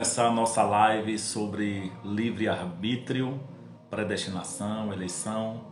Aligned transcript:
Essa 0.00 0.30
nossa 0.30 0.62
live 0.62 1.18
sobre 1.18 1.90
livre-arbítrio, 2.04 3.40
predestinação, 3.90 4.92
eleição, 4.92 5.64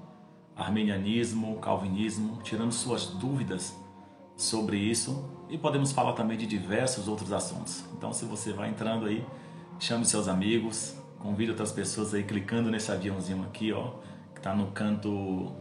arminianismo, 0.57 1.61
calvinismo, 1.61 2.41
tirando 2.43 2.73
suas 2.73 3.07
dúvidas 3.07 3.73
sobre 4.37 4.79
isso 4.79 5.31
e 5.49 5.57
podemos 5.57 5.93
falar 5.93 6.15
também 6.15 6.37
de 6.37 6.45
diversos 6.45 7.07
outros 7.07 7.33
assuntos. 7.33 7.85
Então, 7.97 8.13
se 8.13 8.25
você 8.25 8.53
vai 8.53 8.69
entrando 8.69 9.07
aí, 9.07 9.25
chame 9.79 10.05
seus 10.05 10.27
amigos, 10.27 10.97
convide 11.21 11.53
outras 11.53 11.71
pessoas 11.71 12.13
aí 12.13 12.25
clicando 12.25 12.69
nesse 12.69 12.91
aviãozinho 12.91 13.45
aqui, 13.45 13.73
ó, 13.73 13.93
que 14.35 14.41
está 14.41 14.53
no 14.53 14.73
canto 14.73 15.53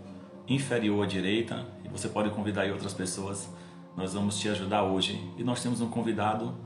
inferior 0.48 1.04
à 1.04 1.08
direita 1.08 1.68
e 1.84 1.88
você 1.88 2.10
pode 2.10 2.32
convidar 2.32 2.64
aí 2.64 2.72
outras 2.72 2.96
pessoas. 2.96 3.48
Nós 3.96 4.16
vamos 4.16 4.40
te 4.40 4.50
ajudar 4.50 4.82
hoje 4.82 5.22
e 5.38 5.44
nós 5.44 5.62
temos 5.62 5.82
um 5.82 5.88
convidado 5.88 6.58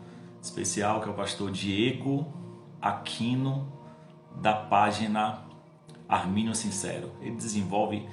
especial, 0.42 1.02
que 1.02 1.10
é 1.10 1.12
o 1.12 1.16
pastor 1.16 1.52
Diego 1.52 2.28
Aquino, 2.82 3.72
da 4.36 4.54
página 4.54 5.44
Armínio 6.08 6.56
Sincero. 6.56 7.12
Ele 7.22 7.36
desenvolve 7.36 8.08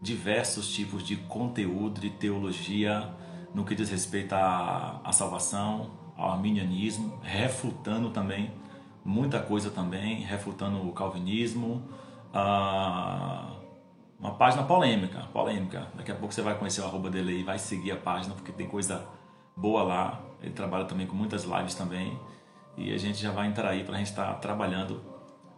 diversos 0.00 0.72
tipos 0.72 1.02
de 1.02 1.16
conteúdo 1.16 2.00
de 2.00 2.10
teologia 2.10 3.14
no 3.54 3.64
que 3.64 3.74
diz 3.74 3.90
respeito 3.90 4.34
à, 4.34 5.00
à 5.02 5.12
salvação, 5.12 5.90
ao 6.16 6.30
arminianismo, 6.30 7.18
refutando 7.22 8.10
também 8.10 8.52
muita 9.04 9.40
coisa 9.40 9.70
também, 9.70 10.20
refutando 10.22 10.86
o 10.86 10.92
calvinismo. 10.92 11.82
Uma 14.18 14.34
página 14.38 14.62
polêmica, 14.64 15.20
polêmica. 15.32 15.88
Daqui 15.94 16.12
a 16.12 16.14
pouco 16.14 16.32
você 16.32 16.42
vai 16.42 16.58
conhecer 16.58 16.82
o 16.82 16.84
arroba 16.84 17.10
dele 17.10 17.40
e 17.40 17.42
vai 17.42 17.58
seguir 17.58 17.92
a 17.92 17.96
página, 17.96 18.34
porque 18.34 18.52
tem 18.52 18.68
coisa 18.68 19.06
boa 19.56 19.82
lá. 19.82 20.20
Ele 20.42 20.52
trabalha 20.52 20.84
também 20.84 21.06
com 21.06 21.14
muitas 21.14 21.44
lives 21.44 21.74
também. 21.74 22.18
E 22.76 22.92
a 22.92 22.98
gente 22.98 23.20
já 23.20 23.30
vai 23.30 23.46
entrar 23.46 23.70
aí 23.70 23.84
para 23.84 23.94
a 23.94 23.98
gente 23.98 24.08
estar 24.10 24.26
tá 24.26 24.34
trabalhando 24.34 25.02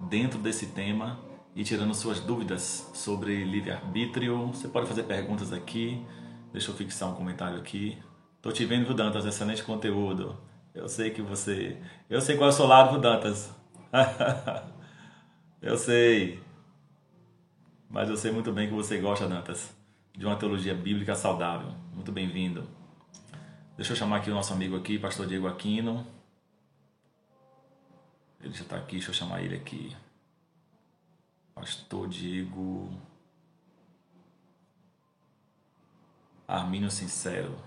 dentro 0.00 0.38
desse 0.38 0.66
tema 0.68 1.18
e 1.55 1.62
tirando 1.62 1.94
suas 1.94 2.20
dúvidas 2.20 2.91
sobre 2.94 3.44
livre-arbítrio. 3.44 4.48
Você 4.48 4.69
pode 4.69 4.86
fazer 4.86 5.05
perguntas 5.05 5.53
aqui. 5.53 6.05
Deixa 6.53 6.70
eu 6.70 6.75
fixar 6.75 7.10
um 7.10 7.14
comentário 7.14 7.58
aqui. 7.58 7.98
Tô 8.41 8.50
te 8.50 8.64
vendo, 8.64 8.92
Dantas, 8.92 9.25
excelente 9.25 9.62
conteúdo. 9.62 10.36
Eu 10.75 10.88
sei 10.88 11.10
que 11.10 11.22
você. 11.22 11.77
Eu 12.08 12.20
sei 12.20 12.36
qual 12.36 12.48
é 12.48 12.53
o 12.53 12.56
seu 12.56 12.66
lado, 12.66 12.98
Dantas. 12.98 13.55
eu 15.62 15.77
sei. 15.77 16.42
Mas 17.88 18.08
eu 18.08 18.16
sei 18.16 18.33
muito 18.33 18.50
bem 18.53 18.69
que 18.69 18.75
você 18.75 18.98
gosta, 18.98 19.28
Dantas, 19.28 19.75
de 20.16 20.27
uma 20.27 20.36
teologia 20.36 20.75
bíblica 20.75 21.14
saudável. 21.14 21.72
Muito 21.94 22.10
bem-vindo. 22.10 22.81
Deixa 23.83 23.94
eu 23.94 23.97
chamar 23.97 24.19
aqui 24.19 24.30
o 24.30 24.34
nosso 24.34 24.52
amigo 24.52 24.77
aqui, 24.77 24.97
pastor 24.97 25.27
Diego 25.27 25.48
Aquino. 25.48 26.06
Ele 28.41 28.55
já 28.55 28.62
está 28.62 28.77
aqui, 28.77 28.92
deixa 28.92 29.11
eu 29.11 29.14
chamar 29.14 29.42
ele 29.42 29.56
aqui. 29.56 29.97
Pastor 31.52 32.08
Diego 32.08 32.97
Armínio 36.47 36.92
Sincero. 36.92 37.58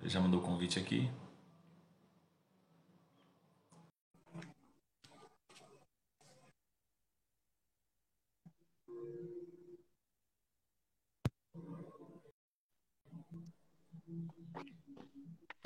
Ele 0.00 0.08
já 0.08 0.18
mandou 0.18 0.40
o 0.40 0.42
convite 0.42 0.78
aqui. 0.78 1.10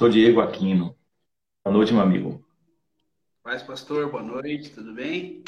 Sou 0.02 0.08
Diego 0.08 0.40
Aquino. 0.40 0.96
Boa 1.64 1.76
noite, 1.76 1.92
meu 1.92 2.02
amigo. 2.02 2.44
Paz, 3.40 3.62
pastor. 3.62 4.10
Boa 4.10 4.20
noite. 4.20 4.70
Tudo 4.70 4.92
bem? 4.92 5.44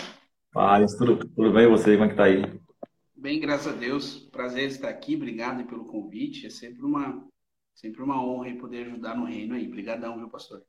Paz, 0.52 0.94
tudo, 0.94 1.18
tudo 1.18 1.52
bem? 1.52 1.64
E 1.64 1.68
você? 1.68 1.96
Como 1.96 2.04
é 2.04 2.08
que 2.08 2.14
tá 2.14 2.22
aí? 2.26 2.44
Bem, 3.16 3.40
graças 3.40 3.66
a 3.66 3.76
Deus. 3.76 4.16
Prazer 4.30 4.68
estar 4.68 4.88
aqui. 4.88 5.16
Obrigado 5.16 5.64
pelo 5.64 5.86
convite. 5.86 6.46
É 6.46 6.50
sempre 6.50 6.84
uma, 6.84 7.26
sempre 7.74 8.00
uma 8.00 8.24
honra 8.24 8.54
poder 8.54 8.86
ajudar 8.86 9.16
no 9.16 9.24
reino 9.24 9.56
aí. 9.56 9.66
Obrigadão, 9.66 10.18
viu, 10.18 10.28
pastor? 10.28 10.62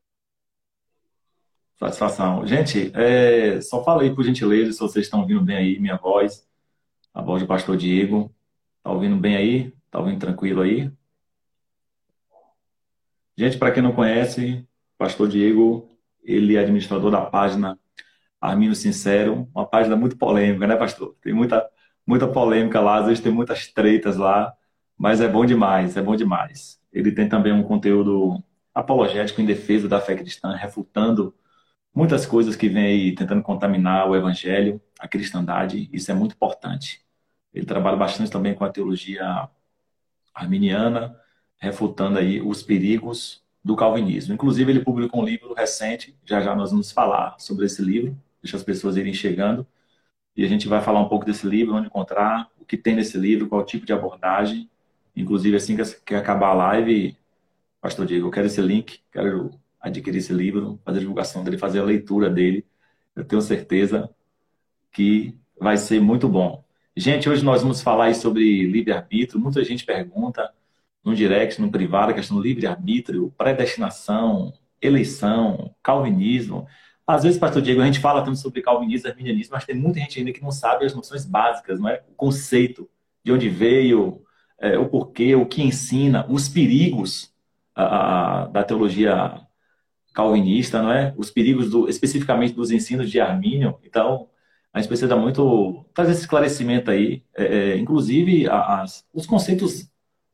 Satisfação. 1.76 2.44
Gente, 2.48 2.92
é, 2.96 3.62
só 3.62 3.84
falei 3.84 4.16
por 4.16 4.24
gentileza 4.24 4.72
se 4.74 4.80
vocês 4.80 5.06
estão 5.06 5.20
ouvindo 5.20 5.42
bem 5.42 5.58
aí 5.58 5.80
minha 5.80 5.98
voz, 5.98 6.44
a 7.14 7.22
voz 7.22 7.44
do 7.44 7.48
pastor 7.48 7.78
Diego. 7.78 8.34
Tá 8.82 8.92
ouvindo 8.92 9.16
bem 9.16 9.36
aí? 9.36 9.72
Tá 9.92 10.00
ouvindo 10.00 10.22
tranquilo 10.22 10.64
aí? 10.64 10.92
Gente, 13.38 13.58
para 13.58 13.72
quem 13.72 13.84
não 13.84 13.92
conhece, 13.94 14.66
Pastor 14.98 15.28
Diego, 15.28 15.90
ele 16.24 16.56
é 16.56 16.60
administrador 16.60 17.12
da 17.12 17.22
página 17.26 17.78
Armino 18.40 18.76
Sincero, 18.76 19.50
uma 19.54 19.66
página 19.68 19.96
muito 19.96 20.18
polêmica, 20.18 20.68
né, 20.68 20.76
pastor? 20.78 21.16
Tem 21.22 21.34
muita, 21.34 21.68
muita 22.08 22.28
polêmica 22.28 22.80
lá, 22.80 23.00
às 23.00 23.08
vezes 23.08 23.24
tem 23.24 23.32
muitas 23.32 23.68
treitas 23.68 24.18
lá, 24.18 24.54
mas 24.98 25.22
é 25.22 25.28
bom 25.28 25.46
demais, 25.46 25.98
é 25.98 26.02
bom 26.02 26.16
demais. 26.16 26.80
Ele 26.94 27.12
tem 27.12 27.28
também 27.28 27.52
um 27.54 27.64
conteúdo 27.64 28.42
apologético 28.74 29.42
em 29.42 29.46
defesa 29.46 29.88
da 29.88 30.00
fé 30.00 30.16
cristã, 30.16 30.56
refutando 30.56 31.36
muitas 31.94 32.26
coisas 32.26 32.56
que 32.56 32.70
vêm 32.70 32.86
aí 32.86 33.16
tentando 33.16 33.44
contaminar 33.44 34.10
o 34.10 34.16
evangelho, 34.16 34.82
a 35.00 35.08
cristandade, 35.08 35.90
isso 35.94 36.12
é 36.12 36.14
muito 36.16 36.36
importante. 36.36 37.06
Ele 37.54 37.66
trabalha 37.66 37.98
bastante 37.98 38.32
também 38.32 38.56
com 38.56 38.66
a 38.66 38.72
teologia 38.72 39.50
arminiana, 40.34 41.18
refutando 41.58 42.20
aí 42.20 42.42
os 42.42 42.62
perigos 42.64 43.44
do 43.64 43.76
calvinismo. 43.76 44.34
Inclusive, 44.34 44.72
ele 44.72 44.84
publicou 44.84 45.22
um 45.22 45.26
livro 45.26 45.54
recente, 45.54 46.16
já 46.24 46.42
já 46.42 46.56
nós 46.56 46.72
vamos 46.72 46.92
falar 46.92 47.36
sobre 47.40 47.66
esse 47.66 47.82
livro, 47.82 48.16
deixa 48.42 48.58
as 48.58 48.64
pessoas 48.64 48.98
irem 48.98 49.14
chegando, 49.14 49.66
e 50.36 50.44
a 50.44 50.48
gente 50.48 50.68
vai 50.68 50.82
falar 50.82 51.02
um 51.02 51.10
pouco 51.10 51.26
desse 51.26 51.48
livro, 51.48 51.76
onde 51.76 51.88
encontrar, 51.88 52.50
o 52.60 52.66
que 52.66 52.78
tem 52.78 52.96
nesse 52.96 53.18
livro, 53.18 53.48
qual 53.48 53.66
tipo 53.66 53.86
de 53.86 53.94
abordagem. 53.94 54.70
Inclusive, 55.16 55.56
assim 55.56 55.78
que 56.06 56.14
acabar 56.14 56.50
a 56.50 56.54
live, 56.54 57.18
Pastor 57.82 58.06
Diego, 58.06 58.28
eu 58.28 58.32
quero 58.32 58.48
esse 58.48 58.62
link, 58.62 59.00
quero 59.12 59.52
adquirir 59.80 60.18
esse 60.18 60.34
livro, 60.34 60.80
fazer 60.84 60.98
a 60.98 61.02
divulgação 61.02 61.44
dele, 61.44 61.58
fazer 61.58 61.80
a 61.80 61.84
leitura 61.84 62.30
dele. 62.30 62.66
Eu 63.16 63.24
tenho 63.24 63.42
certeza 63.42 64.10
que 64.92 65.38
vai 65.60 65.78
ser 65.78 66.02
muito 66.02 66.28
bom. 66.28 66.64
Gente, 66.98 67.30
hoje 67.30 67.44
nós 67.44 67.62
vamos 67.62 67.82
falar 67.82 68.14
sobre 68.16 68.66
livre-arbítrio. 68.66 69.40
Muita 69.40 69.64
gente 69.64 69.86
pergunta, 69.86 70.54
no 71.06 71.16
direct, 71.16 71.62
no 71.62 71.70
privado, 71.70 72.12
a 72.12 72.16
questão 72.16 72.36
do 72.36 72.44
livre-arbítrio, 72.44 73.32
predestinação, 73.38 74.52
eleição, 74.82 75.74
calvinismo. 75.84 76.68
Às 77.06 77.24
vezes, 77.24 77.38
pastor 77.38 77.62
Diego, 77.62 77.82
a 77.82 77.86
gente 77.86 78.00
fala 78.00 78.24
tanto 78.24 78.40
sobre 78.40 78.64
calvinismo, 78.64 79.08
arminianismo, 79.08 79.54
mas 79.54 79.66
tem 79.66 79.76
muita 79.76 80.00
gente 80.00 80.18
ainda 80.18 80.34
que 80.34 80.42
não 80.42 80.52
sabe 80.52 80.84
as 80.84 80.96
noções 80.96 81.24
básicas, 81.24 81.80
não 81.80 81.88
é? 81.88 82.02
O 82.10 82.16
conceito, 82.16 82.90
de 83.24 83.32
onde 83.32 83.48
veio, 83.48 84.24
é, 84.60 84.78
o 84.80 84.90
porquê, 84.90 85.36
o 85.36 85.46
que 85.46 85.62
ensina, 85.62 86.26
os 86.28 86.50
perigos 86.50 87.32
a, 87.76 88.44
a, 88.44 88.48
da 88.48 88.64
teologia 88.64 89.40
calvinista, 90.12 90.82
não 90.82 90.92
é? 90.92 91.14
Os 91.16 91.30
perigos 91.30 91.70
do, 91.70 91.88
especificamente 91.88 92.56
dos 92.56 92.72
ensinos 92.72 93.12
de 93.12 93.20
Armínio. 93.20 93.78
Então, 93.84 94.28
a 94.74 94.80
gente 94.80 94.88
precisa 94.88 95.16
muito 95.16 95.86
trazer 95.94 96.14
esse 96.14 96.22
esclarecimento 96.22 96.90
aí, 96.90 97.24
é, 97.38 97.44
é 97.44 97.78
inclusive 97.78 98.50
as, 98.50 99.06
os 99.14 99.28
conceitos 99.28 99.88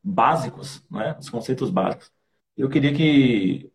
básicos, 0.04 0.84
né? 0.90 1.16
os 1.20 1.30
conceitos 1.30 1.70
básicos. 1.70 2.12
Eu 2.58 2.70
queria 2.70 2.94
que 2.94 3.72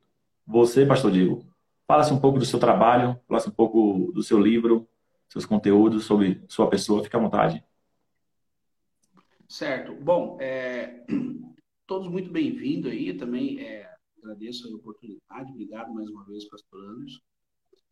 você, 0.47 0.85
pastor 0.85 1.11
Diego, 1.11 1.45
falasse 1.87 2.13
um 2.13 2.21
pouco 2.21 2.39
do 2.39 2.45
seu 2.45 2.59
trabalho, 2.59 3.19
falasse 3.27 3.49
um 3.49 3.53
pouco 3.53 4.13
do 4.13 4.23
seu 4.23 4.39
livro, 4.39 4.89
seus 5.29 5.47
conteúdos 5.47 6.05
sobre 6.05 6.43
sua 6.49 6.69
pessoa. 6.69 7.03
Fique 7.03 7.17
à 7.17 7.21
vontade. 7.21 7.65
Certo. 9.49 9.95
Bom, 9.95 10.37
é, 10.41 11.05
todos 11.87 12.09
muito 12.09 12.31
bem-vindos 12.31 12.91
aí. 12.91 13.09
Eu 13.09 13.19
também 13.19 13.61
é, 13.61 13.89
agradeço 14.23 14.69
a 14.69 14.77
oportunidade. 14.77 15.53
Obrigado 15.53 15.95
mais 15.95 16.09
uma 16.09 16.25
vez, 16.25 16.45
pastor 16.49 16.81
Anderson. 16.85 17.21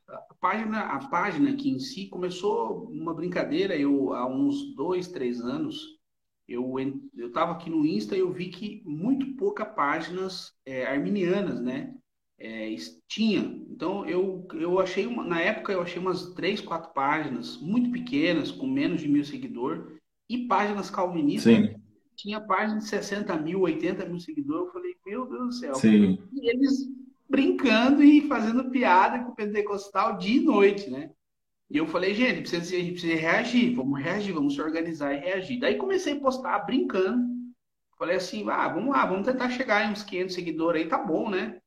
A 0.09 0.35
página, 0.35 0.81
a 0.81 1.09
página 1.09 1.51
aqui 1.51 1.71
em 1.71 1.79
si 1.79 2.09
começou 2.09 2.85
uma 2.91 3.15
brincadeira. 3.15 3.75
Eu, 3.77 4.13
há 4.13 4.27
uns 4.27 4.75
dois, 4.75 5.09
três 5.09 5.41
anos, 5.41 5.94
eu 6.49 6.75
eu 7.17 7.29
estava 7.29 7.53
aqui 7.53 7.71
no 7.71 7.87
Insta 7.87 8.17
e 8.17 8.21
eu 8.21 8.33
vi 8.33 8.49
que 8.49 8.83
muito 8.85 9.35
pouca 9.37 9.65
páginas 9.65 10.53
é, 10.65 10.87
arminianas, 10.87 11.61
né? 11.61 11.95
É, 12.39 12.75
tinha. 13.09 13.41
Então 13.71 14.05
eu, 14.07 14.47
eu 14.55 14.79
achei 14.79 15.07
uma, 15.07 15.25
na 15.25 15.41
época 15.41 15.73
eu 15.73 15.81
achei 15.81 16.01
umas 16.01 16.35
três, 16.35 16.61
quatro 16.61 16.93
páginas 16.93 17.57
muito 17.59 17.91
pequenas, 17.91 18.51
com 18.51 18.67
menos 18.67 19.01
de 19.01 19.09
mil 19.09 19.25
seguidores, 19.25 19.83
e 20.29 20.47
páginas 20.47 20.91
calvinistas. 20.91 21.55
Sim. 21.55 21.75
Tinha 22.17 22.41
página 22.41 22.79
de 22.79 22.85
60 22.85 23.37
mil, 23.39 23.61
80 23.63 24.07
mil 24.07 24.21
seguidores. 24.21 24.67
Eu 24.67 24.73
falei, 24.73 24.95
meu 25.05 25.27
Deus 25.27 25.47
do 25.47 25.53
céu. 25.53 25.75
Sim. 25.75 26.19
E 26.33 26.49
eles 26.49 26.89
brincando 27.29 28.03
e 28.03 28.29
fazendo 28.29 28.71
piada 28.71 29.25
com 29.25 29.33
o 29.33 29.35
pentecostal 29.35 30.17
dia 30.17 30.41
e 30.41 30.45
noite, 30.45 30.91
né? 30.91 31.11
E 31.71 31.79
eu 31.79 31.87
falei, 31.87 32.15
gente, 32.15 32.41
precisa, 32.41 32.77
a 32.77 32.79
gente 32.79 32.93
precisa 32.93 33.21
reagir, 33.21 33.75
vamos 33.75 34.01
reagir, 34.01 34.33
vamos 34.33 34.55
se 34.55 34.61
organizar 34.61 35.15
e 35.15 35.19
reagir. 35.19 35.59
Daí 35.59 35.77
comecei 35.77 36.15
a 36.15 36.21
postar 36.21 36.59
brincando. 36.61 37.35
Falei 37.99 38.17
assim, 38.17 38.49
ah, 38.49 38.69
vamos 38.69 38.95
lá, 38.95 39.07
vamos 39.07 39.27
tentar 39.27 39.51
chegar 39.51 39.87
em 39.87 39.93
uns 39.93 40.03
500 40.03 40.35
seguidores 40.35 40.83
aí, 40.83 40.89
tá 40.89 40.99
bom, 40.99 41.31
né? 41.31 41.59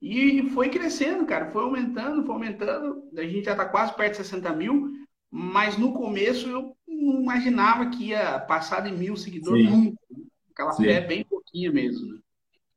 E 0.00 0.50
foi 0.50 0.68
crescendo, 0.68 1.24
cara, 1.24 1.50
foi 1.50 1.62
aumentando, 1.62 2.24
foi 2.24 2.34
aumentando. 2.34 3.08
A 3.16 3.22
gente 3.22 3.44
já 3.44 3.52
está 3.52 3.64
quase 3.66 3.94
perto 3.94 4.12
de 4.12 4.16
60 4.18 4.52
mil, 4.54 4.90
mas 5.30 5.78
no 5.78 5.92
começo 5.92 6.48
eu 6.48 6.76
não 6.88 7.22
imaginava 7.22 7.88
que 7.90 8.08
ia 8.08 8.40
passar 8.40 8.80
de 8.80 8.90
mil 8.90 9.16
seguidores 9.16 9.64
Sim. 9.64 9.70
nunca. 9.70 10.02
Aquela 10.50 10.72
Sim. 10.72 10.84
fé 10.84 11.00
bem 11.00 11.24
pouquinho 11.24 11.72
mesmo. 11.72 12.14
Né? 12.14 12.18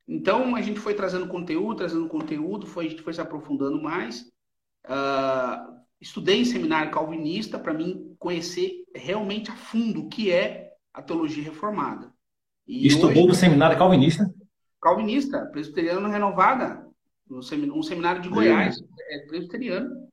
Então 0.07 0.55
a 0.55 0.61
gente 0.61 0.79
foi 0.79 0.93
trazendo 0.93 1.27
conteúdo, 1.27 1.77
trazendo 1.77 2.07
conteúdo, 2.07 2.67
foi, 2.67 2.85
a 2.85 2.89
gente 2.89 3.01
foi 3.01 3.13
se 3.13 3.21
aprofundando 3.21 3.81
mais. 3.81 4.21
Uh, 4.85 5.84
estudei 5.99 6.41
em 6.41 6.45
seminário 6.45 6.91
calvinista 6.91 7.57
para 7.57 7.73
mim 7.73 8.15
conhecer 8.19 8.83
realmente 8.93 9.51
a 9.51 9.55
fundo 9.55 10.01
o 10.01 10.09
que 10.09 10.31
é 10.31 10.73
a 10.93 11.01
teologia 11.01 11.43
reformada. 11.43 12.13
E 12.67 12.87
Estudou 12.87 13.11
hoje, 13.11 13.27
no 13.27 13.35
seminário 13.35 13.77
calvinista? 13.77 14.33
Calvinista, 14.81 15.45
presbiteriano 15.51 16.09
renovada, 16.09 16.85
um 17.29 17.41
seminário 17.83 18.21
de 18.21 18.29
Goiás, 18.29 18.77
é 19.09 19.19
presbiteriano. 19.27 20.05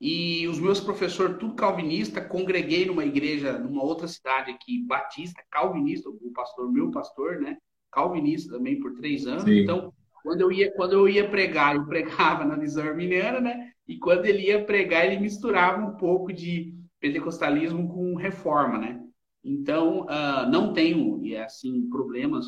E 0.00 0.46
os 0.48 0.58
meus 0.58 0.80
professores, 0.80 1.38
tudo 1.38 1.54
calvinista, 1.54 2.20
congreguei 2.20 2.84
numa 2.84 3.04
igreja, 3.04 3.58
numa 3.58 3.82
outra 3.82 4.06
cidade 4.06 4.50
aqui, 4.50 4.84
batista, 4.86 5.42
calvinista, 5.50 6.10
o 6.10 6.32
pastor, 6.34 6.70
meu 6.70 6.90
pastor, 6.90 7.40
né? 7.40 7.56
Calvinista 7.90 8.52
também 8.52 8.78
por 8.80 8.92
três 8.94 9.26
anos. 9.26 9.44
Sim. 9.44 9.60
Então, 9.60 9.92
quando 10.22 10.40
eu 10.40 10.52
ia, 10.52 10.72
quando 10.72 10.92
eu 10.92 11.08
ia 11.08 11.28
pregar, 11.28 11.76
eu 11.76 11.86
pregava 11.86 12.44
na 12.44 12.56
visão 12.56 12.84
arminiana, 12.84 13.40
né? 13.40 13.72
E 13.86 13.98
quando 13.98 14.24
ele 14.24 14.46
ia 14.46 14.64
pregar, 14.64 15.04
ele 15.04 15.20
misturava 15.20 15.84
um 15.84 15.96
pouco 15.96 16.32
de 16.32 16.74
pentecostalismo 17.00 17.88
com 17.88 18.14
reforma, 18.14 18.78
né? 18.78 19.00
Então, 19.44 20.02
uh, 20.02 20.50
não 20.50 20.72
tenho, 20.72 21.22
e 21.22 21.34
é 21.34 21.44
assim, 21.44 21.88
problemas 21.90 22.46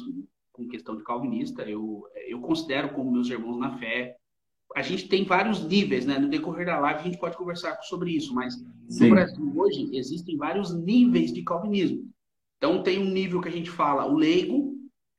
com 0.51 0.67
questão 0.67 0.97
de 0.97 1.05
calvinista. 1.05 1.63
Eu, 1.63 2.05
eu 2.27 2.41
considero 2.41 2.95
como 2.95 3.13
meus 3.13 3.29
irmãos 3.29 3.59
na 3.59 3.77
fé. 3.79 4.17
A 4.75 4.81
gente 4.81 5.09
tem 5.09 5.25
vários 5.25 5.63
níveis, 5.63 6.07
né? 6.07 6.19
No 6.19 6.29
decorrer 6.29 6.67
da 6.67 6.79
live 6.81 7.01
a 7.01 7.03
gente 7.05 7.19
pode 7.19 7.37
conversar 7.37 7.79
sobre 7.83 8.13
isso, 8.13 8.35
mas 8.35 8.55
Sim. 8.89 9.05
no 9.05 9.11
Brasil 9.11 9.53
hoje 9.55 9.91
existem 9.93 10.37
vários 10.39 10.75
níveis 10.75 11.33
de 11.33 11.43
calvinismo. 11.43 12.11
Então 12.57 12.83
tem 12.83 12.99
um 12.99 13.11
nível 13.11 13.41
que 13.43 13.49
a 13.49 13.53
gente 13.53 13.71
fala, 13.71 14.07
o 14.07 14.15
leigo, 14.15 14.76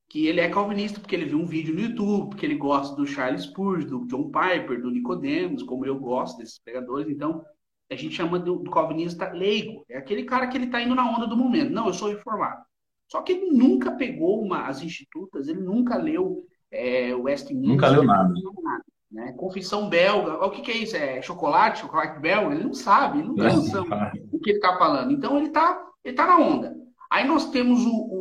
que 0.10 0.28
ele 0.28 0.40
é 0.40 0.50
calvinista 0.50 1.00
porque 1.00 1.16
ele 1.16 1.26
viu 1.26 1.40
um 1.40 1.46
vídeo 1.46 1.74
no 1.74 1.82
YouTube, 1.82 2.30
porque 2.30 2.46
ele 2.46 2.56
gosta 2.56 2.96
do 2.96 3.06
Charles 3.06 3.44
Spurgeon, 3.44 3.88
do 3.88 4.08
John 4.08 4.32
Piper, 4.32 4.82
do 4.82 4.92
Nicodemus, 4.92 5.64
como 5.64 5.86
eu 5.86 6.00
gosto 6.00 6.38
desses 6.38 6.60
pregadores. 6.60 7.10
Então, 7.10 7.44
a 7.92 7.96
gente 7.96 8.16
chama 8.16 8.40
do, 8.40 8.58
do 8.58 8.72
calvinista 8.72 9.32
leigo. 9.32 9.86
É 9.90 9.98
aquele 9.98 10.24
cara 10.24 10.48
que 10.48 10.58
ele 10.58 10.66
está 10.66 10.82
indo 10.82 10.96
na 10.96 11.10
onda 11.10 11.28
do 11.28 11.36
momento. 11.36 11.72
Não, 11.72 11.88
eu 11.88 11.94
sou 11.94 12.10
reformado. 12.10 12.62
Só 13.10 13.22
que 13.22 13.34
ele 13.34 13.52
nunca 13.52 13.92
pegou 13.92 14.42
uma, 14.42 14.68
as 14.68 14.82
institutas, 14.82 15.48
ele 15.48 15.62
nunca 15.62 15.98
leu 15.98 16.46
é, 16.72 17.14
Westminster. 17.14 17.70
Nunca 17.70 17.88
leu 17.88 18.04
nada. 18.04 18.34
nada 18.62 18.86
né? 19.12 19.34
Confissão 19.34 19.90
belga. 19.90 20.46
O 20.46 20.52
que, 20.52 20.62
que, 20.62 20.72
é 20.72 20.78
isso? 20.78 20.96
É 20.96 21.22
chocolate? 21.22 21.80
Chocolate 21.80 22.20
belga? 22.20 22.54
Ele 22.54 22.64
não 22.64 22.74
sabe, 22.74 23.20
ele 23.20 23.28
não 23.30 23.36
tem 23.36 23.56
noção 23.56 23.86
do 24.32 24.40
que 24.40 24.52
ele 24.52 24.58
está 24.58 24.78
falando. 24.78 25.12
Então, 25.12 25.38
ele 25.38 25.48
está 25.48 25.82
ele 26.04 26.16
tá 26.16 26.26
na 26.26 26.40
onda. 26.40 26.76
Aí 27.10 27.26
nós 27.28 27.50
temos 27.50 27.86
o, 27.86 28.17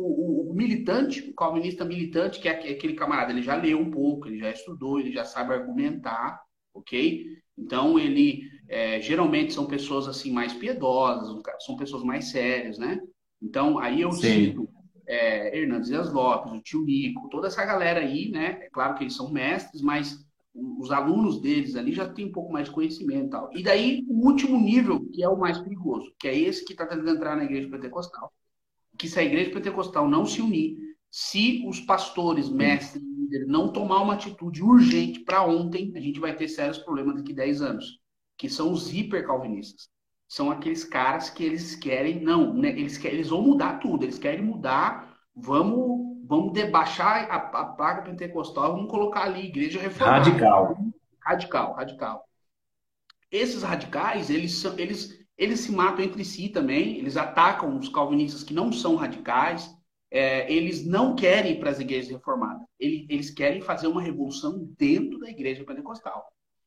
militante, 0.57 1.21
o 1.21 1.33
calvinista 1.35 1.85
militante, 1.85 2.39
que 2.39 2.49
é 2.49 2.51
aquele 2.51 2.95
camarada, 2.95 3.31
ele 3.31 3.43
já 3.43 3.55
leu 3.55 3.79
um 3.79 3.91
pouco, 3.91 4.27
ele 4.27 4.39
já 4.39 4.49
estudou, 4.49 4.99
ele 4.99 5.11
já 5.11 5.23
sabe 5.23 5.53
argumentar, 5.53 6.41
ok? 6.73 7.25
Então, 7.57 7.99
ele 7.99 8.41
é, 8.67 8.99
geralmente 8.99 9.53
são 9.53 9.67
pessoas 9.67 10.07
assim 10.07 10.31
mais 10.31 10.53
piedosas, 10.53 11.41
são 11.59 11.77
pessoas 11.77 12.03
mais 12.03 12.31
sérias, 12.31 12.77
né? 12.77 12.99
Então, 13.41 13.77
aí 13.77 14.01
eu 14.01 14.11
Sim. 14.11 14.47
cito 14.47 14.69
é, 15.07 15.57
Hernandes 15.57 15.89
Dias 15.89 16.11
Lopes, 16.11 16.51
o 16.51 16.61
tio 16.61 16.83
Nico, 16.83 17.29
toda 17.29 17.47
essa 17.47 17.63
galera 17.63 17.99
aí, 17.99 18.29
né? 18.29 18.59
É 18.63 18.69
claro 18.69 18.95
que 18.95 19.03
eles 19.03 19.15
são 19.15 19.31
mestres, 19.31 19.81
mas 19.81 20.25
os 20.53 20.91
alunos 20.91 21.39
deles 21.39 21.75
ali 21.75 21.93
já 21.93 22.09
têm 22.09 22.25
um 22.25 22.31
pouco 22.31 22.51
mais 22.51 22.67
de 22.67 22.73
conhecimento 22.73 23.27
e 23.27 23.29
tal. 23.29 23.49
E 23.53 23.63
daí, 23.63 24.03
o 24.07 24.25
último 24.25 24.59
nível, 24.59 25.07
que 25.13 25.23
é 25.23 25.29
o 25.29 25.37
mais 25.37 25.59
perigoso, 25.59 26.11
que 26.19 26.27
é 26.27 26.37
esse 26.37 26.65
que 26.65 26.73
está 26.73 26.85
tentando 26.85 27.11
entrar 27.11 27.35
na 27.35 27.43
igreja 27.43 27.69
pentecostal. 27.69 28.33
Que 28.97 29.07
se 29.07 29.19
a 29.19 29.23
igreja 29.23 29.51
pentecostal 29.51 30.09
não 30.09 30.25
se 30.25 30.41
unir, 30.41 30.77
se 31.09 31.63
os 31.67 31.79
pastores, 31.79 32.49
mestres, 32.49 33.01
líderes 33.01 33.47
não 33.47 33.71
tomar 33.71 34.01
uma 34.01 34.13
atitude 34.13 34.61
urgente 34.61 35.19
para 35.21 35.43
ontem, 35.43 35.91
a 35.95 35.99
gente 35.99 36.19
vai 36.19 36.35
ter 36.35 36.47
sérios 36.47 36.77
problemas 36.77 37.15
daqui 37.15 37.31
a 37.33 37.35
10 37.35 37.61
anos, 37.61 37.99
que 38.37 38.49
são 38.49 38.71
os 38.71 38.93
hipercalvinistas. 38.93 39.89
São 40.27 40.51
aqueles 40.51 40.83
caras 40.83 41.29
que 41.29 41.43
eles 41.43 41.75
querem, 41.75 42.21
não, 42.21 42.53
né, 42.53 42.69
eles, 42.69 42.97
querem, 42.97 43.17
eles 43.17 43.29
vão 43.29 43.41
mudar 43.41 43.79
tudo, 43.79 44.03
eles 44.03 44.19
querem 44.19 44.43
mudar, 44.43 45.17
vamos, 45.33 46.25
vamos 46.25 46.51
debaixar 46.51 47.29
a, 47.31 47.35
a 47.35 47.65
placa 47.65 48.01
pentecostal, 48.01 48.73
vamos 48.73 48.91
colocar 48.91 49.23
ali 49.23 49.45
igreja 49.45 49.79
reformada. 49.79 50.25
Radical. 50.25 50.77
Radical, 51.21 51.73
radical. 51.73 52.27
Esses 53.31 53.63
radicais, 53.63 54.29
eles, 54.29 54.53
são, 54.57 54.77
eles, 54.77 55.16
eles 55.37 55.61
se 55.61 55.71
matam 55.71 56.03
entre 56.03 56.25
si 56.25 56.49
também, 56.49 56.97
eles 56.97 57.15
atacam 57.15 57.77
os 57.77 57.89
calvinistas 57.89 58.43
que 58.43 58.53
não 58.53 58.71
são 58.71 58.95
radicais, 58.95 59.69
é, 60.09 60.51
eles 60.51 60.85
não 60.85 61.15
querem 61.15 61.53
ir 61.53 61.59
para 61.59 61.69
as 61.69 61.79
igrejas 61.79 62.09
reformadas, 62.09 62.65
eles, 62.79 63.05
eles 63.09 63.29
querem 63.29 63.61
fazer 63.61 63.87
uma 63.87 64.01
revolução 64.01 64.67
dentro 64.77 65.19
da 65.19 65.29
igreja 65.29 65.63
pentecostal. 65.63 66.25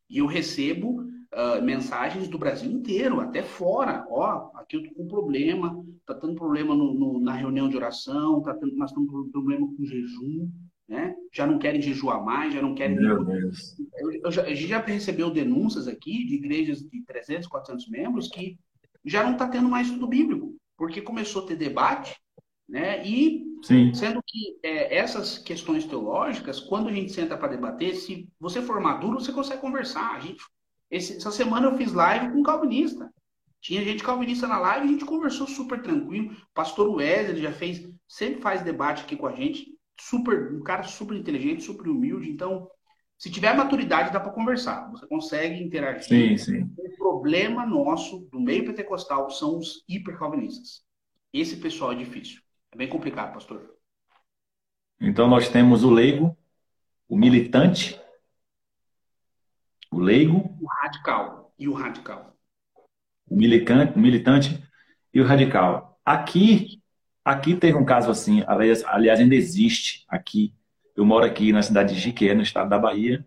E 0.08 0.18
eu 0.18 0.26
recebo 0.26 1.00
uh, 1.00 1.62
mensagens 1.62 2.28
do 2.28 2.38
Brasil 2.38 2.70
inteiro, 2.70 3.20
até 3.20 3.42
fora. 3.42 4.04
Ó, 4.10 4.50
aqui 4.54 4.76
eu 4.76 4.82
tô 4.82 4.94
com 4.94 5.06
problema, 5.06 5.84
tá 6.04 6.14
tendo 6.14 6.34
problema 6.34 6.74
no, 6.74 6.92
no, 6.92 7.20
na 7.20 7.32
reunião 7.32 7.68
de 7.68 7.76
oração, 7.76 8.42
tá 8.42 8.54
tendo, 8.54 8.74
nós 8.76 8.90
estamos 8.90 9.10
com 9.10 9.30
problema 9.30 9.66
com 9.66 9.84
jejum, 9.84 10.50
né? 10.90 11.14
Já 11.32 11.46
não 11.46 11.56
querem 11.56 11.80
jejuar 11.80 12.20
mais, 12.22 12.52
já 12.52 12.60
não 12.60 12.74
querem... 12.74 12.96
Eu, 13.00 14.12
eu 14.24 14.32
já, 14.32 14.42
a 14.42 14.48
gente 14.48 14.66
já 14.66 14.80
recebeu 14.80 15.30
denúncias 15.30 15.86
aqui 15.86 16.26
de 16.26 16.34
igrejas 16.34 16.80
de 16.80 17.04
300, 17.04 17.46
400 17.46 17.88
membros 17.88 18.28
que 18.28 18.58
já 19.04 19.22
não 19.22 19.34
está 19.34 19.46
tendo 19.46 19.68
mais 19.68 19.86
estudo 19.86 20.08
bíblico, 20.08 20.56
porque 20.76 21.00
começou 21.00 21.44
a 21.44 21.46
ter 21.46 21.54
debate, 21.54 22.20
né? 22.68 23.06
E 23.06 23.46
Sim. 23.62 23.94
sendo 23.94 24.20
que 24.26 24.58
é, 24.64 24.96
essas 24.96 25.38
questões 25.38 25.84
teológicas, 25.84 26.58
quando 26.58 26.88
a 26.88 26.92
gente 26.92 27.12
senta 27.12 27.38
para 27.38 27.48
debater, 27.48 27.94
se 27.94 28.28
você 28.38 28.60
for 28.60 28.80
maduro, 28.80 29.20
você 29.20 29.32
consegue 29.32 29.60
conversar. 29.60 30.16
A 30.16 30.20
gente 30.20 30.42
esse, 30.90 31.18
essa 31.18 31.30
semana 31.30 31.68
eu 31.68 31.76
fiz 31.76 31.92
live 31.92 32.32
com 32.32 32.42
calvinista. 32.42 33.08
Tinha 33.60 33.84
gente 33.84 34.02
calvinista 34.02 34.48
na 34.48 34.58
live, 34.58 34.88
a 34.88 34.90
gente 34.90 35.04
conversou 35.04 35.46
super 35.46 35.80
tranquilo. 35.80 36.34
Pastor 36.52 36.88
Wesley 36.90 37.42
já 37.42 37.52
fez, 37.52 37.88
sempre 38.08 38.40
faz 38.40 38.62
debate 38.62 39.04
aqui 39.04 39.14
com 39.14 39.26
a 39.26 39.32
gente. 39.32 39.78
Super, 40.00 40.52
um 40.54 40.62
cara 40.62 40.82
super 40.82 41.16
inteligente, 41.16 41.62
super 41.62 41.88
humilde. 41.88 42.30
Então, 42.30 42.68
se 43.18 43.30
tiver 43.30 43.54
maturidade, 43.54 44.12
dá 44.12 44.18
para 44.18 44.32
conversar. 44.32 44.90
Você 44.90 45.06
consegue 45.06 45.62
interagir. 45.62 46.04
Sim, 46.04 46.36
sim. 46.36 46.74
O 46.76 46.96
problema 46.96 47.66
nosso 47.66 48.20
do 48.32 48.40
meio 48.40 48.64
pentecostal 48.64 49.30
são 49.30 49.58
os 49.58 49.84
hipercalvinistas. 49.88 50.82
Esse 51.32 51.56
pessoal 51.56 51.92
é 51.92 51.96
difícil. 51.96 52.40
É 52.72 52.76
bem 52.76 52.88
complicado, 52.88 53.34
pastor. 53.34 53.74
Então, 55.00 55.28
nós 55.28 55.48
temos 55.48 55.84
o 55.84 55.90
leigo, 55.90 56.36
o 57.08 57.16
militante 57.16 58.00
o 59.90 59.98
leigo. 59.98 60.56
O 60.60 60.66
radical. 60.66 61.52
E 61.58 61.68
o 61.68 61.72
radical. 61.72 62.36
O 63.28 63.36
militante, 63.36 63.92
o 63.96 63.98
militante 64.00 64.62
e 65.12 65.20
o 65.20 65.24
radical. 65.24 66.00
Aqui, 66.04 66.79
aqui 67.24 67.54
teve 67.54 67.76
um 67.76 67.84
caso 67.84 68.10
assim, 68.10 68.42
aliás, 68.46 69.20
ainda 69.20 69.34
existe 69.34 70.04
aqui. 70.08 70.54
Eu 70.96 71.04
moro 71.04 71.24
aqui 71.24 71.52
na 71.52 71.62
cidade 71.62 71.94
de 71.94 72.00
Jiqué, 72.00 72.34
no 72.34 72.42
estado 72.42 72.68
da 72.68 72.78
Bahia. 72.78 73.24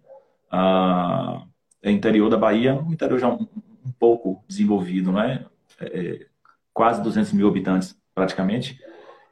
Ah, 0.52 1.44
é 1.82 1.92
interior 1.92 2.30
da 2.30 2.38
Bahia, 2.38 2.76
um 2.76 2.94
interior 2.94 3.20
já 3.20 3.28
um, 3.28 3.48
um 3.86 3.92
pouco 4.00 4.44
desenvolvido, 4.48 5.12
não 5.12 5.22
é? 5.22 5.46
é? 5.82 6.26
Quase 6.74 7.02
200 7.02 7.34
mil 7.34 7.48
habitantes, 7.48 7.98
praticamente. 8.16 8.80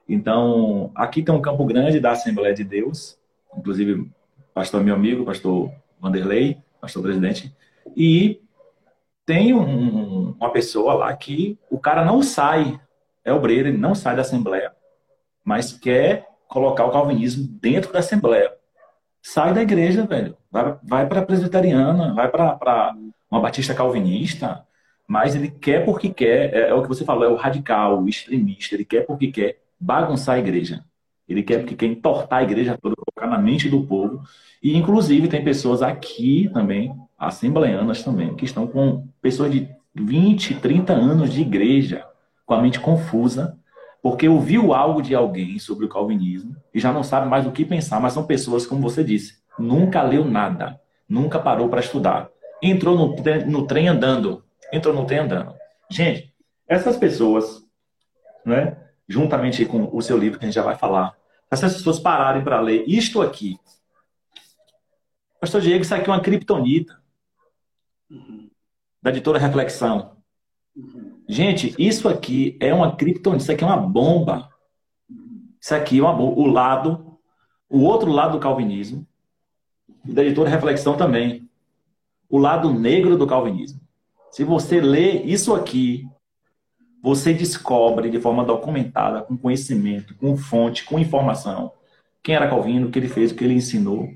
Então, 0.08 0.92
aqui 0.96 1.24
tem 1.24 1.34
um 1.34 1.42
campo 1.42 1.66
grande 1.66 2.00
da 2.00 2.12
Assembleia 2.12 2.54
de 2.54 2.64
Deus, 2.64 3.18
inclusive 3.56 4.10
pastor 4.54 4.84
meu 4.84 4.96
amigo, 4.96 5.24
pastor 5.24 5.72
Vanderlei, 6.00 6.58
pastor 6.82 7.02
presidente, 7.02 7.56
e 7.96 8.42
tem 9.26 9.54
um, 9.54 10.32
uma 10.32 10.52
pessoa 10.52 10.94
lá 10.94 11.16
que 11.16 11.58
o 11.70 11.80
cara 11.80 12.04
não 12.04 12.22
sai, 12.22 12.80
é 13.24 13.34
obreiro, 13.34 13.70
ele 13.70 13.78
não 13.78 13.96
sai 13.96 14.16
da 14.16 14.22
Assembleia, 14.22 14.72
mas 15.44 15.74
quer 15.74 16.28
colocar 16.48 16.86
o 16.86 16.92
calvinismo 16.92 17.48
dentro 17.60 17.94
da 17.94 18.00
Assembleia. 18.00 18.52
Sai 19.22 19.54
da 19.54 19.62
igreja, 19.62 20.06
velho. 20.06 20.36
Vai, 20.52 20.78
vai 20.84 21.08
para 21.08 21.22
a 21.22 21.26
presbiteriana, 21.26 22.14
vai 22.14 22.30
para 22.30 22.96
uma 23.30 23.40
batista 23.40 23.74
calvinista, 23.74 24.66
mas 25.08 25.36
ele 25.36 25.50
quer 25.50 25.86
porque 25.86 26.10
quer, 26.10 26.54
é, 26.54 26.70
é, 26.70 26.74
o 26.74 26.82
que 26.82 26.88
você 26.88 27.06
falou, 27.06 27.24
é 27.24 27.30
o 27.30 27.36
radical, 27.36 28.02
o 28.02 28.10
extremista, 28.10 28.76
ele 28.76 28.86
quer 28.86 29.06
porque 29.06 29.32
quer 29.32 29.62
bagunçar 29.80 30.36
a 30.36 30.40
igreja. 30.40 30.84
Ele 31.28 31.44
quer 31.44 31.60
porque 31.60 31.76
quer 31.76 31.86
entortar 31.86 32.40
a 32.40 32.44
igreja 32.44 32.78
toda, 32.82 32.96
colocar 32.96 33.28
na 33.28 33.42
mente 33.42 33.70
do 33.70 33.86
povo. 33.86 34.22
E, 34.62 34.78
inclusive, 34.78 35.28
tem 35.28 35.44
pessoas 35.44 35.82
aqui 35.82 36.50
também, 36.54 36.94
assembleanas 37.18 38.04
também, 38.04 38.36
que 38.36 38.46
estão 38.46 38.68
com 38.68 39.08
pessoas 39.22 39.52
de 39.52 39.70
20, 39.94 40.56
30 40.56 40.94
anos 40.94 41.32
de 41.32 41.42
igreja, 41.42 42.06
com 42.52 42.56
a 42.56 42.62
mente 42.62 42.82
confusa, 42.82 43.58
porque 44.02 44.28
ouviu 44.28 44.74
algo 44.74 45.02
de 45.02 45.16
alguém 45.16 45.58
sobre 45.58 45.86
o 45.86 45.90
calvinismo 45.90 46.54
e 46.74 46.82
já 46.82 46.92
não 46.92 47.02
sabe 47.02 47.30
mais 47.30 47.48
o 47.48 47.52
que 47.54 47.64
pensar, 47.64 48.02
mas 48.02 48.12
são 48.12 48.26
pessoas, 48.26 48.68
como 48.68 48.82
você 48.82 49.06
disse, 49.06 49.42
nunca 49.58 50.02
leu 50.02 50.26
nada, 50.26 50.78
nunca 51.08 51.40
parou 51.40 51.70
para 51.70 51.80
estudar. 51.80 52.30
Entrou 52.62 52.98
no, 52.98 53.16
no 53.48 53.66
trem 53.66 53.88
andando. 53.88 54.44
Entrou 54.70 54.94
no 54.94 55.06
trem 55.06 55.20
andando. 55.20 55.56
Gente, 55.90 56.36
essas 56.68 56.98
pessoas, 56.98 57.66
né, 58.46 58.78
juntamente 59.08 59.64
com 59.64 59.90
o 59.90 60.02
seu 60.02 60.18
livro 60.18 60.38
que 60.38 60.44
a 60.44 60.48
gente 60.50 60.56
já 60.56 60.64
vai 60.64 60.76
falar, 60.76 61.16
essas 61.50 61.76
pessoas 61.76 62.00
pararem 62.00 62.44
para 62.44 62.60
ler 62.60 62.84
isto 62.86 63.22
aqui. 63.22 63.58
Pastor 65.40 65.62
Diego, 65.62 65.84
isso 65.84 65.96
aqui 65.96 66.10
é 66.10 66.14
uma 66.14 66.20
criptonita. 66.20 67.02
Uhum. 68.10 68.50
Da 69.02 69.10
editora 69.10 69.40
Reflexão. 69.40 70.18
Uhum. 70.76 71.11
Gente, 71.32 71.74
isso 71.80 72.10
aqui 72.10 72.58
é 72.60 72.74
uma 72.74 72.94
criptonita, 72.94 73.42
isso 73.42 73.52
aqui 73.54 73.64
é 73.64 73.68
uma 73.68 73.78
bomba. 73.78 74.50
Isso 75.62 75.74
aqui 75.74 76.00
é 76.00 76.02
uma 76.02 76.12
bomba. 76.12 76.38
O 76.38 76.46
lado, 76.46 77.18
o 77.70 77.84
outro 77.84 78.12
lado 78.12 78.34
do 78.34 78.40
calvinismo, 78.40 79.08
e 80.06 80.12
da 80.12 80.26
editora 80.26 80.50
Reflexão 80.50 80.98
também. 80.98 81.50
O 82.30 82.38
lado 82.38 82.74
negro 82.74 83.18
do 83.18 83.26
calvinismo. 83.26 83.80
Se 84.30 84.44
você 84.44 84.82
lê 84.82 85.22
isso 85.24 85.56
aqui, 85.56 86.06
você 87.02 87.34
descobre 87.34 88.10
de 88.10 88.20
forma 88.20 88.44
documentada, 88.44 89.22
com 89.22 89.38
conhecimento, 89.38 90.14
com 90.16 90.36
fonte, 90.36 90.84
com 90.84 91.00
informação, 91.00 91.72
quem 92.22 92.36
era 92.36 92.50
Calvino, 92.50 92.88
o 92.88 92.92
que 92.92 93.00
ele 93.00 93.08
fez, 93.08 93.32
o 93.32 93.36
que 93.36 93.46
ele 93.46 93.54
ensinou 93.54 94.10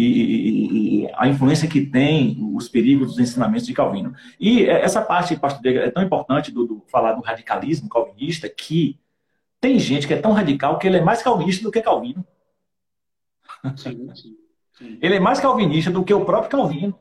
e, 0.00 1.04
e, 1.04 1.10
a 1.14 1.26
influência 1.26 1.68
que 1.68 1.84
tem, 1.84 2.38
os 2.54 2.68
perigos 2.68 3.08
dos 3.08 3.18
ensinamentos 3.18 3.66
de 3.66 3.74
Calvino. 3.74 4.14
E 4.38 4.64
essa 4.64 5.02
parte, 5.02 5.36
pastor 5.36 5.60
Diego, 5.60 5.78
é 5.80 5.90
tão 5.90 6.04
importante 6.04 6.52
do, 6.52 6.66
do, 6.66 6.84
falar 6.86 7.14
do 7.14 7.20
radicalismo 7.20 7.88
calvinista 7.88 8.48
que 8.48 8.96
tem 9.60 9.76
gente 9.76 10.06
que 10.06 10.14
é 10.14 10.20
tão 10.20 10.32
radical 10.32 10.78
que 10.78 10.86
ele 10.86 10.98
é 10.98 11.00
mais 11.00 11.20
calvinista 11.20 11.64
do 11.64 11.72
que 11.72 11.82
Calvino. 11.82 12.24
Sim, 13.76 14.08
sim, 14.14 14.36
sim. 14.72 14.98
Ele 15.02 15.16
é 15.16 15.20
mais 15.20 15.40
calvinista 15.40 15.90
do 15.90 16.04
que 16.04 16.14
o 16.14 16.24
próprio 16.24 16.50
Calvino. 16.50 16.96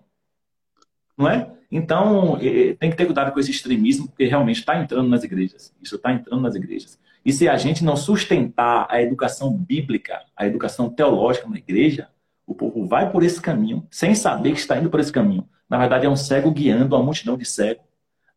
Não 1.16 1.30
é? 1.30 1.52
Então, 1.72 2.40
tem 2.80 2.90
que 2.90 2.96
ter 2.96 3.06
cuidado 3.06 3.32
com 3.32 3.40
esse 3.40 3.52
extremismo, 3.52 4.08
porque 4.08 4.26
realmente 4.26 4.60
está 4.60 4.82
entrando 4.82 5.08
nas 5.08 5.24
igrejas. 5.24 5.72
Isso 5.80 5.98
está 5.98 6.12
entrando 6.12 6.42
nas 6.42 6.56
igrejas. 6.56 7.00
E 7.24 7.32
se 7.32 7.48
a 7.48 7.58
gente 7.58 7.84
não 7.84 7.96
sustentar 7.96 8.88
a 8.90 9.02
educação 9.02 9.56
bíblica, 9.56 10.24
a 10.36 10.48
educação 10.48 10.90
teológica 10.90 11.48
na 11.48 11.58
igreja, 11.58 12.10
o 12.48 12.56
povo 12.56 12.88
vai 12.88 13.12
por 13.12 13.22
esse 13.24 13.42
caminho, 13.42 13.86
sem 13.92 14.16
saber 14.16 14.54
que 14.54 14.60
está 14.60 14.78
indo 14.80 14.90
por 14.90 15.02
esse 15.02 15.12
caminho. 15.12 15.48
Na 15.70 15.78
verdade, 15.78 16.06
é 16.06 16.10
um 16.10 16.16
cego 16.16 16.50
guiando 16.50 16.96
a 16.96 17.04
multidão 17.04 17.38
de 17.38 17.44
cego 17.44 17.84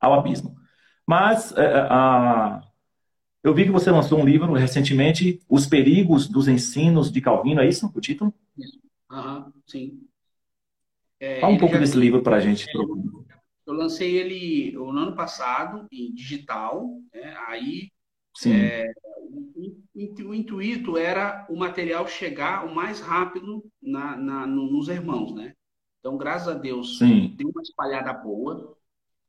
ao 0.01 0.13
abismo. 0.13 0.57
Mas 1.07 1.57
é, 1.57 1.65
é, 1.65 1.87
a... 1.89 2.61
eu 3.43 3.55
vi 3.55 3.65
que 3.65 3.71
você 3.71 3.91
lançou 3.91 4.19
um 4.19 4.25
livro 4.25 4.53
recentemente, 4.53 5.41
Os 5.49 5.65
Perigos 5.65 6.29
dos 6.29 6.49
Ensinos 6.49 7.11
de 7.11 7.21
Calvino, 7.21 7.61
é 7.61 7.69
isso 7.69 7.91
o 7.95 8.01
título? 8.01 8.35
Aham, 9.09 9.53
sim. 9.65 10.01
É, 11.21 11.41
Fala 11.41 11.53
um 11.53 11.59
pouco 11.59 11.79
desse 11.79 11.97
livro 11.97 12.23
para 12.23 12.37
a 12.37 12.41
gente. 12.41 12.67
Eu 13.67 13.75
lancei 13.75 14.17
ele 14.17 14.73
no 14.73 14.91
ano 14.91 15.15
passado, 15.15 15.87
em 15.93 16.13
digital. 16.13 16.89
Né? 17.15 17.37
Aí, 17.47 17.91
é, 18.47 18.93
o, 20.25 20.35
intuito 20.35 20.97
era 20.97 21.47
o 21.49 21.57
material 21.57 22.07
chegar 22.07 22.67
o 22.67 22.75
mais 22.75 23.01
rápido 23.01 23.65
na, 23.83 24.17
na 24.17 24.47
nos 24.47 24.89
irmãos, 24.89 25.35
né? 25.35 25.55
Então, 25.99 26.17
graças 26.17 26.49
a 26.49 26.55
Deus, 26.55 26.99
Sim. 26.99 27.35
deu 27.37 27.49
uma 27.49 27.63
espalhada 27.63 28.13
boa. 28.13 28.77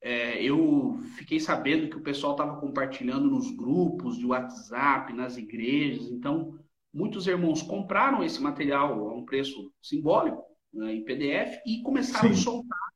É, 0.01 0.41
eu 0.41 1.00
fiquei 1.17 1.39
sabendo 1.39 1.89
que 1.89 1.98
o 1.98 2.01
pessoal 2.01 2.31
estava 2.31 2.60
compartilhando 2.60 3.29
nos 3.29 3.51
grupos 3.51 4.17
de 4.17 4.25
WhatsApp, 4.25 5.13
nas 5.13 5.38
igrejas. 5.38 6.10
Então, 6.10 6.58
muitos 6.93 7.27
irmãos 7.27 7.62
compraram 7.62 8.24
esse 8.24 8.41
material 8.41 9.10
a 9.10 9.13
um 9.13 9.25
preço 9.25 9.72
simbólico 9.81 10.43
né, 10.74 10.96
em 10.96 11.03
PDF 11.03 11.60
e 11.65 11.81
começaram 11.81 12.29
Sim. 12.29 12.36
a 12.36 12.38
soltar 12.38 12.91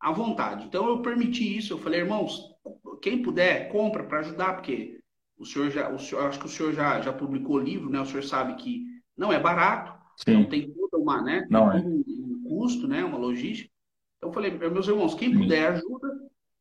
à 0.00 0.12
vontade. 0.12 0.64
Então 0.64 0.88
eu 0.88 1.02
permiti 1.02 1.56
isso, 1.56 1.72
eu 1.72 1.78
falei, 1.78 2.00
irmãos, 2.00 2.54
quem 3.02 3.22
puder, 3.22 3.70
compra 3.70 4.04
para 4.04 4.20
ajudar, 4.20 4.54
porque 4.54 4.97
o 5.38 5.44
senhor 5.44 5.70
já, 5.70 5.88
o 5.90 5.98
senhor, 5.98 6.26
acho 6.26 6.38
que 6.38 6.46
o 6.46 6.48
senhor 6.48 6.72
já, 6.72 7.00
já 7.00 7.12
publicou 7.12 7.58
livro, 7.58 7.88
né? 7.88 8.00
O 8.00 8.06
senhor 8.06 8.24
sabe 8.24 8.54
que 8.54 8.84
não 9.16 9.32
é 9.32 9.38
barato, 9.38 9.92
Sim. 10.16 10.34
não 10.34 10.44
tem 10.46 10.70
toda 10.70 10.98
uma, 10.98 11.22
né? 11.22 11.46
Não 11.48 11.72
é. 11.72 11.76
um, 11.76 12.04
um, 12.06 12.44
custo, 12.48 12.88
né? 12.88 13.04
Uma 13.04 13.18
logística. 13.18 13.70
Então 14.16 14.30
eu 14.30 14.34
falei, 14.34 14.50
meus 14.50 14.88
irmãos, 14.88 15.14
quem 15.14 15.32
puder 15.32 15.72
ajuda 15.72 16.08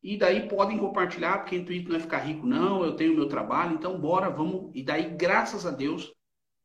e 0.04 0.16
daí 0.16 0.48
podem 0.48 0.78
compartilhar, 0.78 1.40
porque 1.40 1.56
o 1.56 1.60
intuito 1.60 1.90
não 1.90 1.98
é 1.98 2.00
ficar 2.00 2.20
rico, 2.20 2.46
não. 2.46 2.84
Eu 2.84 2.96
tenho 2.96 3.16
meu 3.16 3.28
trabalho, 3.28 3.74
então 3.74 4.00
bora, 4.00 4.30
vamos. 4.30 4.70
E 4.76 4.84
daí, 4.84 5.16
graças 5.16 5.66
a 5.66 5.72
Deus, 5.72 6.14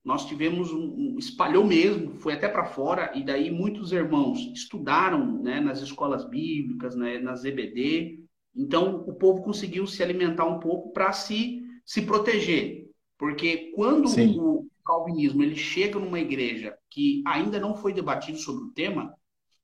nós 0.04 0.26
tivemos 0.26 0.72
um, 0.72 1.14
um 1.14 1.16
espalhou 1.18 1.64
mesmo, 1.64 2.14
foi 2.16 2.34
até 2.34 2.48
para 2.48 2.64
fora 2.64 3.12
e 3.14 3.24
daí 3.24 3.50
muitos 3.50 3.92
irmãos 3.92 4.38
estudaram, 4.52 5.40
né, 5.42 5.60
nas 5.60 5.80
escolas 5.80 6.28
bíblicas, 6.28 6.96
né, 6.96 7.18
nas 7.18 7.44
EBD. 7.44 8.18
Então 8.54 9.04
o 9.06 9.14
povo 9.14 9.42
conseguiu 9.42 9.86
se 9.86 10.02
alimentar 10.02 10.44
um 10.44 10.58
pouco 10.58 10.92
para 10.92 11.12
se 11.12 11.61
se 11.84 12.02
proteger, 12.02 12.86
porque 13.18 13.72
quando 13.74 14.08
Sim. 14.08 14.38
o 14.38 14.66
calvinismo 14.84 15.42
ele 15.42 15.56
chega 15.56 15.98
numa 15.98 16.20
igreja 16.20 16.76
que 16.90 17.22
ainda 17.26 17.60
não 17.60 17.76
foi 17.76 17.92
debatido 17.92 18.38
sobre 18.38 18.64
o 18.64 18.72
tema 18.72 19.14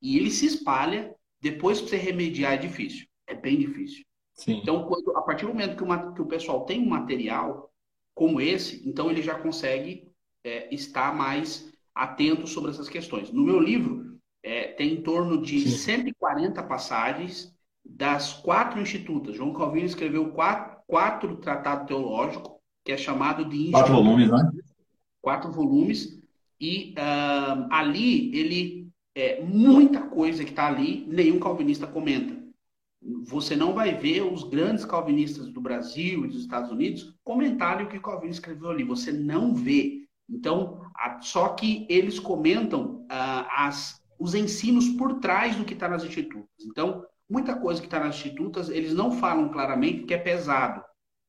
e 0.01 0.17
ele 0.17 0.31
se 0.31 0.47
espalha, 0.47 1.15
depois 1.41 1.81
para 1.81 1.91
você 1.91 1.97
remediar 1.97 2.53
é 2.53 2.57
difícil, 2.57 3.07
é 3.27 3.35
bem 3.35 3.59
difícil. 3.59 4.05
Sim. 4.35 4.61
Então, 4.63 4.85
quando, 4.87 5.17
a 5.17 5.23
partir 5.23 5.47
do 5.47 5.53
momento 5.53 5.77
que, 5.77 5.83
uma, 5.83 6.13
que 6.15 6.23
o 6.23 6.27
pessoal 6.27 6.65
tem 6.65 6.81
um 6.81 6.89
material 6.89 7.73
como 8.15 8.41
esse, 8.41 8.89
então 8.89 9.11
ele 9.11 9.23
já 9.23 9.37
consegue 9.37 10.09
é, 10.45 10.73
estar 10.73 11.15
mais 11.15 11.73
atento 11.95 12.47
sobre 12.47 12.71
essas 12.71 12.89
questões. 12.89 13.33
No 13.33 13.43
meu 13.43 13.59
livro, 13.59 14.19
é, 14.43 14.69
tem 14.69 14.95
em 14.95 15.03
torno 15.03 15.43
de 15.43 15.61
Sim. 15.61 15.77
140 15.77 16.63
passagens 16.63 17.53
das 17.85 18.33
quatro 18.35 18.81
institutas. 18.81 19.35
João 19.35 19.53
Calvino 19.53 19.87
escreveu 19.87 20.31
quatro, 20.31 20.78
quatro 20.89 21.37
tratados 21.37 21.87
teológicos, 21.87 22.51
que 22.85 22.91
é 22.91 22.97
chamado 22.97 23.45
de... 23.45 23.71
Quatro 23.71 23.95
volumes, 23.95 24.29
né? 24.29 24.51
Quatro 25.21 25.53
volumes. 25.53 26.21
E 26.61 26.95
uh, 26.99 27.69
ali, 27.71 28.35
ele... 28.37 28.89
É, 29.15 29.45
muita 29.45 30.01
coisa 30.03 30.45
que 30.45 30.51
está 30.51 30.69
ali, 30.69 31.05
nenhum 31.09 31.41
calvinista 31.41 31.87
comenta. 31.87 32.39
Você 33.27 33.57
não 33.57 33.75
vai 33.75 33.95
ver 33.95 34.23
os 34.23 34.45
grandes 34.45 34.85
calvinistas 34.85 35.49
do 35.51 35.61
Brasil 35.61 36.25
e 36.25 36.29
dos 36.29 36.41
Estados 36.41 36.71
Unidos 36.71 37.15
comentarem 37.25 37.87
o 37.87 37.89
que 37.89 37.99
Calvino 37.99 38.33
escreveu 38.33 38.71
ali. 38.71 38.85
Você 38.85 39.13
não 39.13 39.55
vê. 39.55 40.07
Então, 40.29 40.81
a, 40.95 41.21
só 41.21 41.49
que 41.51 41.85
eles 41.89 42.21
comentam 42.21 43.05
ah, 43.09 43.67
as, 43.67 44.01
os 44.19 44.35
ensinos 44.35 44.89
por 44.91 45.21
trás 45.21 45.57
do 45.57 45.65
que 45.65 45.75
está 45.75 45.89
nas 45.89 46.05
institutas. 46.05 46.49
Então, 46.65 47.05
muita 47.29 47.55
coisa 47.57 47.81
que 47.81 47.87
está 47.87 48.01
nas 48.01 48.17
institutas, 48.17 48.69
eles 48.69 48.95
não 48.95 49.13
falam 49.13 49.49
claramente 49.51 49.99
porque 49.99 50.15
é 50.15 50.19
pesado. 50.19 50.83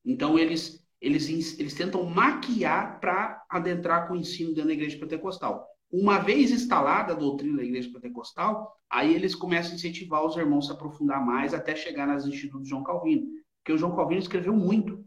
Então, 0.04 0.38
eles, 0.38 0.82
eles, 1.00 1.58
eles 1.58 1.74
tentam 1.74 2.04
maquiar 2.04 2.98
para 3.00 3.42
adentrar 3.48 4.08
com 4.08 4.14
o 4.14 4.16
ensino 4.16 4.50
dentro 4.50 4.68
da 4.68 4.74
igreja 4.74 4.98
pentecostal. 4.98 5.66
Uma 5.92 6.18
vez 6.18 6.50
instalada 6.50 7.12
a 7.12 7.16
doutrina 7.16 7.58
da 7.58 7.64
igreja 7.64 7.90
pentecostal, 7.92 8.76
aí 8.88 9.14
eles 9.14 9.34
começam 9.34 9.72
a 9.72 9.74
incentivar 9.74 10.24
os 10.24 10.36
irmãos 10.36 10.66
a 10.66 10.68
se 10.68 10.72
aprofundar 10.72 11.24
mais 11.24 11.52
até 11.52 11.74
chegar 11.74 12.06
nas 12.06 12.24
institutos 12.24 12.64
de 12.64 12.70
João 12.70 12.84
Calvino. 12.84 13.26
Porque 13.58 13.72
o 13.72 13.78
João 13.78 13.94
Calvino 13.94 14.20
escreveu 14.20 14.54
muito. 14.54 15.04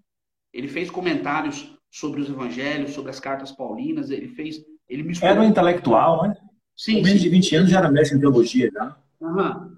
Ele 0.54 0.68
fez 0.68 0.92
comentários 0.92 1.76
sobre 1.90 2.22
os 2.22 2.30
evangelhos, 2.30 2.92
sobre 2.92 3.12
as 3.12 3.20
cartas 3.20 3.52
paulinas, 3.52 4.10
ele 4.10 4.28
fez, 4.28 4.58
ele 4.90 5.04
misturou... 5.04 5.32
Era 5.32 5.42
um 5.42 5.46
intelectual, 5.46 6.24
né? 6.24 6.36
Sim, 6.76 6.98
Com 6.98 7.04
menos 7.04 7.22
sim. 7.22 7.30
de 7.30 7.30
20 7.30 7.56
anos 7.56 7.70
já 7.70 7.80
era 7.80 7.92
mestre 7.92 8.18
em 8.18 8.20
teologia, 8.20 8.70
já. 8.74 8.98
Uhum. 9.22 9.78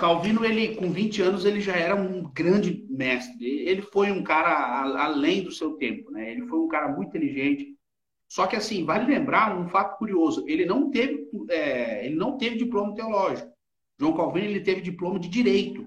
Calvino, 0.00 0.46
ele, 0.46 0.76
com 0.76 0.90
20 0.90 1.20
anos, 1.20 1.44
ele 1.44 1.60
já 1.60 1.76
era 1.76 1.94
um 1.94 2.22
grande 2.22 2.86
mestre. 2.88 3.46
Ele 3.46 3.82
foi 3.82 4.10
um 4.10 4.22
cara 4.22 5.04
além 5.04 5.42
do 5.42 5.52
seu 5.52 5.74
tempo, 5.74 6.10
né? 6.10 6.32
Ele 6.32 6.46
foi 6.46 6.58
um 6.58 6.68
cara 6.68 6.88
muito 6.88 7.10
inteligente. 7.10 7.76
Só 8.26 8.46
que, 8.46 8.56
assim, 8.56 8.82
vale 8.82 9.12
lembrar 9.12 9.54
um 9.58 9.68
fato 9.68 9.98
curioso. 9.98 10.42
Ele 10.48 10.64
não 10.64 10.90
teve, 10.90 11.28
é, 11.50 12.06
ele 12.06 12.14
não 12.14 12.38
teve 12.38 12.56
diploma 12.56 12.94
teológico. 12.94 13.52
João 13.98 14.16
Calvino, 14.16 14.46
ele 14.46 14.60
teve 14.60 14.80
diploma 14.80 15.18
de 15.18 15.28
direito. 15.28 15.86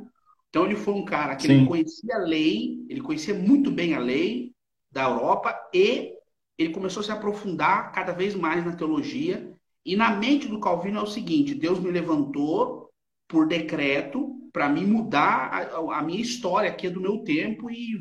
Então 0.50 0.66
ele 0.66 0.76
foi 0.76 0.94
um 0.94 1.04
cara 1.04 1.36
que 1.36 1.48
ele 1.48 1.66
conhecia 1.66 2.16
a 2.16 2.20
lei, 2.20 2.86
ele 2.88 3.02
conhecia 3.02 3.34
muito 3.34 3.72
bem 3.72 3.96
a 3.96 4.00
lei 4.00 4.54
da 4.92 5.06
Europa 5.06 5.52
e 5.74 6.14
ele 6.60 6.70
começou 6.70 7.02
a 7.02 7.04
se 7.04 7.12
aprofundar 7.12 7.92
cada 7.92 8.12
vez 8.12 8.36
mais 8.36 8.64
na 8.64 8.76
teologia. 8.76 9.52
E 9.84 9.96
na 9.96 10.12
mente 10.12 10.48
do 10.48 10.60
Calvino 10.60 11.00
é 11.00 11.02
o 11.02 11.08
seguinte: 11.08 11.56
Deus 11.56 11.80
me 11.80 11.90
levantou 11.90 12.83
por 13.28 13.48
decreto 13.48 14.40
para 14.54 14.70
me 14.70 14.86
mudar 14.86 15.52
a, 15.52 15.98
a, 15.98 16.04
minha 16.04 16.22
história 16.22 16.70
aqui 16.70 16.88
do 16.88 17.02
meu 17.02 17.24
tempo 17.24 17.72
e, 17.72 18.00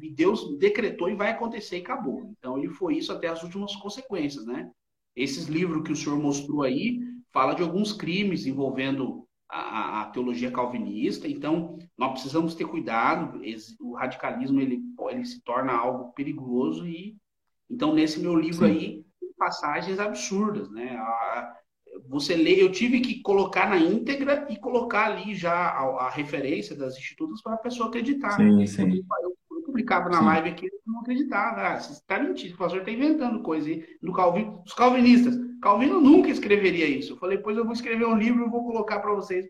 e, 0.00 0.10
Deus 0.10 0.58
decretou 0.58 1.08
e 1.08 1.14
vai 1.14 1.30
acontecer 1.30 1.78
e 1.78 1.80
acabou. 1.80 2.30
Então 2.38 2.58
ele 2.58 2.68
foi 2.68 2.98
isso 2.98 3.10
até 3.10 3.28
as 3.28 3.42
últimas 3.42 3.74
consequências, 3.76 4.44
né? 4.44 4.70
Esses 5.16 5.46
livros 5.46 5.82
que 5.82 5.92
o 5.92 5.96
senhor 5.96 6.18
mostrou 6.18 6.62
aí 6.62 7.00
fala 7.32 7.54
de 7.54 7.62
alguns 7.62 7.92
crimes 7.92 8.46
envolvendo 8.46 9.26
a, 9.48 10.02
a, 10.02 10.06
teologia 10.06 10.50
calvinista. 10.50 11.26
Então, 11.28 11.78
nós 11.96 12.12
precisamos 12.12 12.54
ter 12.54 12.66
cuidado. 12.66 13.40
O 13.80 13.94
radicalismo 13.94 14.60
ele, 14.60 14.80
ele 15.10 15.24
se 15.24 15.40
torna 15.42 15.72
algo 15.72 16.12
perigoso 16.12 16.86
e 16.86 17.16
então 17.70 17.94
nesse 17.94 18.20
meu 18.20 18.36
livro 18.36 18.66
Sim. 18.66 18.72
aí 18.72 19.04
passagens 19.38 19.98
absurdas, 19.98 20.70
né? 20.70 20.96
A, 20.96 21.56
você 22.08 22.34
lê, 22.34 22.62
eu 22.62 22.70
tive 22.70 23.00
que 23.00 23.20
colocar 23.22 23.68
na 23.68 23.78
íntegra 23.78 24.46
e 24.50 24.56
colocar 24.56 25.06
ali 25.06 25.34
já 25.34 25.52
a, 25.52 26.06
a 26.06 26.10
referência 26.10 26.76
das 26.76 26.96
institutos 26.96 27.40
para 27.42 27.54
a 27.54 27.58
pessoa 27.58 27.88
acreditar. 27.88 28.32
Sim, 28.32 28.66
sim. 28.66 29.04
Eu, 29.22 29.36
eu 29.50 29.62
publicava 29.62 30.08
na 30.08 30.18
sim. 30.18 30.24
live 30.24 30.48
aqui, 30.50 30.66
eu 30.66 30.80
não 30.86 31.00
acreditava. 31.00 31.60
Ah, 31.60 31.80
você 31.80 31.92
está 31.92 32.18
mentindo, 32.18 32.54
o 32.54 32.58
pastor 32.58 32.80
está 32.80 32.90
inventando 32.90 33.42
coisa 33.42 33.68
aí 33.68 33.84
Calvin, 34.14 34.58
os 34.64 34.72
calvinistas. 34.72 35.34
Calvino 35.60 36.00
nunca 36.00 36.28
escreveria 36.28 36.86
isso. 36.86 37.14
Eu 37.14 37.16
falei, 37.16 37.38
pois 37.38 37.56
eu 37.56 37.64
vou 37.64 37.72
escrever 37.72 38.06
um 38.06 38.18
livro 38.18 38.44
e 38.44 38.50
vou 38.50 38.64
colocar 38.64 39.00
para 39.00 39.14
vocês, 39.14 39.46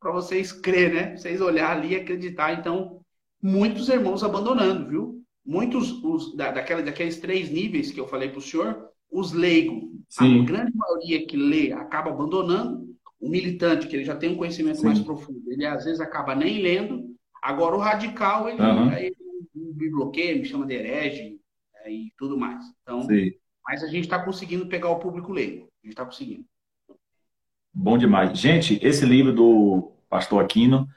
para 0.00 0.10
vocês, 0.10 0.48
vocês 0.48 0.52
crer, 0.52 0.94
né? 0.94 1.06
Pra 1.08 1.16
vocês 1.18 1.40
olhar 1.40 1.76
ali 1.76 1.92
e 1.92 1.96
acreditar. 1.96 2.54
Então, 2.54 3.02
muitos 3.42 3.88
irmãos 3.88 4.24
abandonando, 4.24 4.88
viu? 4.88 5.22
Muitos 5.44 6.02
os, 6.02 6.34
da, 6.34 6.50
daquela, 6.50 6.82
daqueles 6.82 7.18
três 7.18 7.50
níveis 7.50 7.92
que 7.92 8.00
eu 8.00 8.08
falei 8.08 8.30
para 8.30 8.38
o 8.38 8.42
senhor, 8.42 8.88
os 9.10 9.32
leigos, 9.32 9.84
a 10.18 10.26
grande 10.44 10.76
maioria 10.76 11.26
que 11.26 11.36
lê 11.36 11.72
acaba 11.72 12.10
abandonando. 12.10 12.88
O 13.20 13.28
militante, 13.28 13.88
que 13.88 13.96
ele 13.96 14.04
já 14.04 14.14
tem 14.14 14.30
um 14.30 14.36
conhecimento 14.36 14.78
Sim. 14.78 14.86
mais 14.86 15.00
profundo, 15.00 15.42
ele 15.48 15.66
às 15.66 15.84
vezes 15.84 16.00
acaba 16.00 16.36
nem 16.36 16.62
lendo. 16.62 17.04
Agora, 17.42 17.74
o 17.74 17.80
radical, 17.80 18.48
ele, 18.48 18.62
uhum. 18.62 18.90
aí, 18.90 19.12
me 19.52 19.90
bloqueia, 19.90 20.36
me 20.36 20.44
chama 20.44 20.64
de 20.64 20.74
herege 20.74 21.36
é, 21.82 21.90
e 21.90 22.12
tudo 22.16 22.38
mais. 22.38 22.64
Então, 22.82 23.02
Sim. 23.02 23.32
mas 23.66 23.82
a 23.82 23.88
gente 23.88 24.04
está 24.04 24.22
conseguindo 24.22 24.68
pegar 24.68 24.90
o 24.90 25.00
público 25.00 25.32
leigo. 25.32 25.68
A 25.82 25.86
gente 25.86 25.94
está 25.94 26.04
conseguindo. 26.04 26.44
Bom 27.74 27.98
demais. 27.98 28.38
Gente, 28.38 28.78
esse 28.82 29.04
livro 29.04 29.32
do 29.32 29.92
Pastor 30.08 30.42
Aquino, 30.42 30.88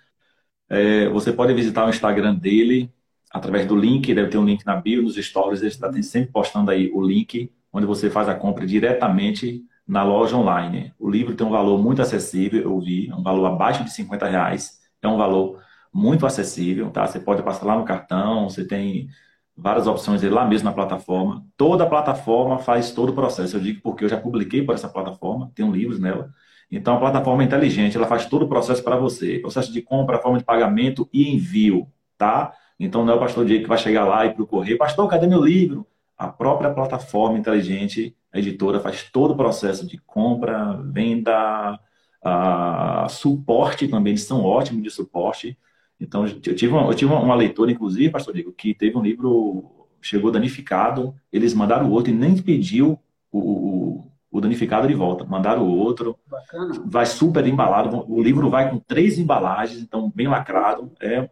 é, 0.70 1.10
você 1.10 1.34
pode 1.34 1.56
visitar 1.56 1.88
o 1.88 1.90
Instagram 1.90 2.36
dele 2.36 2.94
através 3.32 3.66
do 3.66 3.76
link, 3.76 4.14
deve 4.14 4.30
ter 4.30 4.38
um 4.38 4.46
link 4.46 4.64
na 4.64 4.76
bio, 4.76 5.02
nos 5.02 5.16
stories, 5.16 5.62
ele 5.62 5.70
está 5.70 5.92
sempre 6.04 6.32
postando 6.32 6.70
aí 6.70 6.92
o 6.92 7.02
link 7.02 7.52
onde 7.72 7.86
você 7.86 8.10
faz 8.10 8.28
a 8.28 8.36
compra 8.36 8.66
diretamente 8.66 9.64
na 9.88 10.04
loja 10.04 10.36
online. 10.38 10.94
O 11.00 11.10
livro 11.10 11.36
tem 11.36 11.46
um 11.46 11.50
valor 11.52 11.82
muito 11.82 12.02
acessível, 12.02 12.62
eu 12.62 12.80
vi, 12.80 13.10
é 13.10 13.16
um 13.16 13.24
valor 13.24 13.46
abaixo 13.46 13.84
de 13.84 13.92
50 13.92 14.28
reais. 14.28 14.80
É 15.02 15.08
um 15.08 15.18
valor 15.18 15.60
muito 15.94 16.26
acessível, 16.26 16.90
tá? 16.90 17.06
Você 17.08 17.20
pode 17.20 17.44
passar 17.44 17.66
lá 17.66 17.76
no 17.76 17.84
cartão, 17.84 18.50
você 18.50 18.66
tem 18.66 19.10
várias 19.56 19.88
opções 19.88 20.22
lá 20.24 20.46
mesmo 20.46 20.66
na 20.66 20.74
plataforma. 20.74 21.46
Toda 21.58 21.86
plataforma 21.86 22.60
faz 22.60 22.92
todo 22.92 23.10
o 23.10 23.14
processo. 23.14 23.58
Eu 23.58 23.62
digo 23.62 23.82
porque 23.82 24.06
eu 24.06 24.10
já 24.10 24.18
publiquei 24.18 24.64
por 24.64 24.76
essa 24.76 24.90
plataforma, 24.90 25.52
tenho 25.54 25.72
livros 25.72 26.00
nela. 26.00 26.32
Então, 26.72 26.96
a 26.96 27.00
plataforma 27.00 27.44
é 27.44 27.46
inteligente, 27.46 27.98
ela 27.98 28.08
faz 28.08 28.26
todo 28.26 28.44
o 28.44 28.48
processo 28.48 28.82
para 28.82 28.96
você. 28.96 29.40
Processo 29.40 29.74
de 29.74 29.82
compra, 29.82 30.20
forma 30.20 30.38
de 30.38 30.46
pagamento 30.46 31.10
e 31.12 31.30
envio, 31.30 31.88
tá? 32.18 32.54
Então, 32.80 33.04
não 33.04 33.14
é 33.14 33.16
o 33.18 33.20
pastor 33.20 33.46
Diego 33.46 33.64
que 33.64 33.70
vai 33.70 33.78
chegar 33.78 34.06
lá 34.06 34.26
e 34.26 34.34
procorrer, 34.34 34.78
pastor, 34.78 35.08
cadê 35.10 35.28
meu 35.28 35.44
livro? 35.44 35.86
A 36.22 36.28
própria 36.28 36.70
plataforma 36.70 37.40
inteligente, 37.40 38.16
a 38.32 38.38
editora, 38.38 38.80
faz 38.80 39.10
todo 39.12 39.32
o 39.32 39.36
processo 39.36 39.88
de 39.88 39.98
compra, 39.98 40.80
venda, 40.84 41.80
uh, 42.24 43.10
suporte 43.10 43.88
também, 43.88 44.12
eles 44.12 44.24
são 44.24 44.44
ótimos 44.44 44.84
de 44.84 44.92
suporte. 44.92 45.58
Então, 46.00 46.28
eu 46.28 46.56
tive, 46.56 46.68
uma, 46.68 46.84
eu 46.84 46.94
tive 46.94 47.12
uma 47.12 47.34
leitora, 47.34 47.72
inclusive, 47.72 48.12
pastor 48.12 48.36
Diego, 48.36 48.54
que 48.54 48.72
teve 48.76 48.96
um 48.96 49.02
livro, 49.02 49.88
chegou 50.00 50.30
danificado, 50.30 51.16
eles 51.34 51.56
mandaram 51.56 51.90
o 51.90 51.92
outro 51.92 52.14
e 52.14 52.16
nem 52.16 52.38
pediu 52.40 53.00
o, 53.32 53.40
o, 53.40 54.12
o 54.30 54.40
danificado 54.40 54.88
de 54.88 54.94
volta, 54.94 55.26
mandaram 55.26 55.64
o 55.64 55.76
outro. 55.76 56.20
Bacana. 56.30 56.84
Vai 56.86 57.08
super 57.08 57.48
embalado, 57.48 58.06
o 58.08 58.22
livro 58.22 58.48
vai 58.48 58.70
com 58.70 58.78
três 58.78 59.18
embalagens, 59.18 59.82
então 59.82 60.12
bem 60.14 60.28
lacrado. 60.28 60.92
É 61.02 61.28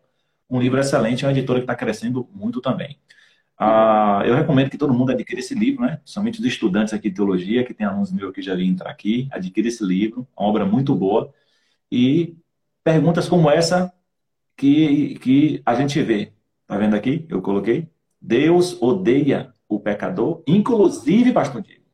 um 0.49 0.59
livro 0.59 0.79
excelente, 0.79 1.25
é 1.25 1.27
uma 1.27 1.37
editora 1.37 1.59
que 1.59 1.65
está 1.65 1.75
crescendo 1.75 2.27
muito 2.33 2.59
também. 2.59 2.97
Ah, 3.61 4.23
eu 4.25 4.35
recomendo 4.35 4.69
que 4.69 4.77
todo 4.77 4.93
mundo 4.93 5.11
adquira 5.11 5.41
esse 5.41 5.53
livro, 5.53 5.81
né? 5.81 5.99
Somente 6.05 6.39
os 6.39 6.45
estudantes 6.45 6.93
aqui 6.93 7.09
de 7.09 7.15
teologia, 7.15 7.65
que 7.65 7.73
tem 7.73 7.85
alunos 7.85 8.11
meus 8.11 8.33
que 8.33 8.41
já 8.41 8.55
vêm 8.55 8.69
entrar 8.69 8.89
aqui, 8.89 9.27
adquira 9.31 9.67
esse 9.67 9.83
livro, 9.83 10.25
uma 10.37 10.47
obra 10.47 10.65
muito 10.65 10.95
boa. 10.95 11.33
E 11.91 12.37
perguntas 12.83 13.27
como 13.27 13.49
essa 13.49 13.93
que, 14.55 15.15
que 15.19 15.61
a 15.65 15.75
gente 15.75 16.01
vê. 16.01 16.33
Tá 16.67 16.77
vendo 16.77 16.95
aqui? 16.95 17.25
Eu 17.29 17.41
coloquei. 17.41 17.89
Deus 18.21 18.81
odeia 18.81 19.53
o 19.67 19.79
pecador, 19.79 20.41
inclusive, 20.47 21.33
pastor 21.33 21.61
Diego. 21.61 21.85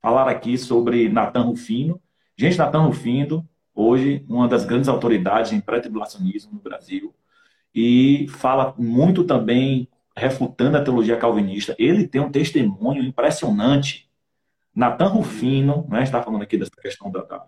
Falar 0.00 0.28
aqui 0.28 0.58
sobre 0.58 1.08
Natan 1.08 1.42
Rufino. 1.42 2.00
Gente, 2.36 2.58
Natan 2.58 2.82
Rufino, 2.86 3.48
hoje, 3.74 4.24
uma 4.28 4.48
das 4.48 4.64
grandes 4.64 4.88
autoridades 4.88 5.52
em 5.52 5.60
pré-tribulacionismo 5.60 6.54
no 6.54 6.60
Brasil. 6.60 7.14
E 7.74 8.26
fala 8.28 8.74
muito 8.76 9.24
também 9.24 9.88
refutando 10.16 10.76
a 10.76 10.82
teologia 10.82 11.16
calvinista, 11.16 11.74
ele 11.78 12.06
tem 12.06 12.20
um 12.20 12.30
testemunho 12.30 13.02
impressionante. 13.02 14.08
Natan 14.74 15.08
Rufino, 15.08 15.86
né, 15.88 16.02
está 16.02 16.22
falando 16.22 16.42
aqui 16.42 16.56
dessa 16.56 16.70
questão 16.80 17.10
da, 17.10 17.46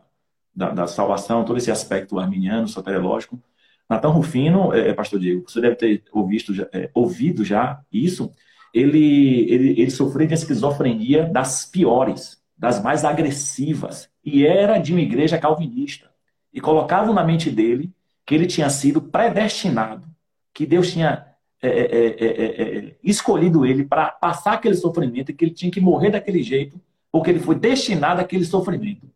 da, 0.55 0.71
da, 0.71 0.87
salvação, 0.87 1.45
todo 1.45 1.57
esse 1.57 1.71
aspecto 1.71 2.19
arminiano, 2.19 2.69
soteriológico. 2.69 3.41
Natan 3.89 4.09
Rufino, 4.09 4.73
é, 4.73 4.89
é, 4.89 4.95
pastor 4.95 5.21
Diego, 5.21 5.45
você 5.47 5.61
deve 5.61 5.77
ter 5.77 6.05
ouvido, 6.13 6.69
é, 6.73 6.91
ouvido 6.95 7.45
já 7.45 7.83
isso, 7.93 8.31
ele, 8.73 9.51
ele, 9.51 9.81
ele 9.81 9.91
sofreu 9.91 10.27
de 10.27 10.35
esquizofrenia 10.35 11.27
das 11.27 11.65
piores, 11.65 12.43
das 12.57 12.83
mais 12.83 13.05
agressivas, 13.05 14.09
e 14.25 14.47
era 14.47 14.79
de 14.79 14.93
uma 14.93 15.03
igreja 15.03 15.39
calvinista. 15.39 16.11
E 16.53 16.61
colocavam 16.61 17.15
na 17.15 17.25
mente 17.25 17.51
dele 17.51 17.93
que 18.25 18.35
ele 18.35 18.47
tinha 18.47 18.71
sido 18.71 19.03
predestinado, 19.03 20.09
que 20.53 20.65
Deus 20.65 20.93
tinha 20.93 21.34
é 21.67 21.81
é 21.81 22.07
é, 22.07 22.27
é, 22.27 22.79
é, 22.79 22.97
escolhido 23.03 23.65
ele 23.65 23.85
para 23.85 24.11
passar 24.11 24.55
aquele 24.55 24.75
sofrimento 24.75 25.33
que 25.33 25.45
ele 25.45 25.55
tinha 25.55 25.71
que 25.71 25.81
morrer 25.81 26.11
daquele 26.11 26.43
jeito, 26.43 26.81
porque 27.11 27.31
ele 27.31 27.41
foi 27.41 27.55
destinado 27.55 28.21
àquele 28.21 28.45
sofrimento. 28.45 29.09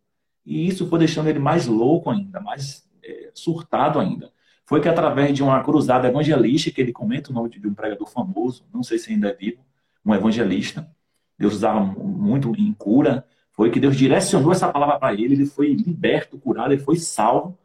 E 0.45 0.67
isso 0.67 0.87
foi 0.89 0.99
deixando 0.99 1.29
ele 1.29 1.39
mais 1.39 1.67
louco 1.67 2.11
ainda, 2.11 2.41
mais 2.41 2.89
surtado 3.35 3.99
ainda. 3.99 4.31
Foi 4.65 4.81
que 4.81 4.89
através 4.89 5.35
de 5.35 5.43
uma 5.43 5.63
cruzada 5.63 6.09
evangelística, 6.09 6.75
que 6.75 6.81
ele 6.81 6.93
comenta 6.93 7.31
o 7.31 7.35
nome 7.35 7.49
de 7.49 7.67
um 7.67 7.75
pregador 7.75 8.07
famoso, 8.09 8.65
não 8.73 8.83
sei 8.83 8.99
se 8.99 9.13
ainda 9.13 9.29
é 9.29 9.35
vivo, 9.35 9.65
um 10.05 10.15
evangelista, 10.15 10.89
Deus 11.39 11.55
usava 11.55 11.81
muito 11.81 12.55
em 12.57 12.73
cura, 12.75 13.25
foi 13.53 13.71
que 13.71 13.81
Deus 13.81 13.97
direcionou 13.97 14.53
essa 14.53 14.69
palavra 14.71 14.99
para 14.99 15.15
ele, 15.15 15.35
ele 15.35 15.47
foi 15.47 15.73
liberto, 15.73 16.39
curado, 16.39 16.73
ele 16.73 16.83
foi 16.83 16.97
salvo 16.97 17.59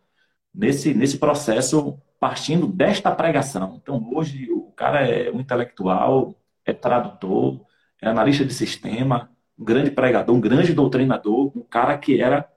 nesse, 0.53 0.93
nesse 0.93 1.17
processo 1.17 1.97
partindo 2.23 2.67
desta 2.67 3.11
pregação. 3.11 3.81
Então, 3.83 4.09
hoje, 4.13 4.49
o 4.49 4.71
cara 4.71 5.05
é 5.05 5.29
um 5.29 5.41
intelectual, 5.41 6.33
é 6.63 6.71
tradutor, 6.71 7.59
é 8.01 8.07
analista 8.07 8.45
de 8.45 8.53
sistema, 8.53 9.29
um 9.59 9.65
grande 9.65 9.91
pregador, 9.91 10.33
um 10.33 10.39
grande 10.39 10.71
doutrinador, 10.71 11.51
um 11.53 11.63
cara 11.63 11.97
que 11.97 12.21
era, 12.21 12.49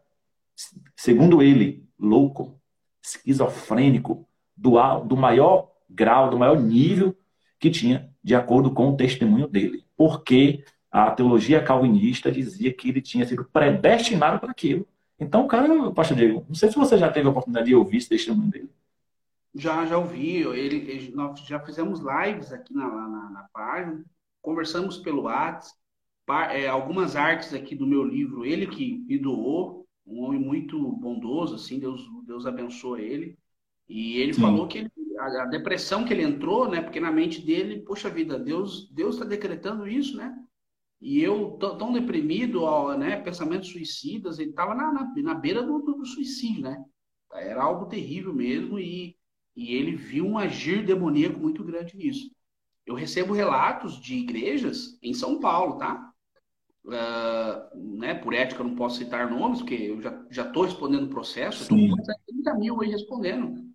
segundo 0.94 1.42
ele, 1.42 1.84
louco, 1.98 2.60
esquizofrênico, 3.02 4.24
do, 4.56 4.78
do 5.00 5.16
maior 5.16 5.72
grau, 5.90 6.30
do 6.30 6.38
maior 6.38 6.60
nível 6.60 7.16
que 7.58 7.68
tinha, 7.68 8.08
de 8.22 8.36
acordo 8.36 8.70
com 8.70 8.90
o 8.90 8.96
testemunho 8.96 9.48
dele. 9.48 9.84
Porque 9.96 10.62
a 10.92 11.10
teologia 11.10 11.60
calvinista 11.60 12.30
dizia 12.30 12.72
que 12.72 12.90
ele 12.90 13.02
tinha 13.02 13.26
sido 13.26 13.44
predestinado 13.46 14.38
para 14.38 14.52
aquilo. 14.52 14.86
Então, 15.18 15.44
o 15.44 15.48
cara, 15.48 15.90
pastor 15.90 16.16
Diego, 16.16 16.46
não 16.46 16.54
sei 16.54 16.70
se 16.70 16.76
você 16.76 16.96
já 16.96 17.10
teve 17.10 17.26
a 17.26 17.30
oportunidade 17.30 17.66
de 17.66 17.74
ouvir 17.74 17.96
esse 17.96 18.08
testemunho 18.08 18.48
dele. 18.48 18.70
Já, 19.56 19.86
já 19.86 19.98
ouvi. 19.98 20.38
Ele, 20.38 20.76
ele, 20.90 21.14
nós 21.14 21.40
já 21.40 21.58
fizemos 21.60 22.00
lives 22.00 22.52
aqui 22.52 22.74
na, 22.74 22.88
na, 22.88 23.30
na 23.30 23.48
página, 23.52 24.04
conversamos 24.42 24.98
pelo 24.98 25.22
WhatsApp, 25.22 25.76
é, 26.50 26.66
algumas 26.66 27.16
artes 27.16 27.54
aqui 27.54 27.74
do 27.74 27.86
meu 27.86 28.02
livro, 28.04 28.44
ele 28.44 28.66
que 28.66 28.98
me 29.06 29.18
doou, 29.18 29.86
um 30.06 30.22
homem 30.22 30.40
muito 30.40 30.78
bondoso, 30.92 31.54
assim, 31.54 31.78
Deus, 31.78 32.02
Deus 32.24 32.46
abençoa 32.46 33.00
ele. 33.00 33.36
E 33.88 34.18
ele 34.18 34.34
Sim. 34.34 34.40
falou 34.40 34.66
que 34.66 34.78
ele, 34.78 34.90
a, 35.18 35.42
a, 35.42 35.46
depressão 35.46 36.04
que 36.04 36.12
ele 36.12 36.22
entrou, 36.22 36.68
né? 36.68 36.82
Porque 36.82 37.00
na 37.00 37.10
mente 37.10 37.40
dele, 37.40 37.80
poxa 37.80 38.10
vida, 38.10 38.38
Deus 38.38 38.88
Deus 38.92 39.14
está 39.14 39.24
decretando 39.24 39.86
isso, 39.88 40.16
né? 40.16 40.36
E 41.00 41.20
eu 41.20 41.52
tão 41.52 41.92
deprimido, 41.92 42.62
ó, 42.62 42.96
né? 42.96 43.20
Pensamentos 43.20 43.68
suicidas, 43.70 44.38
ele 44.38 44.50
estava 44.50 44.74
na, 44.74 44.92
na, 44.92 45.14
na, 45.14 45.34
beira 45.34 45.62
do, 45.62 45.78
do, 45.80 45.94
do 45.94 46.06
suicídio, 46.06 46.62
né? 46.62 46.84
Era 47.34 47.62
algo 47.62 47.86
terrível 47.86 48.32
mesmo 48.32 48.78
e 48.78 49.15
e 49.56 49.74
ele 49.74 49.96
viu 49.96 50.26
um 50.26 50.38
agir 50.38 50.84
demoníaco 50.84 51.40
muito 51.40 51.64
grande 51.64 51.96
nisso. 51.96 52.30
Eu 52.84 52.94
recebo 52.94 53.32
relatos 53.32 53.98
de 54.00 54.14
igrejas 54.14 54.98
em 55.02 55.14
São 55.14 55.40
Paulo, 55.40 55.78
tá? 55.78 56.12
Uh, 56.84 57.96
né, 57.98 58.14
por 58.14 58.32
ética, 58.32 58.62
eu 58.62 58.68
não 58.68 58.76
posso 58.76 58.98
citar 58.98 59.28
nomes, 59.28 59.58
porque 59.58 59.74
eu 59.74 60.00
já 60.00 60.46
estou 60.46 60.62
respondendo 60.62 61.04
o 61.04 61.10
processo. 61.10 61.62
Estou 61.62 61.78
com 61.78 62.02
30 62.26 62.54
mil 62.54 62.80
aí 62.80 62.90
respondendo 62.90 63.66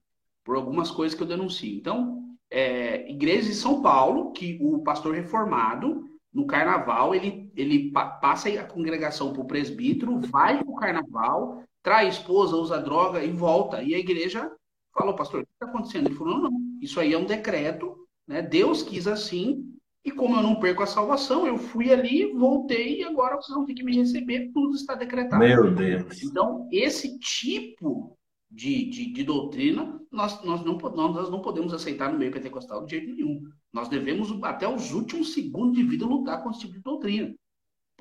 por 0.46 0.56
algumas 0.56 0.89
coisas 0.91 1.17
que 1.17 1.24
eu 1.24 1.28
denuncio. 1.28 1.76
Então, 1.76 2.24
é, 2.50 3.10
igrejas 3.12 3.50
em 3.50 3.54
São 3.54 3.82
Paulo, 3.82 4.32
que 4.32 4.58
o 4.62 4.80
pastor 4.84 5.13
reformado, 5.13 6.06
no 6.34 6.46
carnaval, 6.46 7.13
ele, 7.13 7.52
ele 7.56 7.91
passa 7.91 8.48
a 8.50 8.63
congregação 8.63 9.34
para 9.34 9.41
o 9.41 9.48
presbítero, 9.48 10.20
vai 10.20 10.63
para 10.63 10.72
o 10.72 10.76
carnaval, 10.76 11.63
trai 11.84 12.06
a 12.06 12.10
esposa, 12.10 12.56
usa 12.56 12.80
droga 12.80 13.24
e 13.24 13.32
volta. 13.32 13.84
E 13.84 13.94
a 13.94 14.00
igreja 14.00 14.50
falou, 14.93 15.15
pastor, 15.15 15.41
o 15.41 15.45
que 15.45 15.54
está 15.54 15.65
acontecendo? 15.65 16.08
Ele 16.08 16.15
falou, 16.15 16.36
não, 16.36 16.51
não, 16.51 16.60
isso 16.82 16.99
aí 16.99 17.13
é 17.13 17.17
um 17.17 17.25
decreto, 17.25 17.95
né? 18.27 18.41
Deus 18.41 18.84
quis 18.84 19.08
assim, 19.08 19.71
E 20.04 20.12
como 20.12 20.36
eu 20.36 20.41
não 20.41 20.60
perco 20.60 20.82
a 20.82 20.88
salvação, 20.88 21.45
eu 21.45 21.58
fui 21.58 21.91
ali, 21.91 22.34
voltei 22.34 22.99
e 22.99 23.04
agora 23.04 23.36
vocês 23.36 23.56
vão 23.56 23.65
ter 23.65 23.75
que 23.75 23.84
me 23.84 23.95
receber, 23.95 24.51
tudo 24.51 24.75
está 24.75 24.95
decretado. 24.95 25.43
Meu 25.43 25.73
Deus. 25.73 26.23
Então, 26.23 26.67
esse 26.71 27.19
tipo 27.19 28.17
de, 28.49 28.89
de, 28.89 29.13
de 29.13 29.23
doutrina 29.23 30.01
nós, 30.12 30.43
nós, 30.43 30.63
não, 30.65 30.77
nós 30.77 31.30
não 31.30 31.41
podemos 31.41 31.73
aceitar 31.73 32.12
no 32.12 32.19
meio 32.19 32.32
pentecostal 32.32 32.84
de 32.84 32.91
jeito 32.91 33.13
nenhum. 33.13 33.41
Nós 33.71 33.88
devemos, 33.88 34.32
até 34.43 34.67
os 34.67 34.91
últimos 34.91 35.34
segundos 35.34 35.77
de 35.77 35.84
vida, 35.84 36.06
lutar 36.06 36.43
com 36.43 36.49
esse 36.49 36.62
tipo 36.62 36.73
de 36.73 36.82
doutrina. 36.82 37.34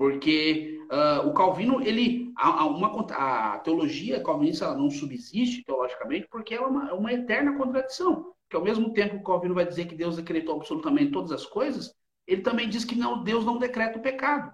Porque 0.00 0.80
uh, 0.90 1.28
o 1.28 1.34
Calvino, 1.34 1.82
ele. 1.82 2.32
A, 2.34 2.62
a, 2.62 2.64
uma, 2.64 3.06
a 3.10 3.58
teologia 3.58 4.22
calvinista 4.22 4.74
não 4.74 4.88
subsiste 4.88 5.62
teologicamente 5.62 6.26
porque 6.30 6.54
é 6.54 6.60
uma, 6.60 6.88
é 6.88 6.94
uma 6.94 7.12
eterna 7.12 7.54
contradição 7.58 8.32
que 8.48 8.56
ao 8.56 8.64
mesmo 8.64 8.94
tempo 8.94 9.16
que 9.16 9.20
o 9.20 9.24
Calvino 9.24 9.54
vai 9.54 9.66
dizer 9.66 9.84
que 9.84 9.94
Deus 9.94 10.16
decretou 10.16 10.56
absolutamente 10.56 11.12
todas 11.12 11.30
as 11.30 11.44
coisas, 11.44 11.92
ele 12.26 12.40
também 12.40 12.66
diz 12.66 12.82
que 12.82 12.94
não, 12.94 13.22
Deus 13.22 13.44
não 13.44 13.58
decreta 13.58 13.98
o 13.98 14.02
pecado. 14.02 14.50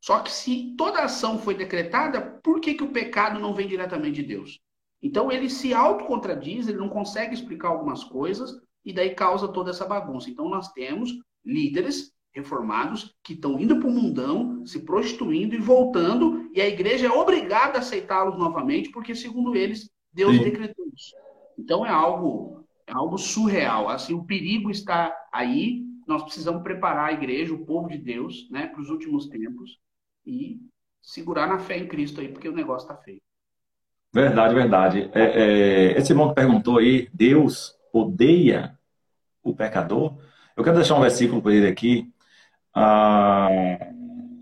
Só 0.00 0.20
que 0.20 0.30
se 0.30 0.76
toda 0.78 1.02
ação 1.02 1.40
foi 1.40 1.56
decretada, 1.56 2.20
por 2.44 2.60
que, 2.60 2.74
que 2.74 2.84
o 2.84 2.92
pecado 2.92 3.40
não 3.40 3.52
vem 3.52 3.66
diretamente 3.66 4.22
de 4.22 4.28
Deus? 4.28 4.60
Então 5.02 5.32
ele 5.32 5.50
se 5.50 5.74
autocontradiz, 5.74 6.68
ele 6.68 6.78
não 6.78 6.88
consegue 6.88 7.34
explicar 7.34 7.70
algumas 7.70 8.04
coisas 8.04 8.52
e 8.84 8.92
daí 8.92 9.12
causa 9.12 9.48
toda 9.48 9.70
essa 9.70 9.84
bagunça. 9.84 10.30
Então 10.30 10.48
nós 10.48 10.70
temos 10.70 11.10
líderes 11.44 12.13
reformados 12.34 13.14
que 13.22 13.34
estão 13.34 13.58
indo 13.60 13.78
para 13.78 13.88
o 13.88 13.92
mundão, 13.92 14.66
se 14.66 14.80
prostituindo 14.80 15.54
e 15.54 15.58
voltando, 15.58 16.50
e 16.52 16.60
a 16.60 16.66
igreja 16.66 17.06
é 17.06 17.10
obrigada 17.10 17.78
a 17.78 17.80
aceitá-los 17.80 18.36
novamente, 18.36 18.90
porque 18.90 19.14
segundo 19.14 19.54
eles, 19.54 19.88
Deus 20.12 20.36
Sim. 20.36 20.42
decretou 20.42 20.86
isso. 20.94 21.14
Então 21.56 21.86
é 21.86 21.90
algo 21.90 22.64
é 22.86 22.92
algo 22.92 23.16
surreal. 23.16 23.88
Assim, 23.88 24.14
o 24.14 24.24
perigo 24.24 24.70
está 24.70 25.14
aí. 25.32 25.82
Nós 26.06 26.22
precisamos 26.22 26.62
preparar 26.62 27.08
a 27.08 27.12
igreja, 27.12 27.54
o 27.54 27.64
povo 27.64 27.88
de 27.88 27.96
Deus, 27.96 28.48
né, 28.50 28.66
para 28.66 28.80
os 28.80 28.90
últimos 28.90 29.26
tempos 29.26 29.78
e 30.26 30.60
segurar 31.00 31.46
na 31.46 31.58
fé 31.58 31.78
em 31.78 31.86
Cristo 31.86 32.20
aí, 32.20 32.28
porque 32.28 32.48
o 32.48 32.54
negócio 32.54 32.86
está 32.86 33.02
feio. 33.02 33.20
Verdade, 34.12 34.54
verdade. 34.54 35.10
É, 35.12 35.22
é, 35.22 35.98
esse 35.98 36.12
irmão 36.12 36.28
que 36.28 36.34
perguntou 36.34 36.78
aí, 36.78 37.08
Deus 37.12 37.74
odeia 37.92 38.78
o 39.42 39.54
pecador. 39.54 40.16
Eu 40.56 40.62
quero 40.62 40.76
deixar 40.76 40.96
um 40.96 41.00
versículo 41.00 41.42
para 41.42 41.54
ele 41.54 41.66
aqui. 41.66 42.12
Ah, 42.74 43.48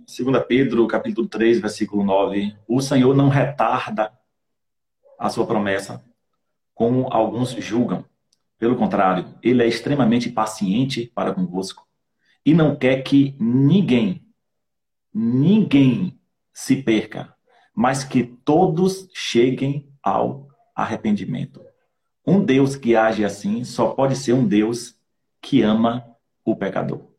2 0.07 0.45
Pedro, 0.49 0.87
capítulo 0.87 1.29
3, 1.29 1.61
versículo 1.61 2.03
9. 2.03 2.57
O 2.66 2.81
Senhor 2.81 3.14
não 3.14 3.29
retarda 3.29 4.11
a 5.18 5.29
sua 5.29 5.47
promessa, 5.47 6.03
como 6.75 7.12
alguns 7.12 7.51
julgam. 7.51 8.05
Pelo 8.59 8.77
contrário, 8.77 9.35
ele 9.42 9.62
é 9.62 9.66
extremamente 9.66 10.31
paciente 10.31 11.12
para 11.14 11.35
convosco 11.35 11.87
e 12.45 12.55
não 12.55 12.75
quer 12.75 13.03
que 13.03 13.37
ninguém, 13.38 14.27
ninguém 15.12 16.18
se 16.55 16.77
perca, 16.83 17.35
mas 17.75 18.03
que 18.03 18.25
todos 18.25 19.09
cheguem 19.12 19.88
ao 20.03 20.49
arrependimento. 20.75 21.62
Um 22.27 22.42
Deus 22.42 22.77
que 22.77 22.97
age 22.97 23.25
assim 23.25 23.62
só 23.62 23.90
pode 23.90 24.16
ser 24.16 24.33
um 24.33 24.47
Deus 24.47 24.97
que 25.40 25.61
ama 25.61 26.05
o 26.45 26.57
pecador. 26.57 27.12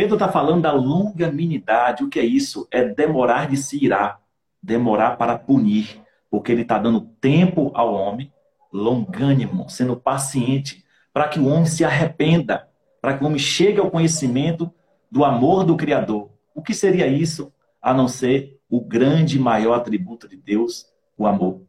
Pedro 0.00 0.14
está 0.14 0.32
falando 0.32 0.62
da 0.62 0.72
longanimidade. 0.72 2.02
O 2.02 2.08
que 2.08 2.18
é 2.18 2.24
isso? 2.24 2.66
É 2.70 2.82
demorar 2.82 3.46
de 3.46 3.58
se 3.58 3.84
irar, 3.84 4.18
demorar 4.62 5.18
para 5.18 5.38
punir, 5.38 6.00
porque 6.30 6.50
ele 6.50 6.62
está 6.62 6.78
dando 6.78 7.02
tempo 7.20 7.70
ao 7.74 7.92
homem 7.92 8.32
longânimo, 8.72 9.68
sendo 9.68 9.94
paciente, 9.94 10.82
para 11.12 11.28
que 11.28 11.38
o 11.38 11.46
homem 11.46 11.66
se 11.66 11.84
arrependa, 11.84 12.66
para 12.98 13.14
que 13.14 13.22
o 13.22 13.26
homem 13.26 13.38
chegue 13.38 13.78
ao 13.78 13.90
conhecimento 13.90 14.72
do 15.10 15.22
amor 15.22 15.64
do 15.64 15.76
Criador. 15.76 16.30
O 16.54 16.62
que 16.62 16.72
seria 16.72 17.06
isso 17.06 17.52
a 17.82 17.92
não 17.92 18.08
ser 18.08 18.58
o 18.70 18.80
grande 18.80 19.36
e 19.36 19.38
maior 19.38 19.74
atributo 19.74 20.26
de 20.26 20.38
Deus, 20.38 20.86
o 21.14 21.26
amor? 21.26 21.60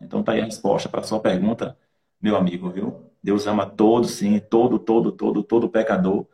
Então 0.00 0.22
tá 0.22 0.34
aí 0.34 0.40
a 0.40 0.44
resposta 0.44 0.88
para 0.88 1.00
a 1.00 1.02
sua 1.02 1.18
pergunta, 1.18 1.76
meu 2.22 2.36
amigo, 2.36 2.70
viu? 2.70 3.10
Deus 3.26 3.44
ama 3.48 3.66
todo, 3.66 4.06
sim, 4.06 4.38
todo, 4.38 4.78
todo, 4.78 5.10
todo, 5.10 5.42
todo 5.42 5.68
pecador. 5.68 6.24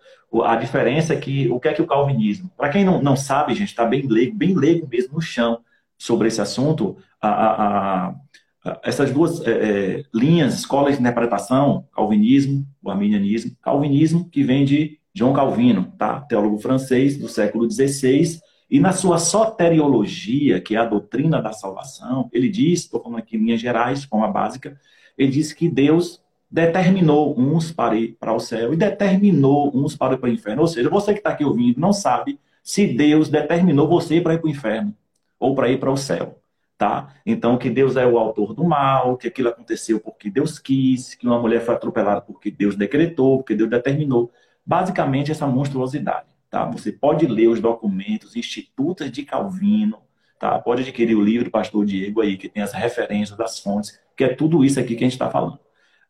A 0.45 0.57
diferença 0.57 1.15
é 1.15 1.17
que 1.17 1.49
o 1.49 1.59
que 1.59 1.69
é 1.69 1.73
que 1.73 1.81
o 1.81 1.87
calvinismo? 1.87 2.51
Para 2.55 2.69
quem 2.69 2.85
não, 2.85 3.01
não 3.01 3.17
sabe, 3.17 3.55
gente, 3.55 3.69
está 3.69 3.87
bem 3.87 4.07
leigo, 4.07 4.37
bem 4.37 4.55
leigo 4.55 4.87
mesmo 4.87 5.15
no 5.15 5.21
chão 5.23 5.61
sobre 5.97 6.29
esse 6.29 6.43
assunto. 6.43 6.99
A, 7.19 7.29
a, 7.31 8.09
a, 8.09 8.81
essas 8.85 9.11
duas 9.11 9.41
é, 9.47 9.51
é, 9.53 10.05
linhas, 10.13 10.53
escolas 10.53 10.97
de 10.97 11.01
interpretação, 11.01 11.89
calvinismo, 11.95 12.67
o 12.83 12.91
arminianismo, 12.91 13.57
calvinismo 13.63 14.29
que 14.29 14.45
vem 14.45 14.67
de 14.67 14.99
João 15.15 15.33
Calvino, 15.33 15.95
tá? 15.97 16.21
teólogo 16.21 16.59
francês 16.59 17.17
do 17.17 17.27
século 17.27 17.71
XVI, 17.71 18.39
e 18.71 18.79
na 18.79 18.93
sua 18.93 19.17
soteriologia, 19.17 20.61
que 20.61 20.77
é 20.77 20.79
a 20.79 20.85
doutrina 20.85 21.41
da 21.41 21.55
salvação, 21.55 22.29
ele 22.35 22.51
diz, 22.51 22.81
estou 22.81 23.03
falando 23.03 23.19
aqui 23.19 23.39
em 23.39 23.41
linhas 23.41 23.63
gerais, 23.63 24.05
forma 24.05 24.29
básica, 24.29 24.79
ele 25.17 25.31
diz 25.31 25.55
que 25.55 25.71
Deus 25.71 26.22
determinou 26.53 27.39
uns 27.39 27.73
para 27.73 27.97
ir 27.97 28.17
para 28.21 28.35
o 28.35 28.39
céu 28.39 28.75
e 28.75 28.77
determinou 28.77 29.75
uns 29.75 29.97
para 29.97 30.15
ir 30.15 30.19
para 30.19 30.29
o 30.29 30.33
inferno. 30.33 30.63
Ou 30.63 30.69
seja, 30.69 30.91
você 30.91 31.13
que 31.13 31.21
está 31.21 31.31
aqui 31.31 31.45
ouvindo 31.45 31.81
não 31.81 31.93
sabe 31.93 32.39
se 32.63 32.87
Deus 32.87 33.29
determinou 33.29 33.89
você 33.89 34.21
para 34.21 34.35
ir 34.35 34.39
para 34.39 34.47
o 34.47 34.51
inferno 34.51 34.95
ou 35.41 35.55
para 35.55 35.69
ir 35.69 35.81
para 35.81 35.91
o 35.91 35.97
céu 35.97 36.43
tá? 36.83 37.15
Então, 37.25 37.57
que 37.57 37.71
Deus 37.71 37.97
é 37.97 38.05
o 38.05 38.19
autor 38.19 38.53
do 38.53 38.65
mal, 38.65 39.17
que 39.17 39.29
aquilo 39.29 39.49
aconteceu 39.49 40.01
porque 40.01 40.29
Deus 40.29 40.59
quis, 40.59 41.15
que 41.15 41.25
uma 41.25 41.39
mulher 41.39 41.61
foi 41.61 41.77
atropelada 41.77 42.21
porque 42.21 42.51
Deus 42.51 42.75
decretou, 42.75 43.39
porque 43.39 43.55
Deus 43.55 43.71
determinou. 43.71 44.33
Basicamente, 44.67 45.31
essa 45.31 45.47
monstruosidade, 45.47 46.27
tá? 46.51 46.65
Você 46.65 46.91
pode 46.91 47.25
ler 47.29 47.47
os 47.47 47.61
documentos, 47.61 48.35
institutos 48.35 49.13
de 49.13 49.23
Calvino, 49.23 49.99
tá? 50.41 50.59
Pode 50.59 50.83
adquirir 50.83 51.15
o 51.15 51.23
livro 51.23 51.45
do 51.45 51.51
pastor 51.53 51.85
Diego 51.85 52.21
aí, 52.21 52.37
que 52.37 52.49
tem 52.49 52.65
as 52.65 52.73
referências 52.73 53.39
das 53.39 53.61
fontes, 53.61 53.97
que 54.17 54.25
é 54.25 54.35
tudo 54.35 54.65
isso 54.65 54.81
aqui 54.81 54.97
que 54.97 55.05
a 55.05 55.07
gente 55.07 55.13
está 55.13 55.31
falando. 55.31 55.61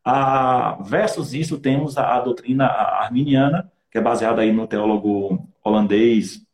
Ah, 0.04 0.78
versus 0.82 1.32
isso, 1.32 1.58
temos 1.58 1.96
a, 1.96 2.16
a 2.16 2.20
doutrina 2.20 2.66
arminiana, 2.66 3.70
que 3.90 3.98
é 3.98 4.00
baseada 4.00 4.42
aí 4.42 4.52
no 4.52 4.66
teólogo 4.66 5.48
holandês 5.62 6.44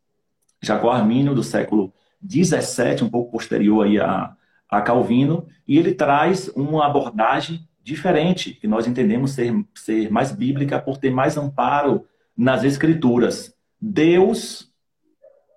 Jacó 0.61 0.91
Armínio, 0.91 1.33
do 1.33 1.43
século 1.43 1.93
17, 2.21 3.03
um 3.03 3.09
pouco 3.09 3.31
posterior 3.31 3.85
aí 3.85 3.99
a, 3.99 4.35
a 4.69 4.81
Calvino, 4.81 5.47
e 5.67 5.77
ele 5.77 5.93
traz 5.93 6.49
uma 6.49 6.85
abordagem 6.85 7.67
diferente, 7.81 8.53
que 8.53 8.67
nós 8.67 8.85
entendemos 8.85 9.31
ser, 9.31 9.53
ser 9.73 10.11
mais 10.11 10.31
bíblica 10.31 10.79
por 10.79 10.97
ter 10.97 11.09
mais 11.09 11.37
amparo 11.37 12.05
nas 12.37 12.63
escrituras. 12.63 13.55
Deus 13.81 14.71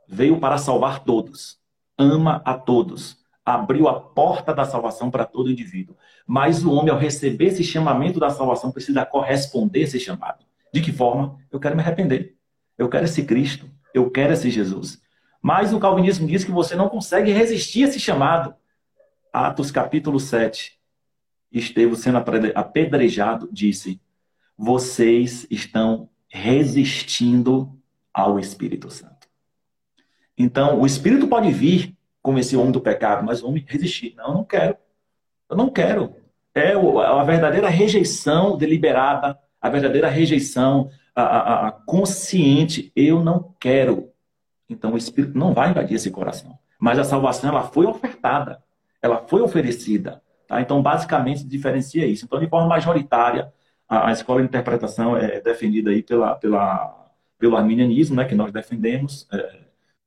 veio 0.09 0.39
para 0.39 0.57
salvar 0.57 1.01
todos, 1.01 1.59
ama 1.99 2.41
a 2.45 2.55
todos, 2.55 3.19
abriu 3.45 3.89
a 3.89 4.01
porta 4.01 4.55
da 4.55 4.65
salvação 4.65 5.11
para 5.11 5.25
todo 5.25 5.51
indivíduo. 5.51 5.97
Mas 6.27 6.65
o 6.65 6.73
homem, 6.73 6.91
ao 6.91 6.99
receber 6.99 7.47
esse 7.47 7.65
chamamento 7.65 8.21
da 8.21 8.31
salvação, 8.31 8.71
precisa 8.71 9.05
corresponder 9.05 9.81
a 9.81 9.83
esse 9.85 10.01
chamado. 10.01 10.45
De 10.73 10.81
que 10.81 10.93
forma? 10.93 11.39
Eu 11.51 11.61
quero 11.61 11.77
me 11.77 11.83
arrepender. 11.83 12.37
Eu 12.79 12.89
quero 12.89 13.05
esse 13.05 13.25
Cristo. 13.25 13.71
Eu 13.93 14.11
quero 14.11 14.33
esse 14.33 14.51
Jesus. 14.51 15.01
Mas 15.43 15.73
o 15.73 15.81
calvinismo 15.81 16.27
diz 16.27 16.45
que 16.45 16.51
você 16.51 16.75
não 16.75 16.89
consegue 16.89 17.33
resistir 17.33 17.85
a 17.85 17.89
esse 17.89 18.01
chamado. 18.01 18.55
Atos 19.33 19.71
capítulo 19.71 20.21
7. 20.21 20.79
Estevão 21.51 21.97
sendo 21.97 22.19
apedrejado, 22.55 23.49
disse: 23.53 24.01
Vocês 24.57 25.47
estão 25.51 26.09
resistindo 26.29 27.79
ao 28.13 28.39
Espírito 28.39 28.91
Santo. 28.91 29.29
Então, 30.37 30.81
o 30.81 30.87
Espírito 30.87 31.29
pode 31.29 31.51
vir 31.51 31.97
como 32.23 32.39
esse 32.39 32.57
homem 32.57 32.73
do 32.73 32.81
pecado, 32.81 33.25
mas 33.25 33.43
o 33.43 33.49
homem 33.49 33.65
resistir. 33.67 34.15
Não, 34.17 34.33
não 34.33 34.45
quero. 34.45 34.77
Eu 35.53 35.57
não 35.57 35.71
quero. 35.71 36.17
É 36.55 36.73
a 36.73 37.25
verdadeira 37.25 37.69
rejeição 37.69 38.57
deliberada, 38.57 39.39
a 39.61 39.71
verdadeira 39.71 40.09
rejeição 40.09 40.91
a, 41.15 41.23
a, 41.23 41.69
a 41.69 41.73
consciente. 41.73 42.91
Eu 42.97 43.23
não 43.23 43.55
quero. 43.61 44.11
Então 44.69 44.95
o 44.95 44.99
Espírito 44.99 45.39
não 45.39 45.55
vai 45.55 45.71
invadir 45.71 45.97
esse 45.97 46.11
coração. 46.11 46.59
Mas 46.81 46.99
a 46.99 47.05
salvação 47.05 47.51
ela 47.51 47.63
foi 47.63 47.87
ofertada, 47.87 48.63
ela 49.01 49.19
foi 49.29 49.41
oferecida. 49.41 50.21
Tá? 50.49 50.61
Então, 50.61 50.83
basicamente, 50.83 51.45
diferencia 51.45 52.07
isso. 52.07 52.25
Então, 52.25 52.41
de 52.41 52.49
forma 52.49 52.67
majoritária, 52.67 53.53
a, 53.89 54.09
a 54.09 54.13
escola 54.13 54.41
de 54.41 54.49
interpretação 54.49 55.17
é 55.17 55.41
defendida 55.41 55.91
aí 55.91 56.03
pela, 56.03 56.35
pela, 56.35 57.09
pelo 57.39 57.57
arminianismo, 57.57 58.17
né, 58.17 58.25
que 58.25 58.35
nós 58.35 58.53
defendemos, 58.53 59.29
é, 59.33 59.61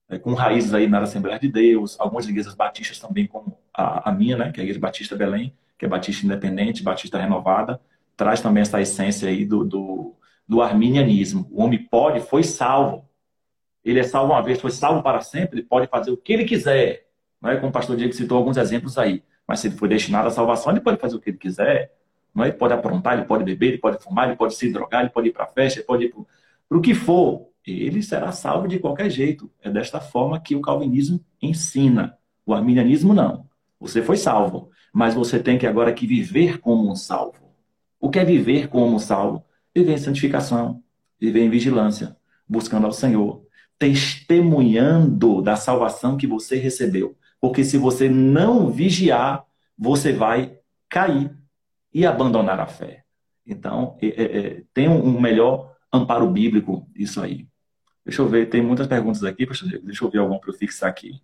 é, 0.10 0.20
com 0.20 0.34
raízes 0.34 0.74
aí 0.74 0.88
na 0.88 1.00
Assembleia 1.00 1.40
de 1.40 1.48
Deus, 1.48 2.00
algumas 2.00 2.28
igrejas 2.28 2.54
batistas 2.56 3.00
também, 3.00 3.26
como 3.26 3.58
a, 3.76 4.10
a 4.10 4.12
minha, 4.12 4.38
né, 4.38 4.52
que 4.52 4.60
é 4.60 4.62
a 4.62 4.64
Igreja 4.64 4.80
Batista 4.80 5.16
Belém, 5.16 5.54
que 5.78 5.86
é 5.86 5.88
batista 5.88 6.26
independente, 6.26 6.82
batista 6.82 7.20
renovada, 7.20 7.80
traz 8.16 8.42
também 8.42 8.62
essa 8.62 8.80
essência 8.82 9.28
aí 9.28 9.46
do, 9.46 9.64
do, 9.66 10.16
do 10.48 10.62
arminianismo. 10.62 11.48
O 11.52 11.62
homem 11.62 11.80
pode, 11.80 12.22
foi 12.22 12.44
salvo, 12.44 13.10
ele 13.84 14.00
é 14.00 14.04
salvo 14.04 14.34
uma 14.34 14.42
vez, 14.42 14.60
foi 14.60 14.72
salvo 14.72 15.04
para 15.04 15.22
sempre, 15.22 15.60
ele 15.60 15.68
pode 15.68 15.88
fazer 15.88 16.12
o 16.12 16.18
que 16.18 16.34
ele 16.34 16.46
quiser. 16.46 17.06
Não 17.42 17.52
é? 17.52 17.58
Como 17.58 17.70
o 17.70 17.72
pastor 17.72 17.96
Diego 17.96 18.14
citou 18.14 18.38
alguns 18.38 18.58
exemplos 18.58 18.98
aí. 18.98 19.24
Mas 19.48 19.60
se 19.60 19.68
ele 19.68 19.78
foi 19.78 19.88
destinado 19.88 20.28
à 20.28 20.32
salvação, 20.32 20.72
ele 20.72 20.82
pode 20.82 20.98
fazer 20.98 21.16
o 21.16 21.20
que 21.20 21.30
ele 21.30 21.38
quiser. 21.38 21.94
Não 22.34 22.44
é? 22.44 22.48
Ele 22.48 22.58
pode 22.58 22.74
aprontar, 22.74 23.16
ele 23.16 23.28
pode 23.28 23.44
beber, 23.44 23.68
ele 23.68 23.78
pode 23.78 24.02
fumar, 24.02 24.28
ele 24.28 24.38
pode 24.38 24.56
se 24.56 24.72
drogar, 24.72 25.02
ele 25.02 25.12
pode 25.12 25.28
ir 25.28 25.32
para 25.32 25.46
festa, 25.46 25.80
ele 25.80 25.86
pode 25.86 26.06
ir 26.06 26.16
para 26.68 26.78
o 26.78 26.82
que 26.82 26.96
for, 26.96 27.48
ele 27.66 28.02
será 28.02 28.32
salvo 28.32 28.68
de 28.68 28.80
qualquer 28.80 29.10
jeito. 29.10 29.52
É 29.62 29.70
desta 29.70 30.00
forma 30.00 30.40
que 30.40 30.56
o 30.56 30.62
calvinismo 30.62 31.24
ensina. 31.40 32.18
O 32.44 32.54
arminianismo 32.54 33.14
não. 33.14 33.46
Você 33.86 34.02
foi 34.02 34.18
salvo, 34.18 34.72
mas 34.92 35.14
você 35.14 35.40
tem 35.40 35.60
que 35.60 35.68
agora 35.68 35.94
que 35.94 36.08
viver 36.08 36.60
como 36.60 36.92
um 36.92 36.96
salvo. 36.96 37.54
O 38.00 38.10
que 38.10 38.18
é 38.18 38.26
viver 38.26 38.68
como 38.68 38.96
um 38.96 39.00
salvo? 39.00 39.46
Viver 39.76 39.94
em 39.94 39.98
santificação, 39.98 40.84
viver 41.20 41.42
em 41.42 41.50
vigilância, 41.50 42.18
buscando 42.50 42.88
ao 42.88 42.92
Senhor, 42.92 43.46
testemunhando 43.78 45.40
da 45.40 45.56
salvação 45.56 46.18
que 46.18 46.26
você 46.26 46.56
recebeu. 46.56 47.16
Porque 47.40 47.64
se 47.64 47.78
você 47.78 48.10
não 48.10 48.72
vigiar, 48.72 49.46
você 49.78 50.12
vai 50.12 50.58
cair 50.90 51.32
e 51.94 52.08
abandonar 52.08 52.60
a 52.60 52.66
fé. 52.66 53.04
Então, 53.46 53.96
é, 54.02 54.08
é, 54.08 54.38
é 54.38 54.64
tem 54.74 54.90
um 54.90 55.22
melhor 55.22 55.76
amparo 55.94 56.28
bíblico 56.32 56.90
isso 56.96 57.22
aí. 57.22 57.48
Deixa 58.04 58.24
eu 58.24 58.28
ver, 58.28 58.50
tem 58.50 58.64
muitas 58.64 58.88
perguntas 58.88 59.24
aqui, 59.24 59.46
deixa 59.84 60.04
eu 60.04 60.10
ver 60.10 60.20
alguma 60.20 60.40
para 60.40 60.50
eu 60.50 60.58
fixar 60.58 60.90
aqui. 60.90 61.22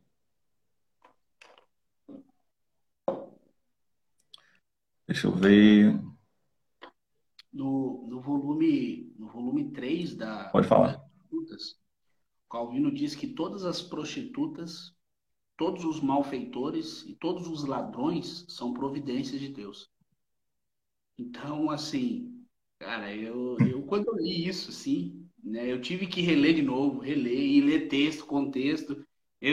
Deixa 5.12 5.28
eu 5.28 5.34
ver. 5.34 5.94
No, 7.52 8.08
no, 8.08 8.22
volume, 8.22 9.14
no 9.20 9.28
volume 9.28 9.70
3 9.72 10.16
da. 10.16 10.46
Pode 10.46 10.66
falar. 10.66 11.04
Calvino 12.50 12.90
diz 12.94 13.14
que 13.14 13.28
todas 13.28 13.66
as 13.66 13.82
prostitutas, 13.82 14.94
todos 15.58 15.84
os 15.84 16.00
malfeitores 16.00 17.04
e 17.06 17.14
todos 17.14 17.46
os 17.50 17.66
ladrões 17.66 18.46
são 18.48 18.74
providências 18.74 19.42
de 19.42 19.50
Deus. 19.50 19.90
Então, 21.20 21.70
assim, 21.70 22.46
cara, 22.80 23.14
eu, 23.14 23.58
eu 23.70 23.82
quando 23.84 24.08
eu 24.08 24.16
li 24.16 24.48
isso, 24.48 24.72
sim, 24.72 25.28
né, 25.44 25.70
eu 25.70 25.82
tive 25.82 26.08
que 26.08 26.22
reler 26.22 26.56
de 26.56 26.62
novo, 26.62 27.00
reler 27.00 27.38
e 27.38 27.60
ler 27.60 27.90
texto, 27.90 28.26
contexto. 28.26 29.06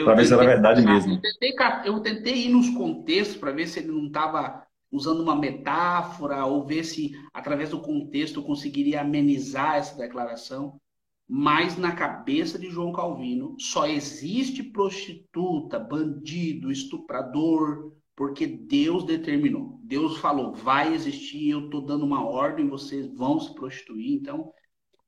Para 0.05 0.15
ver 0.15 0.25
se 0.25 0.33
era 0.33 0.45
verdade 0.45 0.85
mesmo. 0.85 1.15
Eu 1.15 1.21
tentei, 1.21 1.55
eu 1.83 1.99
tentei 1.99 2.45
ir 2.45 2.49
nos 2.49 2.69
contextos 2.69 3.35
para 3.35 3.51
ver 3.51 3.67
se 3.67 3.79
ele 3.79 3.91
não 3.91 4.07
estava 4.07 4.68
usando 4.91 5.21
uma 5.21 5.35
metáfora 5.35 6.45
ou 6.45 6.65
ver 6.65 6.83
se, 6.83 7.11
através 7.33 7.69
do 7.69 7.81
contexto, 7.81 8.39
eu 8.39 8.43
conseguiria 8.43 9.01
amenizar 9.01 9.75
essa 9.75 9.97
declaração. 9.97 10.79
Mas 11.27 11.77
na 11.77 11.91
cabeça 11.91 12.57
de 12.57 12.71
João 12.71 12.91
Calvino 12.91 13.55
só 13.59 13.85
existe 13.85 14.63
prostituta, 14.63 15.77
bandido, 15.77 16.71
estuprador, 16.71 17.93
porque 18.15 18.47
Deus 18.47 19.03
determinou. 19.03 19.79
Deus 19.83 20.17
falou, 20.17 20.53
vai 20.53 20.93
existir, 20.93 21.49
eu 21.49 21.65
estou 21.65 21.81
dando 21.81 22.03
uma 22.03 22.25
ordem, 22.25 22.67
vocês 22.67 23.07
vão 23.15 23.39
se 23.39 23.53
prostituir. 23.53 24.13
Então, 24.13 24.51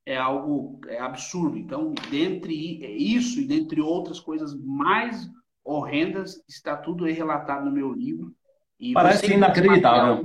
é 0.06 0.16
algo 0.16 0.80
é 0.86 0.98
absurdo. 1.00 1.56
Então, 1.56 1.92
dentre 2.10 2.54
isso 2.96 3.40
e 3.40 3.46
dentre 3.46 3.80
outras 3.80 4.20
coisas 4.20 4.54
mais 4.54 5.28
horrendas, 5.64 6.42
está 6.48 6.76
tudo 6.76 7.04
aí 7.04 7.12
relatado 7.12 7.64
no 7.64 7.72
meu 7.72 7.92
livro. 7.92 8.34
E 8.82 8.92
Parece 8.92 9.32
inacreditável. 9.32 10.24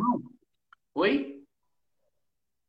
Oi? 0.95 1.43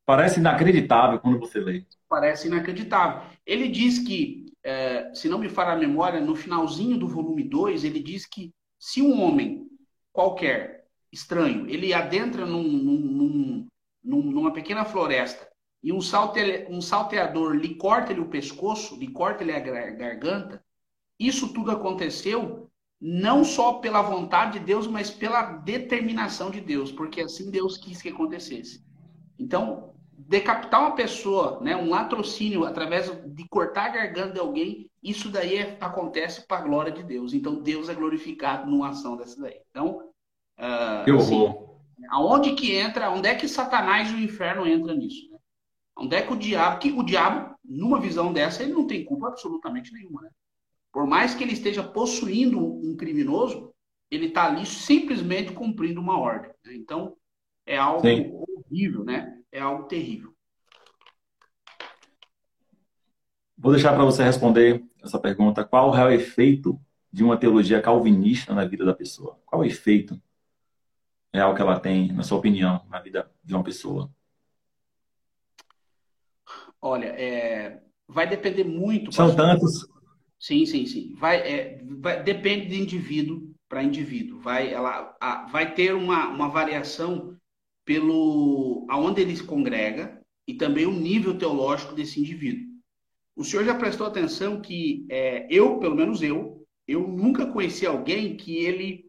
Parece 0.05 0.39
inacreditável 0.39 1.19
quando 1.19 1.39
você 1.39 1.59
lê. 1.59 1.87
Parece 2.07 2.47
inacreditável. 2.47 3.23
Ele 3.47 3.69
diz 3.69 3.99
que, 3.99 4.53
é, 4.63 5.11
se 5.15 5.31
não 5.31 5.39
me 5.39 5.49
falha 5.49 5.73
a 5.73 5.79
memória, 5.79 6.21
no 6.21 6.37
finalzinho 6.37 6.99
do 6.99 7.09
volume 7.09 7.43
2, 7.43 7.85
ele 7.85 8.01
diz 8.01 8.27
que 8.27 8.53
se 8.79 9.01
um 9.01 9.23
homem 9.23 9.67
qualquer, 10.13 10.85
estranho, 11.11 11.67
ele 11.71 11.95
adentra 11.95 12.45
num, 12.45 12.65
num, 12.65 13.67
num, 14.05 14.23
numa 14.31 14.53
pequena 14.53 14.85
floresta 14.85 15.49
e 15.83 15.91
um, 15.91 16.03
salte, 16.03 16.67
um 16.69 16.83
salteador 16.83 17.55
lhe 17.55 17.77
corta-lhe 17.77 18.21
o 18.21 18.29
pescoço, 18.29 18.99
lhe 18.99 19.11
corta-lhe 19.11 19.53
a 19.53 19.61
garganta, 19.61 20.63
isso 21.19 21.51
tudo 21.55 21.71
aconteceu 21.71 22.68
não 23.01 23.45
só 23.45 23.75
pela 23.75 24.03
vontade 24.03 24.59
de 24.59 24.65
Deus, 24.65 24.87
mas 24.87 25.11
pela 25.11 25.43
determinação 25.43 26.51
de 26.51 26.61
Deus, 26.61 26.91
porque 26.91 27.21
assim 27.21 27.51
Deus 27.51 27.77
quis 27.77 28.03
que 28.03 28.09
acontecesse. 28.09 28.85
Então, 29.39 29.95
decapitar 30.19 30.81
uma 30.81 30.97
pessoa, 30.97 31.61
né, 31.61 31.77
um 31.77 31.89
latrocínio 31.89 32.65
através 32.65 33.11
de 33.25 33.49
cortar 33.49 33.87
a 33.87 33.91
garganta 33.91 34.33
de 34.33 34.41
alguém, 34.41 34.91
isso 35.01 35.31
daí 35.31 35.57
é, 35.57 35.79
acontece 35.81 36.47
para 36.47 36.59
a 36.59 36.63
glória 36.63 36.91
de 36.91 37.05
Deus. 37.05 37.33
Então, 37.33 37.63
Deus 37.63 37.89
é 37.89 37.95
glorificado 37.95 38.69
numa 38.69 38.89
ação 38.89 39.17
dessa 39.17 39.41
daí. 39.41 39.61
Então, 39.71 40.11
uh, 40.59 41.05
que 41.05 41.13
horror. 41.13 41.51
Assim, 41.51 42.07
aonde 42.11 42.53
que 42.55 42.75
entra, 42.75 43.11
onde 43.11 43.29
é 43.29 43.35
que 43.37 43.47
Satanás 43.47 44.11
e 44.11 44.15
o 44.15 44.21
inferno 44.21 44.67
entra 44.67 44.93
nisso? 44.93 45.31
Né? 45.31 45.39
Onde 45.97 46.17
é 46.17 46.23
que 46.23 46.33
o 46.33 46.37
diabo, 46.37 46.79
que 46.81 46.91
o 46.91 47.03
diabo, 47.05 47.55
numa 47.65 48.01
visão 48.01 48.33
dessa, 48.33 48.63
ele 48.63 48.73
não 48.73 48.87
tem 48.87 49.05
culpa 49.05 49.29
absolutamente 49.29 49.93
nenhuma, 49.93 50.23
né? 50.23 50.31
Por 50.93 51.07
mais 51.07 51.35
que 51.35 51.45
ele 51.45 51.53
esteja 51.53 51.83
possuindo 51.83 52.59
um 52.59 52.97
criminoso, 52.97 53.75
ele 54.11 54.27
está 54.27 54.47
ali 54.47 54.65
simplesmente 54.65 55.53
cumprindo 55.53 56.01
uma 56.01 56.19
ordem. 56.19 56.51
Né? 56.65 56.75
Então, 56.75 57.17
é 57.67 57.77
algo 57.77 58.01
Sim. 58.01 58.33
horrível, 58.33 59.05
né? 59.05 59.39
É 59.53 59.61
algo 59.61 59.85
terrível. 59.85 60.35
Vou 63.57 63.73
deixar 63.73 63.93
para 63.93 64.05
você 64.05 64.23
responder 64.23 64.85
essa 65.03 65.19
pergunta. 65.19 65.65
Qual 65.65 65.95
é 65.97 66.05
o 66.05 66.11
efeito 66.11 66.81
de 67.13 67.25
uma 67.25 67.37
teologia 67.37 67.83
calvinista 67.83 68.55
na 68.55 68.65
vida 68.65 68.85
da 68.85 68.95
pessoa? 68.95 69.39
Qual 69.45 69.63
é 69.63 69.67
o 69.67 69.69
efeito 69.69 70.21
real 71.33 71.55
que 71.55 71.61
ela 71.61 71.79
tem, 71.79 72.13
na 72.13 72.23
sua 72.23 72.39
opinião, 72.39 72.87
na 72.89 73.01
vida 73.01 73.31
de 73.45 73.55
uma 73.55 73.65
pessoa? 73.65 74.11
Olha, 76.81 77.07
é... 77.07 77.83
vai 78.07 78.29
depender 78.29 78.65
muito. 78.65 79.13
São 79.13 79.35
tantos, 79.35 79.89
Sim, 80.39 80.65
sim, 80.67 80.87
sim. 80.87 81.15
Vai, 81.15 81.37
é, 81.39 81.83
vai, 82.01 82.23
depende 82.23 82.67
de 82.67 82.81
indivíduo 82.81 83.53
para 83.69 83.83
indivíduo. 83.83 84.41
Vai, 84.41 84.73
ela, 84.73 85.17
a, 85.21 85.47
vai 85.47 85.75
ter 85.75 85.95
uma, 85.95 86.29
uma 86.29 86.49
variação 86.49 87.37
pelo 87.85 88.87
aonde 88.89 89.21
ele 89.21 89.37
se 89.37 89.43
congrega 89.43 90.21
e 90.47 90.55
também 90.55 90.87
o 90.87 90.93
nível 90.93 91.37
teológico 91.37 91.95
desse 91.95 92.21
indivíduo. 92.21 92.67
O 93.37 93.45
senhor 93.45 93.65
já 93.65 93.75
prestou 93.75 94.07
atenção 94.07 94.61
que 94.61 95.07
é, 95.11 95.47
eu, 95.51 95.79
pelo 95.79 95.95
menos 95.95 96.23
eu, 96.23 96.67
eu 96.87 97.07
nunca 97.07 97.47
conheci 97.47 97.87
alguém 97.87 98.37
que 98.37 98.57
ele 98.57 99.07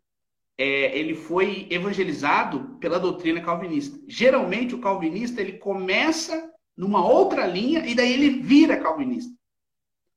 é, 0.58 0.98
ele 0.98 1.16
foi 1.16 1.68
evangelizado 1.70 2.78
pela 2.80 3.00
doutrina 3.00 3.42
calvinista. 3.42 3.98
Geralmente 4.08 4.76
o 4.76 4.82
calvinista 4.82 5.40
ele 5.42 5.54
começa 5.54 6.52
numa 6.76 7.06
outra 7.06 7.48
linha 7.48 7.86
e 7.88 7.96
daí 7.96 8.12
ele 8.12 8.42
vira 8.42 8.78
calvinista. 8.82 9.39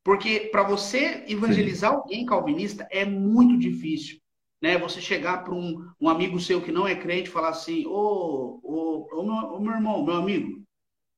Porque 0.04 0.48
para 0.50 0.62
você 0.62 1.24
evangelizar 1.28 1.90
Sim. 1.90 1.96
alguém 1.96 2.26
calvinista 2.26 2.86
é 2.90 3.04
muito 3.04 3.58
difícil. 3.58 4.18
Né? 4.60 4.78
Você 4.78 5.00
chegar 5.00 5.44
para 5.44 5.54
um, 5.54 5.84
um, 6.00 6.08
amigo 6.08 6.38
seu 6.40 6.60
que 6.60 6.72
não 6.72 6.86
é 6.86 6.94
crente 6.94 7.28
e 7.28 7.32
falar 7.32 7.50
assim: 7.50 7.86
Ô, 7.86 8.60
ô, 8.62 9.08
ô, 9.12 9.22
meu, 9.22 9.34
ô, 9.34 9.60
meu 9.60 9.72
irmão, 9.72 10.04
meu 10.04 10.14
amigo, 10.14 10.62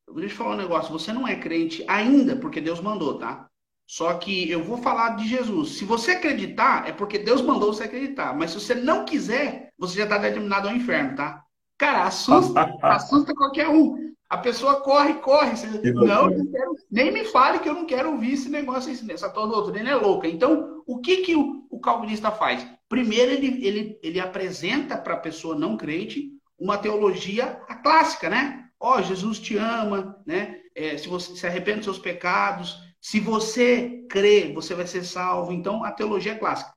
deixa 0.08 0.24
eu 0.24 0.28
te 0.28 0.34
falar 0.34 0.54
um 0.54 0.58
negócio. 0.58 0.92
Você 0.92 1.12
não 1.12 1.28
é 1.28 1.36
crente 1.36 1.84
ainda 1.86 2.36
porque 2.36 2.60
Deus 2.60 2.80
mandou, 2.80 3.18
tá? 3.18 3.48
Só 3.86 4.14
que 4.14 4.50
eu 4.50 4.64
vou 4.64 4.78
falar 4.78 5.10
de 5.10 5.28
Jesus. 5.28 5.76
Se 5.76 5.84
você 5.84 6.12
acreditar, 6.12 6.88
é 6.88 6.92
porque 6.92 7.18
Deus 7.18 7.42
mandou 7.42 7.72
você 7.72 7.84
acreditar. 7.84 8.34
Mas 8.34 8.50
se 8.50 8.60
você 8.60 8.74
não 8.74 9.04
quiser, 9.04 9.72
você 9.78 9.98
já 9.98 10.04
está 10.04 10.16
determinado 10.16 10.68
ao 10.68 10.74
inferno, 10.74 11.14
tá? 11.14 11.42
Cara, 11.76 12.04
assusta, 12.04 12.74
assusta 12.82 13.34
qualquer 13.34 13.68
um. 13.68 14.14
A 14.34 14.38
pessoa 14.38 14.80
corre, 14.80 15.14
corre. 15.14 15.56
Você, 15.56 15.92
não, 15.92 16.28
não 16.28 16.50
quero, 16.50 16.76
nem 16.90 17.12
me 17.12 17.24
fale 17.24 17.60
que 17.60 17.68
eu 17.68 17.74
não 17.74 17.86
quero 17.86 18.10
ouvir 18.10 18.32
esse 18.32 18.48
negócio, 18.48 18.92
essa 19.12 19.30
tua 19.30 19.46
doutrina 19.46 19.90
é 19.90 19.94
louca. 19.94 20.26
Então, 20.26 20.82
o 20.84 20.98
que, 20.98 21.18
que 21.18 21.36
o, 21.36 21.64
o 21.70 21.78
calvinista 21.78 22.32
faz? 22.32 22.66
Primeiro, 22.88 23.30
ele, 23.30 23.64
ele, 23.64 24.00
ele 24.02 24.18
apresenta 24.18 24.98
para 24.98 25.14
a 25.14 25.18
pessoa 25.18 25.54
não 25.54 25.76
crente 25.76 26.32
uma 26.58 26.76
teologia 26.76 27.62
a 27.68 27.76
clássica, 27.76 28.28
né? 28.28 28.64
Ó, 28.80 28.98
oh, 28.98 29.02
Jesus 29.02 29.38
te 29.38 29.56
ama, 29.56 30.20
né? 30.26 30.58
É, 30.74 30.98
se 30.98 31.06
você 31.06 31.36
se 31.36 31.46
arrepende 31.46 31.76
dos 31.76 31.84
seus 31.84 31.98
pecados, 32.00 32.76
se 33.00 33.20
você 33.20 34.04
crê, 34.10 34.52
você 34.52 34.74
vai 34.74 34.88
ser 34.88 35.04
salvo. 35.04 35.52
Então, 35.52 35.84
a 35.84 35.92
teologia 35.92 36.32
é 36.32 36.38
clássica. 36.38 36.74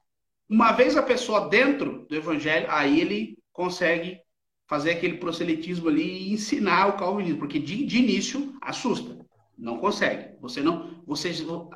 Uma 0.48 0.74
vez 0.74 0.96
a 0.96 1.02
pessoa 1.02 1.50
dentro 1.50 2.06
do 2.08 2.16
evangelho, 2.16 2.68
aí 2.70 3.02
ele 3.02 3.36
consegue 3.52 4.20
fazer 4.68 4.92
aquele 4.92 5.18
proselitismo 5.18 5.88
ali 5.88 6.28
e 6.28 6.34
ensinar 6.34 6.88
o 6.88 6.98
calvinismo, 6.98 7.40
porque 7.40 7.60
de, 7.60 7.86
de 7.86 7.98
início 7.98 8.54
assusta. 8.62 9.18
Não 9.58 9.78
consegue. 9.78 10.36
Você 10.40 10.62
não. 10.62 11.02
Você, 11.06 11.32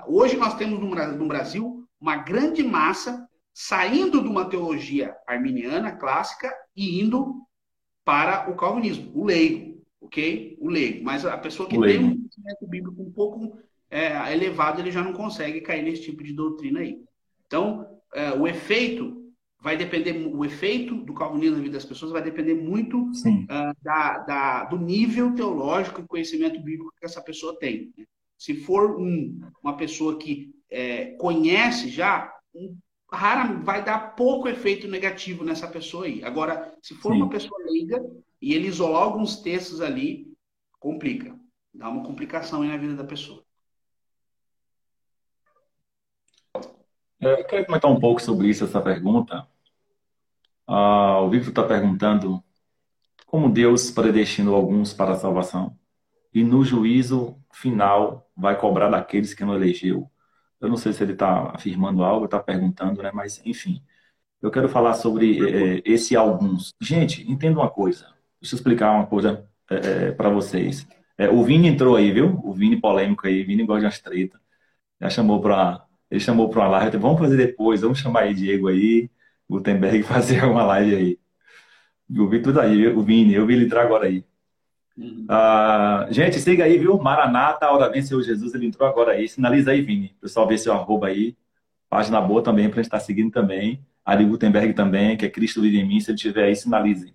hoje 0.08 0.38
nós 0.38 0.56
temos 0.56 0.80
no 0.80 1.28
Brasil 1.28 1.88
uma 2.00 2.18
grande 2.18 2.62
massa 2.62 3.28
saindo 3.54 4.22
de 4.22 4.28
uma 4.28 4.46
teologia 4.46 5.16
arminiana 5.28 5.92
clássica 5.92 6.54
e 6.76 7.02
indo 7.02 7.42
para 8.06 8.50
o 8.50 8.56
calvinismo, 8.56 9.12
o 9.16 9.26
leigo, 9.26 9.82
ok? 10.00 10.58
O 10.60 10.70
leigo. 10.70 11.04
Mas 11.04 11.26
a 11.26 11.38
pessoa 11.38 11.68
que 11.68 11.80
tem 11.80 12.00
um 12.00 12.18
conhecimento 12.18 12.68
bíblico 12.68 13.02
um 13.02 13.12
pouco 13.12 13.58
é, 13.90 14.34
elevado, 14.34 14.80
ele 14.80 14.92
já 14.92 15.04
não 15.04 15.14
consegue 15.14 15.62
cair 15.62 15.84
nesse 15.84 16.04
tipo 16.04 16.24
de 16.24 16.34
doutrina 16.34 16.80
aí. 16.80 17.00
Então, 17.46 17.88
é, 18.14 18.32
o 18.32 18.48
efeito 18.48 19.21
vai 19.62 19.78
depender, 19.78 20.12
o 20.28 20.44
efeito 20.44 20.96
do 20.96 21.14
calvinismo 21.14 21.58
na 21.58 21.62
vida 21.62 21.76
das 21.76 21.86
pessoas 21.86 22.12
vai 22.12 22.24
depender 22.24 22.56
muito 22.56 23.04
uh, 23.04 23.76
da, 23.82 24.18
da, 24.18 24.64
do 24.66 24.78
nível 24.78 25.36
teológico 25.36 26.02
e 26.02 26.08
conhecimento 26.08 26.60
bíblico 26.60 26.92
que 26.98 27.06
essa 27.06 27.22
pessoa 27.22 27.58
tem. 27.60 27.94
Né? 27.96 28.06
Se 28.38 28.56
for 28.56 29.00
um, 29.00 29.40
uma 29.64 29.78
pessoa 29.78 30.18
que 30.18 30.52
é, 30.68 31.12
conhece 31.18 31.90
já, 31.90 32.34
um, 32.56 32.76
rara, 33.12 33.54
vai 33.60 33.86
dar 33.86 34.16
pouco 34.16 34.50
efeito 34.50 34.88
negativo 34.88 35.44
nessa 35.44 35.68
pessoa 35.68 36.06
aí. 36.06 36.24
Agora, 36.24 36.74
se 36.82 36.96
for 36.96 37.12
Sim. 37.12 37.22
uma 37.22 37.30
pessoa 37.30 37.64
leiga 37.64 38.04
e 38.42 38.56
ele 38.56 38.68
isolar 38.68 39.04
alguns 39.04 39.42
textos 39.42 39.80
ali, 39.80 40.34
complica. 40.80 41.40
Dá 41.72 41.88
uma 41.88 42.04
complicação 42.04 42.64
aí 42.64 42.70
na 42.70 42.78
vida 42.78 42.96
da 42.96 43.04
pessoa. 43.04 43.44
É, 47.20 47.40
eu 47.40 47.46
quero 47.46 47.68
comentar 47.68 47.92
um 47.92 48.00
pouco 48.00 48.20
sobre 48.20 48.48
isso, 48.50 48.64
essa 48.64 48.82
pergunta. 48.82 49.48
Ah, 50.72 51.20
o 51.22 51.30
Victor 51.30 51.50
está 51.50 51.64
perguntando 51.64 52.42
como 53.26 53.50
Deus 53.50 53.92
predestinou 53.92 54.56
alguns 54.56 54.94
para 54.94 55.12
a 55.14 55.16
salvação 55.16 55.78
e 56.34 56.44
no 56.44 56.64
juízo 56.64 57.38
final 57.54 58.30
vai 58.36 58.58
cobrar 58.58 58.90
daqueles 58.90 59.34
que 59.34 59.44
não 59.44 59.56
elegeu. 59.56 60.10
Eu 60.62 60.70
não 60.70 60.78
sei 60.78 60.94
se 60.94 61.04
ele 61.04 61.14
está 61.14 61.52
afirmando 61.54 62.04
algo, 62.04 62.26
está 62.26 62.40
perguntando, 62.40 63.02
né? 63.04 63.12
Mas 63.14 63.42
enfim, 63.46 63.84
eu 64.42 64.52
quero 64.52 64.70
falar 64.70 64.94
sobre 64.94 65.78
é, 65.78 65.82
esse 65.86 66.16
alguns. 66.16 66.74
Gente, 66.82 67.30
entenda 67.30 67.60
uma 67.60 67.70
coisa. 67.70 68.06
Deixa 68.42 68.56
eu 68.56 68.58
explicar 68.58 68.94
uma 68.94 69.08
coisa 69.08 69.46
é, 69.70 70.08
é 70.08 70.12
para 70.12 70.30
vocês. 70.30 70.88
É, 71.18 71.30
o 71.30 71.44
Vini 71.44 71.68
entrou 71.68 71.96
aí, 71.98 72.12
viu? 72.12 72.40
O 72.44 72.54
Vini 72.54 72.80
polêmico 72.80 73.28
aí, 73.28 73.44
o 73.44 73.48
Vini 73.48 73.66
gosta 73.66 73.82
de 73.82 73.86
umas 73.88 74.00
treta. 74.00 74.40
Já 75.02 75.10
chamou 75.10 75.42
para 75.42 75.86
ele 76.10 76.20
chamou 76.20 76.50
para 76.50 76.62
uma 76.62 76.68
live, 76.70 76.98
vamos 76.98 77.20
fazer 77.20 77.38
depois, 77.38 77.82
vamos 77.82 78.00
chamar 78.00 78.22
aí 78.24 78.34
Diego 78.34 78.68
aí, 78.68 79.10
Gutenberg 79.52 80.02
fazer 80.08 80.44
uma 80.46 80.64
live 80.64 80.96
aí. 80.96 81.20
Eu 82.14 82.28
vi 82.28 82.42
tudo 82.42 82.60
aí, 82.60 82.88
o 82.88 83.02
Vini, 83.02 83.34
eu 83.34 83.46
vi 83.46 83.54
ele 83.54 83.66
entrar 83.66 83.84
agora 83.84 84.08
aí. 84.08 84.24
Uhum. 84.98 85.26
Ah, 85.30 86.08
gente, 86.10 86.40
siga 86.40 86.66
aí, 86.66 86.78
viu? 86.78 86.98
Maranata, 86.98 87.66
a 87.66 87.72
hora 87.74 87.90
vem, 87.90 88.02
Senhor 88.02 88.22
Jesus, 88.22 88.54
ele 88.54 88.68
entrou 88.68 88.88
agora 88.88 89.14
aí. 89.14 89.28
Sinaliza 89.28 89.72
aí, 89.72 89.82
Vini. 89.82 90.16
Pessoal, 90.20 90.48
vê 90.48 90.58
seu 90.58 90.74
arroba 90.74 91.08
aí. 91.08 91.38
Página 91.90 92.20
boa 92.22 92.42
também, 92.42 92.70
para 92.70 92.80
a 92.80 92.84
gente 92.84 92.88
estar 92.88 93.00
tá 93.00 93.04
seguindo 93.04 93.32
também. 93.32 93.86
Ari 94.06 94.26
Gutenberg 94.26 94.74
também, 94.74 95.16
que 95.16 95.26
é 95.26 95.30
Cristo 95.30 95.62
vive 95.62 95.80
em 95.80 95.88
mim. 95.88 96.00
Se 96.00 96.12
ele 96.12 96.16
estiver 96.16 96.46
aí, 96.46 96.56
sinalize. 96.56 97.14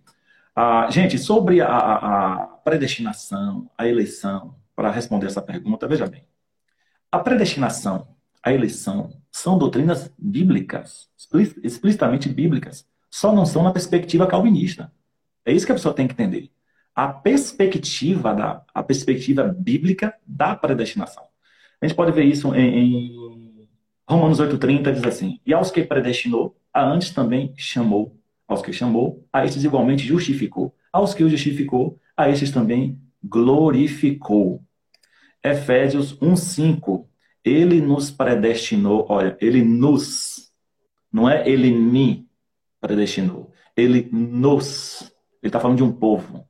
Ah, 0.54 0.88
gente, 0.90 1.18
sobre 1.18 1.60
a, 1.60 1.68
a 1.68 2.46
predestinação, 2.64 3.70
a 3.76 3.86
eleição, 3.86 4.54
para 4.74 4.90
responder 4.90 5.26
essa 5.26 5.42
pergunta, 5.42 5.86
veja 5.86 6.06
bem. 6.06 6.24
A 7.12 7.18
predestinação 7.18 8.15
a 8.46 8.52
eleição 8.52 9.10
são 9.32 9.58
doutrinas 9.58 10.08
bíblicas, 10.16 11.08
explicitamente 11.64 12.28
bíblicas, 12.28 12.86
só 13.10 13.34
não 13.34 13.44
são 13.44 13.64
na 13.64 13.72
perspectiva 13.72 14.24
calvinista. 14.24 14.92
É 15.44 15.52
isso 15.52 15.66
que 15.66 15.72
a 15.72 15.74
pessoa 15.74 15.92
tem 15.92 16.06
que 16.06 16.12
entender. 16.12 16.48
A 16.94 17.08
perspectiva 17.08 18.32
da 18.32 18.62
a 18.72 18.84
perspectiva 18.84 19.42
bíblica 19.42 20.14
da 20.24 20.54
predestinação. 20.54 21.24
A 21.80 21.86
gente 21.86 21.96
pode 21.96 22.12
ver 22.12 22.22
isso 22.22 22.54
em, 22.54 23.08
em 23.08 23.68
Romanos 24.08 24.38
8:30 24.38 24.92
diz 24.92 25.02
assim: 25.02 25.40
"E 25.44 25.52
aos 25.52 25.72
que 25.72 25.82
predestinou, 25.82 26.56
a 26.72 26.84
antes 26.84 27.10
também 27.10 27.52
chamou, 27.56 28.16
aos 28.46 28.62
que 28.62 28.72
chamou, 28.72 29.26
a 29.32 29.44
estes 29.44 29.64
igualmente 29.64 30.06
justificou, 30.06 30.72
aos 30.92 31.12
que 31.12 31.24
o 31.24 31.28
justificou, 31.28 31.98
a 32.16 32.30
estes 32.30 32.52
também 32.52 32.96
glorificou." 33.24 34.62
Efésios 35.42 36.16
1:5 36.20 37.08
ele 37.46 37.80
nos 37.80 38.10
predestinou, 38.10 39.06
olha, 39.08 39.38
ele 39.40 39.62
nos, 39.62 40.52
não 41.12 41.30
é 41.30 41.48
ele 41.48 41.70
me 41.70 42.28
predestinou, 42.80 43.52
ele 43.76 44.08
nos, 44.10 45.02
ele 45.40 45.48
está 45.48 45.60
falando 45.60 45.76
de 45.76 45.84
um 45.84 45.92
povo. 45.92 46.44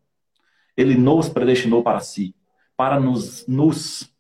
Ele 0.74 0.96
nos 0.96 1.28
predestinou 1.28 1.82
para 1.82 2.00
si, 2.00 2.34
para 2.74 2.98
nos, 2.98 3.46
nos 3.46 4.10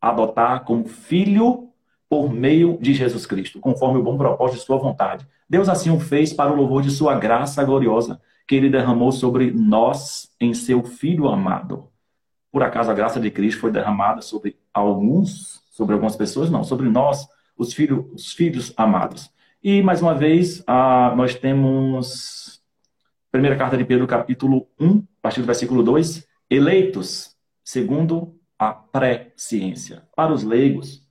adotar 0.00 0.64
como 0.64 0.88
filho 0.88 1.68
por 2.08 2.32
meio 2.32 2.78
de 2.80 2.94
Jesus 2.94 3.26
Cristo, 3.26 3.60
conforme 3.60 3.98
o 3.98 4.02
bom 4.02 4.16
propósito 4.16 4.60
de 4.60 4.64
sua 4.64 4.78
vontade. 4.78 5.26
Deus 5.48 5.68
assim 5.68 5.90
o 5.90 6.00
fez 6.00 6.32
para 6.32 6.50
o 6.50 6.56
louvor 6.56 6.80
de 6.82 6.90
sua 6.90 7.18
graça 7.18 7.62
gloriosa, 7.62 8.20
que 8.48 8.54
ele 8.54 8.70
derramou 8.70 9.12
sobre 9.12 9.50
nós 9.50 10.30
em 10.40 10.54
seu 10.54 10.82
Filho 10.82 11.28
amado. 11.28 11.88
Por 12.50 12.62
acaso 12.62 12.90
a 12.90 12.94
graça 12.94 13.20
de 13.20 13.30
Cristo 13.30 13.60
foi 13.60 13.70
derramada 13.70 14.22
sobre 14.22 14.56
alguns 14.72 15.65
sobre 15.76 15.92
algumas 15.92 16.16
pessoas, 16.16 16.50
não, 16.50 16.64
sobre 16.64 16.88
nós, 16.88 17.28
os, 17.54 17.74
filho, 17.74 18.10
os 18.14 18.32
filhos 18.32 18.72
amados. 18.78 19.30
E, 19.62 19.82
mais 19.82 20.00
uma 20.00 20.14
vez, 20.14 20.64
ah, 20.66 21.12
nós 21.14 21.34
temos, 21.34 22.62
primeira 23.30 23.56
carta 23.56 23.76
de 23.76 23.84
Pedro, 23.84 24.06
capítulo 24.06 24.66
1, 24.80 24.96
a 24.96 25.02
partir 25.20 25.40
do 25.40 25.46
versículo 25.46 25.82
2, 25.82 26.26
eleitos 26.48 27.36
segundo 27.62 28.40
a 28.58 28.72
pré-ciência. 28.72 30.02
Para 30.16 30.32
os 30.32 30.42
leigos, 30.42 31.06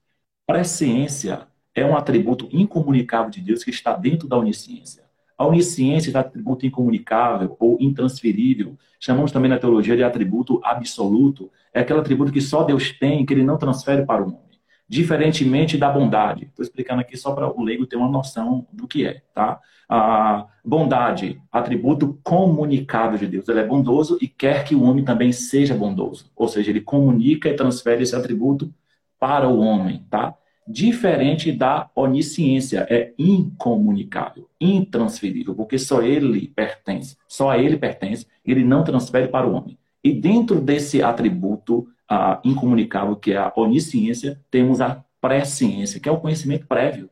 pré-ciência 0.47 1.47
é 1.75 1.85
um 1.85 1.95
atributo 1.95 2.49
incomunicável 2.51 3.29
de 3.29 3.41
Deus 3.41 3.63
que 3.63 3.69
está 3.69 3.95
dentro 3.95 4.27
da 4.27 4.35
onisciência. 4.35 5.03
A 5.37 5.45
onisciência 5.45 6.09
é 6.11 6.17
atributo 6.17 6.65
incomunicável 6.65 7.55
ou 7.59 7.77
intransferível. 7.79 8.75
Chamamos 8.99 9.31
também 9.31 9.49
na 9.49 9.59
teologia 9.59 9.95
de 9.95 10.03
atributo 10.03 10.59
absoluto. 10.63 11.51
É 11.71 11.81
aquele 11.81 11.99
atributo 11.99 12.31
que 12.31 12.41
só 12.41 12.63
Deus 12.63 12.91
tem, 12.97 13.23
que 13.25 13.33
ele 13.33 13.43
não 13.43 13.59
transfere 13.59 14.05
para 14.07 14.23
o 14.23 14.31
mundo 14.31 14.44
diferentemente 14.87 15.77
da 15.77 15.89
bondade. 15.89 16.45
Estou 16.45 16.63
explicando 16.63 17.01
aqui 17.01 17.17
só 17.17 17.33
para 17.33 17.47
o 17.47 17.63
leigo 17.63 17.87
ter 17.87 17.95
uma 17.95 18.09
noção 18.09 18.67
do 18.71 18.87
que 18.87 19.05
é, 19.05 19.21
tá? 19.33 19.59
A 19.89 20.47
bondade, 20.63 21.41
atributo 21.51 22.19
comunicável 22.23 23.17
de 23.17 23.27
Deus. 23.27 23.47
Ele 23.47 23.59
é 23.59 23.65
bondoso 23.65 24.17
e 24.21 24.27
quer 24.27 24.63
que 24.63 24.75
o 24.75 24.83
homem 24.83 25.03
também 25.03 25.31
seja 25.31 25.75
bondoso. 25.75 26.31
Ou 26.35 26.47
seja, 26.47 26.69
ele 26.69 26.81
comunica 26.81 27.49
e 27.49 27.55
transfere 27.55 28.03
esse 28.03 28.15
atributo 28.15 28.73
para 29.19 29.47
o 29.47 29.59
homem, 29.59 30.05
tá? 30.09 30.35
Diferente 30.67 31.51
da 31.51 31.89
onisciência, 31.95 32.87
é 32.89 33.13
incomunicável, 33.19 34.49
intransferível, 34.59 35.53
porque 35.53 35.77
só 35.77 36.01
ele 36.01 36.47
pertence, 36.47 37.15
só 37.27 37.51
a 37.51 37.57
ele 37.59 37.77
pertence, 37.77 38.25
ele 38.43 38.63
não 38.63 38.83
transfere 38.83 39.27
para 39.27 39.47
o 39.47 39.53
homem. 39.53 39.77
E 40.03 40.11
dentro 40.11 40.59
desse 40.59 41.03
atributo 41.03 41.87
a 42.07 42.39
incomunicável, 42.43 43.15
que 43.15 43.31
é 43.33 43.37
a 43.37 43.51
onisciência, 43.55 44.39
temos 44.51 44.81
a 44.81 45.03
presciência, 45.19 45.99
que 45.99 46.07
é 46.07 46.11
o 46.11 46.19
conhecimento 46.19 46.67
prévio. 46.67 47.09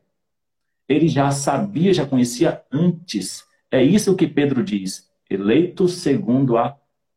Ele 0.88 1.08
já 1.08 1.30
sabia, 1.30 1.92
já 1.92 2.06
conhecia 2.06 2.62
antes. 2.70 3.44
É 3.70 3.82
isso 3.82 4.14
que 4.14 4.26
Pedro 4.26 4.62
diz, 4.62 5.10
eleito 5.28 5.88
segundo 5.88 6.56
a 6.56 6.76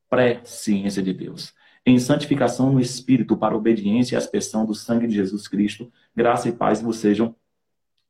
presciência 0.09 1.03
de 1.03 1.13
Deus. 1.13 1.53
Em 1.85 1.99
santificação 1.99 2.71
no 2.71 2.81
Espírito, 2.81 3.37
para 3.37 3.55
obediência 3.55 4.15
e 4.15 4.17
aspersão 4.17 4.65
do 4.65 4.73
sangue 4.73 5.07
de 5.07 5.15
Jesus 5.15 5.47
Cristo, 5.47 5.91
graça 6.15 6.49
e 6.49 6.51
paz 6.51 6.81
vos 6.81 6.97
sejam 6.97 7.35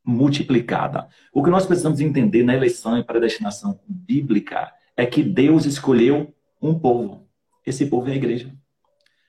multiplicada. 0.03 1.07
O 1.33 1.43
que 1.43 1.49
nós 1.49 1.65
precisamos 1.65 1.99
entender 1.99 2.43
na 2.43 2.55
eleição 2.55 2.97
e 2.97 3.03
predestinação 3.03 3.79
bíblica 3.87 4.71
é 4.95 5.05
que 5.05 5.21
Deus 5.21 5.65
escolheu 5.65 6.33
um 6.61 6.79
povo. 6.79 7.27
Esse 7.65 7.85
povo 7.85 8.09
é 8.09 8.13
a 8.13 8.15
igreja. 8.15 8.51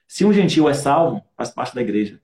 Se 0.09 0.25
um 0.25 0.33
gentil 0.33 0.69
é 0.69 0.75
salvo, 0.75 1.23
faz 1.37 1.51
parte 1.51 1.75
da 1.75 1.83
igreja. 1.83 2.19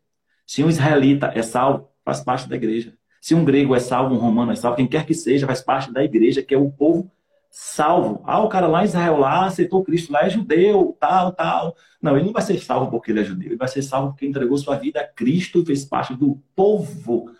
Se 0.46 0.64
um 0.64 0.68
israelita 0.68 1.30
é 1.34 1.42
salvo, 1.42 1.88
faz 2.04 2.20
parte 2.20 2.48
da 2.48 2.56
igreja. 2.56 2.94
Se 3.20 3.34
um 3.34 3.44
grego 3.44 3.74
é 3.74 3.80
salvo, 3.80 4.14
um 4.14 4.18
romano 4.18 4.52
é 4.52 4.56
salvo, 4.56 4.76
quem 4.76 4.86
quer 4.86 5.06
que 5.06 5.14
seja, 5.14 5.46
faz 5.46 5.60
parte 5.60 5.92
da 5.92 6.02
igreja, 6.02 6.42
que 6.42 6.54
é 6.54 6.58
o 6.58 6.70
povo 6.70 7.10
salvo. 7.50 8.22
Ah, 8.26 8.42
o 8.42 8.48
cara 8.48 8.66
lá 8.66 8.82
em 8.82 8.86
Israel 8.86 9.18
lá 9.18 9.46
aceitou 9.46 9.84
Cristo, 9.84 10.12
lá 10.12 10.26
é 10.26 10.30
judeu, 10.30 10.96
tal, 10.98 11.32
tal. 11.32 11.76
Não, 12.02 12.16
ele 12.16 12.26
não 12.26 12.32
vai 12.32 12.42
ser 12.42 12.58
salvo 12.58 12.90
porque 12.90 13.12
ele 13.12 13.20
é 13.20 13.24
judeu, 13.24 13.48
ele 13.50 13.56
vai 13.56 13.68
ser 13.68 13.82
salvo 13.82 14.08
porque 14.08 14.26
entregou 14.26 14.58
sua 14.58 14.76
vida 14.76 15.00
a 15.00 15.06
Cristo 15.06 15.60
e 15.60 15.66
fez 15.66 15.84
parte 15.84 16.14
do 16.14 16.42
povo 16.56 17.30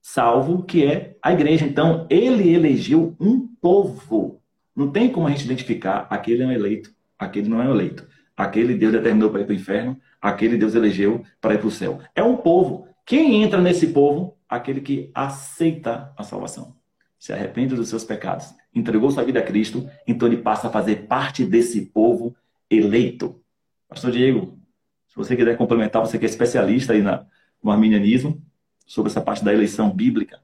salvo, 0.00 0.62
que 0.62 0.84
é 0.84 1.16
a 1.22 1.32
igreja. 1.32 1.66
Então, 1.66 2.06
ele 2.08 2.52
elegeu 2.54 3.14
um 3.20 3.46
povo. 3.60 4.40
Não 4.74 4.90
tem 4.90 5.10
como 5.10 5.26
a 5.26 5.30
gente 5.30 5.44
identificar 5.44 6.06
aquele 6.08 6.42
é 6.42 6.46
um 6.46 6.52
eleito, 6.52 6.90
aquele 7.18 7.48
não 7.48 7.60
é 7.60 7.68
um 7.68 7.74
eleito. 7.74 8.06
Aquele 8.40 8.74
Deus 8.74 8.92
determinou 8.92 9.28
para 9.28 9.42
ir 9.42 9.44
para 9.44 9.52
o 9.52 9.56
inferno, 9.56 10.00
aquele 10.18 10.56
Deus 10.56 10.74
elegeu 10.74 11.22
para 11.42 11.52
ir 11.52 11.58
para 11.58 11.66
o 11.66 11.70
céu. 11.70 12.00
É 12.14 12.22
um 12.22 12.38
povo. 12.38 12.88
Quem 13.04 13.42
entra 13.42 13.60
nesse 13.60 13.88
povo? 13.88 14.34
Aquele 14.48 14.80
que 14.80 15.10
aceita 15.14 16.10
a 16.16 16.22
salvação. 16.22 16.74
Se 17.18 17.34
arrepende 17.34 17.74
dos 17.74 17.90
seus 17.90 18.02
pecados, 18.02 18.54
entregou 18.74 19.10
sua 19.10 19.24
vida 19.24 19.40
a 19.40 19.42
Cristo, 19.42 19.86
então 20.06 20.26
ele 20.26 20.38
passa 20.38 20.68
a 20.68 20.70
fazer 20.70 21.06
parte 21.06 21.44
desse 21.44 21.84
povo 21.84 22.34
eleito. 22.70 23.38
Pastor 23.86 24.10
Diego, 24.10 24.58
se 25.06 25.16
você 25.16 25.36
quiser 25.36 25.58
complementar, 25.58 26.00
você 26.00 26.18
que 26.18 26.24
é 26.24 26.28
especialista 26.28 26.94
aí 26.94 27.02
na, 27.02 27.26
no 27.62 27.70
arminianismo, 27.70 28.42
sobre 28.86 29.10
essa 29.10 29.20
parte 29.20 29.44
da 29.44 29.52
eleição 29.52 29.90
bíblica. 29.90 30.40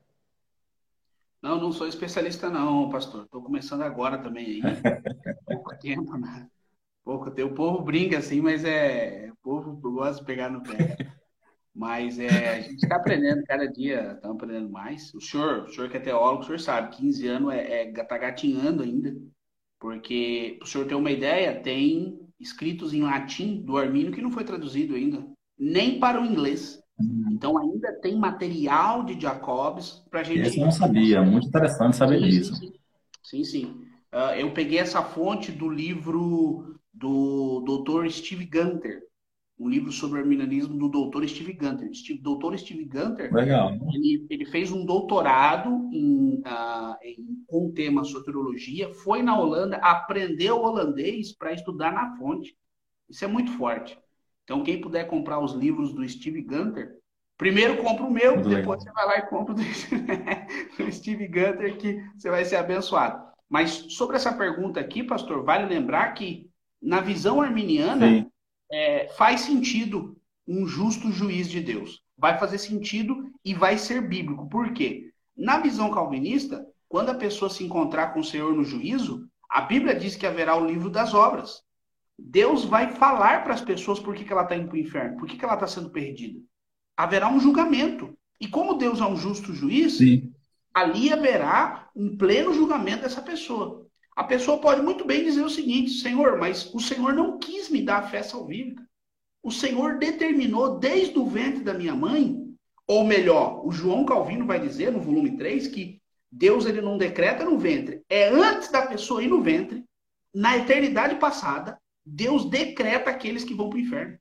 Não, 1.40 1.58
não 1.58 1.72
sou 1.72 1.88
especialista 1.88 2.50
não, 2.50 2.90
pastor. 2.90 3.24
Estou 3.24 3.40
começando 3.40 3.80
agora 3.80 4.18
também 4.18 4.44
aí. 4.44 4.62
Pouco 5.48 5.74
tempo, 5.78 6.14
né? 6.18 6.46
Pouco. 7.06 7.30
O 7.30 7.54
povo 7.54 7.82
brinca 7.82 8.18
assim, 8.18 8.40
mas 8.40 8.64
é. 8.64 9.30
O 9.32 9.36
povo 9.42 9.76
gosta 9.92 10.20
de 10.20 10.26
pegar 10.26 10.50
no 10.50 10.62
pé. 10.62 10.96
Mas 11.78 12.18
é, 12.18 12.56
a 12.56 12.60
gente 12.62 12.82
está 12.82 12.96
aprendendo 12.96 13.44
cada 13.44 13.66
dia, 13.66 14.12
estamos 14.14 14.36
aprendendo 14.38 14.70
mais. 14.70 15.12
O 15.12 15.20
senhor, 15.20 15.64
o 15.64 15.68
senhor 15.68 15.90
que 15.90 15.98
é 15.98 16.00
teólogo, 16.00 16.40
o 16.40 16.46
senhor 16.46 16.58
sabe, 16.58 16.96
15 16.96 17.26
anos 17.28 17.52
é, 17.52 17.82
é 17.82 17.92
tá 17.92 18.16
gatinhando 18.16 18.82
ainda. 18.82 19.14
Porque, 19.78 20.56
para 20.58 20.64
o 20.64 20.66
senhor 20.66 20.86
ter 20.86 20.94
uma 20.94 21.10
ideia, 21.10 21.60
tem 21.60 22.18
escritos 22.40 22.94
em 22.94 23.02
latim 23.02 23.60
do 23.60 23.76
Armínio 23.76 24.10
que 24.10 24.22
não 24.22 24.30
foi 24.30 24.42
traduzido 24.42 24.94
ainda. 24.94 25.22
nem 25.58 26.00
para 26.00 26.18
o 26.18 26.24
inglês. 26.24 26.80
Hum. 26.98 27.28
Então 27.32 27.58
ainda 27.58 27.92
tem 28.00 28.16
material 28.16 29.04
de 29.04 29.20
Jacobs 29.20 30.02
para 30.10 30.20
a 30.20 30.22
gente. 30.22 30.48
Isso 30.48 30.58
eu 30.58 30.64
não 30.64 30.72
sabia, 30.72 31.22
muito 31.22 31.46
interessante 31.46 31.94
saber 31.94 32.20
sim, 32.20 32.28
disso. 32.30 32.54
Sim, 32.54 32.72
sim. 33.22 33.44
sim. 33.44 33.64
Uh, 34.14 34.32
eu 34.38 34.50
peguei 34.54 34.78
essa 34.78 35.02
fonte 35.02 35.52
do 35.52 35.68
livro 35.68 36.75
do 36.96 37.60
Dr. 37.60 38.08
Steve 38.08 38.46
Gunter, 38.46 39.02
um 39.58 39.68
livro 39.68 39.92
sobre 39.92 40.18
o 40.18 40.22
arminianismo 40.22 40.76
do 40.76 41.10
Dr. 41.10 41.26
Steve 41.26 41.52
Gunter. 41.52 41.92
Steve, 41.94 42.20
Dr. 42.20 42.56
Steve 42.56 42.84
Gunter, 42.84 43.32
Legal. 43.32 43.72
Ele, 43.92 44.26
ele 44.28 44.46
fez 44.46 44.70
um 44.70 44.84
doutorado 44.84 45.70
em, 45.92 46.40
uh, 46.40 46.96
em, 47.02 47.44
com 47.46 47.66
o 47.66 47.72
tema 47.72 48.04
soteriologia, 48.04 48.92
foi 48.94 49.22
na 49.22 49.38
Holanda, 49.38 49.76
aprendeu 49.76 50.58
holandês 50.58 51.32
para 51.32 51.52
estudar 51.52 51.92
na 51.92 52.16
fonte. 52.16 52.56
Isso 53.08 53.24
é 53.24 53.28
muito 53.28 53.52
forte. 53.52 53.98
Então, 54.44 54.62
quem 54.62 54.80
puder 54.80 55.06
comprar 55.06 55.40
os 55.40 55.52
livros 55.52 55.92
do 55.92 56.06
Steve 56.08 56.42
Gunter, 56.42 56.98
primeiro 57.36 57.76
compra 57.82 58.04
o 58.04 58.10
meu, 58.10 58.34
muito 58.34 58.48
depois 58.48 58.80
legal. 58.80 58.80
você 58.80 58.92
vai 58.92 59.06
lá 59.06 59.18
e 59.18 59.28
compra 59.28 59.54
o 59.54 59.56
do 59.56 60.92
Steve 60.92 61.26
Gunter, 61.28 61.76
que 61.76 62.02
você 62.16 62.30
vai 62.30 62.44
ser 62.44 62.56
abençoado. 62.56 63.26
Mas 63.48 63.86
sobre 63.90 64.16
essa 64.16 64.32
pergunta 64.32 64.80
aqui, 64.80 65.02
pastor, 65.02 65.44
vale 65.44 65.66
lembrar 65.66 66.12
que 66.14 66.45
na 66.86 67.00
visão 67.00 67.40
arminiana 67.40 68.26
é, 68.70 69.08
faz 69.16 69.42
sentido 69.42 70.16
um 70.46 70.66
justo 70.66 71.10
juiz 71.10 71.50
de 71.50 71.60
Deus. 71.60 72.00
Vai 72.16 72.38
fazer 72.38 72.58
sentido 72.58 73.30
e 73.44 73.52
vai 73.52 73.76
ser 73.76 74.00
bíblico. 74.00 74.48
Por 74.48 74.72
quê? 74.72 75.10
Na 75.36 75.58
visão 75.58 75.90
calvinista, 75.90 76.64
quando 76.88 77.10
a 77.10 77.14
pessoa 77.14 77.50
se 77.50 77.64
encontrar 77.64 78.14
com 78.14 78.20
o 78.20 78.24
Senhor 78.24 78.54
no 78.54 78.64
juízo, 78.64 79.28
a 79.50 79.60
Bíblia 79.60 79.94
diz 79.94 80.16
que 80.16 80.26
haverá 80.26 80.56
o 80.56 80.66
livro 80.66 80.88
das 80.88 81.12
obras. 81.12 81.62
Deus 82.18 82.64
vai 82.64 82.92
falar 82.92 83.44
para 83.44 83.52
as 83.52 83.60
pessoas 83.60 83.98
por 83.98 84.14
que, 84.14 84.24
que 84.24 84.32
ela 84.32 84.44
está 84.44 84.56
indo 84.56 84.68
para 84.68 84.76
o 84.76 84.80
inferno, 84.80 85.18
por 85.18 85.28
que, 85.28 85.36
que 85.36 85.44
ela 85.44 85.54
está 85.54 85.66
sendo 85.66 85.90
perdida. 85.90 86.40
Haverá 86.96 87.28
um 87.28 87.40
julgamento. 87.40 88.16
E 88.40 88.48
como 88.48 88.74
Deus 88.74 89.00
é 89.00 89.04
um 89.04 89.16
justo 89.16 89.52
juiz, 89.52 89.98
Sim 89.98 90.32
ali 90.76 91.10
haverá 91.10 91.88
um 91.96 92.18
pleno 92.18 92.52
julgamento 92.52 93.00
dessa 93.00 93.22
pessoa. 93.22 93.85
A 94.16 94.24
pessoa 94.24 94.58
pode 94.58 94.80
muito 94.80 95.04
bem 95.04 95.22
dizer 95.22 95.42
o 95.42 95.50
seguinte: 95.50 95.90
Senhor, 95.90 96.38
mas 96.38 96.72
o 96.74 96.80
Senhor 96.80 97.12
não 97.12 97.38
quis 97.38 97.68
me 97.68 97.82
dar 97.82 97.98
a 97.98 98.08
fé 98.08 98.22
salvífica. 98.22 98.82
O 99.42 99.52
Senhor 99.52 99.98
determinou 99.98 100.78
desde 100.78 101.18
o 101.18 101.26
ventre 101.26 101.62
da 101.62 101.74
minha 101.74 101.94
mãe, 101.94 102.42
ou 102.86 103.04
melhor, 103.04 103.64
o 103.64 103.70
João 103.70 104.04
Calvino 104.06 104.46
vai 104.46 104.58
dizer 104.58 104.90
no 104.90 105.00
volume 105.00 105.36
3 105.36 105.68
que 105.68 106.00
Deus 106.32 106.66
ele 106.66 106.80
não 106.80 106.98
decreta 106.98 107.44
no 107.44 107.58
ventre, 107.58 108.02
é 108.08 108.28
antes 108.28 108.70
da 108.70 108.86
pessoa 108.86 109.22
ir 109.22 109.28
no 109.28 109.42
ventre, 109.42 109.84
na 110.34 110.56
eternidade 110.56 111.16
passada, 111.16 111.78
Deus 112.04 112.48
decreta 112.48 113.10
aqueles 113.10 113.44
que 113.44 113.54
vão 113.54 113.68
para 113.68 113.76
o 113.76 113.80
inferno. 113.80 114.18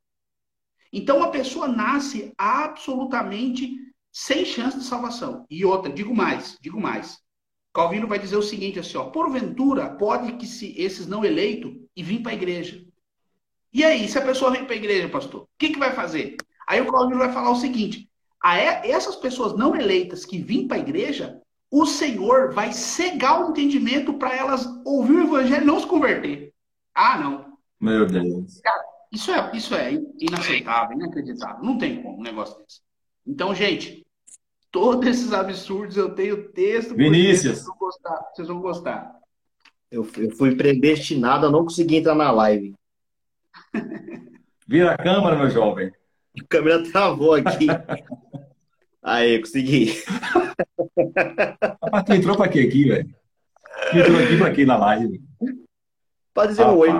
Então 0.91 1.23
a 1.23 1.29
pessoa 1.29 1.67
nasce 1.67 2.33
absolutamente 2.37 3.75
sem 4.11 4.45
chance 4.45 4.77
de 4.77 4.85
salvação. 4.85 5.45
E 5.49 5.65
outra, 5.65 5.91
digo 5.91 6.15
mais, 6.15 6.57
digo 6.61 6.79
mais. 6.79 7.19
Calvino 7.75 8.07
vai 8.07 8.17
dizer 8.17 8.37
o 8.37 8.41
seguinte 8.41 8.79
assim, 8.79 8.95
ó, 8.95 9.03
porventura 9.09 9.89
pode 9.89 10.31
que 10.37 10.47
se 10.47 10.73
esses 10.81 11.05
não 11.05 11.25
eleitos 11.25 11.75
e 11.93 12.01
vir 12.01 12.21
para 12.21 12.31
a 12.31 12.35
igreja. 12.35 12.81
E 13.73 13.83
aí, 13.83 14.07
se 14.07 14.17
a 14.17 14.21
pessoa 14.21 14.49
vem 14.49 14.63
para 14.63 14.75
a 14.75 14.77
igreja, 14.77 15.09
pastor, 15.09 15.41
o 15.41 15.47
que, 15.57 15.71
que 15.71 15.79
vai 15.79 15.91
fazer? 15.91 16.37
Aí 16.65 16.79
o 16.79 16.89
Calvino 16.89 17.19
vai 17.19 17.33
falar 17.33 17.51
o 17.51 17.57
seguinte: 17.57 18.09
a 18.41 18.57
essas 18.57 19.17
pessoas 19.17 19.57
não 19.57 19.75
eleitas 19.75 20.25
que 20.25 20.37
vêm 20.37 20.65
para 20.65 20.77
a 20.77 20.79
igreja, 20.79 21.41
o 21.69 21.85
Senhor 21.85 22.53
vai 22.53 22.71
cegar 22.71 23.45
o 23.45 23.49
entendimento 23.49 24.13
para 24.13 24.33
elas 24.33 24.65
ouvir 24.85 25.15
o 25.15 25.23
evangelho 25.23 25.63
e 25.63 25.67
não 25.67 25.77
se 25.77 25.85
converter. 25.85 26.53
Ah, 26.93 27.17
não. 27.17 27.57
Meu 27.77 28.05
Deus. 28.05 28.61
Cara, 28.61 28.83
isso 29.11 29.31
é, 29.31 29.51
isso 29.53 29.75
é 29.75 30.01
inaceitável, 30.17 30.95
inacreditável. 30.95 31.61
Não 31.61 31.77
tem 31.77 32.01
como 32.01 32.19
um 32.19 32.23
negócio 32.23 32.57
desse. 32.59 32.79
Então, 33.27 33.53
gente, 33.53 34.04
todos 34.75 35.07
esses 35.07 35.31
absurdos, 35.31 35.95
eu 35.95 36.13
tenho 36.13 36.49
texto. 36.49 36.93
Vinícius. 36.93 37.59
Vocês 37.59 37.65
vão 37.65 37.77
gostar. 37.77 38.29
Vocês 38.33 38.47
vão 38.49 38.59
gostar. 38.59 39.15
Eu, 39.89 40.05
eu 40.17 40.31
fui 40.31 40.53
predestinado 40.53 41.47
a 41.47 41.49
não 41.49 41.63
conseguir 41.63 41.95
entrar 41.95 42.13
na 42.13 42.29
live. 42.29 42.75
Vira 44.67 44.91
a 44.91 44.97
câmera, 44.97 45.37
meu 45.37 45.49
jovem. 45.49 45.93
A 46.37 46.43
câmera 46.49 46.83
travou 46.91 47.35
aqui. 47.35 47.67
Aí, 49.01 49.39
consegui. 49.39 49.93
Rapaz, 51.81 52.03
tu 52.03 52.13
entrou 52.13 52.35
pra 52.35 52.49
quê 52.49 52.59
aqui, 52.59 52.89
velho? 52.89 53.15
Entrou 53.93 54.19
aqui 54.19 54.37
pra 54.37 54.51
quê 54.51 54.65
na 54.65 54.75
live? 54.75 55.23
Pode 56.33 56.49
dizer 56.49 56.65
um 56.65 56.79
oi. 56.79 56.89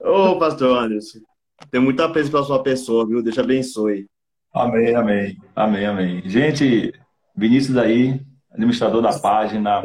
Ô, 0.00 0.38
pastor 0.38 0.84
Anderson. 0.84 1.27
Tenho 1.70 1.84
muito 1.84 2.02
apreço 2.02 2.30
pela 2.30 2.44
sua 2.44 2.62
pessoa, 2.62 3.06
viu? 3.06 3.22
Deus 3.22 3.34
te 3.34 3.40
abençoe. 3.40 4.06
Amém, 4.52 4.94
amém. 4.94 5.36
Amém, 5.54 5.86
amém. 5.86 6.22
Gente, 6.24 6.92
Vinícius 7.36 7.76
aí, 7.76 8.20
administrador 8.50 9.02
da 9.02 9.18
página. 9.18 9.82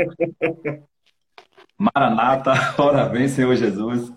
Maranata, 1.77 2.53
ora 2.81 3.09
vem, 3.09 3.27
Senhor 3.27 3.55
Jesus. 3.55 4.11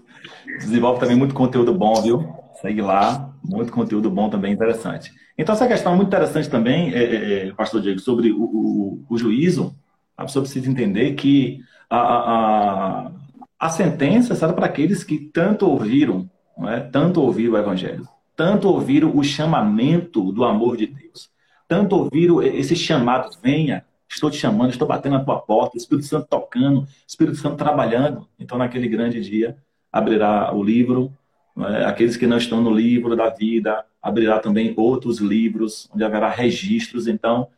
Desenvolve 0.58 1.00
também 1.00 1.16
muito 1.16 1.34
conteúdo 1.34 1.74
bom, 1.74 2.00
viu? 2.00 2.34
Segue 2.60 2.80
lá, 2.80 3.34
muito 3.44 3.72
conteúdo 3.72 4.10
bom 4.10 4.30
também, 4.30 4.52
interessante. 4.52 5.12
Então, 5.36 5.54
essa 5.54 5.68
questão 5.68 5.92
é 5.92 5.96
muito 5.96 6.08
interessante 6.08 6.48
também, 6.48 6.94
é, 6.94 7.02
é, 7.02 7.48
é, 7.48 7.52
Pastor 7.52 7.82
Diego, 7.82 8.00
sobre 8.00 8.32
o, 8.32 8.42
o, 8.42 9.04
o, 9.10 9.18
juízo. 9.18 9.76
A 10.16 10.24
pessoa 10.24 10.42
precisa 10.42 10.70
entender 10.70 11.14
que 11.14 11.60
a, 11.90 11.98
a, 11.98 13.12
a 13.58 13.68
sentença 13.68 14.34
será 14.34 14.52
para 14.52 14.66
aqueles 14.66 15.04
que 15.04 15.18
tanto 15.18 15.68
ouviram 15.68 16.30
não 16.56 16.68
é? 16.68 16.80
tanto 16.80 17.20
ouvir 17.20 17.48
o 17.48 17.56
Evangelho, 17.56 18.08
tanto 18.34 18.68
ouvir 18.68 19.04
o 19.04 19.22
chamamento 19.22 20.32
do 20.32 20.44
amor 20.44 20.76
de 20.76 20.86
Deus, 20.86 21.30
tanto 21.68 21.96
ouvir 21.96 22.30
esse 22.54 22.76
chamado, 22.76 23.30
venha, 23.42 23.84
estou 24.08 24.30
te 24.30 24.36
chamando, 24.36 24.70
estou 24.70 24.86
batendo 24.86 25.14
na 25.14 25.24
tua 25.24 25.40
porta, 25.40 25.76
Espírito 25.76 26.06
Santo 26.06 26.26
tocando, 26.28 26.86
Espírito 27.06 27.36
Santo 27.36 27.56
trabalhando. 27.56 28.28
Então, 28.38 28.56
naquele 28.56 28.88
grande 28.88 29.20
dia, 29.20 29.56
abrirá 29.92 30.54
o 30.54 30.62
livro, 30.62 31.12
é? 31.58 31.84
aqueles 31.84 32.16
que 32.16 32.26
não 32.26 32.36
estão 32.36 32.60
no 32.60 32.70
livro 32.70 33.16
da 33.16 33.30
vida, 33.30 33.84
abrirá 34.00 34.38
também 34.38 34.74
outros 34.76 35.18
livros, 35.18 35.88
onde 35.92 36.04
haverá 36.04 36.30
registros. 36.30 37.06
Então, 37.08 37.48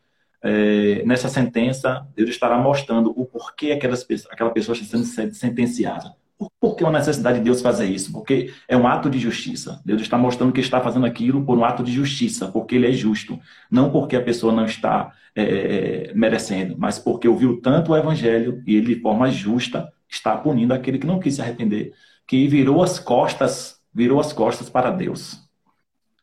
é, 0.43 1.03
nessa 1.05 1.29
sentença, 1.29 2.07
Deus 2.15 2.31
estará 2.31 2.57
mostrando 2.57 3.13
o 3.17 3.27
porquê 3.27 3.73
aquelas, 3.73 4.07
aquela 4.31 4.51
pessoa 4.51 4.77
está 4.77 4.99
sendo 4.99 5.35
sentenciada. 5.35 6.15
Por 6.61 6.77
que 6.77 6.85
a 6.85 6.91
necessidade 6.91 7.39
de 7.39 7.45
Deus 7.45 7.61
fazer 7.61 7.87
isso? 7.87 8.13
Porque 8.13 8.53
é 8.69 8.77
um 8.77 8.87
ato 8.87 9.11
de 9.11 9.19
justiça. 9.19 9.83
Deus 9.85 10.01
está 10.01 10.17
mostrando 10.17 10.53
que 10.53 10.61
está 10.61 10.81
fazendo 10.81 11.05
aquilo 11.05 11.45
por 11.45 11.59
um 11.59 11.65
ato 11.65 11.83
de 11.83 11.91
justiça, 11.91 12.47
porque 12.47 12.77
ele 12.77 12.87
é 12.87 12.93
justo. 12.93 13.39
Não 13.69 13.91
porque 13.91 14.15
a 14.15 14.23
pessoa 14.23 14.53
não 14.53 14.65
está 14.65 15.13
é, 15.35 15.43
é, 15.43 16.15
merecendo, 16.15 16.77
mas 16.79 16.99
porque 16.99 17.27
ouviu 17.27 17.61
tanto 17.61 17.91
o 17.91 17.97
evangelho 17.97 18.63
e 18.67 18.77
ele, 18.77 18.95
de 18.95 19.01
forma 19.01 19.31
justa, 19.31 19.93
está 20.09 20.37
punindo 20.37 20.73
aquele 20.73 20.99
que 20.99 21.07
não 21.07 21.19
quis 21.19 21.35
se 21.35 21.43
arrepender, 21.43 21.93
que 22.27 22.47
virou 22.47 22.83
as 22.83 23.01
costas, 23.01 23.81
virou 23.93 24.21
as 24.21 24.33
costas 24.33 24.71
para 24.71 24.91
Deus. 24.91 25.35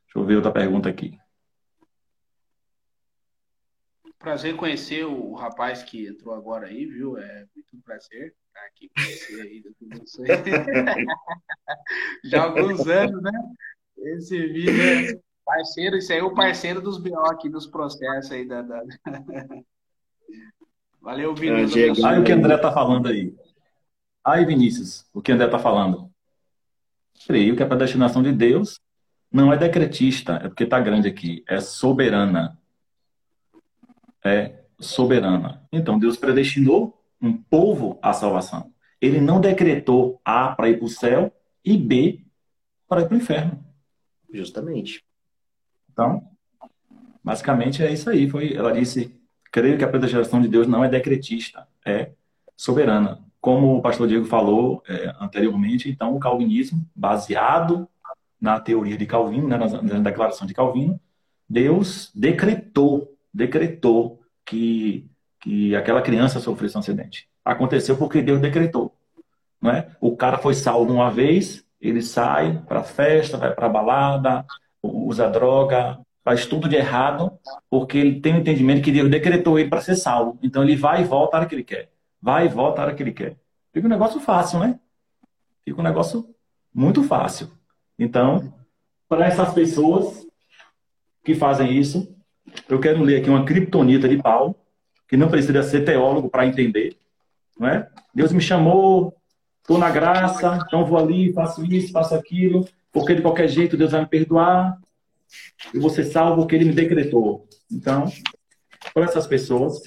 Deixa 0.05 0.17
eu 0.17 0.25
ver 0.25 0.35
outra 0.37 0.51
pergunta 0.51 0.87
aqui. 0.89 1.17
Prazer 4.17 4.55
conhecer 4.55 5.05
o 5.05 5.33
rapaz 5.33 5.83
que 5.83 6.07
entrou 6.07 6.33
agora 6.33 6.67
aí, 6.67 6.85
viu? 6.85 7.17
É 7.17 7.45
muito 7.53 7.77
prazer 7.83 8.27
estar 8.27 8.44
aqui 8.75 8.89
com 8.89 9.01
você 9.01 9.41
aí, 9.41 9.63
você. 9.99 10.23
Já 12.25 12.41
há 12.41 12.45
alguns 12.45 12.85
anos, 12.87 13.21
né? 13.21 13.31
Esse 13.97 14.37
vídeo 14.47 14.81
é 14.81 15.19
parceiro, 15.45 15.97
isso 15.97 16.11
aí 16.11 16.19
é 16.19 16.23
o 16.23 16.33
parceiro 16.33 16.81
dos 16.81 16.97
BO 16.97 17.17
aqui, 17.27 17.49
dos 17.49 17.65
processos 17.65 18.31
aí 18.31 18.45
da. 18.45 18.61
da... 18.61 18.83
Valeu, 21.01 21.33
Vinícius. 21.35 22.03
Aí 22.03 22.19
o 22.19 22.23
que 22.23 22.33
o 22.33 22.35
André 22.35 22.57
tá 22.57 22.71
falando 22.71 23.07
aí. 23.07 23.33
Aí, 24.23 24.43
Vinícius, 24.43 25.05
o 25.13 25.21
que 25.21 25.31
o 25.31 25.35
André 25.35 25.47
tá 25.47 25.59
falando. 25.59 26.11
Creio 27.27 27.55
que 27.55 27.63
a 27.63 27.67
predestinação 27.67 28.23
de 28.23 28.31
Deus 28.31 28.79
não 29.31 29.53
é 29.53 29.57
decretista, 29.57 30.41
é 30.43 30.49
porque 30.49 30.63
está 30.63 30.79
grande 30.79 31.07
aqui, 31.07 31.43
é 31.47 31.59
soberana. 31.59 32.57
É 34.23 34.63
soberana. 34.79 35.63
Então, 35.71 35.99
Deus 35.99 36.17
predestinou 36.17 36.94
um 37.21 37.33
povo 37.33 37.99
à 38.01 38.13
salvação. 38.13 38.71
Ele 39.01 39.19
não 39.19 39.39
decretou 39.39 40.19
A 40.23 40.49
para 40.49 40.69
ir 40.69 40.77
para 40.77 40.85
o 40.85 40.89
céu 40.89 41.31
e 41.63 41.77
B 41.77 42.25
para 42.87 43.01
ir 43.01 43.07
para 43.07 43.15
o 43.15 43.17
inferno. 43.17 43.63
Justamente. 44.31 45.03
Então, 45.91 46.27
basicamente 47.23 47.83
é 47.83 47.91
isso 47.91 48.09
aí. 48.09 48.29
Foi, 48.29 48.53
ela 48.53 48.71
disse: 48.71 49.15
creio 49.51 49.77
que 49.77 49.83
a 49.83 49.87
predestinação 49.87 50.41
de 50.41 50.47
Deus 50.47 50.67
não 50.67 50.83
é 50.83 50.89
decretista, 50.89 51.67
é 51.85 52.11
soberana. 52.55 53.23
Como 53.39 53.77
o 53.77 53.81
pastor 53.81 54.07
Diego 54.07 54.25
falou 54.25 54.83
é, 54.87 55.13
anteriormente, 55.19 55.89
então 55.89 56.15
o 56.15 56.19
calvinismo, 56.19 56.85
baseado 56.95 57.87
na 58.41 58.59
teoria 58.59 58.97
de 58.97 59.05
Calvino, 59.05 59.47
né, 59.47 59.57
na, 59.57 59.81
na 59.81 59.99
declaração 59.99 60.45
de 60.45 60.53
Calvino, 60.53 60.99
Deus 61.47 62.11
decretou, 62.13 63.15
decretou 63.33 64.19
que 64.45 65.07
que 65.45 65.75
aquela 65.75 66.01
criança 66.01 66.39
sofresse 66.39 66.75
um 66.75 66.79
acidente. 66.79 67.29
Aconteceu 67.45 67.95
porque 67.95 68.19
Deus 68.19 68.41
decretou. 68.41 68.91
não 69.61 69.69
é? 69.69 69.87
O 70.01 70.17
cara 70.17 70.39
foi 70.39 70.55
salvo 70.55 70.91
uma 70.91 71.11
vez, 71.11 71.63
ele 71.79 72.01
sai 72.01 72.63
para 72.67 72.81
festa, 72.81 73.37
vai 73.37 73.53
para 73.53 73.69
balada, 73.69 74.43
usa 74.81 75.29
droga, 75.29 75.99
faz 76.23 76.47
tudo 76.47 76.67
de 76.67 76.75
errado, 76.75 77.31
porque 77.69 77.95
ele 77.95 78.19
tem 78.19 78.33
o 78.33 78.37
um 78.37 78.39
entendimento 78.39 78.81
que 78.81 78.91
Deus 78.91 79.07
decretou 79.07 79.59
ele 79.59 79.69
para 79.69 79.81
ser 79.81 79.95
salvo. 79.95 80.39
Então 80.41 80.63
ele 80.63 80.75
vai 80.75 81.01
e 81.01 81.05
volta 81.05 81.37
a 81.37 81.39
hora 81.41 81.47
que 81.47 81.53
ele 81.53 81.63
quer. 81.63 81.91
Vai 82.19 82.47
e 82.47 82.49
volta 82.49 82.81
a 82.81 82.85
hora 82.85 82.95
que 82.95 83.03
ele 83.03 83.13
quer. 83.13 83.37
Fica 83.71 83.85
um 83.85 83.89
negócio 83.89 84.19
fácil, 84.19 84.57
né? 84.57 84.79
Fica 85.63 85.79
um 85.79 85.83
negócio 85.83 86.27
muito 86.73 87.03
fácil. 87.03 87.51
Então, 87.99 88.51
para 89.07 89.27
essas 89.27 89.53
pessoas 89.53 90.25
que 91.23 91.35
fazem 91.35 91.77
isso, 91.77 92.15
eu 92.67 92.79
quero 92.79 93.03
ler 93.03 93.21
aqui 93.21 93.29
uma 93.29 93.45
criptonita 93.45 94.09
de 94.09 94.17
Paulo, 94.17 94.55
que 95.07 95.17
não 95.17 95.29
precisa 95.29 95.63
ser 95.63 95.85
teólogo 95.85 96.29
para 96.29 96.45
entender. 96.45 96.97
Não 97.59 97.67
é? 97.67 97.89
Deus 98.13 98.31
me 98.31 98.41
chamou, 98.41 99.15
estou 99.61 99.77
na 99.77 99.89
graça, 99.89 100.59
então 100.65 100.85
vou 100.85 100.97
ali, 100.97 101.33
faço 101.33 101.65
isso, 101.65 101.91
faço 101.91 102.15
aquilo, 102.15 102.67
porque 102.91 103.15
de 103.15 103.21
qualquer 103.21 103.47
jeito 103.47 103.77
Deus 103.77 103.91
vai 103.91 104.01
me 104.01 104.07
perdoar, 104.07 104.79
eu 105.73 105.81
vou 105.81 105.89
ser 105.89 106.05
salvo 106.05 106.41
porque 106.41 106.55
Ele 106.55 106.65
me 106.65 106.73
decretou. 106.73 107.47
Então, 107.71 108.05
para 108.93 109.05
essas 109.05 109.27
pessoas. 109.27 109.81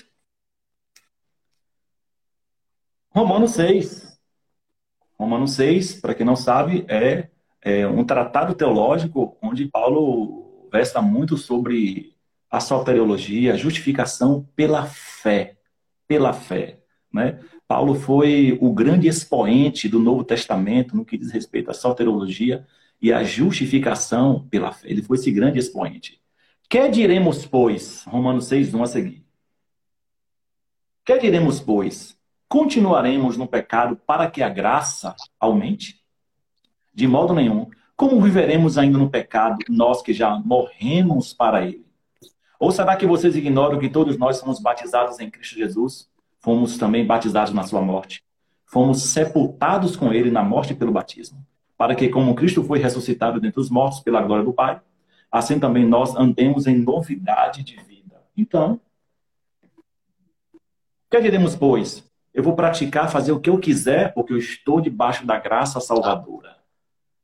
Romanos 3.11 3.53
6. 3.53 4.19
Romanos 5.19 5.53
6, 5.53 6.01
para 6.01 6.15
quem 6.15 6.25
não 6.25 6.37
sabe, 6.37 6.85
é, 6.89 7.29
é 7.61 7.87
um 7.87 8.05
tratado 8.05 8.55
teológico 8.55 9.37
onde 9.43 9.67
Paulo 9.67 10.69
versa 10.71 11.03
muito 11.03 11.37
sobre 11.37 12.15
a 12.51 12.61
soteriologia, 12.61 13.55
a 13.55 13.57
justificação 13.57 14.47
pela 14.55 14.87
fé. 15.23 15.57
Pela 16.07 16.33
fé. 16.33 16.81
Né? 17.13 17.41
Paulo 17.67 17.95
foi 17.95 18.57
o 18.61 18.73
grande 18.73 19.09
expoente 19.09 19.89
do 19.89 19.99
Novo 19.99 20.25
Testamento 20.25 20.97
no 20.97 21.05
que 21.05 21.19
diz 21.19 21.31
respeito 21.31 21.71
à 21.71 21.75
soteriologia 21.75 22.67
e 23.01 23.13
à 23.13 23.23
justificação 23.23 24.47
pela 24.49 24.73
fé. 24.73 24.91
Ele 24.91 25.03
foi 25.03 25.17
esse 25.17 25.31
grande 25.31 25.59
expoente. 25.59 26.21
Que 26.69 26.89
diremos, 26.89 27.47
pois? 27.47 28.05
Romanos 28.05 28.47
6, 28.47 28.75
1 28.75 28.83
a 28.83 28.87
seguir. 28.87 29.27
Que 31.05 31.19
diremos, 31.19 31.61
pois? 31.61 32.19
Continuaremos 32.49 33.37
no 33.37 33.47
pecado 33.47 33.97
para 33.97 34.31
que 34.31 34.43
a 34.43 34.49
graça 34.49 35.15
aumente? 35.41 36.03
De 36.93 37.07
modo 37.07 37.35
nenhum. 37.35 37.71
Como 37.97 38.21
viveremos 38.21 38.77
ainda 38.79 38.99
no 38.99 39.11
pecado, 39.11 39.59
nós 39.69 40.03
que 40.03 40.13
já 40.13 40.39
morremos 40.39 41.33
para 41.33 41.65
ele? 41.65 41.88
Ou 42.59 42.73
será 42.73 42.97
que 42.97 43.07
vocês 43.07 43.37
ignoram 43.37 43.79
que 43.79 43.89
todos 43.89 44.19
nós 44.19 44.37
somos 44.37 44.61
batizados 44.61 45.21
em 45.21 45.31
Cristo 45.31 45.57
Jesus? 45.57 46.09
Fomos 46.41 46.77
também 46.77 47.07
batizados 47.07 47.53
na 47.53 47.63
sua 47.63 47.81
morte. 47.81 48.23
Fomos 48.67 49.03
sepultados 49.03 49.97
com 49.97 50.13
ele 50.13 50.31
na 50.31 50.43
morte 50.43 50.75
pelo 50.75 50.93
batismo. 50.93 51.45
Para 51.77 51.95
que, 51.95 52.09
como 52.09 52.35
Cristo 52.35 52.65
foi 52.65 52.81
ressuscitado 52.81 53.41
dentre 53.41 53.61
os 53.61 53.71
mortos 53.71 54.01
pela 54.01 54.21
glória 54.21 54.45
do 54.45 54.53
Pai, 54.53 54.81
assim 55.31 55.61
também 55.61 55.87
nós 55.87 56.17
andemos 56.17 56.67
em 56.67 56.77
novidade 56.77 57.63
de 57.63 57.77
vida. 57.77 58.21
Então, 58.37 58.81
o 59.75 61.11
que 61.11 61.21
diremos, 61.21 61.55
pois? 61.55 62.05
Eu 62.35 62.43
vou 62.43 62.55
praticar, 62.55 63.11
fazer 63.11 63.33
o 63.33 63.41
que 63.41 63.49
eu 63.49 63.59
quiser, 63.59 64.13
porque 64.13 64.33
eu 64.33 64.39
estou 64.39 64.81
debaixo 64.81 65.25
da 65.25 65.39
graça 65.39 65.81
salvadora. 65.81 66.57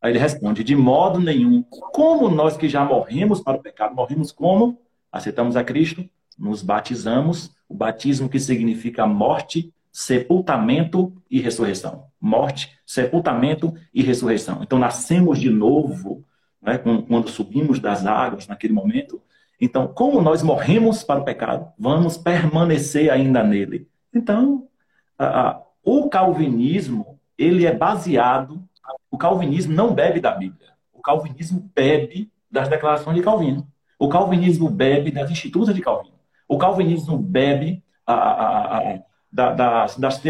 Aí 0.01 0.12
ele 0.12 0.18
responde: 0.18 0.64
de 0.64 0.76
modo 0.76 1.18
nenhum. 1.20 1.62
Como 1.93 2.30
nós 2.30 2.57
que 2.57 2.68
já 2.68 2.85
morremos 2.85 3.41
para 3.41 3.57
o 3.57 3.62
pecado, 3.62 3.95
morremos 3.95 4.32
como? 4.32 4.78
Aceitamos 5.14 5.56
a 5.56 5.62
Cristo, 5.62 6.04
nos 6.36 6.60
batizamos, 6.60 7.54
o 7.68 7.74
batismo 7.74 8.28
que 8.28 8.40
significa 8.40 9.06
morte, 9.06 9.72
sepultamento 9.92 11.14
e 11.30 11.40
ressurreição. 11.40 12.06
Morte, 12.20 12.76
sepultamento 12.84 13.72
e 13.94 14.02
ressurreição. 14.02 14.60
Então, 14.60 14.76
nascemos 14.76 15.38
de 15.38 15.48
novo, 15.48 16.24
né, 16.60 16.78
quando 16.78 17.28
subimos 17.28 17.78
das 17.78 18.04
águas 18.04 18.48
naquele 18.48 18.72
momento. 18.72 19.22
Então, 19.60 19.86
como 19.86 20.20
nós 20.20 20.42
morremos 20.42 21.04
para 21.04 21.20
o 21.20 21.24
pecado, 21.24 21.72
vamos 21.78 22.18
permanecer 22.18 23.08
ainda 23.08 23.44
nele. 23.44 23.88
Então, 24.12 24.66
a, 25.16 25.50
a, 25.50 25.62
o 25.84 26.08
calvinismo, 26.08 27.20
ele 27.38 27.66
é 27.66 27.72
baseado, 27.72 28.64
o 29.08 29.16
calvinismo 29.16 29.72
não 29.72 29.94
bebe 29.94 30.20
da 30.20 30.32
Bíblia. 30.32 30.70
O 30.92 31.00
calvinismo 31.00 31.70
bebe 31.72 32.32
das 32.50 32.68
declarações 32.68 33.16
de 33.16 33.22
Calvino. 33.22 33.64
O 34.05 34.09
calvinismo 34.11 34.68
bebe 34.68 35.11
das 35.11 35.30
institutas 35.30 35.74
de 35.74 35.80
Calvino. 35.80 36.18
O 36.46 36.59
calvinismo 36.59 37.16
bebe 37.16 37.82
a, 38.07 38.12
a, 38.14 38.78
a, 38.78 39.02
das, 39.32 39.96
das, 39.96 40.22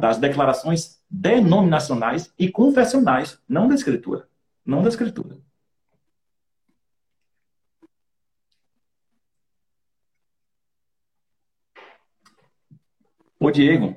das 0.00 0.18
declarações 0.18 1.00
denominacionais 1.08 2.34
e 2.36 2.50
confessionais, 2.50 3.40
não 3.48 3.68
da 3.68 3.76
escritura. 3.76 4.28
Não 4.64 4.82
da 4.82 4.88
escritura. 4.88 5.38
O 13.38 13.50
Diego, 13.52 13.96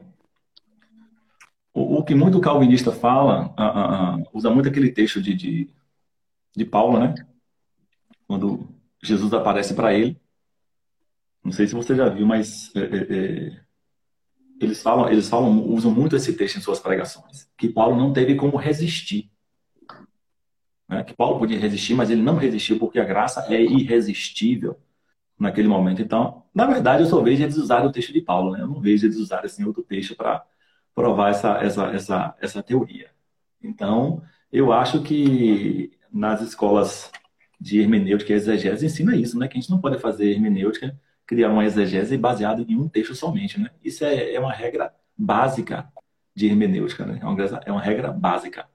o, 1.74 1.98
o, 1.98 2.04
que 2.04 2.14
muito 2.14 2.40
calvinista 2.40 2.92
fala, 2.92 3.56
usa 4.32 4.52
muito 4.52 4.70
aquele 4.70 4.92
texto 4.92 5.20
de, 5.20 5.34
de, 5.34 5.74
de 6.56 6.64
Paulo, 6.66 7.00
né? 7.00 7.16
Quando 8.28 8.79
Jesus 9.02 9.34
aparece 9.34 9.74
para 9.74 9.94
ele. 9.94 10.20
Não 11.44 11.52
sei 11.52 11.68
se 11.68 11.76
você 11.76 11.96
já 11.96 12.10
viu, 12.10 12.26
mas 12.26 12.74
é, 12.76 12.80
é, 12.80 13.18
é, 13.18 13.62
eles 14.60 14.82
falam, 14.82 15.10
eles 15.10 15.30
falam, 15.30 15.66
usam 15.68 15.92
muito 15.92 16.16
esse 16.16 16.34
texto 16.34 16.58
em 16.58 16.62
suas 16.62 16.80
pregações, 16.80 17.50
que 17.58 17.70
Paulo 17.70 17.96
não 17.96 18.12
teve 18.12 18.36
como 18.36 18.58
resistir. 18.58 19.32
Né? 20.88 21.04
Que 21.04 21.14
Paulo 21.14 21.40
podia 21.40 21.60
resistir, 21.60 21.94
mas 21.94 22.10
ele 22.10 22.22
não 22.22 22.36
resistiu 22.36 22.78
porque 22.78 23.00
a 23.00 23.06
graça 23.06 23.46
é 23.54 23.62
irresistível 23.62 24.78
naquele 25.40 25.68
momento. 25.68 26.02
Então, 26.02 26.44
na 26.54 26.66
verdade, 26.66 27.04
eu 27.04 27.10
só 27.10 27.22
vejo 27.22 27.42
eles 27.42 27.56
usarem 27.56 27.88
o 27.88 27.92
texto 27.92 28.12
de 28.12 28.22
Paulo, 28.22 28.52
né? 28.52 28.62
Eu 28.62 28.68
não 28.68 28.82
vejo 28.82 29.06
eles 29.06 29.16
usarem 29.16 29.46
assim, 29.46 29.64
outro 29.64 29.82
texto 29.82 30.16
para 30.16 30.44
provar 30.94 31.30
essa, 31.30 31.58
essa, 31.64 31.86
essa, 31.88 32.36
essa 32.42 32.64
teoria. 32.64 33.10
Então, 33.64 34.22
eu 34.52 34.74
acho 34.74 35.02
que 35.02 35.98
nas 36.12 36.42
escolas 36.42 37.10
de 37.60 37.80
hermenêutica 37.80 38.32
e 38.32 38.36
exegese 38.36 38.86
ensina 38.86 39.16
isso, 39.16 39.38
né? 39.38 39.48
Que 39.48 39.58
a 39.58 39.62
gente 39.62 39.70
não 39.70 39.82
pode 39.82 40.00
fazer 40.00 40.32
hermenêutica, 40.32 41.00
criar 41.26 41.52
uma 41.52 41.66
exegese 41.66 42.18
baseada 42.18 42.66
em 42.68 42.76
um 42.76 42.88
texto 42.88 43.14
somente, 43.14 43.60
né? 43.60 43.70
Isso 43.84 44.04
é, 44.06 44.34
é 44.34 44.40
uma 44.40 44.54
regra 44.54 44.94
básica 45.18 45.92
de 46.34 46.48
hermenêutica, 46.48 47.06
né? 47.06 47.20
É 47.22 47.26
uma, 47.26 47.62
é 47.66 47.72
uma 47.72 47.82
regra 47.82 48.12
básica. 48.12 48.68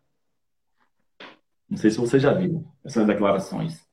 Não 1.69 1.79
sei 1.79 1.91
se 1.91 1.99
você 1.99 2.21
já 2.21 2.33
viu 2.33 2.65
essas 2.85 3.07
declarações. 3.07 3.85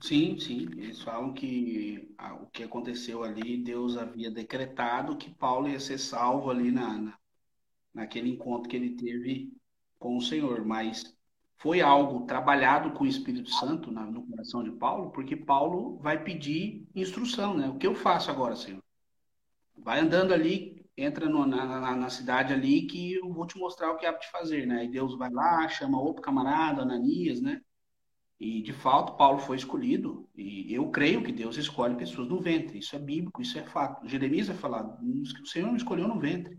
Sim, 0.00 0.38
sim. 0.38 0.68
Eles 0.76 1.02
falam 1.02 1.32
que 1.32 2.14
ah, 2.16 2.34
o 2.34 2.46
que 2.46 2.62
aconteceu 2.62 3.24
ali, 3.24 3.56
Deus 3.56 3.96
havia 3.96 4.30
decretado 4.30 5.16
que 5.16 5.30
Paulo 5.30 5.68
ia 5.68 5.80
ser 5.80 5.98
salvo 5.98 6.50
ali 6.50 6.70
na, 6.70 6.98
na, 6.98 7.18
naquele 7.92 8.30
encontro 8.30 8.68
que 8.68 8.76
ele 8.76 8.96
teve 8.96 9.52
com 9.98 10.16
o 10.16 10.20
Senhor. 10.20 10.64
Mas 10.64 11.14
foi 11.56 11.80
algo 11.80 12.26
trabalhado 12.26 12.92
com 12.92 13.04
o 13.04 13.06
Espírito 13.06 13.50
Santo 13.50 13.90
na, 13.90 14.04
no 14.04 14.26
coração 14.26 14.62
de 14.62 14.70
Paulo, 14.72 15.10
porque 15.10 15.36
Paulo 15.36 15.98
vai 15.98 16.22
pedir 16.22 16.86
instrução, 16.94 17.56
né? 17.56 17.68
O 17.68 17.78
que 17.78 17.86
eu 17.86 17.94
faço 17.94 18.30
agora, 18.30 18.56
Senhor? 18.56 18.82
Vai 19.76 20.00
andando 20.00 20.32
ali, 20.32 20.84
entra 20.96 21.28
no, 21.28 21.46
na, 21.46 21.96
na, 21.96 22.10
cidade 22.10 22.52
ali 22.52 22.82
que 22.86 23.14
eu 23.14 23.32
vou 23.32 23.46
te 23.46 23.58
mostrar 23.58 23.90
o 23.90 23.96
que 23.96 24.06
há 24.06 24.12
de 24.12 24.30
fazer, 24.30 24.66
né? 24.66 24.84
E 24.84 24.90
Deus 24.90 25.16
vai 25.16 25.30
lá, 25.30 25.68
chama 25.68 26.00
outro 26.00 26.22
camarada, 26.22 26.82
Ananias, 26.82 27.40
né? 27.40 27.60
E 28.38 28.60
de 28.60 28.72
fato, 28.72 29.16
Paulo 29.16 29.38
foi 29.38 29.56
escolhido, 29.56 30.28
e 30.36 30.72
eu 30.74 30.90
creio 30.90 31.22
que 31.22 31.32
Deus 31.32 31.56
escolhe 31.56 31.96
pessoas 31.96 32.28
no 32.28 32.40
ventre. 32.40 32.78
Isso 32.78 32.94
é 32.96 32.98
bíblico, 32.98 33.40
isso 33.40 33.58
é 33.58 33.62
fato. 33.62 34.06
Jeremias 34.08 34.48
vai 34.48 34.56
falar: 34.56 34.98
o 35.02 35.46
Senhor 35.46 35.70
me 35.70 35.76
escolheu 35.76 36.08
no 36.08 36.18
ventre. 36.18 36.58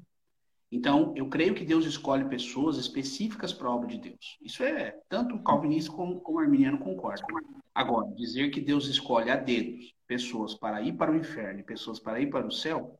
Então, 0.71 1.13
eu 1.15 1.29
creio 1.29 1.53
que 1.53 1.63
Deus 1.63 1.85
escolhe 1.85 2.25
pessoas 2.25 2.77
específicas 2.77 3.53
para 3.53 3.67
a 3.67 3.75
obra 3.75 3.87
de 3.87 3.97
Deus. 3.97 4.37
Isso 4.41 4.63
é, 4.63 4.99
tanto 5.07 5.35
o 5.35 5.43
calvinista 5.43 5.91
como, 5.91 6.19
como 6.19 6.37
o 6.37 6.41
arminiano 6.41 6.79
concordam. 6.79 7.25
Agora, 7.73 8.11
dizer 8.15 8.49
que 8.49 8.59
Deus 8.59 8.87
escolhe 8.87 9.29
a 9.29 9.35
dedos 9.35 9.93
pessoas 10.07 10.53
para 10.53 10.81
ir 10.81 10.93
para 10.93 11.11
o 11.11 11.15
inferno 11.15 11.59
e 11.59 11.63
pessoas 11.63 11.99
para 11.99 12.19
ir 12.19 12.29
para 12.29 12.47
o 12.47 12.51
céu, 12.51 12.99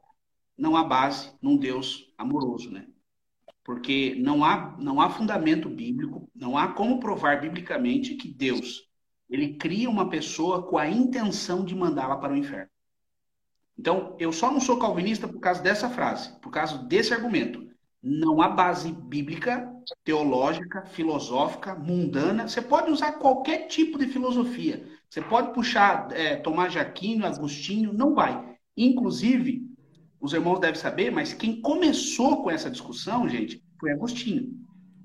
não 0.57 0.76
há 0.76 0.84
base 0.84 1.34
num 1.41 1.57
Deus 1.57 2.13
amoroso, 2.18 2.72
né? 2.72 2.88
Porque 3.63 4.16
não 4.20 4.43
há, 4.43 4.78
não 4.80 5.01
há 5.01 5.09
fundamento 5.09 5.68
bíblico, 5.70 6.30
não 6.36 6.57
há 6.57 6.68
como 6.68 6.99
provar 6.99 7.41
biblicamente 7.41 8.16
que 8.16 8.32
Deus 8.32 8.86
ele 9.30 9.55
cria 9.55 9.89
uma 9.89 10.09
pessoa 10.09 10.63
com 10.63 10.78
a 10.78 10.88
intenção 10.88 11.66
de 11.66 11.76
mandá-la 11.76 12.18
para 12.18 12.34
o 12.34 12.38
inferno. 12.38 12.70
Então, 13.78 14.16
eu 14.20 14.32
só 14.32 14.52
não 14.52 14.60
sou 14.60 14.80
calvinista 14.80 15.28
por 15.28 15.40
causa 15.40 15.62
dessa 15.62 15.90
frase, 15.90 16.32
por 16.40 16.50
causa 16.50 16.78
desse 16.78 17.14
argumento. 17.14 17.66
Não 18.02 18.42
há 18.42 18.48
base 18.48 18.92
bíblica, 18.92 19.68
teológica, 20.04 20.86
filosófica, 20.86 21.76
mundana. 21.76 22.48
Você 22.48 22.62
pode 22.62 22.92
usar 22.92 23.14
qualquer 23.14 23.68
tipo 23.68 23.98
de 23.98 24.08
filosofia. 24.08 24.86
Você 25.10 25.22
pode 25.22 25.54
puxar 25.54 26.10
é, 26.12 26.36
Tomás 26.36 26.72
de 26.72 26.80
Aquino, 26.80 27.26
Agostinho, 27.26 27.92
não 27.92 28.14
vai. 28.14 28.58
Inclusive, 28.78 29.64
os 30.20 30.34
irmãos 30.34 30.60
devem 30.60 30.80
saber, 30.80 31.12
mas 31.12 31.34
quem 31.34 31.62
começou 31.62 32.44
com 32.44 32.52
essa 32.52 32.70
discussão, 32.70 33.28
gente, 33.28 33.64
Foi 33.80 33.92
Agostinho. 33.92 34.54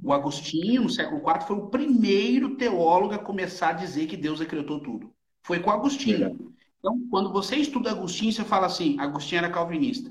O 0.02 0.12
Agostinho, 0.12 0.82
no 0.82 0.90
século 0.90 1.20
IV, 1.20 1.46
foi 1.46 1.56
o 1.56 1.68
primeiro 1.68 2.56
teólogo 2.56 3.14
a 3.14 3.18
começar 3.18 3.70
a 3.70 3.74
dizer 3.74 4.06
que 4.06 4.16
Deus 4.16 4.38
decretou 4.38 4.80
tudo. 4.80 5.12
Foi 5.42 5.60
com 5.60 5.70
Agostinho. 5.70 6.49
Então, 6.80 6.98
quando 7.10 7.30
você 7.30 7.56
estuda 7.56 7.90
Agostinho, 7.90 8.32
você 8.32 8.44
fala 8.44 8.66
assim: 8.66 8.98
Agostinho 8.98 9.38
era 9.38 9.52
calvinista. 9.52 10.10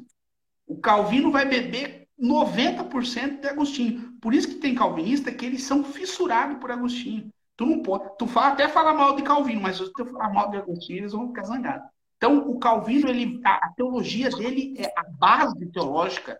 O 0.65 0.78
Calvino 0.78 1.32
vai 1.32 1.45
beber 1.45 2.07
90% 2.22 3.41
de 3.41 3.47
Agostinho. 3.47 4.13
Por 4.22 4.34
isso 4.34 4.47
que 4.47 4.55
tem 4.55 4.76
calvinista 4.76 5.32
que 5.32 5.45
eles 5.45 5.63
são 5.63 5.84
fissurados 5.84 6.59
por 6.59 6.72
Agostinho. 6.72 7.32
Tu 7.57 7.65
não 7.65 7.82
pode. 7.82 8.17
Tu 8.17 8.28
fala, 8.28 8.53
até 8.53 8.67
fala 8.70 8.93
mal 8.93 9.15
de 9.15 9.24
Calvino, 9.24 9.61
mas 9.61 9.78
se 9.78 9.91
tu 9.91 10.05
falar 10.05 10.32
mal 10.32 10.51
de 10.51 10.57
Agostinho, 10.57 10.99
eles 10.99 11.11
vão 11.11 11.28
ficar 11.28 11.43
zangados. 11.43 11.89
Então, 12.17 12.49
o 12.49 12.59
Calvino, 12.59 13.09
ele, 13.09 13.41
a, 13.43 13.67
a, 13.67 13.74
teologia 13.76 14.30
dele, 14.30 14.76
é 14.78 14.93
a 14.95 15.03
base 15.03 15.65
teológica 15.72 16.39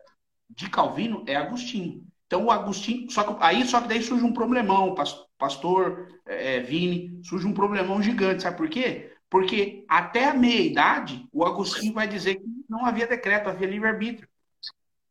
de 0.50 0.70
Calvino 0.70 1.24
é 1.26 1.36
Agostinho. 1.36 2.04
Então, 2.28 2.46
o 2.46 2.52
Agostinho. 2.52 3.10
Só 3.10 3.24
que, 3.24 3.44
aí, 3.44 3.66
só 3.66 3.82
que 3.82 3.88
daí 3.88 4.02
surge 4.04 4.24
um 4.24 4.34
problemão, 4.34 4.94
pastor 5.38 6.08
é, 6.28 6.58
é, 6.58 6.60
Vini, 6.60 7.20
surge 7.24 7.48
um 7.48 7.54
problemão 7.54 8.02
gigante. 8.02 8.44
Sabe 8.44 8.58
por 8.58 8.70
quê? 8.70 9.12
Porque 9.30 9.86
até 9.88 10.30
a 10.30 10.34
meia-idade, 10.34 11.28
o 11.32 11.46
Agostinho 11.46 11.94
vai 11.94 12.08
dizer 12.08 12.36
que 12.36 12.46
não 12.68 12.86
havia 12.86 13.06
decreto, 13.06 13.50
havia 13.50 13.68
livre-arbítrio. 13.68 14.28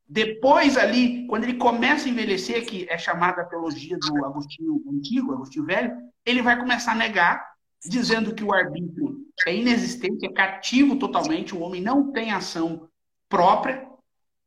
Depois 0.09 0.77
ali, 0.77 1.27
quando 1.27 1.45
ele 1.45 1.55
começa 1.55 2.07
a 2.07 2.11
envelhecer, 2.11 2.66
que 2.66 2.87
é 2.89 2.97
chamada 2.97 3.43
a 3.43 3.45
teologia 3.45 3.97
do 3.99 4.25
Agostinho 4.25 4.83
Antigo, 4.91 5.33
Agostinho 5.33 5.66
Velho, 5.66 5.97
ele 6.25 6.41
vai 6.41 6.59
começar 6.59 6.93
a 6.93 6.97
negar, 6.97 7.47
dizendo 7.85 8.35
que 8.35 8.43
o 8.43 8.53
arbítrio 8.53 9.27
é 9.47 9.55
inexistente, 9.55 10.27
é 10.27 10.33
cativo 10.33 10.97
totalmente, 10.97 11.55
o 11.55 11.61
homem 11.61 11.83
não 11.83 12.11
tem 12.11 12.33
ação 12.33 12.89
própria, 13.29 13.87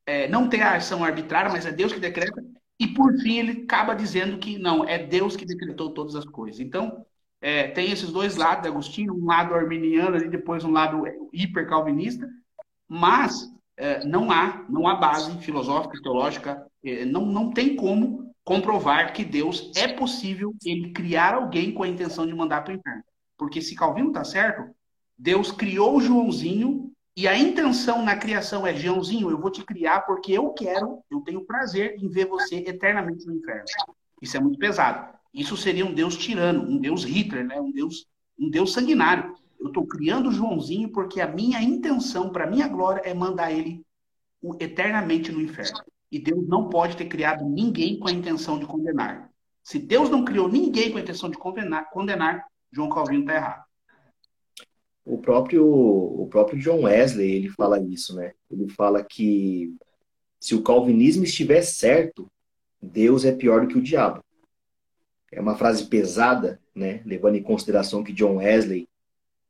é, 0.05 0.28
não 0.28 0.49
tem 0.49 0.61
ação 0.63 1.03
arbitrária, 1.03 1.51
mas 1.51 1.65
é 1.65 1.72
Deus 1.72 1.93
que 1.93 1.99
decreta. 1.99 2.43
E 2.80 2.88
por 2.88 3.13
fim 3.19 3.38
ele 3.38 3.63
acaba 3.63 3.93
dizendo 3.93 4.39
que 4.39 4.57
não, 4.57 4.84
é 4.84 4.97
Deus 4.97 5.36
que 5.36 5.45
decretou 5.45 5.93
todas 5.93 6.15
as 6.15 6.26
coisas. 6.26 6.59
Então, 6.59 7.05
é, 7.41 7.67
tem 7.69 7.91
esses 7.91 8.11
dois 8.11 8.35
lados 8.35 8.67
Agostinho, 8.67 9.15
um 9.15 9.25
lado 9.25 9.55
arminiano 9.55 10.17
e 10.17 10.29
depois 10.29 10.63
um 10.63 10.71
lado 10.71 11.03
hiper-calvinista, 11.33 12.29
mas 12.87 13.51
é, 13.75 14.05
não 14.05 14.31
há, 14.31 14.63
não 14.69 14.87
há 14.87 14.95
base 14.95 15.35
filosófica, 15.39 15.99
teológica, 16.03 16.67
é, 16.85 17.03
não, 17.03 17.25
não 17.25 17.51
tem 17.51 17.75
como 17.75 18.31
comprovar 18.43 19.11
que 19.11 19.25
Deus 19.25 19.71
é 19.75 19.87
possível 19.87 20.53
ele 20.63 20.91
criar 20.91 21.33
alguém 21.33 21.73
com 21.73 21.81
a 21.83 21.87
intenção 21.87 22.27
de 22.27 22.33
mandar 22.33 22.63
para 22.63 22.73
o 22.73 22.77
inferno. 22.77 23.03
Porque 23.37 23.61
se 23.61 23.75
Calvino 23.75 24.09
está 24.09 24.23
certo, 24.23 24.71
Deus 25.17 25.51
criou 25.51 25.99
Joãozinho 25.99 26.91
e 27.15 27.27
a 27.27 27.37
intenção 27.37 28.03
na 28.03 28.15
criação 28.15 28.65
é 28.65 28.75
Joãozinho, 28.75 29.29
eu 29.29 29.39
vou 29.39 29.49
te 29.49 29.63
criar 29.63 30.01
porque 30.01 30.31
eu 30.31 30.49
quero, 30.51 30.99
eu 31.09 31.21
tenho 31.21 31.45
prazer 31.45 31.95
em 31.97 32.07
ver 32.07 32.27
você 32.27 32.57
eternamente 32.57 33.25
no 33.25 33.35
inferno. 33.35 33.65
Isso 34.21 34.37
é 34.37 34.39
muito 34.39 34.59
pesado. 34.59 35.20
Isso 35.34 35.55
seria 35.55 35.86
um 35.86 35.93
Deus 35.93 36.17
tirano, 36.17 36.63
um 36.63 36.77
Deus 36.77 37.03
Hitler, 37.03 37.45
né? 37.45 37.59
um 37.59 37.71
Deus 37.71 38.05
um 38.41 38.49
Deus 38.49 38.73
sanguinário. 38.73 39.36
Eu 39.59 39.67
estou 39.67 39.86
criando 39.86 40.32
Joãozinho 40.32 40.89
porque 40.89 41.21
a 41.21 41.27
minha 41.27 41.61
intenção, 41.61 42.32
para 42.32 42.49
minha 42.49 42.67
glória, 42.67 43.01
é 43.01 43.13
mandar 43.13 43.51
ele 43.51 43.86
eternamente 44.59 45.32
no 45.32 45.39
inferno. 45.39 45.79
E 46.11 46.17
Deus 46.17 46.47
não 46.47 46.67
pode 46.67 46.97
ter 46.97 47.05
criado 47.05 47.45
ninguém 47.45 47.99
com 47.99 48.07
a 48.07 48.11
intenção 48.11 48.57
de 48.57 48.65
condenar. 48.65 49.29
Se 49.63 49.77
Deus 49.77 50.09
não 50.09 50.25
criou 50.25 50.49
ninguém 50.49 50.91
com 50.91 50.97
a 50.97 51.01
intenção 51.01 51.29
de 51.29 51.38
condenar, 51.38 51.89
condenar 51.91 52.43
João 52.71 52.89
Calvino 52.89 53.21
está 53.21 53.36
errado. 53.36 53.63
O 55.05 55.19
próprio, 55.19 55.65
o 55.65 56.27
próprio 56.27 56.59
John 56.59 56.82
Wesley, 56.82 57.32
ele 57.32 57.49
fala 57.49 57.79
isso, 57.79 58.15
né? 58.15 58.34
Ele 58.49 58.67
fala 58.69 59.03
que 59.03 59.75
se 60.39 60.55
o 60.55 60.63
calvinismo 60.63 61.23
estiver 61.23 61.61
certo, 61.61 62.27
Deus 62.82 63.23
é 63.23 63.32
pior 63.32 63.61
do 63.61 63.67
que 63.67 63.77
o 63.77 63.82
diabo. 63.82 64.23
É 65.32 65.39
uma 65.39 65.55
frase 65.55 65.86
pesada, 65.86 66.59
né? 66.75 67.01
Levando 67.05 67.36
em 67.36 67.43
consideração 67.43 68.03
que 68.03 68.13
John 68.13 68.38
Wesley 68.38 68.88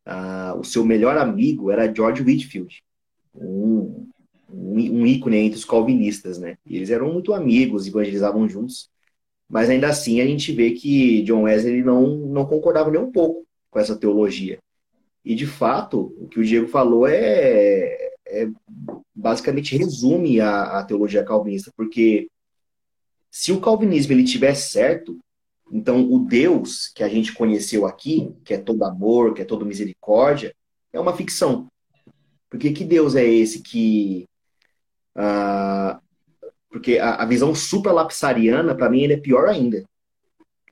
ah, 0.05 0.55
o 0.57 0.63
seu 0.63 0.84
melhor 0.84 1.17
amigo 1.17 1.71
era 1.71 1.93
George 1.93 2.21
Whitfield, 2.21 2.84
um, 3.36 4.07
um, 4.51 5.05
ícone 5.05 5.38
entre 5.38 5.57
os 5.57 5.65
calvinistas, 5.65 6.38
né? 6.38 6.57
E 6.65 6.75
eles 6.75 6.89
eram 6.89 7.11
muito 7.13 7.34
amigos, 7.34 7.88
evangelizavam 7.88 8.49
juntos, 8.49 8.89
mas 9.47 9.69
ainda 9.69 9.88
assim 9.88 10.21
a 10.21 10.25
gente 10.25 10.51
vê 10.51 10.71
que 10.71 11.21
John 11.23 11.43
Wesley 11.43 11.84
não, 11.84 12.07
não 12.07 12.45
concordava 12.45 12.89
nem 12.89 12.99
um 13.01 13.11
pouco 13.11 13.45
com 13.69 13.79
essa 13.79 13.95
teologia. 13.95 14.59
E 15.23 15.36
de 15.36 15.45
fato, 15.45 16.15
o 16.19 16.27
que 16.27 16.39
o 16.39 16.43
Diego 16.43 16.67
falou 16.67 17.07
é, 17.07 18.11
é 18.25 18.49
basicamente 19.13 19.77
resume 19.77 20.41
a, 20.41 20.79
a 20.79 20.84
teologia 20.84 21.23
calvinista, 21.23 21.71
porque 21.77 22.27
se 23.29 23.51
o 23.51 23.61
calvinismo 23.61 24.13
ele 24.13 24.23
tiver 24.23 24.55
certo, 24.55 25.19
então, 25.72 26.11
o 26.11 26.19
Deus 26.19 26.89
que 26.93 27.01
a 27.01 27.07
gente 27.07 27.34
conheceu 27.34 27.86
aqui, 27.86 28.36
que 28.43 28.53
é 28.53 28.57
todo 28.57 28.84
amor, 28.84 29.34
que 29.34 29.41
é 29.41 29.45
todo 29.45 29.65
misericórdia, 29.65 30.53
é 30.91 30.99
uma 30.99 31.15
ficção. 31.15 31.67
Porque 32.49 32.74
que 32.74 32.84
Deus 32.84 33.15
é 33.15 33.24
esse 33.24 33.61
que. 33.61 34.26
Ah, 35.15 36.01
porque 36.69 36.99
a, 36.99 37.15
a 37.15 37.26
visão 37.26 37.55
supralapsariana, 37.55 38.76
para 38.76 38.89
mim, 38.89 39.03
ele 39.03 39.13
é 39.13 39.17
pior 39.17 39.47
ainda. 39.47 39.84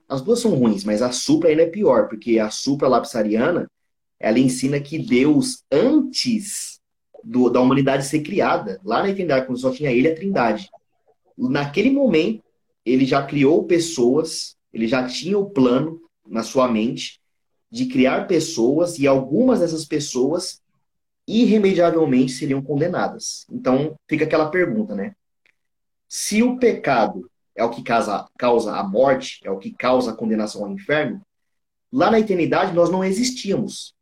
As 0.07 0.21
duas 0.21 0.39
são 0.39 0.53
ruins, 0.55 0.83
mas 0.83 1.01
a 1.01 1.11
supra 1.13 1.49
ainda 1.49 1.63
é 1.63 1.69
pior, 1.69 2.09
porque 2.09 2.37
a 2.37 2.49
supralapsariana, 2.49 3.69
ela 4.19 4.39
ensina 4.39 4.81
que 4.81 4.97
Deus, 4.97 5.63
antes 5.71 6.79
do, 7.23 7.49
da 7.49 7.61
humanidade 7.61 8.05
ser 8.05 8.21
criada, 8.21 8.81
lá 8.83 9.01
na 9.01 9.09
eternidade, 9.09 9.45
quando 9.45 9.59
só 9.59 9.71
tinha 9.71 9.91
ele, 9.91 10.09
a 10.09 10.15
trindade, 10.15 10.69
naquele 11.37 11.91
momento, 11.91 12.43
ele 12.85 13.05
já 13.05 13.25
criou 13.25 13.63
pessoas 13.65 14.57
ele 14.73 14.87
já 14.87 15.05
tinha 15.07 15.37
o 15.37 15.49
plano 15.49 16.01
na 16.27 16.43
sua 16.43 16.67
mente 16.67 17.19
de 17.71 17.85
criar 17.85 18.27
pessoas 18.27 18.97
e 18.97 19.07
algumas 19.07 19.59
dessas 19.59 19.85
pessoas 19.85 20.61
irremediavelmente 21.27 22.31
seriam 22.31 22.61
condenadas. 22.61 23.45
Então 23.51 23.95
fica 24.07 24.25
aquela 24.25 24.49
pergunta, 24.49 24.95
né? 24.95 25.13
Se 26.07 26.41
o 26.41 26.57
pecado 26.57 27.29
é 27.55 27.63
o 27.63 27.69
que 27.69 27.83
causa, 27.83 28.27
causa 28.37 28.75
a 28.75 28.83
morte, 28.83 29.39
é 29.43 29.51
o 29.51 29.59
que 29.59 29.71
causa 29.71 30.11
a 30.11 30.15
condenação 30.15 30.65
ao 30.65 30.71
inferno, 30.71 31.21
lá 31.91 32.09
na 32.09 32.19
eternidade 32.19 32.73
nós 32.73 32.89
não 32.89 33.03
existíamos. 33.03 33.93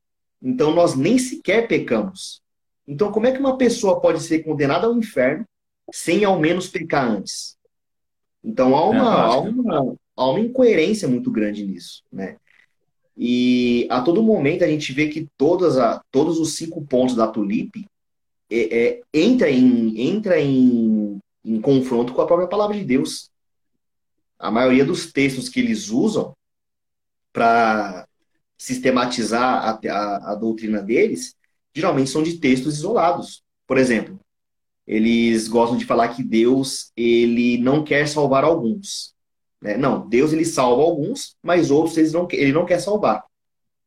Então 0.42 0.74
nós 0.74 0.96
nem 0.96 1.18
sequer 1.18 1.68
pecamos. 1.68 2.42
Então 2.88 3.12
como 3.12 3.28
é 3.28 3.32
que 3.32 3.40
uma 3.40 3.58
pessoa 3.58 4.00
pode 4.00 4.22
ser 4.22 4.44
condenada 4.44 4.88
ao 4.88 4.98
inferno 4.98 5.44
sem 5.92 6.24
ao 6.24 6.40
menos 6.40 6.70
pecar 6.70 7.10
antes? 7.10 7.58
Então 8.42 8.74
há 8.74 8.90
uma, 8.90 9.04
é, 9.04 9.20
há 9.26 9.40
uma, 9.40 9.98
há 10.18 10.30
uma 10.30 10.40
incoerência 10.40 11.08
muito 11.08 11.32
grande 11.32 11.64
nisso, 11.64 12.04
né? 12.12 12.38
E 13.16 13.88
a 13.90 14.02
todo 14.02 14.22
momento 14.22 14.64
a 14.64 14.68
gente 14.68 14.92
vê 14.92 15.08
que 15.08 15.28
todas 15.38 15.78
a, 15.78 16.02
todos 16.12 16.40
os 16.40 16.56
cinco 16.56 16.86
pontos 16.86 17.16
da 17.16 17.28
Tulipe 17.28 17.88
é, 18.50 18.78
é, 18.78 19.02
entra, 19.14 19.50
em, 19.50 20.00
entra 20.00 20.40
em, 20.40 21.20
em 21.44 21.62
confronto 21.62 22.14
com 22.14 22.22
a 22.22 22.28
própria 22.28 22.48
palavra 22.48 22.78
de 22.78 22.84
Deus. 22.84 23.30
A 24.38 24.52
maioria 24.52 24.86
dos 24.86 25.12
textos 25.12 25.50
que 25.50 25.60
eles 25.60 25.90
usam 25.90 26.36
para 27.34 28.08
sistematizar 28.58 29.44
a, 29.44 29.80
a, 29.92 30.32
a, 30.32 30.36
doutrina 30.36 30.82
deles, 30.82 31.36
geralmente 31.74 32.10
são 32.10 32.24
de 32.24 32.40
textos 32.40 32.78
isolados. 32.78 33.44
Por 33.68 33.78
exemplo, 33.78 34.20
eles 34.86 35.48
gostam 35.48 35.78
de 35.78 35.86
falar 35.86 36.10
que 36.10 36.24
Deus 36.24 36.92
ele 36.96 37.58
não 37.58 37.84
quer 37.84 38.08
salvar 38.08 38.44
alguns. 38.44 39.17
Né? 39.62 39.78
Não, 39.78 40.08
Deus 40.08 40.34
ele 40.34 40.46
salva 40.46 40.82
alguns, 40.82 41.36
mas 41.42 41.72
outros 41.72 41.98
ele 41.98 42.10
não, 42.12 42.28
ele 42.32 42.54
não 42.54 42.66
quer 42.66 42.80
salvar. 42.80 43.24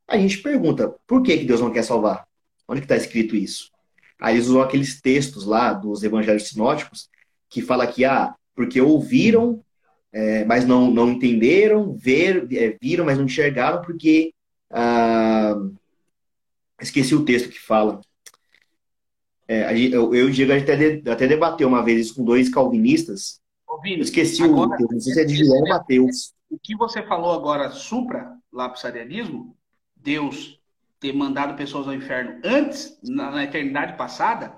A 0.07 0.19
gente 0.19 0.39
pergunta, 0.39 0.95
por 1.07 1.23
que, 1.23 1.39
que 1.39 1.45
Deus 1.45 1.61
não 1.61 1.73
quer 1.73 1.85
salvar? 1.85 2.27
Onde 2.69 2.81
está 2.81 2.97
escrito 2.97 3.37
isso? 3.37 3.71
Aí 4.21 4.37
eles 4.37 4.49
usam 4.49 4.61
aqueles 4.61 5.01
textos 5.01 5.45
lá 5.45 5.73
dos 5.73 6.03
evangelhos 6.03 6.49
sinóticos 6.49 7.09
que 7.49 7.63
fala 7.63 7.87
que, 7.87 8.05
ah, 8.05 8.35
porque 8.55 8.81
ouviram, 8.81 9.65
é, 10.13 10.45
mas 10.45 10.67
não, 10.67 10.91
não 10.91 11.11
entenderam, 11.11 11.95
ver, 11.95 12.47
é, 12.53 12.77
viram, 12.81 13.05
mas 13.05 13.19
não 13.19 13.25
enxergaram, 13.25 13.83
porque. 13.83 14.33
Ah, 14.71 15.57
esqueci 16.81 17.15
o 17.15 17.25
texto 17.25 17.49
que 17.49 17.59
fala. 17.59 18.01
É, 19.49 19.73
eu, 19.77 20.15
eu 20.15 20.29
e 20.29 20.31
o 20.31 20.31
Diego, 20.31 20.53
até, 20.53 21.11
até 21.11 21.27
debateu 21.27 21.67
uma 21.67 21.83
vez 21.85 22.07
isso 22.07 22.15
com 22.15 22.25
dois 22.25 22.49
calvinistas, 22.49 23.40
Vini, 23.83 24.01
esqueci 24.01 24.43
agora, 24.43 24.77
o 24.81 24.93
não 24.93 25.01
sei 25.01 25.15
se 25.15 25.21
é 25.21 25.25
de 25.25 25.45
João 25.45 25.63
Mateus. 25.69 26.33
O 26.51 26.59
que 26.59 26.77
você 26.77 27.03
falou 27.03 27.33
agora, 27.33 27.71
supra 27.71 28.37
lapsarianismo, 28.53 29.57
Deus 29.97 30.59
ter 30.99 31.13
mandado 31.13 31.57
pessoas 31.57 31.89
ao 31.89 31.95
inferno 31.95 32.41
antes, 32.45 32.99
na, 33.03 33.31
na 33.31 33.45
eternidade 33.45 33.97
passada, 33.97 34.57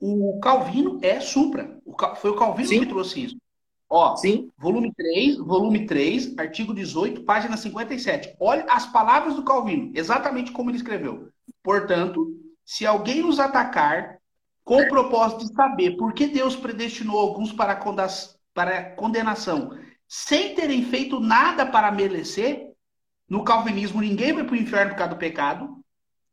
o 0.00 0.38
Calvino 0.40 0.98
é 1.02 1.20
supra. 1.20 1.78
O, 1.84 1.94
foi 2.16 2.30
o 2.30 2.36
Calvino 2.36 2.68
Sim. 2.68 2.80
que 2.80 2.86
trouxe 2.86 3.24
isso. 3.24 3.36
Ó, 3.88 4.16
Sim. 4.16 4.50
volume 4.58 4.92
3, 4.92 5.38
volume 5.38 5.86
3, 5.86 6.36
artigo 6.38 6.74
18, 6.74 7.22
página 7.22 7.56
57. 7.56 8.34
Olha 8.40 8.64
as 8.68 8.86
palavras 8.86 9.36
do 9.36 9.44
Calvino, 9.44 9.92
exatamente 9.94 10.50
como 10.50 10.70
ele 10.70 10.76
escreveu. 10.76 11.28
Portanto, 11.62 12.34
se 12.64 12.84
alguém 12.84 13.22
nos 13.22 13.38
atacar 13.38 14.18
com 14.64 14.82
o 14.82 14.88
propósito 14.88 15.46
de 15.46 15.54
saber 15.54 15.96
por 15.96 16.12
que 16.12 16.26
Deus 16.26 16.56
predestinou 16.56 17.20
alguns 17.20 17.52
para 17.52 17.76
para 18.56 18.96
condenação, 18.96 19.78
sem 20.08 20.54
terem 20.54 20.82
feito 20.86 21.20
nada 21.20 21.66
para 21.66 21.92
merecer, 21.92 22.72
no 23.28 23.44
calvinismo 23.44 24.00
ninguém 24.00 24.32
vai 24.32 24.44
para 24.44 24.54
o 24.54 24.56
inferno 24.56 24.92
por 24.92 24.98
causa 24.98 25.14
do 25.14 25.18
pecado. 25.18 25.76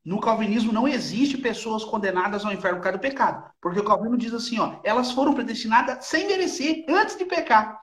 No 0.06 0.22
calvinismo 0.22 0.72
não 0.72 0.88
existe 0.88 1.38
pessoas 1.38 1.84
condenadas 1.84 2.46
ao 2.46 2.54
inferno 2.54 2.78
por 2.78 2.84
causa 2.84 2.98
do 2.98 3.02
pecado. 3.02 3.52
Porque 3.60 3.80
o 3.82 3.84
calvinismo 3.84 4.18
diz 4.18 4.34
assim, 4.34 4.58
ó, 4.58 4.80
elas 4.86 5.12
foram 5.12 5.34
predestinadas 5.34 6.06
sem 6.06 6.26
merecer, 6.26 6.86
antes 6.88 7.18
de 7.18 7.26
pecar. 7.26 7.78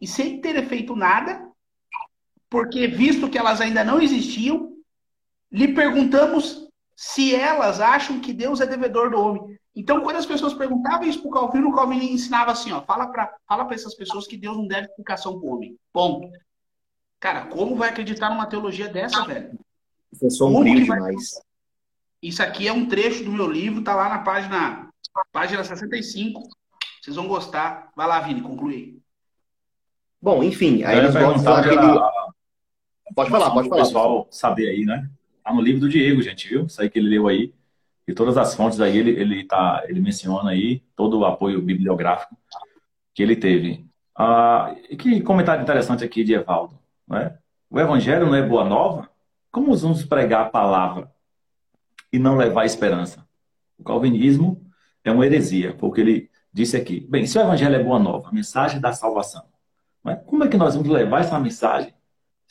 E 0.00 0.06
sem 0.06 0.40
ter 0.40 0.66
feito 0.66 0.96
nada, 0.96 1.46
porque 2.48 2.86
visto 2.86 3.28
que 3.28 3.36
elas 3.36 3.60
ainda 3.60 3.84
não 3.84 4.00
existiam, 4.00 4.72
lhe 5.50 5.74
perguntamos 5.74 6.66
se 6.96 7.34
elas 7.34 7.78
acham 7.78 8.20
que 8.20 8.32
Deus 8.32 8.60
é 8.62 8.66
devedor 8.66 9.10
do 9.10 9.20
homem. 9.20 9.58
Então, 9.74 10.02
quando 10.02 10.16
as 10.16 10.26
pessoas 10.26 10.52
perguntavam 10.52 11.06
isso 11.06 11.20
para 11.20 11.28
o 11.28 11.32
Calvino, 11.32 11.68
o 11.70 11.74
Calvino 11.74 12.02
ensinava 12.02 12.52
assim, 12.52 12.72
ó, 12.72 12.82
fala 12.82 13.06
para 13.06 13.34
fala 13.48 13.66
essas 13.72 13.94
pessoas 13.94 14.26
que 14.26 14.36
Deus 14.36 14.56
não 14.56 14.66
deve 14.66 14.86
explicação 14.88 15.38
para 15.38 15.48
o 15.48 15.54
homem. 15.54 15.76
Ponto. 15.92 16.28
Cara, 17.18 17.46
como 17.46 17.76
vai 17.76 17.88
acreditar 17.88 18.28
numa 18.28 18.46
teologia 18.46 18.88
dessa, 18.88 19.24
velho? 19.24 19.58
Isso 20.12 20.26
é 20.26 20.30
sombrio 20.30 20.74
demais. 20.74 21.40
Isso 22.20 22.42
aqui 22.42 22.68
é 22.68 22.72
um 22.72 22.86
trecho 22.86 23.24
do 23.24 23.32
meu 23.32 23.50
livro, 23.50 23.82
tá 23.82 23.94
lá 23.94 24.08
na 24.08 24.18
página, 24.18 24.90
página 25.32 25.64
65. 25.64 26.42
Vocês 27.00 27.16
vão 27.16 27.26
gostar. 27.26 27.90
Vai 27.96 28.06
lá, 28.06 28.20
Vini, 28.20 28.42
conclui. 28.42 29.00
Bom, 30.20 30.42
enfim, 30.42 30.84
aí 30.84 30.98
eles 30.98 31.14
vão 31.14 31.38
falar 31.38 31.60
aquele... 31.60 31.76
Pode 33.14 33.30
falar, 33.30 33.50
pode 33.50 33.68
falar. 33.68 33.82
O 33.82 33.84
pessoal 33.84 34.28
saber 34.30 34.68
aí, 34.68 34.84
né? 34.84 35.10
Tá 35.42 35.52
no 35.52 35.60
livro 35.60 35.80
do 35.80 35.88
Diego, 35.88 36.22
gente, 36.22 36.48
viu? 36.48 36.66
Isso 36.66 36.80
aí 36.80 36.88
que 36.88 36.98
ele 36.98 37.08
leu 37.08 37.26
aí. 37.26 37.52
E 38.06 38.12
todas 38.12 38.36
as 38.36 38.54
fontes 38.54 38.80
aí 38.80 38.96
ele, 38.96 39.10
ele, 39.10 39.44
tá, 39.44 39.82
ele 39.86 40.00
menciona 40.00 40.50
aí 40.50 40.82
todo 40.96 41.18
o 41.18 41.24
apoio 41.24 41.62
bibliográfico 41.62 42.36
que 43.14 43.22
ele 43.22 43.36
teve. 43.36 43.86
Ah, 44.16 44.74
e 44.90 44.96
que 44.96 45.20
comentário 45.20 45.62
interessante 45.62 46.04
aqui 46.04 46.24
de 46.24 46.34
Evaldo. 46.34 46.78
Né? 47.06 47.36
O 47.70 47.78
evangelho 47.78 48.26
não 48.26 48.34
é 48.34 48.42
boa 48.42 48.64
nova? 48.64 49.08
Como 49.50 49.74
vamos 49.76 50.04
pregar 50.04 50.46
a 50.46 50.50
palavra 50.50 51.10
e 52.12 52.18
não 52.18 52.36
levar 52.36 52.64
esperança? 52.64 53.26
O 53.78 53.84
calvinismo 53.84 54.64
é 55.04 55.10
uma 55.10 55.26
heresia, 55.26 55.74
porque 55.74 56.00
ele 56.00 56.30
disse 56.52 56.76
aqui. 56.76 57.06
Bem, 57.08 57.26
se 57.26 57.38
o 57.38 57.40
evangelho 57.40 57.76
é 57.76 57.82
boa 57.82 57.98
nova, 57.98 58.28
a 58.28 58.32
mensagem 58.32 58.80
da 58.80 58.92
salvação, 58.92 59.44
é? 60.06 60.16
como 60.16 60.44
é 60.44 60.48
que 60.48 60.56
nós 60.56 60.74
vamos 60.74 60.90
levar 60.90 61.20
essa 61.20 61.38
mensagem 61.38 61.94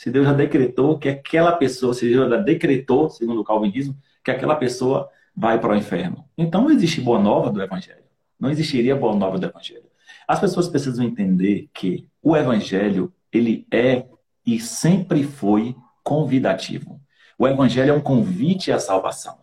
se 0.01 0.09
Deus 0.09 0.25
já 0.25 0.33
decretou 0.33 0.97
que 0.97 1.09
aquela 1.09 1.51
pessoa, 1.51 1.93
se 1.93 2.09
Deus 2.09 2.27
já 2.27 2.37
decretou, 2.37 3.07
segundo 3.07 3.41
o 3.41 3.43
calvinismo, 3.43 3.95
que 4.23 4.31
aquela 4.31 4.55
pessoa 4.55 5.07
vai 5.41 5.59
para 5.59 5.73
o 5.73 5.75
inferno. 5.75 6.23
Então 6.37 6.61
não 6.61 6.69
existe 6.69 7.01
boa 7.01 7.17
nova 7.17 7.49
do 7.49 7.59
evangelho. 7.59 8.03
Não 8.39 8.51
existiria 8.51 8.95
boa 8.95 9.15
nova 9.15 9.39
do 9.39 9.47
evangelho. 9.47 9.89
As 10.27 10.39
pessoas 10.39 10.69
precisam 10.69 11.03
entender 11.03 11.67
que 11.73 12.07
o 12.21 12.37
evangelho, 12.37 13.11
ele 13.33 13.65
é 13.71 14.05
e 14.45 14.59
sempre 14.59 15.23
foi 15.23 15.75
convidativo. 16.03 17.01
O 17.39 17.47
evangelho 17.47 17.89
é 17.89 17.93
um 17.93 18.01
convite 18.01 18.71
à 18.71 18.77
salvação. 18.77 19.35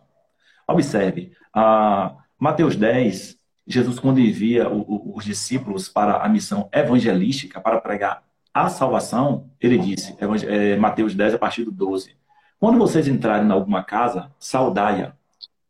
Observe, 0.65 1.33
a 1.53 2.15
Mateus 2.39 2.77
10, 2.77 3.37
Jesus, 3.67 3.99
quando 3.99 4.21
envia 4.21 4.69
os 4.69 5.25
discípulos 5.25 5.89
para 5.89 6.23
a 6.23 6.29
missão 6.29 6.69
evangelística, 6.71 7.59
para 7.59 7.81
pregar 7.81 8.23
a 8.53 8.69
salvação, 8.69 9.49
ele 9.59 9.77
disse, 9.77 10.15
é, 10.47 10.77
Mateus 10.77 11.13
10, 11.13 11.33
a 11.33 11.37
partir 11.37 11.65
do 11.65 11.71
12: 11.71 12.15
Quando 12.57 12.77
vocês 12.77 13.05
entrarem 13.05 13.49
em 13.49 13.51
alguma 13.51 13.83
casa, 13.83 14.31
saudai-a. 14.39 15.18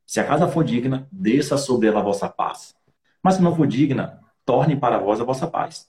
Se 0.10 0.20
a 0.20 0.24
casa 0.24 0.48
for 0.48 0.64
digna, 0.64 1.08
desça 1.12 1.56
sobre 1.56 1.88
ela 1.88 2.00
a 2.00 2.04
vossa 2.04 2.28
paz. 2.28 2.76
Mas 3.22 3.36
se 3.36 3.44
não 3.44 3.56
for 3.56 3.68
digna, 3.68 4.20
torne 4.44 4.76
para 4.76 4.98
vós 4.98 5.22
a 5.22 5.24
vossa 5.24 5.46
paz. 5.46 5.88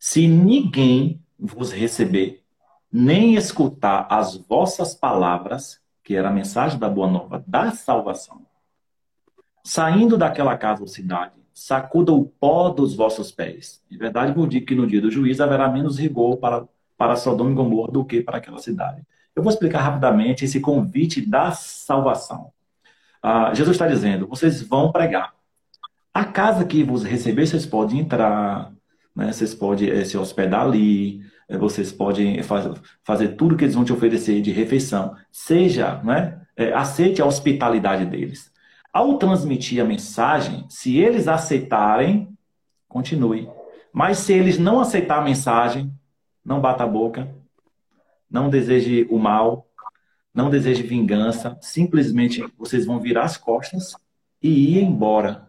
Se 0.00 0.26
ninguém 0.26 1.22
vos 1.38 1.70
receber, 1.70 2.42
nem 2.90 3.36
escutar 3.36 4.08
as 4.10 4.36
vossas 4.36 4.96
palavras, 4.96 5.80
que 6.02 6.16
era 6.16 6.28
a 6.28 6.32
mensagem 6.32 6.76
da 6.76 6.88
boa 6.88 7.08
nova, 7.08 7.44
da 7.46 7.70
salvação, 7.70 8.44
saindo 9.62 10.18
daquela 10.18 10.58
casa 10.58 10.80
ou 10.80 10.88
cidade, 10.88 11.36
sacuda 11.54 12.10
o 12.10 12.24
pó 12.24 12.70
dos 12.70 12.96
vossos 12.96 13.30
pés. 13.30 13.80
De 13.88 13.96
verdade 13.96 14.32
vos 14.32 14.48
digo 14.48 14.66
que 14.66 14.74
no 14.74 14.88
dia 14.88 15.00
do 15.00 15.08
juízo 15.08 15.44
haverá 15.44 15.68
menos 15.68 16.00
rigor 16.00 16.38
para, 16.38 16.66
para 16.98 17.14
Sodoma 17.14 17.52
e 17.52 17.54
Gomorra 17.54 17.92
do 17.92 18.04
que 18.04 18.24
para 18.24 18.38
aquela 18.38 18.58
cidade. 18.58 19.06
Eu 19.36 19.44
vou 19.44 19.52
explicar 19.52 19.82
rapidamente 19.82 20.44
esse 20.44 20.58
convite 20.58 21.24
da 21.24 21.52
salvação. 21.52 22.55
Ah, 23.28 23.52
Jesus 23.52 23.74
está 23.74 23.88
dizendo: 23.88 24.28
vocês 24.28 24.62
vão 24.62 24.92
pregar. 24.92 25.34
A 26.14 26.24
casa 26.24 26.64
que 26.64 26.84
vos 26.84 27.02
receber, 27.02 27.44
vocês 27.44 27.66
podem 27.66 27.98
entrar, 27.98 28.72
né? 29.16 29.32
vocês 29.32 29.52
podem 29.52 29.90
é, 29.90 30.04
se 30.04 30.16
hospedar 30.16 30.62
ali, 30.62 31.20
é, 31.48 31.58
vocês 31.58 31.90
podem 31.90 32.40
faz, 32.44 32.68
fazer 33.02 33.30
tudo 33.30 33.56
que 33.56 33.64
eles 33.64 33.74
vão 33.74 33.84
te 33.84 33.92
oferecer 33.92 34.40
de 34.40 34.52
refeição. 34.52 35.16
Seja, 35.32 36.00
né? 36.04 36.40
É, 36.56 36.72
aceite 36.72 37.20
a 37.20 37.26
hospitalidade 37.26 38.06
deles. 38.06 38.52
Ao 38.92 39.18
transmitir 39.18 39.82
a 39.82 39.84
mensagem, 39.84 40.64
se 40.68 40.96
eles 40.96 41.26
aceitarem, 41.26 42.28
continue. 42.88 43.50
Mas 43.92 44.18
se 44.18 44.34
eles 44.34 44.56
não 44.56 44.78
aceitar 44.78 45.18
a 45.18 45.24
mensagem, 45.24 45.92
não 46.44 46.60
bata 46.60 46.84
a 46.84 46.86
boca, 46.86 47.28
não 48.30 48.48
deseje 48.48 49.04
o 49.10 49.18
mal, 49.18 49.65
não 50.36 50.50
deseje 50.50 50.82
vingança, 50.82 51.56
simplesmente 51.62 52.44
vocês 52.58 52.84
vão 52.84 53.00
virar 53.00 53.24
as 53.24 53.38
costas 53.38 53.94
e 54.42 54.76
ir 54.76 54.82
embora. 54.82 55.46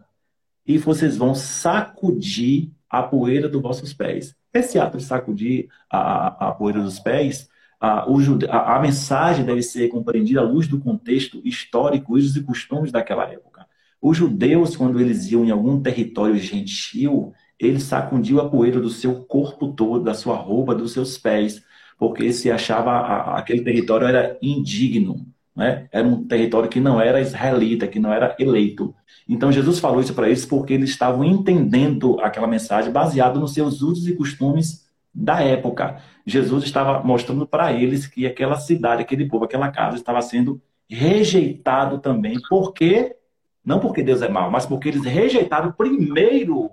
E 0.66 0.78
vocês 0.78 1.14
vão 1.14 1.34
sacudir 1.34 2.70
a 2.88 3.02
poeira 3.02 3.50
dos 3.50 3.60
vossos 3.60 3.92
pés. 3.92 4.34
Esse 4.52 4.78
ato 4.78 4.96
de 4.96 5.04
sacudir 5.04 5.68
a, 5.90 6.48
a 6.48 6.52
poeira 6.52 6.80
dos 6.80 6.98
pés, 6.98 7.50
a, 7.78 8.10
o, 8.10 8.18
a, 8.48 8.76
a, 8.76 8.80
mensagem 8.80 9.44
deve 9.44 9.62
ser 9.62 9.88
compreendida 9.88 10.40
à 10.40 10.42
luz 10.42 10.66
do 10.66 10.80
contexto 10.80 11.40
histórico, 11.44 12.16
usos 12.16 12.34
e 12.36 12.42
costumes 12.42 12.90
daquela 12.90 13.30
época. 13.30 13.66
Os 14.00 14.16
judeus, 14.16 14.74
quando 14.74 14.98
eles 14.98 15.30
iam 15.30 15.44
em 15.44 15.50
algum 15.50 15.82
território 15.82 16.38
gentil, 16.38 17.34
eles 17.58 17.82
sacudiam 17.82 18.40
a 18.40 18.48
poeira 18.48 18.80
do 18.80 18.88
seu 18.88 19.22
corpo 19.24 19.72
todo, 19.72 20.04
da 20.04 20.14
sua 20.14 20.36
roupa, 20.36 20.74
dos 20.74 20.92
seus 20.92 21.18
pés, 21.18 21.62
porque 21.98 22.32
se 22.32 22.50
achava 22.50 22.92
a, 22.92 23.38
aquele 23.38 23.62
território 23.62 24.06
era 24.06 24.38
indigno, 24.40 25.26
né? 25.54 25.88
era 25.90 26.06
um 26.06 26.24
território 26.24 26.68
que 26.68 26.78
não 26.78 27.00
era 27.00 27.20
israelita, 27.20 27.88
que 27.88 27.98
não 27.98 28.12
era 28.12 28.36
eleito. 28.38 28.94
Então 29.28 29.50
Jesus 29.50 29.80
falou 29.80 30.00
isso 30.00 30.14
para 30.14 30.28
eles 30.28 30.46
porque 30.46 30.72
eles 30.72 30.90
estavam 30.90 31.24
entendendo 31.24 32.18
aquela 32.20 32.46
mensagem 32.46 32.92
baseado 32.92 33.40
nos 33.40 33.52
seus 33.52 33.82
usos 33.82 34.06
e 34.06 34.14
costumes 34.14 34.86
da 35.12 35.42
época. 35.42 36.00
Jesus 36.24 36.64
estava 36.64 37.02
mostrando 37.02 37.46
para 37.46 37.72
eles 37.72 38.06
que 38.06 38.26
aquela 38.26 38.56
cidade, 38.56 39.02
aquele 39.02 39.26
povo, 39.26 39.44
aquela 39.44 39.70
casa 39.70 39.96
estava 39.96 40.22
sendo 40.22 40.62
rejeitado 40.88 41.98
também, 41.98 42.38
porque 42.48 43.16
não 43.64 43.80
porque 43.80 44.02
Deus 44.02 44.22
é 44.22 44.28
mau, 44.28 44.50
mas 44.50 44.64
porque 44.64 44.88
eles 44.88 45.04
rejeitaram 45.04 45.72
primeiro 45.72 46.70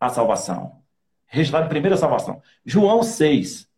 a 0.00 0.08
salvação. 0.08 0.80
Rejeitaram 1.26 1.68
primeiro 1.68 1.94
a 1.94 1.98
salvação. 1.98 2.40
João 2.64 3.02
6, 3.02 3.68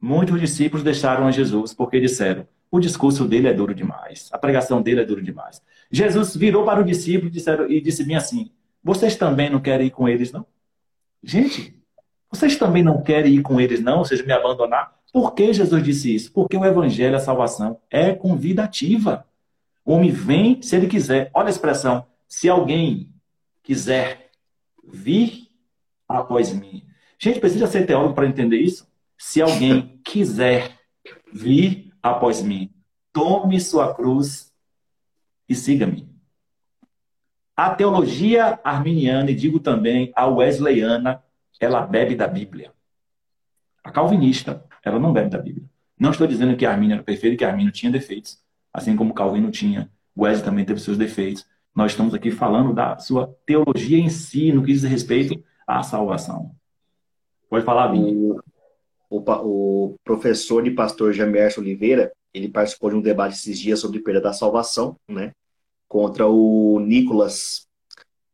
Muitos 0.00 0.40
discípulos 0.40 0.82
deixaram 0.82 1.26
a 1.26 1.30
Jesus 1.30 1.74
porque 1.74 2.00
disseram: 2.00 2.46
o 2.70 2.80
discurso 2.80 3.26
dele 3.26 3.48
é 3.48 3.52
duro 3.52 3.74
demais, 3.74 4.28
a 4.32 4.38
pregação 4.38 4.80
dele 4.80 5.00
é 5.00 5.04
dura 5.04 5.22
demais. 5.22 5.60
Jesus 5.90 6.36
virou 6.36 6.64
para 6.64 6.80
o 6.80 6.84
discípulo 6.84 7.30
e, 7.68 7.76
e 7.76 7.80
disse 7.80 8.04
bem 8.04 8.16
assim: 8.16 8.50
vocês 8.82 9.16
também 9.16 9.50
não 9.50 9.60
querem 9.60 9.88
ir 9.88 9.90
com 9.90 10.08
eles, 10.08 10.32
não? 10.32 10.46
Gente, 11.22 11.76
vocês 12.30 12.56
também 12.56 12.82
não 12.82 13.02
querem 13.02 13.34
ir 13.34 13.42
com 13.42 13.60
eles, 13.60 13.80
não? 13.80 13.98
Ou 13.98 14.04
seja, 14.04 14.24
me 14.24 14.32
abandonar? 14.32 14.94
Por 15.12 15.34
que 15.34 15.52
Jesus 15.52 15.82
disse 15.82 16.14
isso? 16.14 16.32
Porque 16.32 16.56
o 16.56 16.64
evangelho, 16.64 17.16
a 17.16 17.20
salvação, 17.20 17.78
é 17.90 18.12
convidativa. 18.12 19.26
O 19.84 19.92
homem 19.92 20.10
vem 20.10 20.62
se 20.62 20.76
ele 20.76 20.86
quiser. 20.86 21.30
Olha 21.34 21.48
a 21.48 21.50
expressão: 21.50 22.06
se 22.26 22.48
alguém 22.48 23.12
quiser 23.62 24.30
vir 24.84 25.48
após 26.08 26.52
mim. 26.52 26.84
Gente, 27.18 27.40
precisa 27.40 27.66
ser 27.66 27.86
teólogo 27.86 28.14
para 28.14 28.26
entender 28.26 28.58
isso? 28.58 28.89
Se 29.22 29.42
alguém 29.42 30.00
quiser 30.02 30.78
vir 31.30 31.92
após 32.02 32.40
mim, 32.40 32.72
tome 33.12 33.60
sua 33.60 33.94
cruz 33.94 34.50
e 35.46 35.54
siga-me. 35.54 36.08
A 37.54 37.74
teologia 37.74 38.58
arminiana, 38.64 39.30
e 39.30 39.34
digo 39.34 39.60
também 39.60 40.10
a 40.16 40.26
wesleyana, 40.26 41.22
ela 41.60 41.82
bebe 41.82 42.16
da 42.16 42.26
Bíblia. 42.26 42.72
A 43.84 43.90
calvinista, 43.90 44.64
ela 44.82 44.98
não 44.98 45.12
bebe 45.12 45.28
da 45.28 45.38
Bíblia. 45.38 45.68
Não 45.98 46.12
estou 46.12 46.26
dizendo 46.26 46.56
que 46.56 46.64
a 46.64 46.72
Armínio 46.72 46.94
era 46.94 47.02
perfeita, 47.02 47.36
que 47.36 47.44
a 47.44 47.50
Armínio 47.50 47.72
tinha 47.72 47.92
defeitos, 47.92 48.42
assim 48.72 48.96
como 48.96 49.12
Calvino 49.12 49.50
tinha. 49.50 49.90
Wesley 50.18 50.46
também 50.46 50.64
teve 50.64 50.80
seus 50.80 50.96
defeitos. 50.96 51.46
Nós 51.74 51.92
estamos 51.92 52.14
aqui 52.14 52.30
falando 52.30 52.72
da 52.72 52.96
sua 52.98 53.36
teologia 53.44 53.98
em 53.98 54.08
si, 54.08 54.50
no 54.50 54.62
que 54.62 54.72
diz 54.72 54.82
respeito 54.82 55.44
à 55.66 55.82
salvação. 55.82 56.56
Pode 57.50 57.66
falar, 57.66 57.88
Vini 57.88 58.40
o, 59.10 59.18
o 59.18 59.96
professor 60.04 60.64
e 60.66 60.74
pastor 60.74 61.12
Jamerson 61.12 61.60
Oliveira, 61.60 62.12
ele 62.32 62.48
participou 62.48 62.90
de 62.90 62.96
um 62.96 63.02
debate 63.02 63.34
esses 63.34 63.58
dias 63.58 63.80
sobre 63.80 63.98
perda 63.98 64.20
da 64.20 64.32
salvação, 64.32 64.96
né? 65.08 65.32
Contra 65.88 66.28
o 66.28 66.78
Nicolas. 66.78 67.66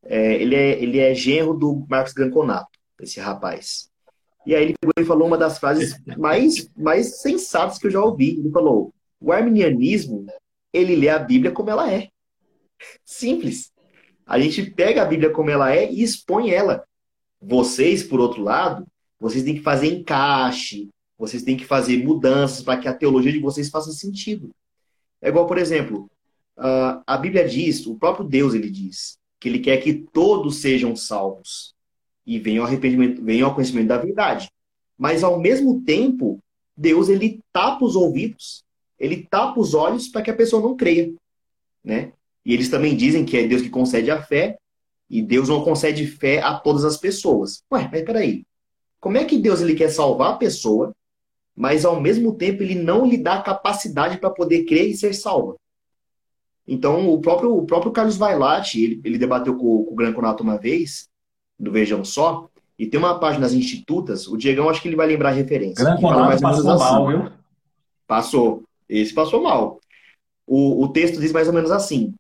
É, 0.05 0.35
ele, 0.35 0.55
é, 0.55 0.81
ele 0.81 0.99
é 0.99 1.15
genro 1.15 1.55
do 1.55 1.85
Marcos 1.89 2.13
Granconato, 2.13 2.69
esse 3.01 3.19
rapaz. 3.19 3.91
E 4.45 4.55
aí 4.55 4.63
ele 4.63 4.75
pegou 4.79 4.93
e 5.01 5.05
falou 5.05 5.27
uma 5.27 5.39
das 5.39 5.59
frases 5.59 5.99
mais, 6.17 6.69
mais 6.77 7.21
sensatas 7.21 7.79
que 7.79 7.87
eu 7.87 7.91
já 7.91 8.05
ouvi. 8.05 8.39
Ele 8.39 8.51
falou: 8.51 8.95
o 9.19 9.33
arminianismo, 9.33 10.27
ele 10.73 10.95
lê 10.95 11.09
a 11.09 11.19
Bíblia 11.19 11.51
como 11.51 11.71
ela 11.71 11.91
é. 11.91 12.09
Simples. 13.05 13.73
A 14.27 14.39
gente 14.39 14.71
pega 14.71 15.03
a 15.03 15.07
Bíblia 15.07 15.31
como 15.31 15.51
ela 15.51 15.75
é 15.75 15.91
e 15.91 16.03
expõe 16.03 16.51
ela. 16.51 16.85
Vocês, 17.41 18.03
por 18.03 18.21
outro 18.21 18.43
lado, 18.43 18.87
vocês 19.19 19.45
têm 19.45 19.55
que 19.55 19.63
fazer 19.63 19.89
encaixe, 19.89 20.89
vocês 21.19 21.43
têm 21.43 21.57
que 21.57 21.65
fazer 21.65 22.05
mudanças 22.05 22.63
para 22.63 22.79
que 22.79 22.89
a 22.89 22.95
teologia 22.95 23.33
de 23.33 23.39
vocês 23.39 23.71
faça 23.71 23.91
sentido. 23.93 24.51
É 25.21 25.29
igual, 25.29 25.47
por 25.47 25.59
exemplo, 25.59 26.11
a 26.59 27.17
Bíblia 27.17 27.49
diz, 27.49 27.87
o 27.87 27.97
próprio 27.97 28.27
Deus 28.27 28.55
ele 28.55 28.71
diz, 28.71 29.19
que 29.41 29.49
ele 29.49 29.59
quer 29.59 29.79
que 29.79 29.95
todos 29.95 30.57
sejam 30.57 30.95
salvos 30.95 31.75
e 32.27 32.39
venham 32.39 32.65
ao 32.65 32.69
arrependimento, 32.69 33.23
venham 33.23 33.49
ao 33.49 33.55
conhecimento 33.55 33.89
da 33.89 33.99
verdade. 33.99 34.51
Mas 34.99 35.23
ao 35.23 35.39
mesmo 35.39 35.83
tempo, 35.83 36.39
Deus 36.77 37.09
ele 37.09 37.41
tapa 37.53 37.85
os 37.85 37.97
ouvidos, 37.97 38.65
ele 38.99 39.27
tapa 39.31 39.61
os 39.61 39.75
olhos 39.75 40.09
para 40.09 40.23
que 40.23 40.31
a 40.31 40.37
pessoa 40.37 40.63
não 40.63 40.77
creia, 40.77 41.13
né? 41.85 42.13
E 42.45 42.55
eles 42.55 42.69
também 42.69 42.97
dizem 42.97 43.25
que 43.25 43.37
é 43.37 43.47
Deus 43.47 43.61
que 43.61 43.69
concede 43.69 44.11
a 44.11 44.23
fé 44.23 44.57
e 45.09 45.21
Deus 45.23 45.49
não 45.49 45.65
concede 45.65 46.07
fé 46.07 46.41
a 46.41 46.55
todas 46.55 46.85
as 46.85 46.97
pessoas. 46.97 47.63
Ué, 47.73 47.89
mas 47.91 48.03
peraí. 48.03 48.45
Como 49.07 49.19
é 49.19 49.25
que 49.25 49.39
Deus 49.39 49.61
ele 49.61 49.77
quer 49.77 49.89
salvar 49.89 50.33
a 50.33 50.37
pessoa, 50.37 50.93
mas 51.55 51.85
ao 51.85 52.01
mesmo 52.01 52.35
tempo 52.35 52.65
ele 52.65 52.75
não 52.75 53.07
lhe 53.07 53.17
dá 53.17 53.41
capacidade 53.41 54.19
para 54.19 54.31
poder 54.31 54.65
crer 54.65 54.91
e 54.91 54.97
ser 54.97 55.15
salva? 55.15 55.55
Então, 56.67 57.09
o 57.09 57.21
próprio, 57.21 57.57
o 57.57 57.65
próprio 57.65 57.93
Carlos 57.93 58.17
Vailate, 58.17 58.83
ele, 58.83 59.01
ele 59.05 59.17
debateu 59.17 59.55
com, 59.55 59.85
com 59.85 59.93
o 59.93 59.95
Gran 59.95 60.13
Conato 60.13 60.43
uma 60.43 60.59
vez, 60.59 61.09
do 61.57 61.71
Vejam 61.71 62.05
Só, 62.05 62.49
e 62.77 62.85
tem 62.85 62.99
uma 62.99 63.17
página 63.21 63.43
das 63.43 63.53
Institutas, 63.53 64.27
o 64.27 64.37
Diegão 64.37 64.69
acho 64.69 64.83
que 64.83 64.89
ele 64.89 64.97
vai 64.97 65.07
lembrar 65.07 65.29
a 65.29 65.35
referência. 65.35 65.85
Gran 65.85 66.01
Conato 66.01 66.43
passou 66.43 66.71
assim. 66.73 66.85
mal, 66.85 67.07
viu? 67.07 67.33
Passou. 68.09 68.65
Esse 68.89 69.15
passou 69.15 69.41
mal. 69.41 69.81
O, 70.45 70.83
o 70.83 70.89
texto 70.89 71.21
diz 71.21 71.31
mais 71.31 71.47
ou 71.47 71.55
menos 71.55 71.71
assim, 71.71 72.13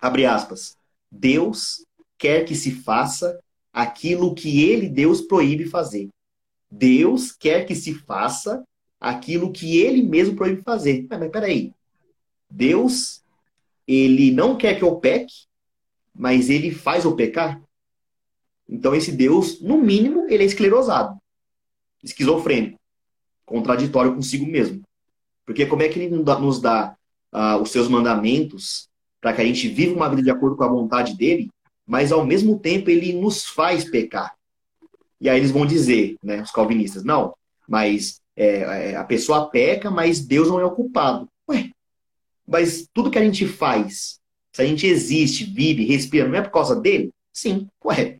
abre 0.00 0.24
aspas, 0.24 0.78
Deus 1.12 1.84
quer 2.16 2.46
que 2.46 2.54
se 2.54 2.70
faça 2.70 3.38
aquilo 3.72 4.34
que 4.34 4.64
ele, 4.64 4.88
Deus, 4.88 5.20
proíbe 5.20 5.66
fazer. 5.66 6.08
Deus 6.70 7.32
quer 7.32 7.64
que 7.66 7.74
se 7.74 7.94
faça 7.94 8.64
aquilo 9.00 9.52
que 9.52 9.78
ele 9.78 10.02
mesmo 10.02 10.36
proíbe 10.36 10.62
fazer. 10.62 11.06
Mas, 11.08 11.18
mas 11.18 11.30
peraí, 11.30 11.72
Deus 12.48 13.20
ele 13.86 14.30
não 14.30 14.56
quer 14.56 14.78
que 14.78 14.84
eu 14.84 14.96
peque, 14.96 15.34
mas 16.14 16.48
ele 16.48 16.70
faz 16.70 17.04
eu 17.04 17.16
pecar? 17.16 17.60
Então 18.68 18.94
esse 18.94 19.10
Deus, 19.10 19.60
no 19.60 19.78
mínimo, 19.78 20.26
ele 20.28 20.44
é 20.44 20.46
esclerosado, 20.46 21.18
esquizofrênico, 22.02 22.78
contraditório 23.44 24.14
consigo 24.14 24.46
mesmo. 24.46 24.82
Porque 25.44 25.66
como 25.66 25.82
é 25.82 25.88
que 25.88 25.98
ele 25.98 26.16
nos 26.16 26.60
dá 26.60 26.96
uh, 27.32 27.60
os 27.60 27.70
seus 27.70 27.88
mandamentos 27.88 28.88
para 29.20 29.32
que 29.32 29.40
a 29.40 29.44
gente 29.44 29.66
viva 29.68 29.96
uma 29.96 30.08
vida 30.08 30.22
de 30.22 30.30
acordo 30.30 30.56
com 30.56 30.62
a 30.62 30.68
vontade 30.68 31.16
dele, 31.16 31.50
mas 31.90 32.12
ao 32.12 32.24
mesmo 32.24 32.56
tempo 32.56 32.88
ele 32.88 33.12
nos 33.12 33.46
faz 33.46 33.84
pecar? 33.84 34.36
E 35.20 35.28
aí 35.28 35.40
eles 35.40 35.50
vão 35.50 35.66
dizer, 35.66 36.16
né, 36.22 36.40
os 36.40 36.52
calvinistas, 36.52 37.02
não, 37.02 37.34
mas 37.68 38.20
é, 38.36 38.92
é 38.92 38.96
a 38.96 39.02
pessoa 39.02 39.50
peca, 39.50 39.90
mas 39.90 40.24
Deus 40.24 40.48
não 40.48 40.60
é 40.60 40.64
o 40.64 40.70
culpado. 40.70 41.28
Ué, 41.48 41.70
mas 42.46 42.88
tudo 42.94 43.10
que 43.10 43.18
a 43.18 43.24
gente 43.24 43.44
faz, 43.44 44.20
se 44.52 44.62
a 44.62 44.64
gente 44.64 44.86
existe, 44.86 45.42
vive, 45.42 45.84
respira, 45.84 46.28
não 46.28 46.36
é 46.36 46.42
por 46.42 46.52
causa 46.52 46.76
dele? 46.76 47.10
Sim, 47.32 47.68
ué. 47.84 48.18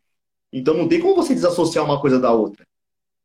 Então 0.53 0.75
não 0.75 0.89
tem 0.89 1.01
como 1.01 1.15
você 1.15 1.33
desassociar 1.33 1.85
uma 1.85 2.01
coisa 2.01 2.19
da 2.19 2.33
outra. 2.33 2.67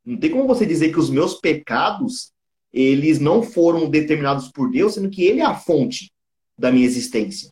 Não 0.05 0.15
tem 0.15 0.29
como 0.29 0.45
você 0.45 0.63
dizer 0.63 0.91
que 0.91 0.99
os 0.99 1.09
meus 1.09 1.33
pecados, 1.39 2.31
eles 2.71 3.19
não 3.19 3.41
foram 3.41 3.89
determinados 3.89 4.51
por 4.51 4.69
Deus, 4.69 4.93
sendo 4.93 5.09
que 5.09 5.23
ele 5.23 5.39
é 5.39 5.45
a 5.45 5.55
fonte 5.55 6.11
da 6.55 6.71
minha 6.71 6.85
existência. 6.85 7.51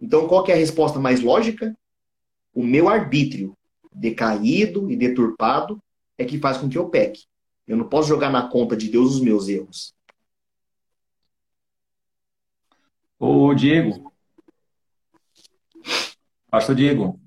Então 0.00 0.28
qual 0.28 0.46
é 0.46 0.52
a 0.52 0.56
resposta 0.56 1.00
mais 1.00 1.20
lógica? 1.20 1.76
O 2.54 2.62
meu 2.62 2.88
arbítrio 2.88 3.56
decaído 3.92 4.90
e 4.90 4.96
deturpado 4.96 5.82
é 6.16 6.24
que 6.24 6.38
faz 6.38 6.56
com 6.56 6.68
que 6.68 6.78
eu 6.78 6.88
peque. 6.88 7.24
Eu 7.66 7.76
não 7.76 7.88
posso 7.88 8.08
jogar 8.08 8.30
na 8.30 8.48
conta 8.48 8.76
de 8.76 8.88
Deus 8.88 9.14
os 9.14 9.20
meus 9.20 9.48
erros. 9.48 9.94
Ô, 13.18 13.54
Diego. 13.54 14.12
Pastor 16.50 16.74
Diego, 16.74 17.18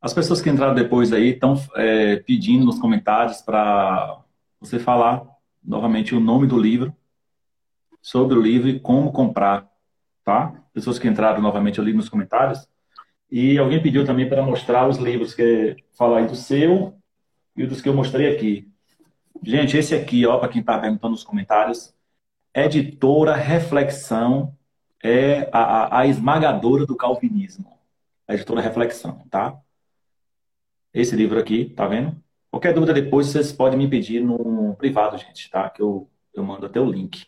as 0.00 0.12
pessoas 0.12 0.40
que 0.40 0.50
entraram 0.50 0.74
depois 0.74 1.12
aí 1.12 1.28
estão 1.28 1.54
é, 1.76 2.16
pedindo 2.16 2.64
nos 2.64 2.78
comentários 2.78 3.40
para 3.40 4.20
você 4.58 4.78
falar 4.78 5.24
novamente 5.62 6.14
o 6.14 6.20
nome 6.20 6.46
do 6.46 6.58
livro, 6.58 6.92
sobre 8.00 8.36
o 8.36 8.42
livro 8.42 8.68
e 8.68 8.80
como 8.80 9.12
comprar, 9.12 9.68
tá? 10.24 10.52
Pessoas 10.72 10.98
que 10.98 11.06
entraram 11.06 11.40
novamente 11.40 11.80
ali 11.80 11.92
nos 11.92 12.08
comentários. 12.08 12.68
E 13.32 13.56
alguém 13.56 13.82
pediu 13.82 14.04
também 14.04 14.28
para 14.28 14.42
mostrar 14.42 14.86
os 14.86 14.98
livros 14.98 15.34
que 15.34 15.74
falar 15.96 16.18
aí 16.18 16.26
do 16.26 16.36
seu 16.36 16.94
e 17.56 17.66
dos 17.66 17.80
que 17.80 17.88
eu 17.88 17.94
mostrei 17.94 18.30
aqui. 18.30 18.70
Gente, 19.42 19.74
esse 19.74 19.94
aqui, 19.94 20.26
ó, 20.26 20.36
para 20.36 20.50
quem 20.50 20.60
está 20.60 20.78
perguntando 20.78 21.12
nos 21.12 21.24
comentários, 21.24 21.94
editora 22.54 23.34
Reflexão 23.34 24.54
é 25.02 25.48
a, 25.50 26.00
a 26.00 26.06
esmagadora 26.06 26.84
do 26.84 26.94
calvinismo. 26.94 27.72
A 28.28 28.34
editora 28.34 28.60
Reflexão, 28.60 29.26
tá? 29.30 29.58
Esse 30.92 31.16
livro 31.16 31.38
aqui, 31.38 31.70
tá 31.70 31.88
vendo? 31.88 32.14
Qualquer 32.50 32.74
dúvida 32.74 32.92
depois 32.92 33.28
vocês 33.28 33.50
podem 33.50 33.78
me 33.78 33.88
pedir 33.88 34.20
no 34.20 34.76
privado, 34.76 35.16
gente, 35.16 35.48
tá? 35.48 35.70
Que 35.70 35.80
eu, 35.80 36.06
eu 36.34 36.44
mando 36.44 36.66
até 36.66 36.78
o 36.78 36.84
link. 36.84 37.26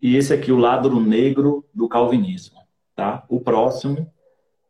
E 0.00 0.14
esse 0.14 0.32
aqui, 0.32 0.52
o 0.52 0.56
lado 0.56 1.00
negro 1.00 1.68
do 1.74 1.88
calvinismo, 1.88 2.60
tá? 2.94 3.24
O 3.28 3.40
próximo 3.40 4.14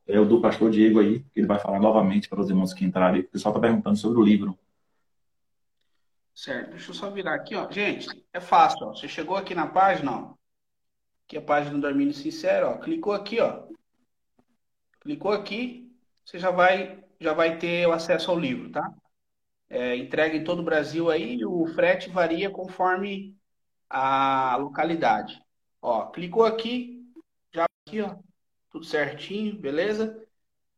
é 0.06 0.20
o 0.20 0.24
do 0.24 0.40
pastor 0.40 0.70
Diego 0.70 1.00
aí, 1.00 1.20
que 1.20 1.40
ele 1.40 1.46
vai 1.46 1.58
falar 1.58 1.80
novamente 1.80 2.28
para 2.28 2.40
os 2.40 2.48
irmãos 2.48 2.72
que 2.72 2.84
entrarem. 2.84 3.22
O 3.22 3.28
pessoal 3.28 3.52
está 3.52 3.60
perguntando 3.60 3.96
sobre 3.96 4.18
o 4.18 4.24
livro. 4.24 4.58
Certo, 6.34 6.70
deixa 6.70 6.90
eu 6.90 6.94
só 6.94 7.10
virar 7.10 7.34
aqui, 7.34 7.54
ó. 7.54 7.70
Gente, 7.70 8.08
é 8.32 8.40
fácil, 8.40 8.86
ó. 8.86 8.94
Você 8.94 9.08
chegou 9.08 9.36
aqui 9.36 9.54
na 9.54 9.66
página, 9.66 10.12
ó 10.12 10.36
que 11.26 11.36
é 11.36 11.40
a 11.40 11.42
página 11.42 11.78
do 11.78 11.86
Armínio 11.86 12.14
Sincero, 12.14 12.68
ó. 12.68 12.78
Clicou 12.78 13.12
aqui, 13.12 13.40
ó. 13.40 13.64
Clicou 15.00 15.32
aqui, 15.32 15.92
você 16.24 16.38
já 16.38 16.50
vai, 16.50 17.04
já 17.20 17.32
vai 17.32 17.58
ter 17.58 17.86
o 17.86 17.92
acesso 17.92 18.30
ao 18.30 18.38
livro, 18.38 18.70
tá? 18.70 18.92
É, 19.68 19.96
entrega 19.96 20.36
em 20.36 20.44
todo 20.44 20.60
o 20.60 20.64
Brasil 20.64 21.10
aí, 21.10 21.44
o 21.44 21.66
frete 21.66 22.08
varia 22.08 22.50
conforme 22.50 23.36
a 23.90 24.56
localidade. 24.56 25.40
Ó, 25.82 26.06
clicou 26.06 26.44
aqui, 26.44 27.04
já 27.52 27.66
aqui, 27.86 28.00
ó, 28.00 28.16
tudo 28.76 28.84
certinho, 28.84 29.56
beleza? 29.56 30.22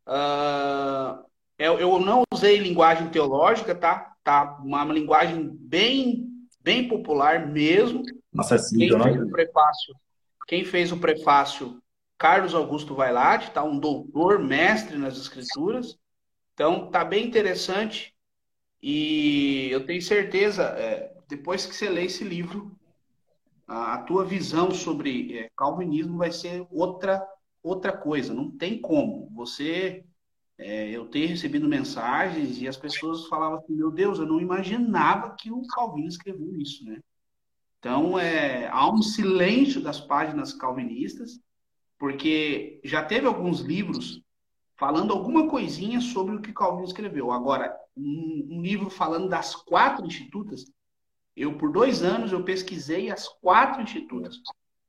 Uh, 0.07 1.25
eu, 1.59 1.79
eu 1.79 1.99
não 1.99 2.23
usei 2.33 2.59
linguagem 2.59 3.09
teológica, 3.09 3.75
tá? 3.75 4.15
Tá 4.23 4.59
uma 4.63 4.85
linguagem 4.85 5.49
bem, 5.53 6.29
bem 6.61 6.89
popular 6.89 7.47
mesmo. 7.47 8.03
Acessível, 8.39 8.99
Quem 8.99 9.19
né? 9.19 9.31
prefácio 9.31 9.95
quem 10.47 10.65
fez 10.65 10.91
o 10.91 10.99
prefácio, 10.99 11.79
Carlos 12.17 12.55
Augusto 12.55 12.95
Vailate, 12.95 13.51
tá? 13.51 13.63
Um 13.63 13.79
doutor, 13.79 14.39
mestre 14.39 14.97
nas 14.97 15.19
escrituras. 15.19 15.99
Então, 16.55 16.91
tá 16.91 17.05
bem 17.05 17.27
interessante. 17.27 18.15
E 18.83 19.69
eu 19.71 19.85
tenho 19.85 20.01
certeza, 20.01 20.63
é, 20.63 21.13
depois 21.29 21.67
que 21.67 21.75
você 21.75 21.91
lê 21.91 22.07
esse 22.07 22.25
livro, 22.25 22.75
a, 23.67 23.95
a 23.95 23.99
tua 23.99 24.25
visão 24.25 24.71
sobre 24.71 25.39
é, 25.39 25.51
calvinismo 25.55 26.17
vai 26.17 26.33
ser 26.33 26.67
outra 26.71 27.23
outra 27.69 27.93
coisa. 27.97 28.35
Não 28.35 28.51
tem 28.51 28.81
como. 28.81 29.31
Você, 29.35 30.05
é, 30.57 30.91
eu 30.91 31.07
tenho 31.07 31.29
recebido 31.29 31.69
mensagens 31.69 32.61
e 32.61 32.69
as 32.69 32.77
pessoas 32.77 33.27
falavam 33.27 33.59
assim: 33.59 33.75
Meu 33.75 33.91
Deus, 33.91 34.19
eu 34.19 34.27
não 34.27 34.41
imaginava 34.41 35.35
que 35.37 35.51
o 35.51 35.67
Calvino 35.67 36.09
escreveu 36.09 36.57
isso, 36.57 36.85
né? 36.85 37.01
Então, 37.79 38.19
é, 38.19 38.69
há 38.69 38.91
um 38.91 39.03
silêncio 39.03 39.81
das 39.81 40.01
páginas 40.01 40.53
calvinistas, 40.53 41.41
porque 41.97 42.81
já 42.83 43.05
teve 43.05 43.27
alguns 43.27 43.61
livros 43.61 44.21
falando 44.77 45.13
alguma 45.13 45.49
coisinha 45.49 46.01
sobre 46.01 46.37
o 46.37 46.41
que 46.41 46.53
Calvino 46.53 46.87
escreveu. 46.87 47.31
Agora, 47.31 47.77
um, 47.97 48.49
um 48.51 48.63
livro 48.63 48.91
falando 48.91 49.29
das 49.29 49.55
quatro 49.55 50.07
institutas, 50.07 50.65
eu, 51.37 51.57
por 51.57 51.71
dois 51.71 52.03
anos, 52.03 52.33
eu 52.33 52.43
pesquisei 52.43 53.11
as 53.11 53.29
quatro 53.29 53.81
institutas. 53.81 54.41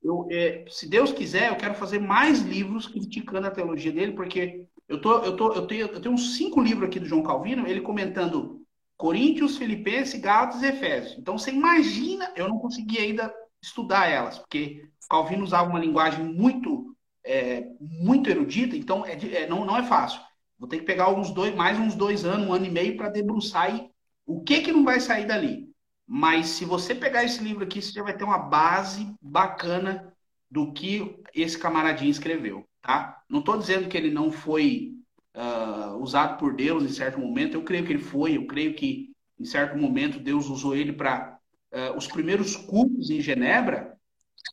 Eu, 0.02 0.26
é, 0.30 0.64
se 0.68 0.88
Deus 0.88 1.12
quiser, 1.12 1.50
eu 1.50 1.56
quero 1.56 1.74
fazer 1.74 1.98
mais 1.98 2.40
livros 2.40 2.86
criticando 2.86 3.46
a 3.46 3.50
teologia 3.50 3.92
dele, 3.92 4.12
porque 4.12 4.64
eu, 4.88 5.00
tô, 5.00 5.18
eu, 5.18 5.36
tô, 5.36 5.52
eu, 5.52 5.66
tenho, 5.66 5.86
eu 5.86 6.00
tenho 6.00 6.14
uns 6.14 6.36
cinco 6.36 6.60
livros 6.60 6.88
aqui 6.88 6.98
do 6.98 7.06
João 7.06 7.22
Calvino, 7.22 7.66
ele 7.66 7.80
comentando 7.80 8.62
Coríntios, 8.96 9.58
Filipenses, 9.58 10.20
Gálatas 10.20 10.62
e 10.62 10.66
Efésios. 10.66 11.18
Então 11.18 11.38
você 11.38 11.50
imagina, 11.50 12.32
eu 12.34 12.48
não 12.48 12.58
consegui 12.58 12.98
ainda 12.98 13.32
estudar 13.62 14.08
elas, 14.08 14.38
porque 14.38 14.88
Calvino 15.08 15.44
usava 15.44 15.68
uma 15.68 15.78
linguagem 15.78 16.24
muito 16.24 16.90
é, 17.24 17.66
muito 17.80 18.30
erudita, 18.30 18.76
então 18.76 19.04
é, 19.04 19.12
é, 19.12 19.46
não, 19.46 19.64
não 19.64 19.76
é 19.76 19.82
fácil. 19.82 20.20
Vou 20.58 20.68
ter 20.68 20.78
que 20.78 20.84
pegar 20.84 21.10
uns 21.10 21.30
dois, 21.30 21.54
mais 21.54 21.78
uns 21.78 21.94
dois 21.94 22.24
anos, 22.24 22.46
um 22.46 22.52
ano 22.52 22.66
e 22.66 22.70
meio 22.70 22.96
para 22.96 23.08
debruçar 23.08 23.74
e 23.74 23.90
o 24.26 24.42
que 24.42 24.60
que 24.60 24.72
não 24.72 24.84
vai 24.84 25.00
sair 25.00 25.26
dali? 25.26 25.69
Mas 26.12 26.48
se 26.48 26.64
você 26.64 26.92
pegar 26.92 27.22
esse 27.22 27.40
livro 27.40 27.62
aqui, 27.62 27.80
você 27.80 27.92
já 27.92 28.02
vai 28.02 28.16
ter 28.16 28.24
uma 28.24 28.36
base 28.36 29.14
bacana 29.22 30.12
do 30.50 30.72
que 30.72 31.22
esse 31.32 31.56
camaradinho 31.56 32.10
escreveu, 32.10 32.66
tá? 32.82 33.22
Não 33.28 33.38
estou 33.38 33.56
dizendo 33.56 33.88
que 33.88 33.96
ele 33.96 34.10
não 34.10 34.32
foi 34.32 34.96
uh, 35.36 35.96
usado 35.98 36.36
por 36.36 36.52
Deus 36.52 36.82
em 36.82 36.88
certo 36.88 37.20
momento. 37.20 37.54
Eu 37.54 37.62
creio 37.62 37.86
que 37.86 37.92
ele 37.92 38.02
foi. 38.02 38.36
Eu 38.36 38.44
creio 38.48 38.74
que 38.74 39.12
em 39.38 39.44
certo 39.44 39.78
momento 39.78 40.18
Deus 40.18 40.48
usou 40.48 40.74
ele 40.74 40.92
para 40.92 41.38
uh, 41.72 41.76
ah, 41.76 41.96
os 41.96 42.08
primeiros 42.08 42.56
cultos 42.56 43.08
em 43.08 43.20
Genebra. 43.20 43.96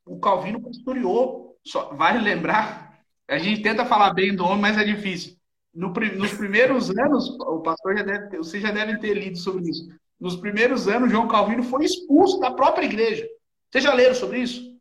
O 0.05 0.19
Calvino 0.19 0.61
pastoreou. 0.61 1.57
Só, 1.65 1.91
vale 1.95 2.19
lembrar, 2.19 3.01
a 3.27 3.39
gente 3.39 3.63
tenta 3.63 3.83
falar 3.83 4.13
bem 4.13 4.35
do 4.35 4.45
homem, 4.45 4.61
mas 4.61 4.77
é 4.77 4.83
difícil. 4.83 5.35
No, 5.73 5.89
nos 5.89 6.33
primeiros 6.35 6.91
anos, 6.91 7.31
o 7.39 7.61
pastor 7.61 7.97
já 7.97 8.03
deve 8.03 8.27
ter, 8.27 8.37
vocês 8.37 8.61
já 8.61 8.69
devem 8.69 8.99
ter 8.99 9.15
lido 9.15 9.39
sobre 9.39 9.67
isso. 9.71 9.89
Nos 10.19 10.35
primeiros 10.35 10.87
anos, 10.87 11.11
João 11.11 11.27
Calvino 11.27 11.63
foi 11.63 11.85
expulso 11.85 12.39
da 12.39 12.51
própria 12.51 12.85
igreja. 12.85 13.27
Vocês 13.69 13.83
já 13.83 13.93
leram 13.93 14.15
sobre 14.15 14.39
isso? 14.39 14.75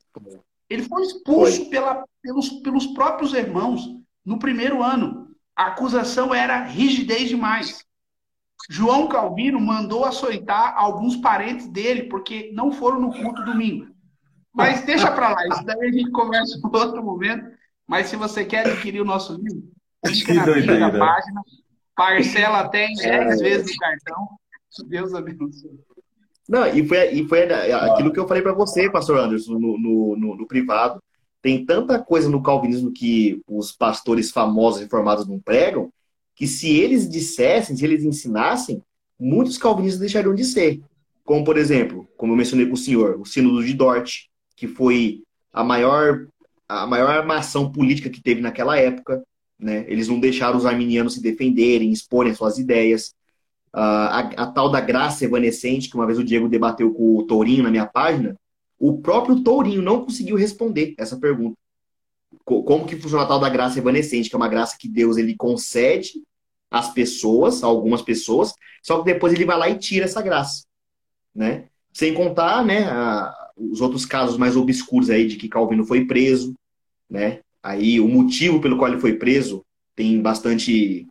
Ele 0.68 0.82
foi 0.82 1.02
expulso 1.02 1.56
foi. 1.58 1.64
Pela, 1.66 2.04
pelos, 2.22 2.48
pelos 2.60 2.86
próprios 2.88 3.34
irmãos 3.34 3.86
no 4.24 4.38
primeiro 4.38 4.82
ano. 4.82 5.28
A 5.54 5.66
acusação 5.66 6.34
era 6.34 6.64
rigidez 6.64 7.28
demais. 7.28 7.84
João 8.68 9.06
Calvino 9.08 9.60
mandou 9.60 10.04
açoitar 10.04 10.74
alguns 10.76 11.16
parentes 11.16 11.68
dele, 11.68 12.04
porque 12.04 12.50
não 12.52 12.72
foram 12.72 13.00
no 13.00 13.12
culto 13.12 13.44
domingo. 13.44 13.86
Mas 14.52 14.84
deixa 14.84 15.10
para 15.10 15.30
lá, 15.30 15.46
isso 15.48 15.64
daí 15.64 15.88
a 15.88 15.92
gente 15.92 16.10
conversa 16.10 16.58
em 16.58 16.76
outro 16.76 17.02
momento. 17.04 17.46
Mas 17.86 18.06
se 18.06 18.16
você 18.16 18.44
quer 18.44 18.66
adquirir 18.66 19.00
o 19.00 19.04
nosso 19.04 19.34
livro, 19.34 19.62
clica 20.04 20.34
na 20.34 20.42
primeira 20.44 20.98
página, 20.98 21.42
parcela 21.94 22.60
até 22.60 22.86
em 22.86 22.94
10 22.94 23.04
é. 23.04 23.36
vezes 23.36 23.76
o 23.76 23.78
cartão. 23.78 24.28
Deus 24.84 25.14
abençoe. 25.14 25.78
Não, 26.48 26.66
e 26.66 26.86
foi, 26.86 27.12
e 27.12 27.28
foi 27.28 27.42
aquilo 27.42 28.12
que 28.12 28.18
eu 28.18 28.28
falei 28.28 28.42
para 28.42 28.52
você, 28.52 28.90
pastor 28.90 29.18
Anderson, 29.18 29.54
no, 29.54 29.78
no, 29.78 30.16
no, 30.16 30.36
no, 30.36 30.46
privado. 30.46 31.02
Tem 31.42 31.64
tanta 31.64 31.98
coisa 31.98 32.28
no 32.28 32.42
calvinismo 32.42 32.92
que 32.92 33.40
os 33.48 33.72
pastores 33.72 34.30
famosos 34.30 34.80
reformados 34.80 35.26
não 35.26 35.40
pregam, 35.40 35.90
que 36.34 36.46
se 36.46 36.70
eles 36.76 37.08
dissessem, 37.08 37.76
se 37.76 37.84
eles 37.84 38.04
ensinassem, 38.04 38.80
muitos 39.18 39.58
calvinistas 39.58 40.00
deixariam 40.00 40.34
de 40.34 40.44
ser. 40.44 40.80
Como, 41.24 41.44
por 41.44 41.56
exemplo, 41.56 42.08
como 42.16 42.32
eu 42.32 42.36
mencionei 42.36 42.66
com 42.66 42.74
o 42.74 42.78
senhor, 42.78 43.20
o 43.20 43.24
Sínodo 43.24 43.64
de 43.64 43.74
Dort, 43.74 44.26
que 44.54 44.68
foi 44.68 45.22
a 45.52 45.64
maior, 45.64 46.28
a 46.68 46.86
maior 46.86 47.10
armação 47.10 47.72
política 47.72 48.10
que 48.10 48.22
teve 48.22 48.40
naquela 48.40 48.78
época. 48.78 49.22
Né? 49.58 49.84
Eles 49.88 50.06
não 50.06 50.20
deixaram 50.20 50.56
os 50.56 50.66
arminianos 50.66 51.14
se 51.14 51.22
defenderem, 51.22 51.90
exporem 51.90 52.34
suas 52.34 52.58
ideias. 52.58 53.14
A, 53.78 54.20
a, 54.20 54.46
tal 54.46 54.70
da 54.70 54.80
graça 54.80 55.24
evanescente, 55.24 55.90
que 55.90 55.96
uma 55.96 56.06
vez 56.06 56.18
o 56.18 56.24
Diego 56.24 56.48
debateu 56.48 56.94
com 56.94 57.18
o 57.18 57.24
Tourinho 57.24 57.62
na 57.62 57.70
minha 57.70 57.84
página, 57.84 58.34
o 58.78 58.98
próprio 58.98 59.42
Tourinho 59.42 59.82
não 59.82 60.02
conseguiu 60.02 60.36
responder 60.36 60.94
essa 60.96 61.16
pergunta. 61.18 61.56
Como 62.44 62.86
que 62.86 62.96
funciona 62.96 63.24
a 63.24 63.26
tal 63.26 63.38
da 63.38 63.48
graça 63.48 63.78
evanescente, 63.78 64.30
que 64.30 64.34
é 64.34 64.38
uma 64.38 64.48
graça 64.48 64.76
que 64.78 64.88
Deus 64.88 65.16
ele 65.16 65.34
concede 65.36 66.22
às 66.70 66.92
pessoas, 66.92 67.62
a 67.62 67.66
algumas 67.66 68.00
pessoas, 68.02 68.54
só 68.82 68.98
que 68.98 69.12
depois 69.12 69.32
ele 69.32 69.44
vai 69.44 69.58
lá 69.58 69.68
e 69.68 69.78
tira 69.78 70.04
essa 70.04 70.22
graça, 70.22 70.64
né? 71.34 71.66
Sem 71.92 72.14
contar, 72.14 72.64
né, 72.64 72.84
a, 72.84 73.34
os 73.56 73.80
outros 73.80 74.04
casos 74.04 74.36
mais 74.36 74.56
obscuros 74.56 75.10
aí 75.10 75.26
de 75.26 75.36
que 75.36 75.48
Calvino 75.48 75.84
foi 75.84 76.04
preso, 76.04 76.54
né? 77.08 77.40
Aí 77.62 78.00
o 78.00 78.08
motivo 78.08 78.60
pelo 78.60 78.76
qual 78.76 78.90
ele 78.90 79.00
foi 79.00 79.14
preso 79.14 79.64
tem 79.94 80.20
bastante 80.20 81.06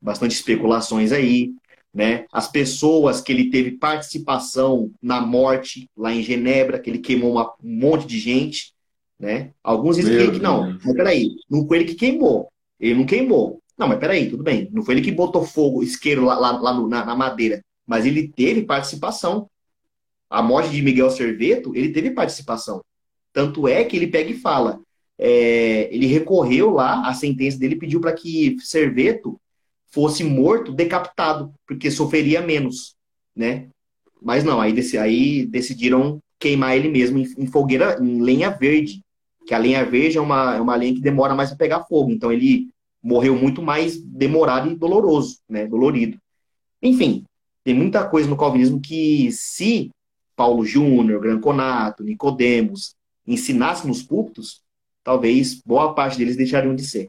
bastante 0.00 0.32
especulações 0.32 1.12
aí 1.12 1.52
né? 1.92 2.24
As 2.32 2.48
pessoas 2.48 3.20
que 3.20 3.32
ele 3.32 3.50
teve 3.50 3.72
participação 3.72 4.90
na 5.02 5.20
morte 5.20 5.88
lá 5.96 6.12
em 6.12 6.22
Genebra, 6.22 6.78
que 6.78 6.88
ele 6.88 6.98
queimou 6.98 7.32
uma, 7.32 7.52
um 7.62 7.76
monte 7.80 8.06
de 8.06 8.18
gente, 8.18 8.72
né? 9.18 9.50
Alguns 9.62 9.96
dizem 9.96 10.30
que 10.32 10.38
não, 10.38 10.78
mas 10.84 10.94
peraí, 10.94 11.34
não 11.48 11.66
foi 11.66 11.78
ele 11.78 11.86
que 11.86 11.94
queimou, 11.94 12.48
ele 12.78 12.94
não 12.94 13.04
queimou. 13.04 13.60
Não, 13.76 13.88
mas 13.88 13.98
peraí, 13.98 14.28
tudo 14.28 14.42
bem, 14.42 14.68
não 14.72 14.82
foi 14.82 14.94
ele 14.94 15.02
que 15.02 15.10
botou 15.10 15.44
fogo, 15.44 15.82
isqueiro 15.82 16.24
lá, 16.24 16.38
lá, 16.38 16.52
lá 16.58 16.74
no, 16.74 16.86
na, 16.86 17.04
na, 17.04 17.16
madeira, 17.16 17.62
mas 17.86 18.04
ele 18.04 18.28
teve 18.28 18.62
participação. 18.62 19.48
A 20.28 20.42
morte 20.42 20.70
de 20.70 20.82
Miguel 20.82 21.10
Serveto, 21.10 21.74
ele 21.74 21.90
teve 21.90 22.10
participação. 22.10 22.82
Tanto 23.32 23.66
é 23.66 23.84
que 23.84 23.96
ele 23.96 24.06
pega 24.06 24.30
e 24.30 24.34
fala, 24.34 24.80
é, 25.18 25.88
ele 25.94 26.06
recorreu 26.06 26.70
lá, 26.70 27.08
a 27.08 27.14
sentença 27.14 27.58
dele 27.58 27.76
pediu 27.76 28.00
para 28.00 28.12
que 28.12 28.56
Serveto 28.60 29.40
fosse 29.90 30.22
morto 30.24 30.72
decapitado, 30.72 31.52
porque 31.66 31.90
sofreria 31.90 32.40
menos, 32.40 32.94
né? 33.34 33.68
Mas 34.22 34.44
não, 34.44 34.60
aí, 34.60 34.74
aí 34.98 35.46
decidiram 35.46 36.20
queimar 36.38 36.76
ele 36.76 36.88
mesmo 36.88 37.18
em, 37.18 37.26
em, 37.38 37.46
fogueira, 37.46 37.98
em 38.00 38.20
lenha 38.20 38.50
verde, 38.50 39.02
que 39.46 39.54
a 39.54 39.58
lenha 39.58 39.84
verde 39.84 40.18
é 40.18 40.20
uma, 40.20 40.56
é 40.56 40.60
uma 40.60 40.76
lenha 40.76 40.94
que 40.94 41.00
demora 41.00 41.34
mais 41.34 41.52
a 41.52 41.56
pegar 41.56 41.84
fogo, 41.84 42.10
então 42.10 42.32
ele 42.32 42.68
morreu 43.02 43.34
muito 43.34 43.62
mais 43.62 44.00
demorado 44.00 44.70
e 44.70 44.76
doloroso, 44.76 45.38
né? 45.48 45.66
Dolorido. 45.66 46.18
Enfim, 46.82 47.24
tem 47.64 47.74
muita 47.74 48.06
coisa 48.08 48.28
no 48.28 48.36
calvinismo 48.36 48.80
que 48.80 49.30
se 49.32 49.90
Paulo 50.36 50.64
Júnior, 50.64 51.20
Granconato, 51.20 52.02
Nicodemos 52.02 52.94
ensinassem 53.26 53.86
nos 53.86 54.02
púlpitos, 54.02 54.62
talvez 55.04 55.60
boa 55.64 55.94
parte 55.94 56.16
deles 56.16 56.36
deixariam 56.36 56.74
de 56.74 56.84
ser. 56.84 57.08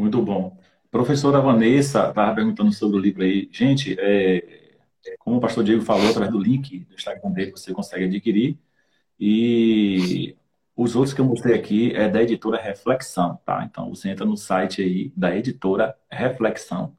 Muito 0.00 0.22
bom. 0.22 0.56
Professora 0.90 1.42
Vanessa 1.42 2.08
estava 2.08 2.34
perguntando 2.34 2.72
sobre 2.72 2.96
o 2.96 3.00
livro 3.00 3.22
aí. 3.22 3.50
Gente, 3.52 3.94
é, 4.00 4.78
como 5.18 5.36
o 5.36 5.40
pastor 5.40 5.62
Diego 5.62 5.82
falou, 5.82 6.08
através 6.08 6.32
do 6.32 6.40
link 6.40 6.80
do 6.86 6.94
Instagram 6.94 7.30
dele, 7.32 7.50
você 7.50 7.74
consegue 7.74 8.06
adquirir. 8.06 8.58
E 9.18 10.36
os 10.74 10.96
outros 10.96 11.12
que 11.14 11.20
eu 11.20 11.26
mostrei 11.26 11.54
aqui 11.54 11.94
é 11.94 12.08
da 12.08 12.22
editora 12.22 12.58
Reflexão, 12.60 13.38
tá? 13.44 13.62
Então 13.64 13.90
você 13.90 14.08
entra 14.08 14.24
no 14.24 14.36
site 14.38 14.80
aí 14.82 15.12
da 15.14 15.36
editora 15.36 15.94
Reflexão 16.10 16.96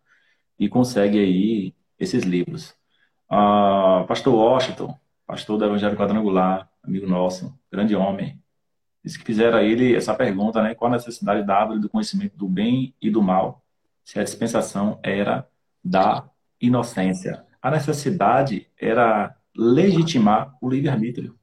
e 0.60 0.70
consegue 0.70 1.18
aí 1.20 1.76
esses 2.00 2.24
livros. 2.24 2.76
Ah, 3.30 4.06
pastor 4.08 4.36
Washington, 4.36 4.96
pastor 5.26 5.58
do 5.58 5.66
Evangelho 5.66 5.98
Quadrangular, 5.98 6.70
amigo 6.84 7.08
nosso, 7.08 7.58
grande 7.72 7.96
homem, 7.96 8.41
Que 9.04 9.24
fizeram 9.24 9.58
a 9.58 9.64
ele 9.64 9.96
essa 9.96 10.14
pergunta, 10.14 10.62
né? 10.62 10.76
Qual 10.76 10.92
a 10.92 10.96
necessidade 10.96 11.46
da 11.46 11.56
árvore 11.56 11.80
do 11.80 11.90
conhecimento 11.90 12.38
do 12.38 12.48
bem 12.48 12.94
e 13.02 13.10
do 13.10 13.22
mal? 13.22 13.64
Se 14.04 14.20
a 14.20 14.24
dispensação 14.24 15.00
era 15.02 15.48
da 15.84 16.30
inocência. 16.60 17.44
A 17.62 17.72
necessidade 17.72 18.68
era 18.80 19.36
legitimar 19.56 20.56
o 20.62 20.70
livre-arbítrio. 20.70 21.36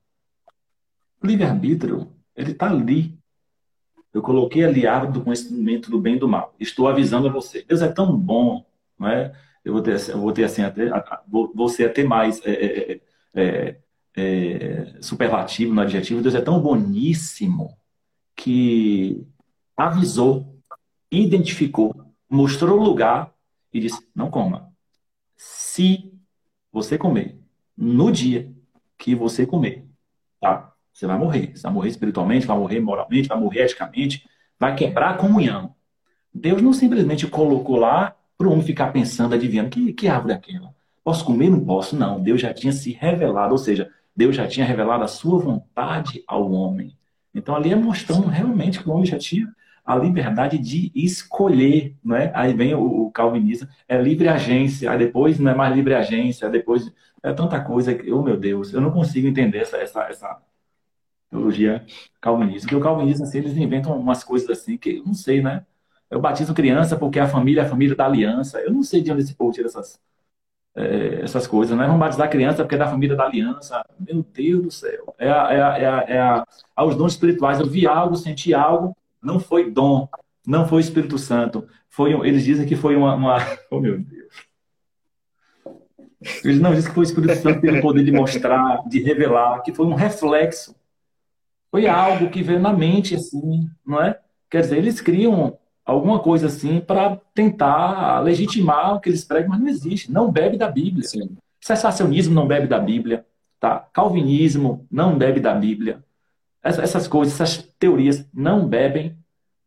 O 1.22 1.26
livre-arbítrio, 1.26 2.12
ele 2.36 2.52
está 2.52 2.70
ali. 2.70 3.18
Eu 4.14 4.22
coloquei 4.22 4.64
ali 4.64 4.86
a 4.86 4.94
árvore 4.94 5.12
do 5.12 5.24
conhecimento 5.24 5.90
do 5.90 6.00
bem 6.00 6.14
e 6.14 6.18
do 6.18 6.28
mal. 6.28 6.54
Estou 6.58 6.88
avisando 6.88 7.28
a 7.28 7.32
você. 7.32 7.62
Deus 7.62 7.82
é 7.82 7.88
tão 7.88 8.16
bom, 8.16 8.64
não 8.98 9.08
é? 9.08 9.32
Eu 9.64 9.72
vou 9.72 9.82
ter, 9.82 9.96
eu 10.08 10.18
vou 10.18 10.32
ter 10.32 10.44
assim, 10.44 10.62
até, 10.62 10.88
vou, 11.26 11.52
vou 11.54 11.68
ser 11.68 11.90
até 11.90 12.02
mais 12.04 12.40
é, 12.44 12.52
é, 12.52 13.00
é, 13.34 13.76
é 14.16 14.96
superlativo, 15.00 15.74
no 15.74 15.80
adjetivo, 15.80 16.22
Deus 16.22 16.34
é 16.34 16.40
tão 16.40 16.60
boníssimo 16.60 17.76
que 18.34 19.26
avisou, 19.76 20.58
identificou, 21.10 21.94
mostrou 22.28 22.78
o 22.78 22.82
lugar 22.82 23.32
e 23.72 23.80
disse: 23.80 24.06
não 24.14 24.30
coma. 24.30 24.72
Se 25.36 26.12
você 26.72 26.98
comer 26.98 27.40
no 27.76 28.10
dia 28.10 28.52
que 28.96 29.14
você 29.14 29.46
comer, 29.46 29.86
tá? 30.40 30.72
Você 30.92 31.06
vai 31.06 31.16
morrer. 31.16 31.52
Você 31.54 31.62
vai 31.62 31.72
morrer 31.72 31.88
espiritualmente, 31.90 32.46
vai 32.46 32.58
morrer 32.58 32.80
moralmente, 32.80 33.28
vai 33.28 33.38
morrer 33.38 33.62
eticamente, 33.62 34.28
vai 34.58 34.74
quebrar 34.74 35.10
a 35.10 35.16
comunhão. 35.16 35.74
Deus 36.34 36.60
não 36.60 36.72
simplesmente 36.72 37.26
colocou 37.28 37.76
lá 37.76 38.16
para 38.36 38.48
o 38.48 38.52
homem 38.52 38.64
ficar 38.64 38.92
pensando, 38.92 39.34
adivinhando, 39.34 39.70
que, 39.70 39.92
que 39.92 40.08
árvore 40.08 40.32
é 40.32 40.36
aquela? 40.36 40.74
Posso 41.04 41.24
comer? 41.24 41.50
Não 41.50 41.64
posso. 41.64 41.96
Não. 41.96 42.20
Deus 42.20 42.40
já 42.40 42.52
tinha 42.52 42.72
se 42.72 42.92
revelado. 42.92 43.52
Ou 43.52 43.58
seja, 43.58 43.90
Deus 44.18 44.34
já 44.34 44.48
tinha 44.48 44.66
revelado 44.66 45.04
a 45.04 45.06
sua 45.06 45.38
vontade 45.38 46.24
ao 46.26 46.50
homem. 46.50 46.98
Então 47.32 47.54
ali 47.54 47.70
é 47.72 47.76
mostrando 47.76 48.26
realmente 48.26 48.82
que 48.82 48.88
o 48.88 48.92
homem 48.92 49.06
já 49.06 49.16
tinha 49.16 49.46
a 49.86 49.94
liberdade 49.94 50.58
de 50.58 50.90
escolher, 50.92 51.94
não 52.02 52.16
é? 52.16 52.32
Aí 52.34 52.52
vem 52.52 52.74
o, 52.74 53.06
o 53.06 53.10
calvinista, 53.12 53.68
é 53.86 53.96
livre 54.02 54.26
agência, 54.26 54.90
aí 54.90 54.98
depois 54.98 55.38
não 55.38 55.52
é 55.52 55.54
mais 55.54 55.72
livre 55.72 55.94
agência, 55.94 56.50
depois 56.50 56.92
é 57.22 57.32
tanta 57.32 57.60
coisa 57.60 57.94
que, 57.94 58.10
oh 58.12 58.20
meu 58.20 58.36
Deus, 58.36 58.72
eu 58.72 58.80
não 58.80 58.90
consigo 58.90 59.28
entender 59.28 59.58
essa, 59.58 59.76
essa, 59.76 60.02
essa 60.08 60.42
teologia 61.30 61.86
calvinista. 62.20 62.62
Porque 62.62 62.74
o 62.74 62.80
calvinista, 62.80 63.22
assim, 63.22 63.38
eles 63.38 63.56
inventam 63.56 63.96
umas 63.96 64.24
coisas 64.24 64.50
assim 64.50 64.76
que 64.76 64.96
eu 64.96 65.04
não 65.04 65.14
sei, 65.14 65.40
né? 65.40 65.64
Eu 66.10 66.20
batizo 66.20 66.52
criança 66.54 66.96
porque 66.96 67.20
a 67.20 67.28
família 67.28 67.60
é 67.62 67.64
a 67.64 67.68
família 67.68 67.94
da 67.94 68.06
aliança. 68.06 68.58
Eu 68.60 68.72
não 68.72 68.82
sei 68.82 69.00
de 69.00 69.12
onde 69.12 69.22
esse 69.22 69.34
povo 69.34 69.52
tira 69.52 69.68
essas, 69.68 70.00
é, 70.78 71.22
essas 71.22 71.46
coisas, 71.46 71.76
né? 71.76 71.84
Vamos 71.86 71.98
batizar 71.98 72.30
criança 72.30 72.62
porque 72.62 72.76
é 72.76 72.78
da 72.78 72.86
família 72.86 73.16
da 73.16 73.24
aliança. 73.24 73.84
Meu 73.98 74.24
Deus 74.32 74.62
do 74.62 74.70
céu. 74.70 75.14
É, 75.18 75.26
é, 75.26 75.30
é, 75.30 75.32
a, 75.32 76.04
é 76.06 76.18
a, 76.20 76.44
aos 76.76 76.94
dons 76.94 77.12
espirituais. 77.12 77.58
Eu 77.58 77.66
vi 77.66 77.86
algo, 77.86 78.16
senti 78.16 78.54
algo, 78.54 78.96
não 79.20 79.40
foi 79.40 79.70
dom, 79.70 80.08
não 80.46 80.68
foi 80.68 80.80
Espírito 80.80 81.18
Santo. 81.18 81.66
Foi, 81.88 82.12
eles 82.26 82.44
dizem 82.44 82.66
que 82.66 82.76
foi 82.76 82.94
uma, 82.94 83.14
uma... 83.14 83.38
Oh, 83.70 83.80
meu 83.80 83.98
Deus. 83.98 84.28
Ele 86.44 86.60
não 86.60 86.74
disse 86.74 86.88
que 86.88 86.94
foi 86.94 87.02
o 87.02 87.08
Espírito 87.08 87.34
Santo 87.34 87.60
que 87.60 87.66
teve 87.66 87.78
o 87.78 87.82
poder 87.82 88.04
de 88.04 88.12
mostrar, 88.12 88.82
de 88.88 89.00
revelar, 89.02 89.62
que 89.62 89.74
foi 89.74 89.86
um 89.86 89.94
reflexo. 89.94 90.76
Foi 91.70 91.86
algo 91.86 92.30
que 92.30 92.42
veio 92.42 92.60
na 92.60 92.72
mente, 92.72 93.16
assim, 93.16 93.68
não 93.84 94.00
é? 94.00 94.18
Quer 94.48 94.62
dizer, 94.62 94.78
eles 94.78 95.00
criam 95.00 95.57
alguma 95.88 96.18
coisa 96.18 96.48
assim 96.48 96.80
para 96.80 97.18
tentar 97.34 98.20
legitimar 98.20 98.94
o 98.94 99.00
que 99.00 99.08
eles 99.08 99.24
pregam, 99.24 99.48
mas 99.48 99.60
não 99.60 99.68
existe. 99.68 100.12
Não 100.12 100.30
bebe 100.30 100.58
da 100.58 100.70
Bíblia. 100.70 101.08
Sim. 101.08 101.36
Sensacionismo 101.60 102.34
não 102.34 102.46
bebe 102.46 102.66
da 102.66 102.78
Bíblia. 102.78 103.24
Tá? 103.58 103.88
Calvinismo 103.92 104.86
não 104.90 105.16
bebe 105.16 105.40
da 105.40 105.54
Bíblia. 105.54 106.04
Essas 106.62 107.08
coisas, 107.08 107.34
essas 107.34 107.62
teorias 107.78 108.28
não 108.34 108.68
bebem 108.68 109.16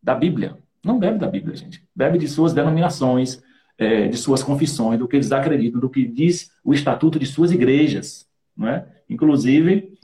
da 0.02 0.14
Bíblia. 0.14 0.58
Não 0.86 1.00
bebe 1.00 1.18
da 1.18 1.28
Bíblia, 1.28 1.56
gente. 1.56 1.84
Bebe 1.96 2.20
de 2.20 2.28
suas 2.28 2.54
denominações, 2.54 3.42
é, 3.78 4.08
de 4.08 4.18
suas 4.18 4.44
confissões, 4.44 5.00
do 5.00 5.08
que 5.08 5.16
eles 5.16 5.32
acreditam, 5.32 5.82
do 5.82 5.90
que 5.90 6.06
diz 6.06 6.52
o 6.64 6.72
estatuto 6.72 7.18
de 7.18 7.26
suas 7.26 7.52
igrejas. 7.52 8.28
Não 8.56 8.68
é? 8.68 8.86
Inclusive, 9.10 9.98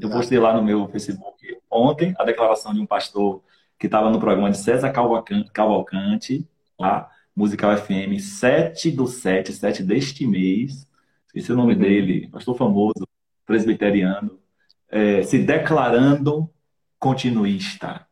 eu 0.00 0.10
postei 0.10 0.38
lá 0.38 0.54
no 0.54 0.62
meu 0.62 0.86
Facebook 0.88 1.58
ontem 1.68 2.14
a 2.18 2.24
declaração 2.24 2.72
de 2.72 2.80
um 2.80 2.86
pastor 2.86 3.42
que 3.78 3.86
estava 3.86 4.10
no 4.10 4.18
programa 4.18 4.50
de 4.50 4.58
César 4.58 4.90
Cavalcante, 4.90 6.48
tá? 6.78 7.10
Musical 7.34 7.76
FM, 7.76 8.18
7 8.18 8.90
do 8.90 9.06
7, 9.06 9.52
7 9.52 9.82
deste 9.82 10.26
mês. 10.26 10.88
Esse 11.34 11.50
é 11.50 11.54
o 11.54 11.56
nome 11.56 11.74
uhum. 11.74 11.80
dele, 11.80 12.28
pastor 12.28 12.56
famoso, 12.56 13.06
presbiteriano, 13.44 14.38
é, 14.88 15.22
se 15.22 15.38
declarando 15.38 16.48
continuista. 16.98 18.06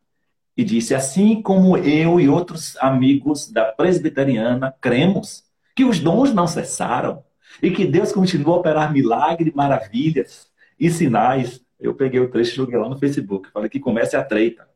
E 0.56 0.62
disse: 0.62 0.94
Assim 0.94 1.40
como 1.40 1.76
eu 1.78 2.20
e 2.20 2.28
outros 2.28 2.76
amigos 2.76 3.50
da 3.50 3.64
presbiteriana 3.64 4.74
cremos 4.80 5.44
que 5.74 5.84
os 5.84 5.98
dons 5.98 6.32
não 6.32 6.46
cessaram 6.46 7.24
e 7.62 7.70
que 7.70 7.86
Deus 7.86 8.12
continua 8.12 8.56
a 8.56 8.58
operar 8.58 8.92
milagres, 8.92 9.54
maravilhas 9.54 10.48
e 10.78 10.90
sinais. 10.90 11.64
Eu 11.80 11.94
peguei 11.94 12.20
o 12.20 12.30
trecho 12.30 12.52
e 12.52 12.56
joguei 12.56 12.78
lá 12.78 12.88
no 12.88 12.98
Facebook. 12.98 13.50
Falei 13.50 13.68
que 13.68 13.80
comece 13.80 14.16
a 14.16 14.22
treta. 14.22 14.68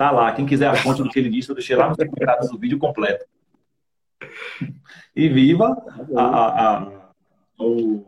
Tá 0.00 0.10
lá. 0.10 0.32
Quem 0.32 0.46
quiser 0.46 0.66
a 0.66 0.74
fonte 0.74 1.02
do 1.02 1.10
que 1.10 1.18
ele 1.18 1.28
disse, 1.28 1.50
eu 1.50 1.54
deixei 1.54 1.76
lá 1.76 1.86
nos 1.86 1.98
comentários 1.98 2.50
do 2.50 2.58
vídeo 2.58 2.78
completo. 2.78 3.26
E 5.14 5.28
viva 5.28 5.76
a, 6.16 6.22
a, 6.22 6.78
a, 6.78 6.92
o, 7.58 8.02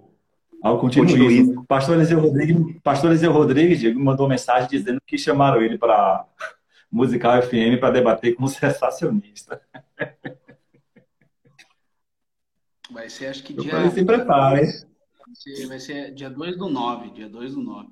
ao 0.63 0.79
continuismo. 0.79 1.67
Pastor 1.67 1.97
Eliseu 1.97 2.19
Rodrigues, 2.19 2.81
Pastor 2.83 3.11
Eliseu 3.11 3.31
Rodrigues 3.31 3.79
Diego, 3.79 4.01
mandou 4.01 4.27
mensagem 4.27 4.71
dizendo 4.71 5.03
que 5.07 5.19
chamaram 5.19 5.61
ele 5.61 5.77
para 5.77 6.25
Musical 6.91 7.43
FM 7.43 7.79
para 7.79 7.91
debater 7.91 8.37
com 8.37 8.45
um 8.45 8.49
sensacionista. 8.49 9.61
Vai 12.91 13.11
ser, 13.11 13.27
acho 13.27 13.43
que 13.43 13.53
dia. 13.53 13.71
Falei, 13.71 13.91
se 13.91 14.03
prepare. 14.03 14.63
Vai 14.63 15.35
ser, 15.35 15.67
vai 15.67 15.79
ser 15.79 16.15
dia 16.15 16.31
2 16.31 16.57
do 16.57 16.71
9. 16.71 17.11
Dia 17.11 17.29
2 17.29 17.53
do 17.53 17.61
9. 17.61 17.91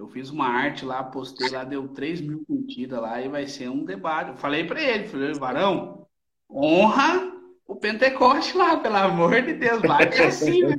Eu 0.00 0.08
fiz 0.08 0.30
uma 0.30 0.46
arte 0.46 0.82
lá, 0.82 1.04
postei 1.04 1.50
lá, 1.50 1.62
deu 1.62 1.86
3 1.86 2.22
mil 2.22 2.42
curtidas 2.46 2.98
lá 2.98 3.20
e 3.20 3.28
vai 3.28 3.46
ser 3.46 3.68
um 3.68 3.84
debate. 3.84 4.30
Eu 4.30 4.36
falei 4.38 4.64
para 4.64 4.80
ele, 4.82 5.06
falei, 5.06 5.34
Varão, 5.34 6.06
honra 6.50 7.30
o 7.66 7.76
Pentecoste 7.76 8.56
lá, 8.56 8.78
pelo 8.78 8.96
amor 8.96 9.42
de 9.42 9.52
Deus, 9.52 9.82
que 9.82 10.22
é 10.22 10.26
assim, 10.26 10.62
né? 10.62 10.74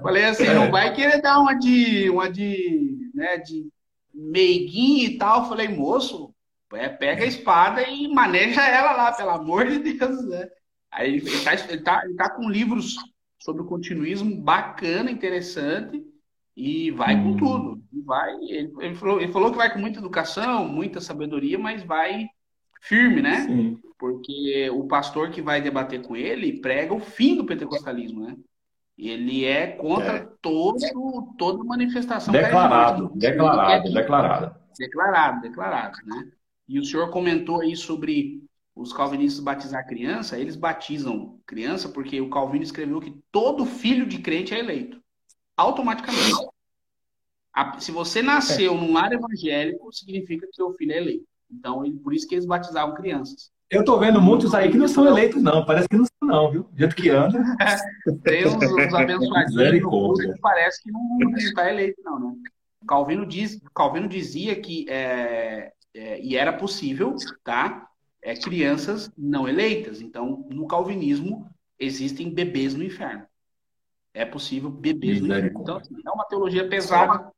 Falei 0.00 0.24
assim, 0.26 0.46
não 0.54 0.70
vai 0.70 0.94
querer 0.94 1.20
dar 1.20 1.40
uma 1.40 1.54
de, 1.54 2.08
uma 2.10 2.30
de, 2.30 3.10
né, 3.12 3.38
de 3.38 3.68
meiguinho 4.14 5.10
e 5.10 5.18
tal. 5.18 5.48
Falei, 5.48 5.66
moço, 5.66 6.32
é, 6.74 6.88
pega 6.88 7.24
a 7.24 7.26
espada 7.26 7.82
e 7.82 8.06
maneja 8.06 8.62
ela 8.62 8.92
lá, 8.92 9.10
pelo 9.10 9.30
amor 9.30 9.66
de 9.66 9.80
Deus, 9.80 10.24
né? 10.28 10.48
Aí 10.92 11.16
ele 11.16 11.28
está 11.28 11.54
ele 11.54 11.82
tá, 11.82 12.02
ele 12.04 12.14
tá 12.14 12.30
com 12.30 12.48
livros 12.48 12.94
sobre 13.40 13.62
o 13.62 13.66
continuismo 13.66 14.40
bacana, 14.40 15.10
interessante. 15.10 16.11
E 16.56 16.90
vai 16.90 17.20
com 17.20 17.36
tudo. 17.36 17.82
Vai, 18.04 18.34
ele, 18.44 18.72
ele, 18.80 18.94
falou, 18.94 19.20
ele 19.20 19.32
falou 19.32 19.50
que 19.50 19.56
vai 19.56 19.72
com 19.72 19.78
muita 19.78 19.98
educação, 19.98 20.68
muita 20.68 21.00
sabedoria, 21.00 21.58
mas 21.58 21.82
vai 21.82 22.28
firme, 22.80 23.22
né? 23.22 23.42
Sim. 23.42 23.78
Porque 23.98 24.68
o 24.70 24.86
pastor 24.86 25.30
que 25.30 25.40
vai 25.40 25.62
debater 25.62 26.02
com 26.02 26.16
ele 26.16 26.60
prega 26.60 26.92
o 26.92 27.00
fim 27.00 27.36
do 27.36 27.46
pentecostalismo, 27.46 28.26
né? 28.26 28.36
Ele 28.98 29.44
é 29.44 29.66
contra 29.68 30.16
é. 30.18 30.28
Todo, 30.42 31.34
toda 31.38 31.64
manifestação 31.64 32.32
declarado, 32.32 33.10
declarado, 33.14 33.92
declarado, 33.92 34.54
declarado, 34.78 35.40
declarado, 35.40 35.98
né? 36.04 36.30
E 36.68 36.78
o 36.78 36.84
senhor 36.84 37.10
comentou 37.10 37.60
aí 37.60 37.74
sobre 37.74 38.42
os 38.74 38.92
calvinistas 38.92 39.42
batizar 39.42 39.86
criança. 39.86 40.38
Eles 40.38 40.56
batizam 40.56 41.38
criança 41.46 41.88
porque 41.88 42.20
o 42.20 42.30
Calvino 42.30 42.64
escreveu 42.64 43.00
que 43.00 43.16
todo 43.30 43.66
filho 43.66 44.06
de 44.06 44.18
crente 44.18 44.54
é 44.54 44.58
eleito 44.58 45.01
automaticamente. 45.56 46.34
Se 47.78 47.92
você 47.92 48.22
nasceu 48.22 48.74
num 48.74 48.92
lar 48.92 49.12
evangélico, 49.12 49.92
significa 49.92 50.46
que 50.46 50.56
seu 50.56 50.72
filho 50.74 50.92
é 50.92 50.96
eleito. 50.96 51.26
Então, 51.50 51.82
por 52.02 52.14
isso 52.14 52.26
que 52.26 52.34
eles 52.34 52.46
batizavam 52.46 52.94
crianças. 52.94 53.50
Eu 53.70 53.84
tô 53.84 53.98
vendo 53.98 54.20
muitos 54.20 54.54
aí 54.54 54.70
que 54.70 54.76
não 54.76 54.88
são 54.88 55.06
eleitos, 55.06 55.42
não. 55.42 55.64
Parece 55.64 55.88
que 55.88 55.96
não 55.96 56.04
são, 56.04 56.28
não, 56.28 56.50
viu? 56.50 56.62
Do 56.64 56.78
jeito 56.78 56.96
que 56.96 57.10
anda. 57.10 57.38
Uns, 57.38 57.46
uns 58.86 58.94
abençoadinhos 58.94 60.38
parece 60.40 60.82
que 60.82 60.90
não 60.90 61.36
está 61.36 61.70
eleito, 61.70 62.00
não, 62.02 62.18
né? 62.18 62.34
Calvino, 62.86 63.24
diz, 63.24 63.60
Calvino 63.74 64.08
dizia 64.08 64.56
que, 64.56 64.86
é, 64.90 65.72
é, 65.94 66.20
e 66.20 66.36
era 66.36 66.52
possível, 66.52 67.14
tá? 67.44 67.88
É, 68.22 68.34
crianças 68.34 69.10
não 69.16 69.48
eleitas. 69.48 70.00
Então, 70.00 70.46
no 70.50 70.66
calvinismo, 70.66 71.48
existem 71.78 72.32
bebês 72.32 72.74
no 72.74 72.82
inferno 72.82 73.26
é 74.14 74.24
possível 74.24 74.70
bebês 74.70 75.20
no 75.20 75.26
inferno. 75.26 75.60
Então, 75.60 75.76
assim, 75.76 75.94
é 76.04 76.10
uma 76.10 76.24
teologia 76.24 76.68
pesada. 76.68 77.32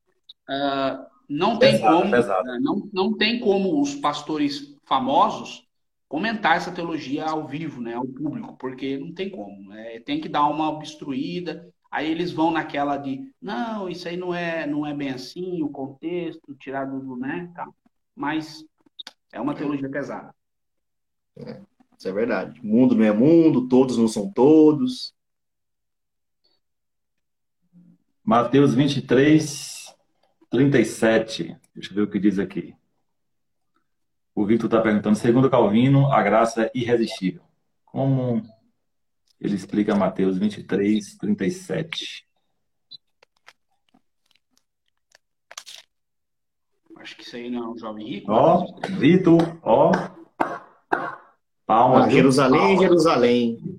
Uh, 0.48 1.06
não 1.28 1.58
tem 1.58 1.72
pesado, 1.72 1.96
como, 1.98 2.10
pesado. 2.10 2.48
Uh, 2.48 2.60
não, 2.60 2.90
não 2.92 3.16
tem 3.16 3.40
como 3.40 3.80
os 3.80 3.94
pastores 3.94 4.76
famosos 4.84 5.66
comentar 6.08 6.56
essa 6.56 6.70
teologia 6.70 7.24
ao 7.24 7.46
vivo, 7.46 7.80
né, 7.80 7.94
ao 7.94 8.06
público, 8.06 8.56
porque 8.58 8.98
não 8.98 9.12
tem 9.12 9.30
como. 9.30 9.68
Né? 9.68 10.00
Tem 10.00 10.20
que 10.20 10.28
dar 10.28 10.46
uma 10.46 10.68
obstruída. 10.68 11.68
Aí 11.90 12.10
eles 12.10 12.32
vão 12.32 12.50
naquela 12.50 12.96
de, 12.96 13.32
não, 13.40 13.88
isso 13.88 14.08
aí 14.08 14.16
não 14.16 14.34
é, 14.34 14.66
não 14.66 14.84
é 14.84 14.92
bem 14.92 15.10
assim, 15.10 15.62
o 15.62 15.68
contexto, 15.68 16.54
tirado 16.56 16.98
do, 16.98 17.16
né, 17.16 17.50
tá. 17.54 17.68
Mas 18.16 18.64
é 19.32 19.40
uma 19.40 19.54
teologia 19.54 19.88
pesada. 19.88 20.34
É, 21.36 21.60
isso 21.96 22.08
é 22.08 22.12
verdade. 22.12 22.60
Mundo 22.64 22.94
não 22.94 23.04
é 23.04 23.12
mundo, 23.12 23.68
todos 23.68 23.96
não 23.96 24.08
são 24.08 24.30
todos. 24.32 25.14
Mateus 28.24 28.74
23, 28.74 29.94
37. 30.50 31.56
Deixa 31.74 31.90
eu 31.90 31.94
ver 31.94 32.02
o 32.02 32.10
que 32.10 32.18
diz 32.18 32.38
aqui. 32.38 32.74
O 34.34 34.46
Victor 34.46 34.66
está 34.66 34.80
perguntando, 34.80 35.14
segundo 35.14 35.50
Calvino, 35.50 36.10
a 36.10 36.22
graça 36.22 36.64
é 36.64 36.70
irresistível. 36.74 37.42
Como 37.84 38.42
ele 39.38 39.54
explica 39.54 39.94
Mateus 39.94 40.38
23, 40.38 41.16
37? 41.18 42.26
Acho 46.96 47.16
que 47.16 47.22
isso 47.22 47.36
aí 47.36 47.50
não 47.50 47.64
é 47.64 47.68
um 47.68 47.78
jovem 47.78 48.08
rico. 48.08 48.32
Ó, 48.32 48.66
Vitor, 48.98 49.58
ó. 49.62 49.92
Palmas. 51.66 52.10
Jerusalém, 52.10 52.78
Jerusalém. 52.78 53.73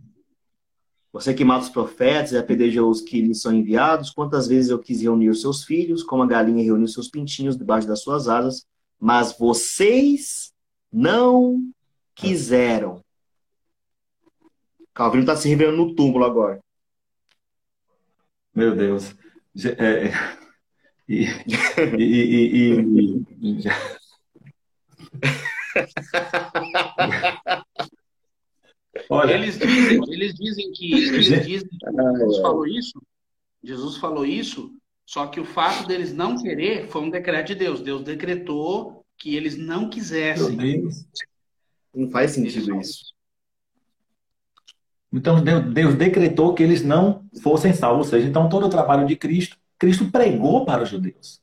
Você 1.16 1.34
que 1.34 1.46
mata 1.46 1.64
os 1.64 1.70
profetas 1.70 2.34
e 2.34 2.38
apedreja 2.38 2.84
os 2.84 3.00
que 3.00 3.22
lhes 3.22 3.42
são 3.42 3.54
enviados, 3.54 4.10
quantas 4.10 4.50
vezes 4.50 4.70
eu 4.70 4.78
quis 4.78 5.02
reunir 5.02 5.30
os 5.30 5.40
seus 5.40 5.64
filhos, 5.64 6.04
como 6.04 6.22
a 6.22 6.28
galinha 6.28 6.62
reuniu 6.62 6.90
seus 6.90 7.08
pintinhos 7.08 7.56
debaixo 7.56 7.88
das 7.88 8.02
suas 8.02 8.28
asas, 8.28 8.68
mas 9.00 9.34
vocês 9.40 10.52
não 10.92 11.72
quiseram. 12.14 13.02
Calvino 14.94 15.24
está 15.24 15.38
se 15.38 15.48
revelando 15.48 15.86
no 15.86 15.96
túmulo 15.96 16.26
agora. 16.26 16.60
Meu 18.54 18.76
Deus. 18.76 19.16
É, 19.80 20.08
é, 20.08 20.14
e, 21.08 21.28
e, 21.98 22.52
e, 23.42 23.62
e 23.62 23.64
Olha, 29.10 29.34
eles 29.34 29.58
dizem, 29.58 30.02
eles 30.08 30.34
dizem 30.34 30.72
que, 30.72 30.94
eles 30.94 31.46
dizem 31.46 31.70
que 31.70 31.78
Jesus 31.78 32.38
falou 32.40 32.68
isso, 32.68 33.02
Jesus 33.64 33.98
falou 33.98 34.26
isso, 34.26 34.72
só 35.06 35.28
que 35.28 35.40
o 35.40 35.46
fato 35.46 35.88
deles 35.88 36.14
não 36.14 36.42
querer 36.42 36.88
foi 36.88 37.02
um 37.02 37.10
decreto 37.10 37.48
de 37.48 37.56
Deus. 37.56 37.82
Deus 37.82 38.04
decretou 38.04 39.06
que 39.18 39.36
eles 39.36 39.56
não 39.56 39.90
quisessem. 39.90 40.58
Não 41.94 42.10
faz 42.10 42.32
sentido 42.32 42.80
isso. 42.80 43.14
Então 45.14 45.42
Deus 45.42 45.96
decretou 45.96 46.54
que 46.54 46.64
eles 46.64 46.84
não 46.84 47.26
fossem 47.42 47.74
salvos, 47.74 48.08
ou 48.08 48.12
seja, 48.12 48.28
então 48.28 48.50
todo 48.50 48.66
o 48.66 48.70
trabalho 48.70 49.08
de 49.08 49.16
Cristo, 49.16 49.58
Cristo 49.78 50.12
pregou 50.12 50.66
para 50.66 50.84
os 50.84 50.90
judeus. 50.90 51.42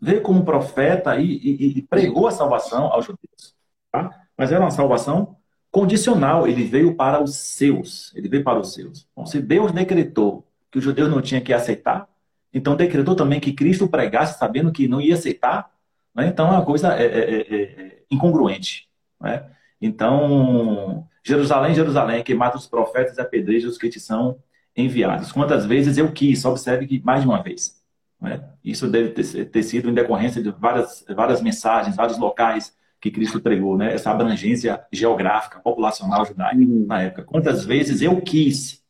Veio 0.00 0.22
como 0.22 0.44
profeta 0.44 1.18
e, 1.18 1.26
e, 1.26 1.78
e 1.78 1.82
pregou 1.82 2.28
a 2.28 2.30
salvação 2.30 2.84
aos 2.86 3.04
judeus. 3.04 3.54
Tá? 3.90 4.26
Mas 4.36 4.52
era 4.52 4.60
uma 4.60 4.70
salvação 4.70 5.36
condicional, 5.70 6.46
ele 6.46 6.64
veio 6.64 6.94
para 6.94 7.22
os 7.22 7.36
seus, 7.36 8.12
ele 8.14 8.28
veio 8.28 8.44
para 8.44 8.58
os 8.58 8.72
seus. 8.72 9.06
Então, 9.12 9.26
se 9.26 9.40
Deus 9.40 9.72
decretou 9.72 10.48
que 10.70 10.78
os 10.78 10.84
judeus 10.84 11.10
não 11.10 11.20
tinham 11.20 11.42
que 11.42 11.52
aceitar. 11.52 12.08
Então 12.52 12.76
decretou 12.76 13.14
também 13.14 13.40
que 13.40 13.52
Cristo 13.52 13.88
pregasse 13.88 14.38
sabendo 14.38 14.72
que 14.72 14.88
não 14.88 15.00
ia 15.00 15.14
aceitar. 15.14 15.70
Né? 16.14 16.28
Então 16.28 16.46
é 16.48 16.50
uma 16.52 16.64
coisa 16.64 16.94
é, 16.94 17.04
é, 17.04 17.40
é, 17.40 17.82
é 17.82 17.98
incongruente. 18.10 18.88
Né? 19.20 19.44
Então, 19.80 21.06
Jerusalém, 21.22 21.74
Jerusalém, 21.74 22.22
que 22.22 22.34
mata 22.34 22.56
os 22.56 22.66
profetas 22.66 23.16
e 23.16 23.20
apedreja 23.20 23.68
os 23.68 23.78
que 23.78 23.88
te 23.88 24.00
são 24.00 24.38
enviados. 24.76 25.32
Quantas 25.32 25.66
vezes 25.66 25.98
eu 25.98 26.12
quis, 26.12 26.44
observe 26.44 26.86
que 26.86 27.02
mais 27.04 27.22
de 27.22 27.28
uma 27.28 27.42
vez. 27.42 27.80
Né? 28.20 28.42
Isso 28.64 28.88
deve 28.88 29.10
ter, 29.10 29.44
ter, 29.46 29.62
sido 29.62 29.88
em 29.88 29.94
decorrência 29.94 30.42
de 30.42 30.50
várias, 30.50 31.04
várias 31.08 31.40
mensagens, 31.40 31.96
vários 31.96 32.18
locais 32.18 32.76
que 33.00 33.10
Cristo 33.10 33.40
pregou, 33.40 33.76
né? 33.76 33.94
essa 33.94 34.10
abrangência 34.10 34.84
geográfica, 34.92 35.60
populacional 35.60 36.24
judaica 36.26 36.56
uhum. 36.56 36.86
na 36.86 37.02
época. 37.02 37.24
Quantas 37.24 37.64
vezes 37.64 38.02
eu 38.02 38.20
quis, 38.20 38.82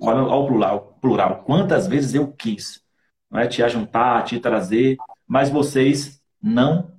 olha 0.00 0.20
ao 0.20 0.46
plural, 0.46 0.98
plural 1.00 1.42
quantas 1.44 1.86
vezes 1.86 2.14
eu 2.14 2.28
quis 2.28 2.82
né? 3.30 3.46
te 3.46 3.62
ajuntar, 3.62 4.24
te 4.24 4.38
trazer, 4.38 4.96
mas 5.26 5.50
vocês 5.50 6.20
não 6.40 6.92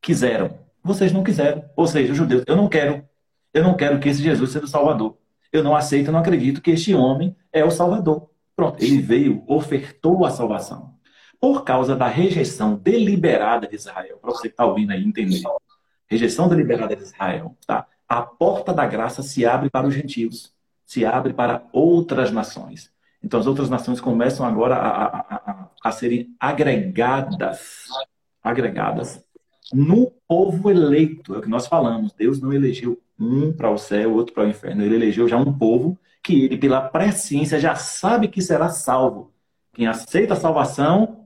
quiseram. 0.00 0.58
Vocês 0.82 1.12
não 1.12 1.22
quiseram. 1.22 1.64
Ou 1.76 1.86
seja, 1.86 2.12
os 2.12 2.18
judeus, 2.18 2.42
eu 2.46 2.56
não 2.56 2.68
quero. 2.68 3.04
Eu 3.54 3.62
não 3.62 3.74
quero 3.74 4.00
que 4.00 4.08
esse 4.08 4.22
Jesus 4.22 4.50
seja 4.50 4.64
o 4.64 4.68
Salvador. 4.68 5.16
Eu 5.52 5.62
não 5.62 5.76
aceito, 5.76 6.08
eu 6.08 6.12
não 6.12 6.20
acredito 6.20 6.60
que 6.60 6.70
este 6.70 6.94
homem 6.94 7.36
é 7.52 7.64
o 7.64 7.70
Salvador. 7.70 8.30
Pronto, 8.56 8.82
ele 8.82 9.00
veio, 9.00 9.44
ofertou 9.46 10.24
a 10.24 10.30
salvação. 10.30 10.94
Por 11.40 11.64
causa 11.64 11.94
da 11.96 12.06
rejeição 12.06 12.74
deliberada 12.76 13.66
de 13.66 13.76
Israel, 13.76 14.18
para 14.18 14.30
você 14.30 14.42
que 14.42 14.54
está 14.54 14.64
ouvindo 14.64 14.92
aí 14.92 15.04
entender. 15.04 15.42
Rejeição 16.12 16.46
deliberada 16.46 16.94
de 16.94 17.04
Israel, 17.04 17.56
tá? 17.66 17.86
A 18.06 18.20
porta 18.20 18.74
da 18.74 18.84
graça 18.84 19.22
se 19.22 19.46
abre 19.46 19.70
para 19.70 19.86
os 19.86 19.94
gentios, 19.94 20.52
se 20.84 21.06
abre 21.06 21.32
para 21.32 21.64
outras 21.72 22.30
nações. 22.30 22.92
Então 23.24 23.40
as 23.40 23.46
outras 23.46 23.70
nações 23.70 23.98
começam 23.98 24.44
agora 24.44 24.74
a, 24.74 25.04
a, 25.06 25.20
a, 25.36 25.68
a 25.82 25.90
serem 25.90 26.36
agregadas, 26.38 27.86
agregadas 28.42 29.24
no 29.72 30.12
povo 30.28 30.70
eleito. 30.70 31.34
É 31.34 31.38
o 31.38 31.40
que 31.40 31.48
nós 31.48 31.66
falamos. 31.66 32.12
Deus 32.12 32.38
não 32.42 32.52
elegeu 32.52 33.00
um 33.18 33.50
para 33.50 33.70
o 33.70 33.78
céu, 33.78 34.12
outro 34.12 34.34
para 34.34 34.44
o 34.44 34.48
inferno. 34.48 34.82
Ele 34.82 34.96
elegeu 34.96 35.26
já 35.26 35.38
um 35.38 35.50
povo 35.50 35.98
que 36.22 36.44
ele, 36.44 36.58
pela 36.58 36.82
presciência, 36.82 37.58
já 37.58 37.74
sabe 37.74 38.28
que 38.28 38.42
será 38.42 38.68
salvo. 38.68 39.32
Quem 39.72 39.86
aceita 39.86 40.34
a 40.34 40.36
salvação 40.36 41.24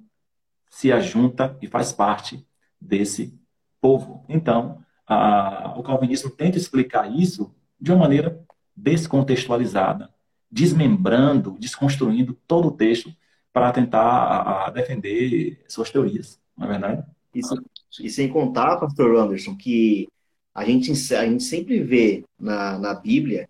se 0.70 0.92
ajunta 0.92 1.58
e 1.60 1.66
faz 1.66 1.90
parte 1.90 2.46
desse 2.80 3.36
povo. 3.80 4.24
Então, 4.28 4.82
a, 5.06 5.74
o 5.76 5.82
calvinismo 5.82 6.30
tenta 6.30 6.58
explicar 6.58 7.10
isso 7.10 7.54
de 7.80 7.92
uma 7.92 8.00
maneira 8.00 8.40
descontextualizada, 8.74 10.10
desmembrando, 10.50 11.56
desconstruindo 11.58 12.34
todo 12.46 12.68
o 12.68 12.72
texto 12.72 13.14
para 13.52 13.72
tentar 13.72 14.02
a, 14.02 14.66
a 14.66 14.70
defender 14.70 15.64
suas 15.68 15.90
teorias, 15.90 16.38
não 16.56 16.66
é 16.66 16.70
verdade? 16.70 17.04
Isso, 17.34 17.54
e 18.00 18.10
sem 18.10 18.28
contar, 18.28 18.76
pastor 18.76 19.16
Anderson, 19.16 19.56
que 19.56 20.08
a 20.54 20.64
gente, 20.64 20.90
a 21.14 21.26
gente 21.26 21.42
sempre 21.42 21.82
vê 21.82 22.24
na, 22.38 22.78
na 22.78 22.94
Bíblia 22.94 23.48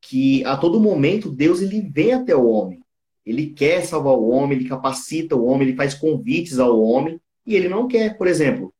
que 0.00 0.44
a 0.44 0.56
todo 0.56 0.80
momento 0.80 1.30
Deus 1.30 1.60
ele 1.60 1.80
vem 1.80 2.12
até 2.12 2.34
o 2.36 2.48
homem. 2.48 2.80
Ele 3.24 3.50
quer 3.50 3.84
salvar 3.84 4.14
o 4.14 4.28
homem, 4.28 4.58
ele 4.58 4.68
capacita 4.68 5.34
o 5.34 5.44
homem, 5.44 5.68
ele 5.68 5.76
faz 5.76 5.94
convites 5.94 6.60
ao 6.60 6.80
homem 6.80 7.20
e 7.44 7.56
ele 7.56 7.68
não 7.68 7.88
quer. 7.88 8.16
Por 8.16 8.28
exemplo, 8.28 8.72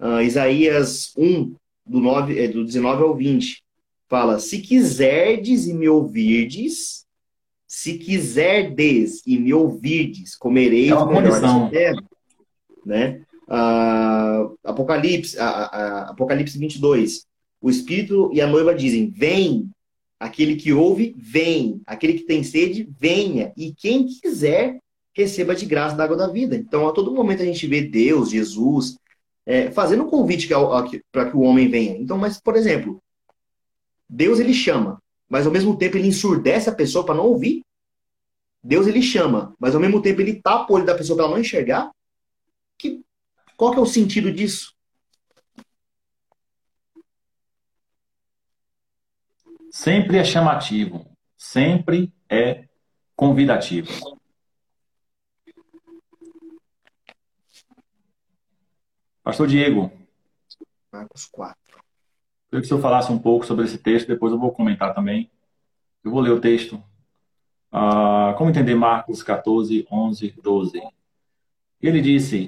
uh, 0.00 0.20
Isaías 0.20 1.12
1, 1.16 1.54
do, 1.86 2.00
9, 2.00 2.38
é, 2.38 2.48
do 2.48 2.64
19 2.64 3.02
ao 3.02 3.14
20, 3.14 3.62
fala: 4.08 4.38
Se 4.38 4.58
quiserdes 4.58 5.66
e 5.66 5.74
me 5.74 5.88
ouvirdes, 5.88 7.06
se 7.66 7.98
quiserdes 7.98 9.22
e 9.26 9.38
me 9.38 9.52
ouvirdes, 9.52 10.36
comereis 10.36 10.90
é 10.90 10.94
o 10.94 11.06
melhor 11.06 11.40
da 11.40 11.68
terra. 11.68 12.02
Né? 12.84 13.22
Uh, 13.48 14.56
Apocalipse, 14.64 15.36
uh, 15.36 15.40
uh, 15.40 16.10
Apocalipse 16.10 16.58
22. 16.58 17.26
O 17.60 17.70
Espírito 17.70 18.30
e 18.32 18.40
a 18.40 18.46
noiva 18.46 18.74
dizem: 18.74 19.10
Vem. 19.10 19.70
Aquele 20.18 20.56
que 20.56 20.72
ouve, 20.72 21.14
vem. 21.18 21.82
Aquele 21.86 22.14
que 22.14 22.24
tem 22.24 22.42
sede, 22.42 22.88
venha. 22.98 23.52
E 23.54 23.74
quem 23.74 24.06
quiser, 24.06 24.78
receba 25.12 25.54
de 25.54 25.66
graça 25.66 25.94
da 25.94 26.04
água 26.04 26.16
da 26.16 26.26
vida. 26.26 26.56
Então, 26.56 26.88
a 26.88 26.92
todo 26.92 27.12
momento 27.12 27.42
a 27.42 27.44
gente 27.44 27.66
vê 27.66 27.82
Deus, 27.82 28.30
Jesus, 28.30 28.96
é, 29.46 29.70
fazendo 29.70 30.02
um 30.02 30.10
convite 30.10 30.48
para 31.12 31.30
que 31.30 31.36
o 31.36 31.40
homem 31.40 31.68
venha. 31.68 31.96
Então, 31.96 32.18
mas, 32.18 32.40
por 32.40 32.56
exemplo, 32.56 33.00
Deus 34.08 34.40
ele 34.40 34.52
chama, 34.52 35.00
mas 35.28 35.46
ao 35.46 35.52
mesmo 35.52 35.78
tempo 35.78 35.96
ele 35.96 36.08
ensurdece 36.08 36.68
a 36.68 36.74
pessoa 36.74 37.06
para 37.06 37.14
não 37.14 37.26
ouvir. 37.26 37.64
Deus 38.62 38.88
ele 38.88 39.00
chama, 39.00 39.54
mas 39.60 39.74
ao 39.74 39.80
mesmo 39.80 40.02
tempo 40.02 40.20
ele 40.20 40.42
tapa 40.42 40.72
o 40.72 40.76
olho 40.76 40.84
da 40.84 40.96
pessoa 40.96 41.16
para 41.16 41.26
ela 41.26 41.34
não 41.34 41.40
enxergar. 41.40 41.92
Que 42.76 43.00
qual 43.56 43.72
que 43.72 43.78
é 43.78 43.82
o 43.82 43.86
sentido 43.86 44.32
disso? 44.32 44.74
Sempre 49.70 50.18
é 50.18 50.24
chamativo, 50.24 51.06
sempre 51.36 52.12
é 52.28 52.64
convidativo. 53.14 54.15
Pastor 59.26 59.48
Diego. 59.48 59.90
Marcos 60.92 61.26
4. 61.26 61.56
Queria 62.48 62.60
que 62.60 62.66
o 62.66 62.68
senhor 62.68 62.80
falasse 62.80 63.10
um 63.10 63.18
pouco 63.18 63.44
sobre 63.44 63.64
esse 63.64 63.76
texto, 63.76 64.06
depois 64.06 64.32
eu 64.32 64.38
vou 64.38 64.52
comentar 64.52 64.94
também. 64.94 65.28
Eu 66.04 66.12
vou 66.12 66.20
ler 66.20 66.30
o 66.30 66.40
texto. 66.40 66.80
Ah, 67.72 68.36
como 68.38 68.50
entender 68.50 68.76
Marcos 68.76 69.24
14, 69.24 69.84
11, 69.90 70.32
12? 70.40 70.80
Ele 71.82 72.00
disse: 72.00 72.46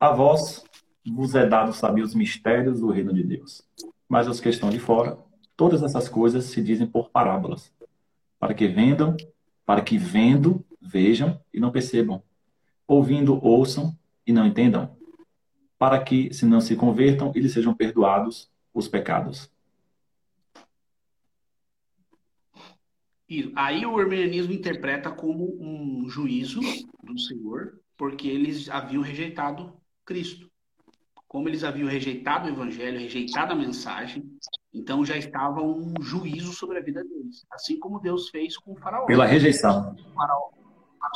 a 0.00 0.10
vós 0.10 0.64
vos 1.06 1.34
é 1.34 1.46
dado 1.46 1.74
saber 1.74 2.00
os 2.00 2.14
mistérios 2.14 2.80
do 2.80 2.88
reino 2.88 3.12
de 3.12 3.22
Deus. 3.22 3.60
Mas 4.08 4.26
os 4.26 4.40
que 4.40 4.48
estão 4.48 4.70
de 4.70 4.78
fora, 4.78 5.18
todas 5.54 5.82
essas 5.82 6.08
coisas 6.08 6.46
se 6.46 6.62
dizem 6.62 6.86
por 6.86 7.10
parábolas, 7.10 7.70
para 8.38 8.54
que 8.54 8.66
vendam, 8.66 9.14
para 9.66 9.82
que 9.82 9.98
vendo, 9.98 10.64
vejam 10.80 11.38
e 11.52 11.60
não 11.60 11.70
percebam, 11.70 12.22
ouvindo, 12.88 13.38
ouçam 13.44 13.94
e 14.26 14.32
não 14.32 14.46
entendam, 14.46 14.98
para 15.80 15.98
que, 16.04 16.30
se 16.34 16.44
não 16.44 16.60
se 16.60 16.76
convertam, 16.76 17.32
eles 17.34 17.54
sejam 17.54 17.74
perdoados 17.74 18.50
os 18.74 18.86
pecados. 18.86 19.50
Aí 23.56 23.86
o 23.86 23.98
arminianismo 23.98 24.52
interpreta 24.52 25.10
como 25.10 25.56
um 25.58 26.06
juízo 26.06 26.60
do 27.02 27.18
Senhor, 27.18 27.80
porque 27.96 28.28
eles 28.28 28.68
haviam 28.68 29.02
rejeitado 29.02 29.72
Cristo. 30.04 30.50
Como 31.26 31.48
eles 31.48 31.64
haviam 31.64 31.88
rejeitado 31.88 32.46
o 32.46 32.50
evangelho, 32.50 32.98
rejeitado 32.98 33.54
a 33.54 33.56
mensagem, 33.56 34.30
então 34.74 35.02
já 35.02 35.16
estava 35.16 35.62
um 35.62 35.94
juízo 36.02 36.52
sobre 36.52 36.76
a 36.76 36.82
vida 36.82 37.02
deles. 37.02 37.46
Assim 37.50 37.78
como 37.78 38.00
Deus 38.00 38.28
fez 38.28 38.54
com 38.58 38.72
o 38.72 38.76
faraó. 38.76 39.06
Pela 39.06 39.24
rejeição. 39.24 39.94
O 39.94 40.12
faraó, 40.12 40.50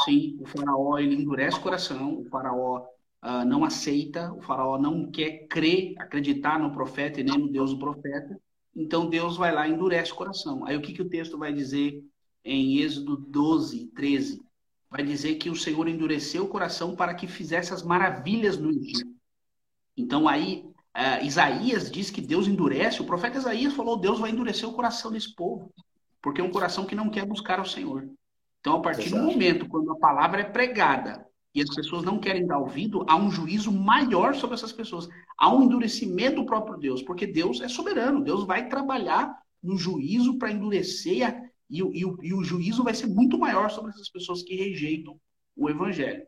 sim, 0.07 0.39
o 0.41 0.47
faraó 0.47 0.97
ele 0.99 1.17
endurece 1.17 1.59
o 1.59 1.63
coração, 1.63 2.19
o 2.19 2.25
faraó 2.31 2.87
uh, 3.25 3.45
não 3.45 3.65
aceita, 3.65 4.33
o 4.33 4.41
faraó 4.41 4.79
não 4.79 5.11
quer 5.11 5.47
crer, 5.49 5.95
acreditar 5.99 6.59
no 6.59 6.73
profeta 6.73 7.21
e 7.21 7.25
nem 7.25 7.39
no 7.39 7.49
Deus 7.49 7.71
do 7.71 7.79
profeta. 7.79 8.39
Então 8.77 9.09
Deus 9.09 9.37
vai 9.37 9.53
lá 9.53 9.67
e 9.67 9.73
endurece 9.73 10.13
o 10.13 10.17
coração. 10.17 10.65
Aí 10.67 10.77
o 10.77 10.83
que, 10.83 10.93
que 10.93 11.03
o 11.03 11.09
texto 11.09 11.39
vai 11.39 11.53
dizer 11.53 12.05
em 12.45 12.79
Êxodo 12.79 13.17
12, 13.17 13.87
13? 13.95 14.45
vai 14.95 15.03
dizer 15.03 15.35
que 15.35 15.51
o 15.51 15.57
Senhor 15.57 15.89
endureceu 15.89 16.45
o 16.45 16.49
coração 16.49 16.95
para 16.95 17.15
que 17.15 17.27
fizesse 17.27 17.75
as 17.75 17.83
maravilhas 17.83 18.57
no 18.57 18.71
Egito. 18.71 19.13
Então 19.97 20.29
aí 20.29 20.65
uh, 20.97 21.25
Isaías 21.25 21.91
diz 21.91 22.11
que 22.11 22.21
Deus 22.21 22.47
endurece, 22.47 23.03
o 23.03 23.05
profeta 23.05 23.39
Isaías 23.39 23.75
falou, 23.75 23.97
Deus 23.97 24.21
vai 24.21 24.31
endurecer 24.31 24.69
o 24.69 24.73
coração 24.73 25.11
desse 25.11 25.35
povo, 25.35 25.75
porque 26.23 26.41
é 26.41 26.45
um 26.45 26.51
coração 26.53 26.87
que 26.87 26.95
não 26.95 27.11
quer 27.11 27.27
buscar 27.27 27.59
ao 27.59 27.65
Senhor. 27.65 28.09
Então 28.61 28.77
a 28.77 28.81
partir 28.81 29.07
Exato. 29.07 29.21
do 29.21 29.33
momento 29.33 29.69
quando 29.69 29.91
a 29.91 29.99
palavra 29.99 30.43
é 30.43 30.45
pregada 30.45 31.27
e 31.55 31.63
as 31.63 31.73
pessoas 31.73 32.03
não 32.03 32.19
querem 32.19 32.47
dar 32.47 32.59
ouvido, 32.59 33.05
há 33.09 33.15
um 33.15 33.31
juízo 33.31 33.71
maior 33.71 34.35
sobre 34.35 34.55
essas 34.55 34.73
pessoas. 34.73 35.09
Há 35.39 35.55
um 35.55 35.63
endurecimento 35.63 36.37
do 36.37 36.47
próprio 36.47 36.77
Deus, 36.77 37.01
porque 37.01 37.27
Deus 37.27 37.61
é 37.61 37.69
soberano. 37.69 38.25
Deus 38.25 38.45
vai 38.45 38.69
trabalhar 38.69 39.33
no 39.63 39.79
juízo 39.79 40.37
para 40.37 40.51
endurecer 40.51 41.27
a, 41.27 41.33
e, 41.71 41.79
e, 41.79 42.05
o, 42.05 42.19
e 42.23 42.35
o 42.35 42.43
juízo 42.43 42.83
vai 42.83 42.93
ser 42.93 43.07
muito 43.07 43.39
maior 43.39 43.71
sobre 43.71 43.91
essas 43.91 44.09
pessoas 44.09 44.43
que 44.43 44.57
rejeitam 44.57 45.19
o 45.57 45.71
evangelho. 45.71 46.27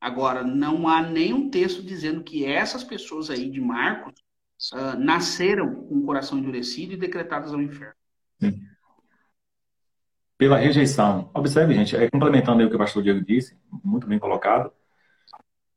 Agora, 0.00 0.42
não 0.42 0.88
há 0.88 1.02
nenhum 1.02 1.48
texto 1.48 1.82
dizendo 1.82 2.22
que 2.22 2.44
essas 2.44 2.82
pessoas 2.84 3.30
aí 3.30 3.48
de 3.48 3.60
Marcos 3.60 4.12
uh, 4.72 4.98
nasceram 4.98 5.86
com 5.86 5.98
o 5.98 6.04
coração 6.04 6.38
endurecido 6.38 6.92
e 6.92 6.98
decretadas 6.98 7.54
ao 7.54 7.62
inferno. 7.62 7.94
Sim. 8.40 8.60
Pela 10.36 10.56
rejeição. 10.56 11.30
Observe, 11.32 11.74
gente, 11.74 11.96
é, 11.96 12.10
complementando 12.10 12.60
aí 12.60 12.66
o 12.66 12.70
que 12.70 12.76
o 12.76 12.78
pastor 12.78 13.02
Diego 13.02 13.24
disse, 13.24 13.56
muito 13.84 14.06
bem 14.06 14.18
colocado, 14.18 14.72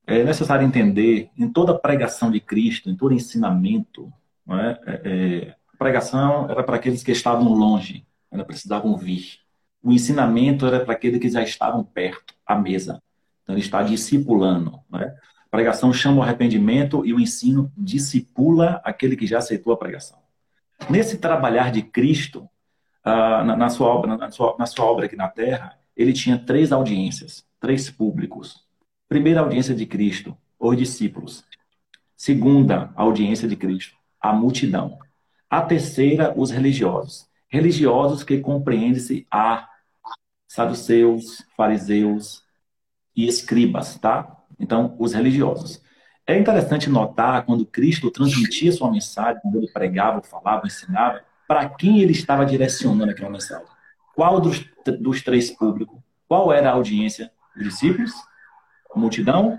é 0.05 0.23
necessário 0.23 0.65
entender 0.65 1.29
em 1.37 1.51
toda 1.51 1.77
pregação 1.77 2.31
de 2.31 2.39
Cristo, 2.39 2.89
em 2.89 2.95
todo 2.95 3.13
ensinamento, 3.13 4.11
é? 4.49 4.79
É, 4.85 5.01
é, 5.03 5.55
a 5.73 5.77
pregação 5.77 6.49
era 6.49 6.63
para 6.63 6.77
aqueles 6.77 7.03
que 7.03 7.11
estavam 7.11 7.53
longe, 7.53 8.05
ela 8.31 8.45
precisava 8.45 8.87
ouvir. 8.87 9.39
o 9.83 9.91
ensinamento 9.91 10.65
era 10.65 10.83
para 10.83 10.93
aqueles 10.93 11.19
que 11.19 11.29
já 11.29 11.43
estavam 11.43 11.83
perto, 11.83 12.33
à 12.45 12.55
mesa. 12.55 13.01
Então, 13.43 13.55
ele 13.55 13.61
está 13.63 13.83
discipulando. 13.83 14.79
Né? 14.89 15.15
A 15.45 15.49
pregação 15.49 15.93
chama 15.93 16.17
o 16.17 16.23
arrependimento 16.23 17.05
e 17.05 17.13
o 17.13 17.19
ensino 17.19 17.71
discipula 17.77 18.81
aquele 18.83 19.15
que 19.15 19.27
já 19.27 19.37
aceitou 19.37 19.71
a 19.71 19.77
pregação. 19.77 20.17
Nesse 20.89 21.17
trabalhar 21.17 21.71
de 21.71 21.81
Cristo, 21.81 22.49
ah, 23.07 23.43
na, 23.43 23.55
na, 23.55 23.69
sua 23.69 23.87
obra, 23.87 24.17
na, 24.17 24.29
sua, 24.29 24.55
na 24.59 24.65
sua 24.65 24.85
obra 24.85 25.05
aqui 25.05 25.15
na 25.15 25.29
Terra, 25.29 25.79
ele 25.95 26.11
tinha 26.11 26.37
três 26.37 26.73
audiências, 26.73 27.45
três 27.57 27.89
públicos. 27.89 28.65
Primeira 29.07 29.39
audiência 29.39 29.73
de 29.73 29.85
Cristo, 29.85 30.37
os 30.59 30.75
discípulos. 30.75 31.45
Segunda 32.17 32.91
audiência 32.95 33.47
de 33.47 33.55
Cristo, 33.55 33.95
a 34.19 34.33
multidão. 34.33 34.99
A 35.49 35.61
terceira, 35.61 36.33
os 36.35 36.51
religiosos. 36.51 37.29
Religiosos 37.47 38.23
que 38.23 38.39
compreendem-se 38.39 39.25
a 39.31 39.69
saduceus, 40.45 41.45
fariseus 41.55 42.43
e 43.15 43.25
escribas, 43.25 43.97
tá? 43.97 44.35
Então, 44.59 44.97
os 44.99 45.13
religiosos. 45.13 45.81
É 46.25 46.37
interessante 46.37 46.89
notar 46.89 47.45
quando 47.45 47.65
Cristo 47.65 48.11
transmitia 48.11 48.73
sua 48.73 48.91
mensagem, 48.91 49.41
quando 49.41 49.59
ele 49.59 49.71
pregava, 49.71 50.21
falava, 50.21 50.67
ensinava, 50.67 51.23
para 51.47 51.67
quem 51.69 52.01
ele 52.01 52.11
estava 52.11 52.45
direcionando 52.45 53.11
aquela 53.11 53.29
mensagem. 53.29 53.65
Qual 54.15 54.41
dos, 54.41 54.65
dos 54.99 55.23
três 55.23 55.51
públicos? 55.51 55.97
Qual 56.27 56.51
era 56.51 56.69
a 56.69 56.73
audiência? 56.73 57.31
Os 57.55 57.63
discípulos? 57.63 58.11
A 58.93 58.99
multidão? 58.99 59.57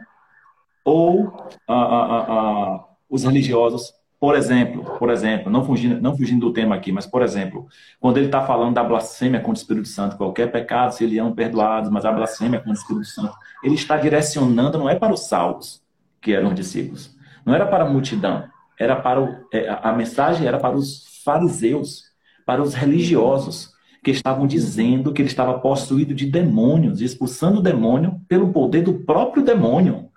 Ou 0.85 1.49
a, 1.67 1.75
a, 1.75 2.19
a, 2.23 2.85
os 3.09 3.25
religiosos? 3.25 3.95
Por 4.21 4.35
exemplo, 4.35 4.83
por 4.99 5.11
exemplo, 5.11 5.51
não 5.51 5.65
fugindo, 5.65 6.01
não 6.01 6.17
fugindo 6.17 6.47
do 6.47 6.53
tema 6.53 6.75
aqui, 6.75 6.91
mas 6.91 7.07
por 7.07 7.23
exemplo, 7.23 7.69
quando 8.01 8.17
ele 8.17 8.27
está 8.27 8.45
falando 8.45 8.75
da 8.75 8.83
blasfêmia 8.83 9.39
contra 9.39 9.61
o 9.61 9.63
Espírito 9.63 9.87
Santo, 9.87 10.17
qualquer 10.17 10.51
pecado 10.51 10.91
seriam 10.91 11.33
perdoados, 11.33 11.89
mas 11.89 12.05
a 12.05 12.11
blasfêmia 12.11 12.59
contra 12.59 12.73
o 12.73 12.75
Espírito 12.75 13.07
Santo, 13.07 13.33
ele 13.63 13.77
está 13.77 13.97
direcionando 13.97 14.77
não 14.77 14.91
é 14.91 14.97
para 14.97 15.15
os 15.15 15.29
salvos, 15.29 15.81
que 16.21 16.33
eram 16.33 16.49
os 16.49 16.55
discípulos, 16.57 17.17
não 17.47 17.55
era 17.55 17.65
para 17.65 17.85
a 17.85 17.89
multidão, 17.89 18.43
era 18.79 18.97
para 18.97 19.21
o, 19.21 19.29
é, 19.53 19.69
a 19.83 19.93
mensagem 19.93 20.47
era 20.47 20.59
para 20.59 20.77
os 20.77 21.23
fariseus, 21.25 22.05
para 22.47 22.63
os 22.63 22.75
religiosos, 22.75 23.71
que 24.03 24.11
estavam 24.11 24.47
dizendo 24.47 25.13
que 25.13 25.21
ele 25.21 25.29
estava 25.29 25.59
possuído 25.59 26.15
de 26.15 26.27
demônios, 26.27 27.01
expulsando 27.01 27.59
o 27.59 27.63
demônio 27.63 28.21
pelo 28.29 28.53
poder 28.53 28.83
do 28.83 28.95
próprio 28.95 29.43
demônio. 29.43 30.09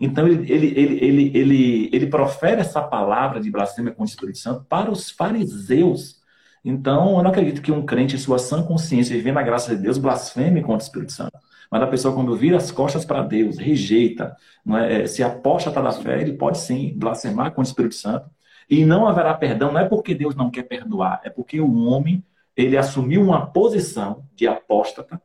Então 0.00 0.26
ele, 0.26 0.52
ele, 0.52 0.66
ele, 0.78 1.04
ele, 1.04 1.32
ele, 1.34 1.90
ele 1.92 2.06
profere 2.06 2.60
essa 2.60 2.82
palavra 2.82 3.40
de 3.40 3.50
blasfêmia 3.50 3.92
contra 3.92 4.04
o 4.04 4.08
Espírito 4.08 4.38
Santo 4.38 4.64
para 4.68 4.90
os 4.90 5.10
fariseus. 5.10 6.17
Então, 6.64 7.16
eu 7.16 7.22
não 7.22 7.30
acredito 7.30 7.62
que 7.62 7.72
um 7.72 7.84
crente, 7.84 8.16
em 8.16 8.18
sua 8.18 8.38
sã 8.38 8.62
consciência, 8.62 9.16
vivendo 9.16 9.38
a 9.38 9.42
graça 9.42 9.74
de 9.74 9.82
Deus, 9.82 9.98
blasfeme 9.98 10.60
contra 10.60 10.84
o 10.84 10.86
Espírito 10.86 11.12
Santo. 11.12 11.38
Mas 11.70 11.82
a 11.82 11.86
pessoa, 11.86 12.14
quando 12.14 12.34
vira 12.36 12.56
as 12.56 12.70
costas 12.70 13.04
para 13.04 13.22
Deus, 13.22 13.58
rejeita, 13.58 14.36
é? 14.88 15.06
se 15.06 15.22
aposta 15.22 15.70
da 15.70 15.92
fé, 15.92 16.20
ele 16.20 16.32
pode 16.32 16.58
sim 16.58 16.92
blasfemar 16.96 17.48
contra 17.48 17.60
o 17.60 17.72
Espírito 17.72 17.94
Santo. 17.94 18.30
E 18.68 18.84
não 18.84 19.06
haverá 19.06 19.34
perdão, 19.34 19.72
não 19.72 19.80
é 19.80 19.88
porque 19.88 20.14
Deus 20.14 20.34
não 20.34 20.50
quer 20.50 20.64
perdoar, 20.64 21.20
é 21.24 21.30
porque 21.30 21.60
o 21.60 21.84
homem 21.84 22.22
ele 22.56 22.76
assumiu 22.76 23.22
uma 23.22 23.46
posição 23.46 24.24
de 24.34 24.46
apóstata, 24.46 25.20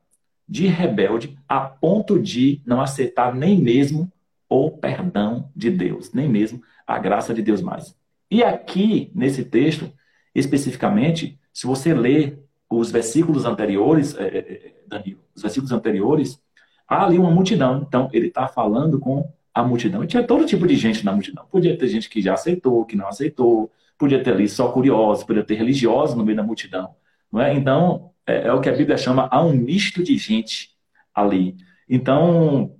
de 0.47 0.67
rebelde, 0.67 1.37
a 1.47 1.61
ponto 1.61 2.19
de 2.19 2.61
não 2.65 2.79
aceitar 2.79 3.33
nem 3.33 3.59
mesmo 3.59 4.11
o 4.47 4.69
perdão 4.69 5.49
de 5.55 5.71
Deus, 5.71 6.13
nem 6.13 6.29
mesmo 6.29 6.61
a 6.85 6.99
graça 6.99 7.33
de 7.33 7.41
Deus 7.41 7.61
mais. 7.61 7.95
E 8.29 8.43
aqui, 8.43 9.11
nesse 9.15 9.43
texto, 9.43 9.91
especificamente, 10.33 11.39
se 11.51 11.67
você 11.67 11.93
ler 11.93 12.39
os 12.69 12.91
versículos 12.91 13.45
anteriores, 13.45 14.15
é, 14.17 14.23
é, 14.23 14.37
é, 14.37 14.73
Danilo, 14.87 15.19
os 15.35 15.41
versículos 15.41 15.71
anteriores, 15.71 16.39
há 16.87 17.05
ali 17.05 17.19
uma 17.19 17.31
multidão. 17.31 17.83
Então, 17.87 18.09
ele 18.11 18.27
está 18.27 18.47
falando 18.47 18.99
com 18.99 19.29
a 19.53 19.63
multidão. 19.63 20.03
E 20.03 20.07
tinha 20.07 20.23
todo 20.23 20.45
tipo 20.45 20.65
de 20.65 20.75
gente 20.75 21.05
na 21.05 21.11
multidão. 21.11 21.45
Podia 21.51 21.77
ter 21.77 21.87
gente 21.87 22.09
que 22.09 22.21
já 22.21 22.33
aceitou, 22.33 22.85
que 22.85 22.95
não 22.95 23.07
aceitou, 23.07 23.71
podia 23.97 24.23
ter 24.23 24.31
ali 24.31 24.49
só 24.49 24.71
curiosos, 24.71 25.23
podia 25.23 25.43
ter 25.43 25.55
religiosos 25.55 26.15
no 26.15 26.25
meio 26.25 26.37
da 26.37 26.43
multidão. 26.43 26.95
Não 27.31 27.39
é? 27.39 27.53
Então, 27.53 28.11
é, 28.25 28.47
é 28.47 28.53
o 28.53 28.59
que 28.59 28.69
a 28.69 28.75
Bíblia 28.75 28.97
chama, 28.97 29.27
há 29.31 29.43
um 29.43 29.53
misto 29.53 30.03
de 30.03 30.17
gente 30.17 30.71
ali. 31.13 31.55
Então, 31.87 32.75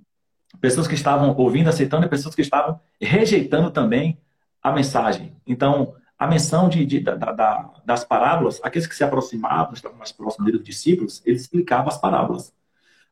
pessoas 0.60 0.88
que 0.88 0.94
estavam 0.94 1.36
ouvindo, 1.36 1.68
aceitando, 1.68 2.06
e 2.06 2.08
pessoas 2.08 2.34
que 2.34 2.42
estavam 2.42 2.80
rejeitando 3.00 3.70
também 3.70 4.18
a 4.62 4.72
mensagem. 4.72 5.32
Então, 5.46 5.94
a 6.18 6.26
menção 6.26 6.68
de, 6.68 6.84
de 6.86 7.00
da, 7.00 7.14
da, 7.14 7.70
das 7.84 8.04
parábolas, 8.04 8.60
aqueles 8.62 8.86
que 8.86 8.94
se 8.94 9.04
aproximavam, 9.04 9.74
estavam 9.74 9.98
mais 9.98 10.12
próximos 10.12 10.52
dos 10.52 10.62
discípulos, 10.62 11.22
eles 11.24 11.42
explicavam 11.42 11.88
as 11.88 11.98
parábolas. 11.98 12.54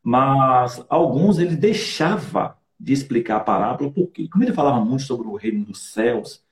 Mas 0.02 0.84
alguns 0.88 1.38
ele 1.38 1.56
deixava 1.56 2.58
de 2.78 2.92
explicar 2.92 3.36
a 3.36 3.40
parábola, 3.40 3.90
porque, 3.92 4.28
como 4.28 4.44
ele 4.44 4.52
falava 4.52 4.84
muito 4.84 5.04
sobre 5.04 5.28
o 5.28 5.36
reino 5.36 5.64
dos 5.64 5.92
céus, 5.92 6.42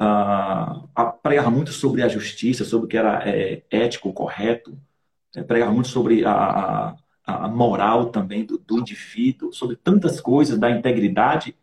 uh, 0.00 1.12
pregava 1.22 1.50
muito 1.50 1.72
sobre 1.72 2.02
a 2.02 2.08
justiça, 2.08 2.64
sobre 2.64 2.86
o 2.86 2.88
que 2.88 2.96
era 2.96 3.22
é, 3.28 3.62
ético, 3.70 4.12
correto, 4.12 4.76
é, 5.34 5.42
pregava 5.42 5.72
muito 5.72 5.88
sobre 5.88 6.24
a, 6.24 6.32
a, 6.32 6.96
a 7.44 7.48
moral 7.48 8.06
também 8.06 8.44
do, 8.44 8.58
do, 8.58 8.78
indivíduo, 8.78 9.52
sobre 9.52 9.76
tantas 9.76 10.20
coisas 10.20 10.58
da 10.58 10.70
integridade. 10.70 11.56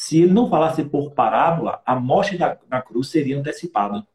Se 0.00 0.22
ele 0.22 0.32
não 0.32 0.48
falasse 0.48 0.82
por 0.82 1.12
parábola, 1.12 1.82
a 1.84 1.94
morte 1.94 2.38
da, 2.38 2.58
na 2.70 2.80
cruz 2.80 3.08
seria 3.08 3.38
antecipada. 3.38 4.06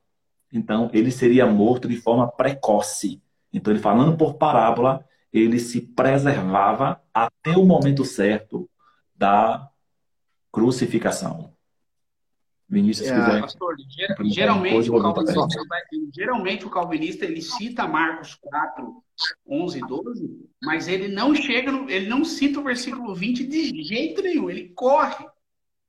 Então, 0.51 0.89
ele 0.91 1.11
seria 1.11 1.45
morto 1.45 1.87
de 1.87 1.95
forma 1.95 2.27
precoce. 2.27 3.21
Então, 3.53 3.71
ele 3.71 3.79
falando 3.79 4.17
por 4.17 4.33
parábola, 4.33 5.07
ele 5.31 5.59
se 5.59 5.79
preservava 5.79 6.99
até 7.13 7.51
o 7.51 7.63
momento 7.63 8.03
certo 8.03 8.67
da 9.15 9.69
crucificação. 10.51 11.53
Vinícius, 12.67 13.07
é, 13.07 13.15
quiser. 13.15 13.41
Pastor, 13.41 13.75
geralmente, 14.23 14.89
o 14.89 14.99
calvinista, 14.99 15.47
geralmente 16.11 16.65
o 16.65 16.69
calvinista 16.71 17.25
ele 17.25 17.43
cita 17.43 17.87
Marcos 17.87 18.33
4, 18.33 19.03
11 19.47 19.77
e 19.77 19.81
12, 19.81 20.49
mas 20.63 20.87
ele 20.87 21.09
não 21.09 21.35
chega, 21.35 21.71
no, 21.71 21.87
ele 21.87 22.07
não 22.07 22.25
cita 22.25 22.59
o 22.59 22.63
versículo 22.63 23.13
20 23.13 23.45
de 23.45 23.83
jeito 23.83 24.23
nenhum, 24.23 24.49
ele 24.49 24.69
corre, 24.69 25.23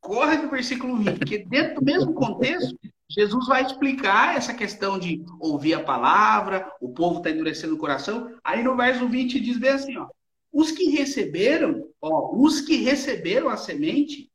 corre 0.07 0.37
do 0.37 0.49
versículo 0.49 0.97
20, 0.99 1.19
porque 1.19 1.39
dentro 1.39 1.75
do 1.81 1.85
mesmo 1.85 2.15
contexto, 2.15 2.79
Jesus 3.11 3.49
vai 3.49 3.63
explicar 3.63 4.37
essa 4.37 4.55
questão 4.55 5.01
de 5.01 5.21
ouvir 5.41 5.75
a 5.75 5.83
palavra, 5.83 6.71
o 6.81 6.91
povo 6.91 7.19
está 7.19 7.31
endurecendo 7.31 7.75
o 7.75 7.79
coração, 7.79 8.33
aí 8.45 8.63
no 8.63 8.77
verso 8.77 9.09
20 9.09 9.41
diz 9.41 9.59
bem 9.59 9.71
assim, 9.71 9.97
ó, 9.97 10.07
os 10.53 10.71
que 10.71 10.91
receberam, 10.91 11.89
ó, 12.01 12.37
os 12.37 12.61
que 12.61 12.77
receberam 12.77 13.49
a 13.49 13.57
semente 13.57 14.31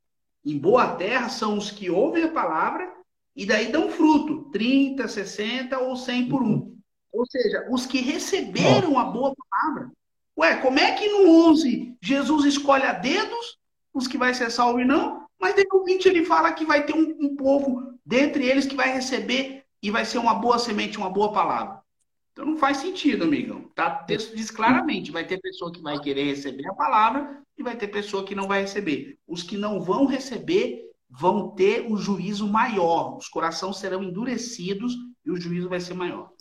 em 0.45 0.57
boa 0.57 0.95
terra 0.95 1.29
são 1.29 1.57
os 1.57 1.71
que 1.71 1.89
ouvem 1.89 2.23
a 2.23 2.31
palavra 2.31 2.91
e 3.33 3.45
daí 3.45 3.71
dão 3.71 3.89
fruto, 3.89 4.49
30, 4.51 5.07
60 5.07 5.79
ou 5.79 5.95
100 5.95 6.27
por 6.27 6.43
um. 6.43 6.75
Ou 7.13 7.25
seja, 7.25 7.65
os 7.71 7.85
que 7.85 8.01
receberam 8.01 8.99
a 8.99 9.05
boa 9.05 9.33
palavra. 9.35 9.89
Ué, 10.37 10.57
como 10.57 10.79
é 10.79 10.93
que 10.93 11.07
no 11.07 11.29
11 11.49 11.95
Jesus 12.01 12.45
escolhe 12.45 12.83
a 12.83 12.93
dedos 12.93 13.57
os 13.93 14.07
que 14.07 14.17
vai 14.17 14.33
ser 14.33 14.49
salvo 14.49 14.79
e 14.81 14.85
não? 14.85 15.20
Mas 15.41 15.55
daí 15.55 15.65
no 15.69 15.83
20 15.83 16.05
ele 16.05 16.23
fala 16.23 16.53
que 16.53 16.63
vai 16.63 16.85
ter 16.85 16.93
um, 16.93 17.17
um 17.19 17.35
povo 17.35 17.97
dentre 18.05 18.45
eles 18.45 18.67
que 18.67 18.75
vai 18.75 18.93
receber 18.93 19.63
e 19.81 19.89
vai 19.89 20.05
ser 20.05 20.19
uma 20.19 20.35
boa 20.35 20.59
semente, 20.59 20.99
uma 20.99 21.09
boa 21.09 21.33
palavra. 21.33 21.81
Então 22.31 22.45
não 22.45 22.57
faz 22.57 22.77
sentido, 22.77 23.23
amigão. 23.23 23.69
Tá? 23.75 24.01
O 24.03 24.05
texto 24.05 24.35
diz 24.35 24.51
claramente: 24.51 25.11
vai 25.11 25.25
ter 25.25 25.41
pessoa 25.41 25.71
que 25.71 25.81
vai 25.81 25.99
querer 25.99 26.25
receber 26.25 26.67
a 26.67 26.73
palavra 26.73 27.41
e 27.57 27.63
vai 27.63 27.75
ter 27.75 27.87
pessoa 27.87 28.23
que 28.23 28.35
não 28.35 28.47
vai 28.47 28.61
receber. 28.61 29.17
Os 29.27 29.41
que 29.41 29.57
não 29.57 29.81
vão 29.81 30.05
receber 30.05 30.89
vão 31.09 31.49
ter 31.49 31.81
o 31.81 31.93
um 31.93 31.97
juízo 31.97 32.47
maior. 32.47 33.17
Os 33.17 33.27
corações 33.27 33.77
serão 33.77 34.03
endurecidos 34.03 34.95
e 35.25 35.31
o 35.31 35.41
juízo 35.41 35.67
vai 35.67 35.79
ser 35.79 35.95
maior. 35.95 36.31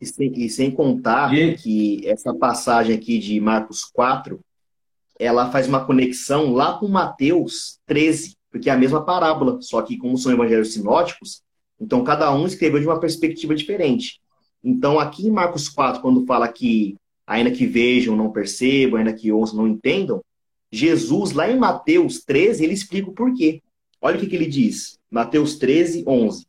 E 0.00 0.06
sem, 0.06 0.32
e 0.32 0.48
sem 0.48 0.70
contar 0.70 1.34
e... 1.34 1.56
que 1.56 2.08
essa 2.08 2.32
passagem 2.32 2.96
aqui 2.96 3.18
de 3.18 3.38
Marcos 3.40 3.84
4, 3.84 4.40
ela 5.22 5.50
faz 5.50 5.68
uma 5.68 5.84
conexão 5.84 6.52
lá 6.52 6.78
com 6.78 6.88
Mateus 6.88 7.78
13, 7.86 8.36
porque 8.50 8.68
é 8.68 8.72
a 8.72 8.78
mesma 8.78 9.04
parábola, 9.04 9.58
só 9.60 9.80
que 9.80 9.96
como 9.96 10.18
são 10.18 10.32
evangelhos 10.32 10.72
sinóticos, 10.72 11.42
então 11.80 12.02
cada 12.02 12.34
um 12.34 12.46
escreveu 12.46 12.80
de 12.80 12.86
uma 12.86 12.98
perspectiva 12.98 13.54
diferente. 13.54 14.20
Então, 14.64 14.98
aqui 14.98 15.26
em 15.26 15.30
Marcos 15.30 15.68
4, 15.68 16.02
quando 16.02 16.26
fala 16.26 16.48
que 16.48 16.96
ainda 17.26 17.50
que 17.50 17.66
vejam, 17.66 18.16
não 18.16 18.30
percebam, 18.30 18.98
ainda 18.98 19.12
que 19.12 19.32
ouçam, 19.32 19.58
não 19.58 19.68
entendam, 19.68 20.22
Jesus, 20.70 21.32
lá 21.32 21.50
em 21.50 21.58
Mateus 21.58 22.24
13, 22.24 22.64
ele 22.64 22.72
explica 22.72 23.10
o 23.10 23.14
porquê. 23.14 23.62
Olha 24.00 24.16
o 24.16 24.20
que, 24.20 24.26
que 24.26 24.34
ele 24.34 24.46
diz. 24.46 24.98
Mateus 25.10 25.56
13, 25.56 26.04
11. 26.06 26.46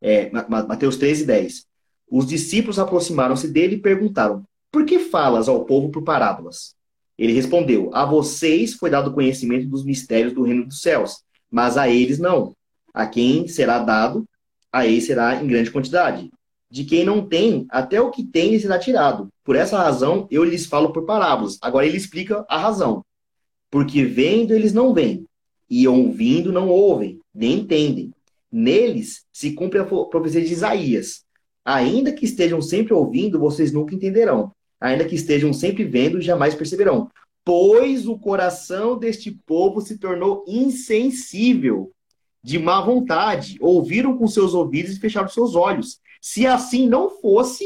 É, 0.00 0.30
Mateus 0.48 0.96
13, 0.96 1.24
10. 1.26 1.66
Os 2.10 2.26
discípulos 2.26 2.78
aproximaram-se 2.78 3.46
dele 3.46 3.76
e 3.76 3.80
perguntaram: 3.80 4.42
Por 4.72 4.86
que 4.86 4.98
falas 4.98 5.48
ao 5.48 5.64
povo 5.64 5.90
por 5.90 6.02
parábolas? 6.02 6.74
Ele 7.18 7.32
respondeu: 7.32 7.90
A 7.92 8.04
vocês 8.04 8.74
foi 8.74 8.90
dado 8.90 9.12
conhecimento 9.12 9.68
dos 9.68 9.84
mistérios 9.84 10.32
do 10.32 10.42
reino 10.42 10.66
dos 10.66 10.80
céus, 10.80 11.22
mas 11.50 11.76
a 11.76 11.88
eles 11.88 12.18
não. 12.18 12.54
A 12.94 13.06
quem 13.06 13.48
será 13.48 13.80
dado, 13.80 14.24
a 14.72 14.86
eles 14.86 15.06
será 15.06 15.42
em 15.42 15.46
grande 15.46 15.70
quantidade 15.70 16.30
de 16.70 16.84
quem 16.84 17.04
não 17.04 17.26
tem, 17.26 17.66
até 17.70 18.00
o 18.00 18.10
que 18.10 18.22
tem 18.24 18.58
será 18.58 18.78
tirado. 18.78 19.28
Por 19.42 19.56
essa 19.56 19.78
razão, 19.78 20.26
eu 20.30 20.44
lhes 20.44 20.66
falo 20.66 20.92
por 20.92 21.06
parábolas. 21.06 21.58
Agora 21.62 21.86
ele 21.86 21.96
explica 21.96 22.44
a 22.48 22.58
razão. 22.58 23.04
Porque 23.70 24.04
vendo 24.04 24.52
eles 24.52 24.72
não 24.72 24.92
veem, 24.92 25.24
e 25.68 25.86
ouvindo 25.88 26.52
não 26.52 26.68
ouvem, 26.68 27.20
nem 27.34 27.60
entendem. 27.60 28.12
Neles 28.50 29.24
se 29.32 29.52
cumpre 29.52 29.78
a 29.78 29.84
profecia 29.84 30.42
de 30.42 30.52
Isaías. 30.52 31.24
Ainda 31.64 32.12
que 32.12 32.24
estejam 32.24 32.62
sempre 32.62 32.94
ouvindo, 32.94 33.38
vocês 33.38 33.72
nunca 33.72 33.94
entenderão. 33.94 34.52
Ainda 34.80 35.04
que 35.04 35.14
estejam 35.14 35.52
sempre 35.52 35.84
vendo, 35.84 36.20
jamais 36.20 36.54
perceberão. 36.54 37.10
Pois 37.44 38.06
o 38.06 38.18
coração 38.18 38.98
deste 38.98 39.30
povo 39.46 39.80
se 39.80 39.98
tornou 39.98 40.44
insensível, 40.46 41.92
de 42.42 42.58
má 42.58 42.80
vontade. 42.80 43.56
Ouviram 43.60 44.16
com 44.16 44.26
seus 44.28 44.54
ouvidos 44.54 44.96
e 44.96 45.00
fecharam 45.00 45.28
seus 45.28 45.54
olhos. 45.54 45.98
Se 46.20 46.46
assim 46.46 46.88
não 46.88 47.10
fosse, 47.10 47.64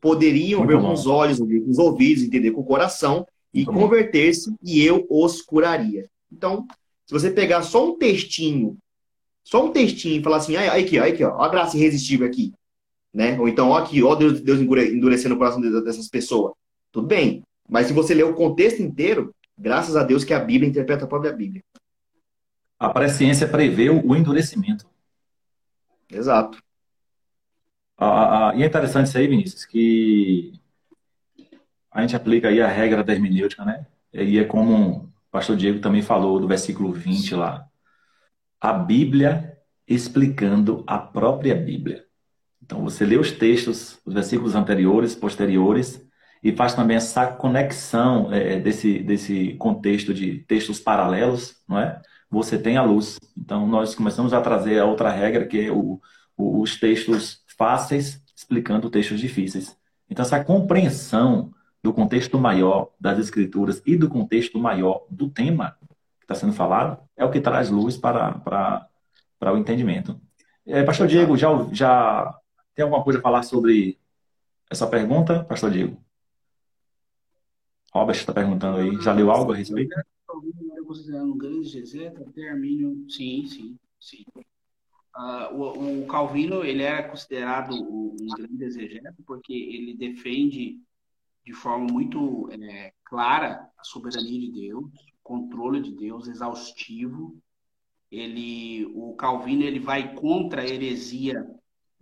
poderiam 0.00 0.60
Muito 0.60 0.70
ver 0.70 0.76
bom. 0.80 0.88
com 0.88 0.92
os 0.92 1.06
olhos, 1.06 1.40
ouvir 1.40 1.62
com 1.62 1.70
os 1.70 1.78
ouvidos, 1.78 2.22
entender 2.22 2.50
com 2.50 2.60
o 2.60 2.64
coração 2.64 3.26
e 3.52 3.64
converter-se, 3.64 4.52
e 4.62 4.82
eu 4.82 5.06
os 5.08 5.40
curaria. 5.40 6.08
Então, 6.30 6.66
se 7.06 7.12
você 7.12 7.30
pegar 7.30 7.62
só 7.62 7.88
um 7.88 7.96
textinho, 7.96 8.76
só 9.44 9.64
um 9.64 9.70
textinho 9.70 10.18
e 10.18 10.22
falar 10.22 10.38
assim, 10.38 10.56
aí 10.56 10.82
aqui, 10.82 10.98
ó, 10.98 11.04
aqui, 11.06 11.24
ó, 11.24 11.40
a 11.40 11.48
graça 11.48 11.76
irresistível 11.76 12.26
aqui, 12.26 12.52
né? 13.14 13.38
Ou 13.38 13.48
então, 13.48 13.68
ó 13.68 13.78
aqui, 13.78 14.02
ó 14.02 14.16
Deus, 14.16 14.40
Deus 14.40 14.60
endurecendo 14.60 15.36
o 15.36 15.38
coração 15.38 15.60
dessas 15.60 16.08
pessoas. 16.08 16.52
Tudo 16.90 17.06
bem. 17.06 17.44
Mas 17.68 17.86
se 17.86 17.92
você 17.92 18.12
ler 18.12 18.24
o 18.24 18.34
contexto 18.34 18.82
inteiro, 18.82 19.34
graças 19.56 19.96
a 19.96 20.02
Deus 20.02 20.24
que 20.24 20.34
a 20.34 20.40
Bíblia 20.40 20.68
interpreta 20.68 21.04
a 21.04 21.08
própria 21.08 21.32
Bíblia. 21.32 21.62
A 22.78 22.90
presciência 22.90 23.46
prevê 23.46 23.88
o 23.88 24.16
endurecimento. 24.16 24.84
Exato. 26.10 26.62
Ah, 27.96 28.50
ah, 28.50 28.56
e 28.56 28.62
é 28.62 28.66
interessante 28.66 29.06
isso 29.06 29.16
aí, 29.16 29.28
Vinícius, 29.28 29.64
que 29.64 30.52
a 31.90 32.00
gente 32.02 32.16
aplica 32.16 32.48
aí 32.48 32.60
a 32.60 32.66
regra 32.66 33.04
da 33.04 33.12
hermenêutica, 33.12 33.64
né? 33.64 33.86
E 34.12 34.38
é 34.38 34.44
como 34.44 35.12
pastor 35.30 35.56
Diego 35.56 35.80
também 35.80 36.02
falou 36.02 36.40
do 36.40 36.48
versículo 36.48 36.92
20 36.92 37.36
lá. 37.36 37.68
A 38.60 38.72
Bíblia 38.72 39.56
explicando 39.86 40.82
a 40.86 40.98
própria 40.98 41.54
Bíblia. 41.54 42.03
Então 42.64 42.82
você 42.82 43.04
lê 43.04 43.18
os 43.18 43.30
textos, 43.30 43.98
os 44.06 44.14
versículos 44.14 44.54
anteriores, 44.54 45.14
posteriores, 45.14 46.02
e 46.42 46.50
faz 46.52 46.74
também 46.74 46.96
essa 46.96 47.26
conexão 47.26 48.32
é, 48.32 48.58
desse, 48.58 48.98
desse 49.00 49.54
contexto 49.54 50.14
de 50.14 50.38
textos 50.40 50.80
paralelos, 50.80 51.56
não 51.68 51.78
é? 51.78 52.00
Você 52.30 52.58
tem 52.58 52.76
a 52.76 52.82
luz. 52.82 53.18
Então 53.36 53.66
nós 53.66 53.94
começamos 53.94 54.32
a 54.32 54.40
trazer 54.40 54.78
a 54.78 54.86
outra 54.86 55.10
regra, 55.10 55.46
que 55.46 55.66
é 55.66 55.70
o, 55.70 56.00
o, 56.36 56.60
os 56.60 56.78
textos 56.80 57.42
fáceis 57.56 58.22
explicando 58.34 58.90
textos 58.90 59.20
difíceis. 59.20 59.76
Então 60.08 60.24
essa 60.24 60.42
compreensão 60.42 61.52
do 61.82 61.92
contexto 61.92 62.38
maior 62.38 62.90
das 62.98 63.18
escrituras 63.18 63.82
e 63.84 63.94
do 63.94 64.08
contexto 64.08 64.58
maior 64.58 65.04
do 65.10 65.28
tema 65.28 65.76
que 66.18 66.24
está 66.24 66.34
sendo 66.34 66.54
falado, 66.54 66.98
é 67.14 67.24
o 67.24 67.30
que 67.30 67.40
traz 67.40 67.68
luz 67.68 67.98
para, 67.98 68.32
para, 68.38 68.86
para 69.38 69.52
o 69.52 69.58
entendimento. 69.58 70.18
É, 70.66 70.82
Pastor 70.82 71.06
Diego, 71.06 71.36
já, 71.36 71.48
já 71.70 72.34
tem 72.74 72.82
alguma 72.82 73.02
coisa 73.02 73.18
a 73.18 73.22
falar 73.22 73.42
sobre 73.42 73.98
essa 74.70 74.86
pergunta, 74.86 75.44
Pastor 75.44 75.70
Diego? 75.70 75.96
Robert 77.92 78.16
está 78.16 78.32
perguntando 78.32 78.78
aí, 78.78 79.00
já 79.00 79.12
leu 79.12 79.30
algo 79.30 79.52
a 79.52 79.56
respeito? 79.56 79.94
Considerando 80.84 81.32
um 81.32 81.38
grande 81.38 81.60
exegeta, 81.60 82.20
até 82.22 82.50
Armínio, 82.50 83.06
sim, 83.08 83.46
sim, 83.46 83.78
sim. 84.00 84.24
Uh, 85.16 85.54
o, 85.54 86.02
o, 86.02 86.06
Calvino 86.06 86.64
ele 86.64 86.82
era 86.82 87.08
considerado 87.08 87.72
um 87.72 88.16
grande 88.36 88.64
exegeta 88.64 89.14
porque 89.24 89.52
ele 89.52 89.96
defende 89.96 90.80
de 91.44 91.52
forma 91.52 91.86
muito 91.90 92.50
é, 92.50 92.92
clara 93.04 93.70
a 93.78 93.84
soberania 93.84 94.40
de 94.40 94.50
Deus, 94.50 94.84
o 94.84 95.22
controle 95.22 95.80
de 95.80 95.92
Deus, 95.92 96.26
exaustivo. 96.26 97.40
Ele, 98.10 98.86
o 98.94 99.14
Calvino 99.14 99.62
ele 99.62 99.78
vai 99.78 100.14
contra 100.14 100.62
a 100.62 100.66
heresia 100.66 101.48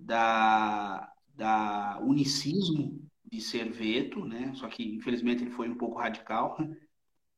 da, 0.05 1.11
da 1.35 2.01
unicismo 2.03 3.01
de 3.25 3.41
Serveto, 3.41 4.25
né? 4.25 4.53
Só 4.55 4.69
que 4.69 4.83
infelizmente 4.95 5.43
ele 5.43 5.51
foi 5.51 5.69
um 5.69 5.77
pouco 5.77 5.99
radical. 5.99 6.59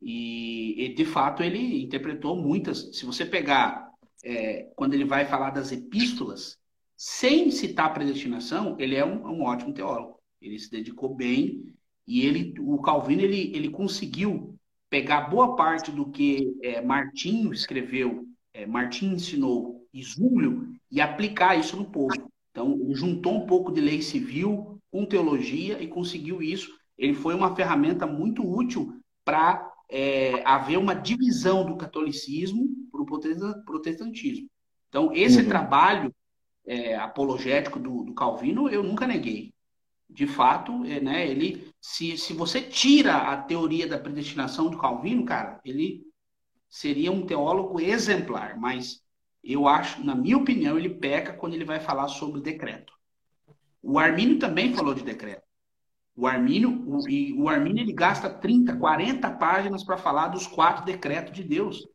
E, 0.00 0.84
e 0.84 0.94
de 0.94 1.04
fato 1.04 1.42
ele 1.42 1.82
interpretou 1.82 2.36
muitas. 2.36 2.96
Se 2.96 3.06
você 3.06 3.24
pegar 3.24 3.90
é, 4.24 4.70
quando 4.74 4.94
ele 4.94 5.04
vai 5.04 5.24
falar 5.26 5.50
das 5.50 5.70
epístolas, 5.72 6.58
sem 6.96 7.50
citar 7.50 7.92
predestinação, 7.92 8.76
ele 8.78 8.94
é 8.94 9.04
um, 9.04 9.26
um 9.26 9.42
ótimo 9.42 9.74
teólogo. 9.74 10.18
Ele 10.40 10.58
se 10.58 10.70
dedicou 10.70 11.14
bem 11.14 11.74
e 12.06 12.26
ele, 12.26 12.54
o 12.60 12.80
Calvino 12.80 13.22
ele, 13.22 13.54
ele 13.54 13.70
conseguiu 13.70 14.54
pegar 14.90 15.22
boa 15.22 15.56
parte 15.56 15.90
do 15.90 16.10
que 16.10 16.56
é, 16.62 16.80
Martinho 16.80 17.52
escreveu, 17.52 18.26
é, 18.52 18.66
Martinho 18.66 19.14
ensinou 19.14 19.86
e 19.92 20.02
Zúlio 20.02 20.74
e 20.90 21.00
aplicar 21.00 21.58
isso 21.58 21.76
no 21.76 21.84
povo. 21.90 22.30
Então, 22.54 22.78
juntou 22.92 23.42
um 23.42 23.46
pouco 23.46 23.72
de 23.72 23.80
lei 23.80 24.00
civil 24.00 24.80
com 24.88 25.04
teologia 25.04 25.82
e 25.82 25.88
conseguiu 25.88 26.40
isso. 26.40 26.70
Ele 26.96 27.12
foi 27.12 27.34
uma 27.34 27.54
ferramenta 27.56 28.06
muito 28.06 28.48
útil 28.48 28.94
para 29.24 29.68
é, 29.90 30.40
haver 30.46 30.78
uma 30.78 30.94
divisão 30.94 31.66
do 31.66 31.76
catolicismo 31.76 32.68
para 32.92 33.02
o 33.02 33.64
protestantismo. 33.64 34.48
Então, 34.88 35.10
esse 35.12 35.40
uhum. 35.40 35.48
trabalho 35.48 36.14
é, 36.64 36.94
apologético 36.94 37.80
do, 37.80 38.04
do 38.04 38.14
Calvino 38.14 38.68
eu 38.68 38.84
nunca 38.84 39.06
neguei 39.06 39.52
de 40.08 40.26
fato, 40.26 40.84
é, 40.84 41.00
né, 41.00 41.26
ele, 41.26 41.68
se, 41.80 42.16
se 42.16 42.32
você 42.32 42.60
tira 42.62 43.16
a 43.16 43.36
teoria 43.36 43.86
da 43.86 43.98
predestinação 43.98 44.70
do 44.70 44.78
Calvino, 44.78 45.24
cara, 45.24 45.60
ele 45.64 46.04
seria 46.68 47.10
um 47.10 47.26
teólogo 47.26 47.80
exemplar, 47.80 48.58
mas 48.58 49.02
eu 49.44 49.68
acho, 49.68 50.04
na 50.04 50.14
minha 50.14 50.36
opinião, 50.36 50.78
ele 50.78 50.88
peca 50.88 51.32
quando 51.32 51.54
ele 51.54 51.64
vai 51.64 51.80
falar 51.80 52.08
sobre 52.08 52.38
o 52.38 52.42
decreto. 52.42 52.92
O 53.82 53.98
Armínio 53.98 54.38
também 54.38 54.74
falou 54.74 54.94
de 54.94 55.02
decreto. 55.02 55.42
O 56.16 56.26
Armínio, 56.26 56.70
o, 56.86 57.42
o 57.42 57.48
Armínio 57.48 57.82
ele 57.82 57.92
gasta 57.92 58.30
30, 58.30 58.76
40 58.76 59.30
páginas 59.32 59.84
para 59.84 59.98
falar 59.98 60.28
dos 60.28 60.46
quatro 60.46 60.84
decretos 60.84 61.32
de 61.32 61.42
Deus, 61.42 61.86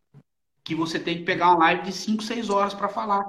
que 0.63 0.75
você 0.75 0.99
tem 0.99 1.17
que 1.17 1.23
pegar 1.23 1.49
uma 1.49 1.59
live 1.59 1.83
de 1.83 1.93
5, 1.93 2.21
6 2.21 2.49
horas 2.49 2.73
para 2.73 2.89
falar. 2.89 3.25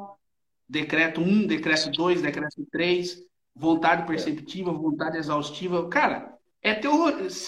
Decreto 0.69 1.21
1, 1.21 1.47
decreto 1.47 1.91
2, 1.91 2.23
decreto 2.23 2.67
3, 2.71 3.23
vontade 3.55 4.07
perceptiva, 4.07 4.73
vontade 4.73 5.17
exaustiva. 5.17 5.89
Cara, 5.89 6.37
é 6.63 6.75
teu. 6.75 6.93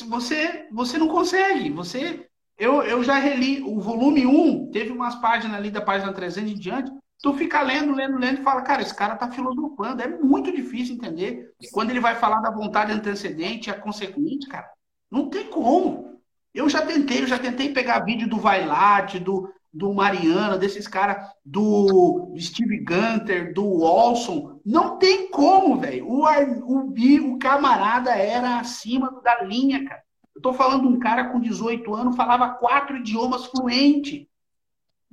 Você, 0.08 0.68
você 0.72 0.98
não 0.98 1.08
consegue. 1.08 1.70
Você. 1.70 2.28
Eu, 2.58 2.82
eu 2.82 3.02
já 3.02 3.14
reli 3.14 3.62
o 3.62 3.80
volume 3.80 4.26
1, 4.26 4.70
teve 4.70 4.90
umas 4.90 5.14
páginas 5.16 5.56
ali 5.56 5.70
da 5.70 5.80
página 5.80 6.12
300 6.12 6.52
em 6.52 6.54
diante. 6.54 6.90
Tu 7.22 7.32
fica 7.34 7.62
lendo, 7.62 7.94
lendo, 7.94 8.18
lendo 8.18 8.40
e 8.40 8.42
fala, 8.42 8.62
cara, 8.62 8.82
esse 8.82 8.94
cara 8.94 9.14
tá 9.14 9.30
filosofando. 9.30 10.02
É 10.02 10.08
muito 10.08 10.50
difícil 10.52 10.96
entender. 10.96 11.52
Quando 11.72 11.90
ele 11.90 12.00
vai 12.00 12.16
falar 12.16 12.40
da 12.40 12.50
vontade 12.50 12.92
antecedente 12.92 13.68
e 13.68 13.72
a 13.72 13.78
consequente, 13.78 14.48
cara, 14.48 14.68
não 15.10 15.28
tem 15.28 15.46
como. 15.46 16.20
Eu 16.52 16.68
já 16.68 16.84
tentei, 16.84 17.22
eu 17.22 17.26
já 17.26 17.38
tentei 17.38 17.72
pegar 17.72 18.04
vídeo 18.04 18.28
do 18.28 18.38
Vailate, 18.38 19.18
do, 19.18 19.48
do 19.72 19.94
Mariana, 19.94 20.58
desses 20.58 20.86
caras, 20.86 21.30
do 21.44 22.34
Steve 22.38 22.84
Gunter, 22.84 23.54
do 23.54 23.80
Olson. 23.80 24.60
Não 24.66 24.98
tem 24.98 25.30
como, 25.30 25.78
velho. 25.78 26.06
O, 26.06 26.24
o, 26.26 27.32
o 27.32 27.38
camarada 27.38 28.10
era 28.10 28.58
acima 28.58 29.20
da 29.22 29.42
linha, 29.42 29.84
cara. 29.84 30.02
Eu 30.34 30.40
tô 30.40 30.52
falando 30.52 30.82
de 30.82 30.88
um 30.88 30.98
cara 30.98 31.30
com 31.30 31.40
18 31.40 31.94
anos, 31.94 32.16
falava 32.16 32.54
quatro 32.54 32.96
idiomas 32.96 33.46
fluente. 33.46 34.28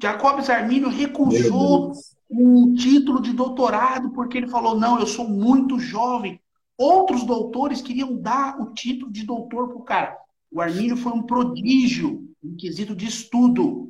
Jacobs 0.01 0.49
Arminio 0.49 0.89
recusou 0.89 1.91
um 2.29 2.73
título 2.73 3.21
de 3.21 3.33
doutorado 3.33 4.11
porque 4.11 4.37
ele 4.37 4.47
falou: 4.47 4.79
não, 4.79 4.99
eu 4.99 5.07
sou 5.07 5.27
muito 5.27 5.79
jovem. 5.79 6.39
Outros 6.77 7.25
doutores 7.25 7.81
queriam 7.81 8.15
dar 8.15 8.59
o 8.61 8.73
título 8.73 9.11
de 9.11 9.25
doutor 9.25 9.67
pro 9.67 9.81
cara. 9.81 10.17
O 10.49 10.61
Arminio 10.61 10.95
foi 10.95 11.11
um 11.11 11.23
prodígio 11.23 12.23
em 12.41 12.55
quesito 12.55 12.95
de 12.95 13.05
estudo. 13.05 13.89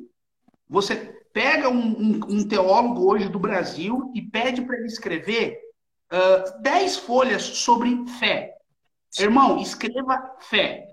Você 0.68 0.96
pega 1.32 1.68
um, 1.68 1.78
um, 1.78 2.20
um 2.28 2.48
teólogo 2.48 3.08
hoje 3.08 3.28
do 3.28 3.38
Brasil 3.38 4.10
e 4.14 4.20
pede 4.20 4.62
para 4.62 4.76
ele 4.76 4.86
escrever 4.86 5.56
uh, 6.12 6.62
dez 6.62 6.96
folhas 6.96 7.42
sobre 7.42 8.04
fé. 8.18 8.56
Irmão, 9.18 9.58
escreva 9.58 10.36
fé. 10.40 10.89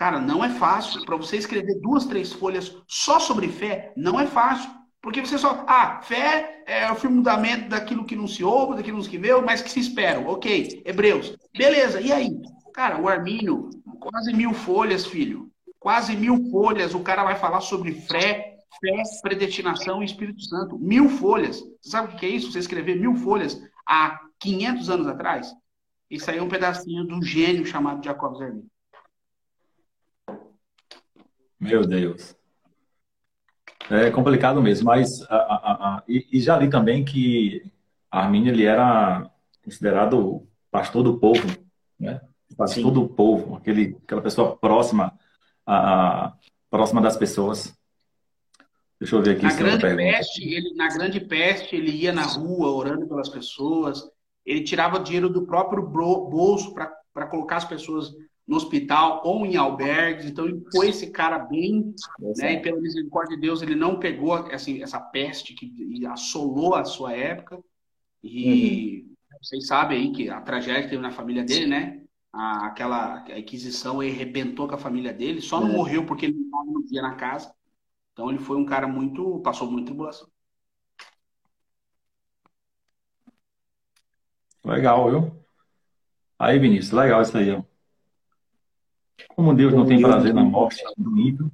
Cara, 0.00 0.18
não 0.18 0.42
é 0.42 0.48
fácil. 0.48 1.04
Para 1.04 1.14
você 1.14 1.36
escrever 1.36 1.78
duas, 1.78 2.06
três 2.06 2.32
folhas 2.32 2.74
só 2.88 3.20
sobre 3.20 3.48
fé, 3.48 3.92
não 3.94 4.18
é 4.18 4.26
fácil. 4.26 4.70
Porque 5.02 5.20
você 5.20 5.36
só. 5.36 5.62
Ah, 5.68 6.00
fé 6.02 6.62
é 6.66 6.90
o 6.90 6.94
fundamento 6.94 7.68
daquilo 7.68 8.06
que 8.06 8.16
não 8.16 8.26
se 8.26 8.42
ouve, 8.42 8.76
daquilo 8.76 8.96
que 8.96 9.04
não 9.04 9.10
se 9.10 9.18
vê, 9.18 9.38
mas 9.42 9.60
que 9.60 9.70
se 9.70 9.78
espera. 9.78 10.18
Ok, 10.20 10.80
Hebreus. 10.86 11.36
Beleza, 11.54 12.00
e 12.00 12.10
aí? 12.10 12.30
Cara, 12.72 12.98
o 12.98 13.10
Armínio, 13.10 13.68
quase 14.00 14.32
mil 14.32 14.54
folhas, 14.54 15.04
filho. 15.04 15.50
Quase 15.78 16.16
mil 16.16 16.50
folhas. 16.50 16.94
O 16.94 17.00
cara 17.00 17.22
vai 17.22 17.36
falar 17.36 17.60
sobre 17.60 17.92
fé, 17.92 18.56
fé, 18.80 19.02
predestinação 19.20 20.00
e 20.00 20.06
Espírito 20.06 20.40
Santo. 20.40 20.78
Mil 20.78 21.10
folhas. 21.10 21.60
Você 21.82 21.90
sabe 21.90 22.14
o 22.14 22.16
que 22.16 22.24
é 22.24 22.30
isso? 22.30 22.50
Você 22.50 22.58
escrever 22.58 22.98
mil 22.98 23.16
folhas. 23.16 23.62
A 23.86 24.18
500 24.38 24.88
anos 24.88 25.06
atrás. 25.06 25.52
Aí 26.26 26.38
é 26.38 26.42
um 26.42 26.48
pedacinho 26.48 27.04
do 27.04 27.22
gênio 27.22 27.66
chamado 27.66 28.02
Jacob 28.02 28.38
Zerlin. 28.38 28.64
Meu 31.60 31.86
Deus. 31.86 32.34
É 33.90 34.10
complicado 34.10 34.62
mesmo, 34.62 34.86
mas 34.86 35.20
a, 35.22 35.36
a, 35.36 35.72
a, 35.96 36.02
e, 36.08 36.26
e, 36.32 36.40
já 36.40 36.56
li 36.56 36.70
também 36.70 37.04
que 37.04 37.62
Arminio 38.10 38.52
ele 38.52 38.64
era 38.64 39.28
considerado 39.64 40.46
pastor 40.70 41.02
do 41.02 41.18
povo, 41.18 41.46
né? 41.98 42.20
Pastor 42.56 42.84
Sim. 42.84 42.92
do 42.92 43.08
povo, 43.08 43.56
aquele, 43.56 43.96
aquela 44.04 44.22
pessoa 44.22 44.56
próxima 44.56 45.12
a, 45.66 46.34
próxima 46.70 47.00
das 47.00 47.16
pessoas. 47.16 47.76
Deixa 48.98 49.16
eu 49.16 49.22
ver 49.22 49.36
aqui. 49.36 49.42
Na 49.42 49.54
grande 49.54 49.96
peste, 49.96 50.44
ele 50.44 50.74
na 50.74 50.88
grande 50.88 51.20
peste 51.20 51.76
ele 51.76 51.90
ia 51.90 52.12
na 52.12 52.22
rua 52.22 52.70
orando 52.70 53.06
pelas 53.06 53.28
pessoas. 53.28 54.02
Ele 54.44 54.62
tirava 54.62 55.00
dinheiro 55.00 55.28
do 55.28 55.46
próprio 55.46 55.82
bolso 55.82 56.74
para 56.74 57.26
colocar 57.26 57.56
as 57.56 57.64
pessoas 57.64 58.12
no 58.50 58.56
hospital 58.56 59.22
ou 59.24 59.46
em 59.46 59.54
albergues. 59.54 60.26
Então, 60.26 60.44
ele 60.44 60.60
foi 60.72 60.88
esse 60.88 61.08
cara 61.12 61.38
bem, 61.38 61.94
né? 62.36 62.54
E 62.54 62.60
pela 62.60 62.80
misericórdia 62.80 63.36
de 63.36 63.42
Deus, 63.42 63.62
ele 63.62 63.76
não 63.76 64.00
pegou 64.00 64.34
assim, 64.34 64.82
essa 64.82 64.98
peste 64.98 65.54
que 65.54 66.04
assolou 66.06 66.74
a 66.74 66.84
sua 66.84 67.12
época. 67.12 67.62
E 68.24 69.06
uhum. 69.06 69.14
vocês 69.40 69.68
sabem 69.68 69.98
aí 69.98 70.12
que 70.12 70.28
a 70.28 70.40
tragédia 70.40 70.82
que 70.82 70.88
teve 70.88 71.00
na 71.00 71.12
família 71.12 71.44
dele, 71.44 71.68
né? 71.68 72.02
A, 72.32 72.66
aquela 72.66 73.18
aquisição 73.18 74.00
aí 74.00 74.10
arrebentou 74.10 74.66
com 74.66 74.74
a 74.74 74.78
família 74.78 75.12
dele. 75.12 75.40
Só 75.40 75.60
não 75.60 75.68
é. 75.68 75.72
morreu 75.72 76.04
porque 76.04 76.26
ele 76.26 76.38
não 76.50 76.82
via 76.82 77.02
na 77.02 77.14
casa. 77.14 77.54
Então, 78.12 78.30
ele 78.30 78.40
foi 78.40 78.56
um 78.56 78.66
cara 78.66 78.88
muito. 78.88 79.38
passou 79.44 79.70
muita 79.70 79.86
tribulação. 79.86 80.28
Legal, 84.64 85.08
viu? 85.08 85.44
Aí, 86.36 86.58
Vinícius, 86.58 86.90
legal 86.90 87.22
isso 87.22 87.38
aí, 87.38 87.52
ó. 87.52 87.69
Como 89.28 89.54
Deus 89.54 89.72
não 89.72 89.86
tem 89.86 90.00
prazer 90.00 90.34
na 90.34 90.42
morte 90.42 90.82
do 90.96 91.18
ímpio, 91.18 91.50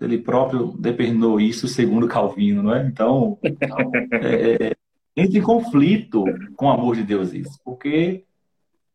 ele 0.00 0.18
próprio 0.18 0.74
determinou 0.78 1.40
isso 1.40 1.68
segundo 1.68 2.08
Calvino, 2.08 2.62
não 2.62 2.74
é? 2.74 2.86
Então, 2.86 3.38
é, 4.12 4.68
é, 4.68 4.76
entra 5.16 5.38
em 5.38 5.42
conflito 5.42 6.24
com 6.56 6.66
o 6.66 6.70
amor 6.70 6.96
de 6.96 7.04
Deus 7.04 7.32
isso, 7.32 7.58
porque 7.64 8.24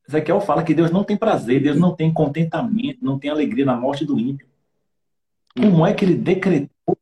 Ezequiel 0.07 0.41
fala 0.41 0.63
que 0.63 0.73
Deus 0.73 0.91
não 0.91 1.03
tem 1.03 1.17
prazer, 1.17 1.61
Deus 1.61 1.77
não 1.77 1.95
tem 1.95 2.11
contentamento, 2.11 2.99
não 3.01 3.17
tem 3.17 3.31
alegria 3.31 3.65
na 3.65 3.75
morte 3.75 4.05
do 4.05 4.19
ímpio. 4.19 4.47
Como 5.55 5.85
é 5.85 5.93
que 5.93 6.05
ele 6.05 6.15
decretou 6.15 6.97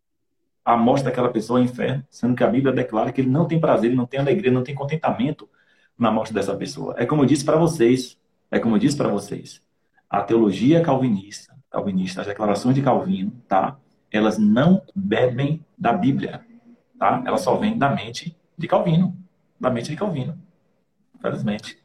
a 0.63 0.75
morte 0.75 1.03
daquela 1.03 1.29
pessoa 1.29 1.59
ao 1.59 1.65
inferno, 1.65 2.03
sendo 2.09 2.35
que 2.35 2.43
a 2.43 2.47
Bíblia 2.47 2.73
declara 2.73 3.11
que 3.11 3.21
ele 3.21 3.29
não 3.29 3.47
tem 3.47 3.59
prazer, 3.59 3.89
ele 3.89 3.97
não 3.97 4.05
tem 4.05 4.19
alegria, 4.19 4.51
não 4.51 4.63
tem 4.63 4.75
contentamento 4.75 5.49
na 5.97 6.11
morte 6.11 6.33
dessa 6.33 6.55
pessoa? 6.55 6.95
É 6.97 7.05
como 7.05 7.23
eu 7.23 7.25
disse 7.25 7.45
para 7.45 7.57
vocês, 7.57 8.17
é 8.51 8.59
como 8.59 8.75
eu 8.75 8.79
disse 8.79 8.97
para 8.97 9.07
vocês 9.07 9.61
a 10.09 10.21
teologia 10.21 10.81
calvinista, 10.81 11.55
calvinista, 11.69 12.21
as 12.21 12.27
declarações 12.27 12.75
de 12.75 12.81
Calvino, 12.81 13.31
tá? 13.47 13.77
Elas 14.11 14.37
não 14.37 14.81
bebem 14.95 15.65
da 15.77 15.91
Bíblia, 15.93 16.45
tá? 16.97 17.21
Elas 17.25 17.41
só 17.41 17.55
vêm 17.57 17.77
da 17.77 17.89
mente 17.89 18.35
de 18.57 18.67
Calvino, 18.67 19.15
da 19.59 19.69
mente 19.69 19.89
de 19.89 19.95
Calvino. 19.95 20.37
Infelizmente. 21.15 21.77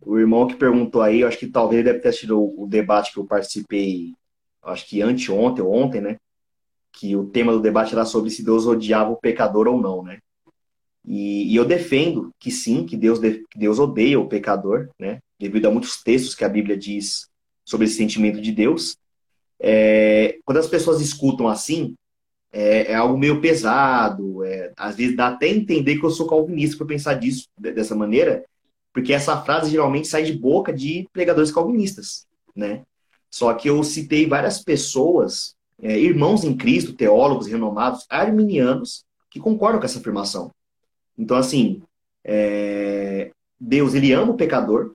O 0.00 0.18
irmão 0.18 0.46
que 0.46 0.56
perguntou 0.56 1.02
aí, 1.02 1.22
acho 1.22 1.38
que 1.38 1.46
talvez 1.46 1.84
deve 1.84 2.00
ter 2.00 2.08
assistido 2.08 2.40
o, 2.40 2.66
debate 2.66 3.12
que 3.12 3.18
eu 3.18 3.26
participei, 3.26 4.14
acho 4.62 4.86
que 4.86 5.02
anteontem 5.02 5.64
ou 5.64 5.72
ontem, 5.72 6.00
né? 6.00 6.16
Que 6.92 7.14
o 7.14 7.26
tema 7.26 7.52
do 7.52 7.60
debate 7.60 7.92
era 7.92 8.04
sobre 8.04 8.30
se 8.30 8.44
Deus 8.44 8.66
odiava 8.66 9.10
o 9.10 9.16
pecador 9.16 9.68
ou 9.68 9.80
não, 9.80 10.02
né? 10.02 10.18
E, 11.04 11.52
e 11.52 11.56
eu 11.56 11.64
defendo 11.64 12.32
que 12.38 12.50
sim, 12.50 12.84
que 12.84 12.96
Deus, 12.96 13.18
que 13.18 13.58
Deus 13.58 13.78
odeia 13.78 14.18
o 14.18 14.28
pecador, 14.28 14.88
né? 14.98 15.18
Devido 15.38 15.66
a 15.66 15.70
muitos 15.70 16.02
textos 16.02 16.34
que 16.34 16.44
a 16.44 16.48
Bíblia 16.48 16.76
diz 16.76 17.27
sobre 17.68 17.84
esse 17.84 17.96
sentimento 17.96 18.40
de 18.40 18.50
Deus. 18.50 18.96
É, 19.60 20.38
quando 20.42 20.56
as 20.56 20.66
pessoas 20.66 21.02
escutam 21.02 21.46
assim, 21.46 21.94
é, 22.50 22.92
é 22.92 22.94
algo 22.94 23.18
meio 23.18 23.42
pesado. 23.42 24.42
É, 24.42 24.72
às 24.74 24.96
vezes 24.96 25.14
dá 25.14 25.28
até 25.28 25.48
entender 25.48 25.98
que 25.98 26.04
eu 26.04 26.10
sou 26.10 26.26
calvinista 26.26 26.78
por 26.78 26.86
pensar 26.86 27.14
disso 27.14 27.46
dessa 27.58 27.94
maneira, 27.94 28.42
porque 28.90 29.12
essa 29.12 29.42
frase 29.42 29.70
geralmente 29.70 30.08
sai 30.08 30.22
de 30.24 30.32
boca 30.32 30.72
de 30.72 31.06
pregadores 31.12 31.52
calvinistas, 31.52 32.26
né? 32.56 32.84
Só 33.30 33.52
que 33.52 33.68
eu 33.68 33.84
citei 33.84 34.26
várias 34.26 34.64
pessoas, 34.64 35.54
é, 35.82 35.98
irmãos 35.98 36.44
em 36.44 36.56
Cristo, 36.56 36.94
teólogos 36.94 37.48
renomados, 37.48 38.06
arminianos, 38.08 39.04
que 39.28 39.38
concordam 39.38 39.78
com 39.78 39.84
essa 39.84 39.98
afirmação. 39.98 40.50
Então, 41.18 41.36
assim, 41.36 41.82
é, 42.24 43.30
Deus 43.60 43.92
ele 43.92 44.10
ama 44.10 44.32
o 44.32 44.36
pecador. 44.36 44.92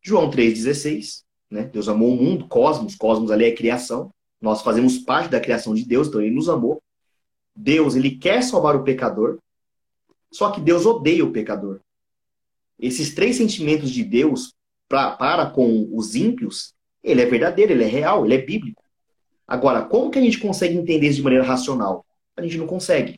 João 0.00 0.30
3,16 0.30 1.23
né? 1.50 1.64
Deus 1.64 1.88
amou 1.88 2.12
o 2.12 2.16
mundo, 2.16 2.48
cosmos, 2.48 2.94
cosmos 2.94 3.30
ali 3.30 3.44
é 3.44 3.52
criação. 3.52 4.10
Nós 4.40 4.62
fazemos 4.62 4.98
parte 4.98 5.30
da 5.30 5.40
criação 5.40 5.74
de 5.74 5.84
Deus, 5.84 6.08
então 6.08 6.20
ele 6.20 6.34
nos 6.34 6.48
amou. 6.48 6.82
Deus, 7.54 7.94
ele 7.94 8.12
quer 8.12 8.42
salvar 8.42 8.74
o 8.74 8.82
pecador, 8.82 9.38
só 10.32 10.50
que 10.50 10.60
Deus 10.60 10.84
odeia 10.84 11.24
o 11.24 11.30
pecador. 11.30 11.80
Esses 12.78 13.14
três 13.14 13.36
sentimentos 13.36 13.90
de 13.90 14.02
Deus 14.02 14.52
pra, 14.88 15.12
para 15.12 15.46
com 15.46 15.88
os 15.92 16.16
ímpios, 16.16 16.74
ele 17.02 17.22
é 17.22 17.26
verdadeiro, 17.26 17.72
ele 17.72 17.84
é 17.84 17.86
real, 17.86 18.24
ele 18.24 18.34
é 18.34 18.38
bíblico. 18.38 18.82
Agora, 19.46 19.82
como 19.82 20.10
que 20.10 20.18
a 20.18 20.22
gente 20.22 20.38
consegue 20.38 20.76
entender 20.76 21.06
isso 21.06 21.18
de 21.18 21.22
maneira 21.22 21.44
racional? 21.44 22.04
A 22.36 22.42
gente 22.42 22.58
não 22.58 22.66
consegue. 22.66 23.14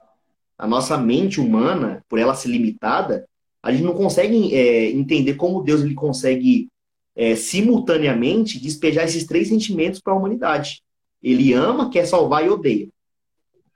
A 0.59 0.67
nossa 0.67 0.99
mente 0.99 1.41
humana, 1.41 2.05
por 2.09 2.19
ela 2.19 2.35
ser 2.35 2.49
limitada, 2.49 3.27
a 3.63 3.73
gente 3.73 3.85
não 3.85 3.95
consegue 3.95 4.55
é, 4.55 4.91
entender 4.91 5.35
como 5.35 5.63
Deus 5.63 5.81
ele 5.81 5.95
consegue 5.95 6.69
é, 7.17 7.35
simultaneamente 7.35 8.61
despejar 8.61 9.07
esses 9.07 9.25
três 9.25 9.49
sentimentos 9.49 10.01
para 10.01 10.13
a 10.13 10.17
humanidade. 10.17 10.83
Ele 11.23 11.55
ama, 11.55 11.91
quer 11.91 12.07
salvar 12.07 12.45
e 12.45 12.51
odeia. 12.51 12.89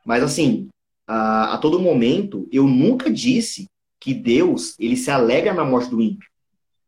Mas 0.05 0.23
assim, 0.23 0.69
a, 1.07 1.55
a, 1.55 1.59
todo 1.59 1.81
momento, 1.81 2.47
eu 2.53 2.67
nunca 2.67 3.11
disse 3.11 3.67
que 3.99 4.13
Deus 4.13 4.75
ele 4.79 4.97
se 4.97 5.11
alegra 5.11 5.55
na 5.55 5.65
morte 5.65 5.89
do 5.89 6.01
ímpio. 6.01 6.29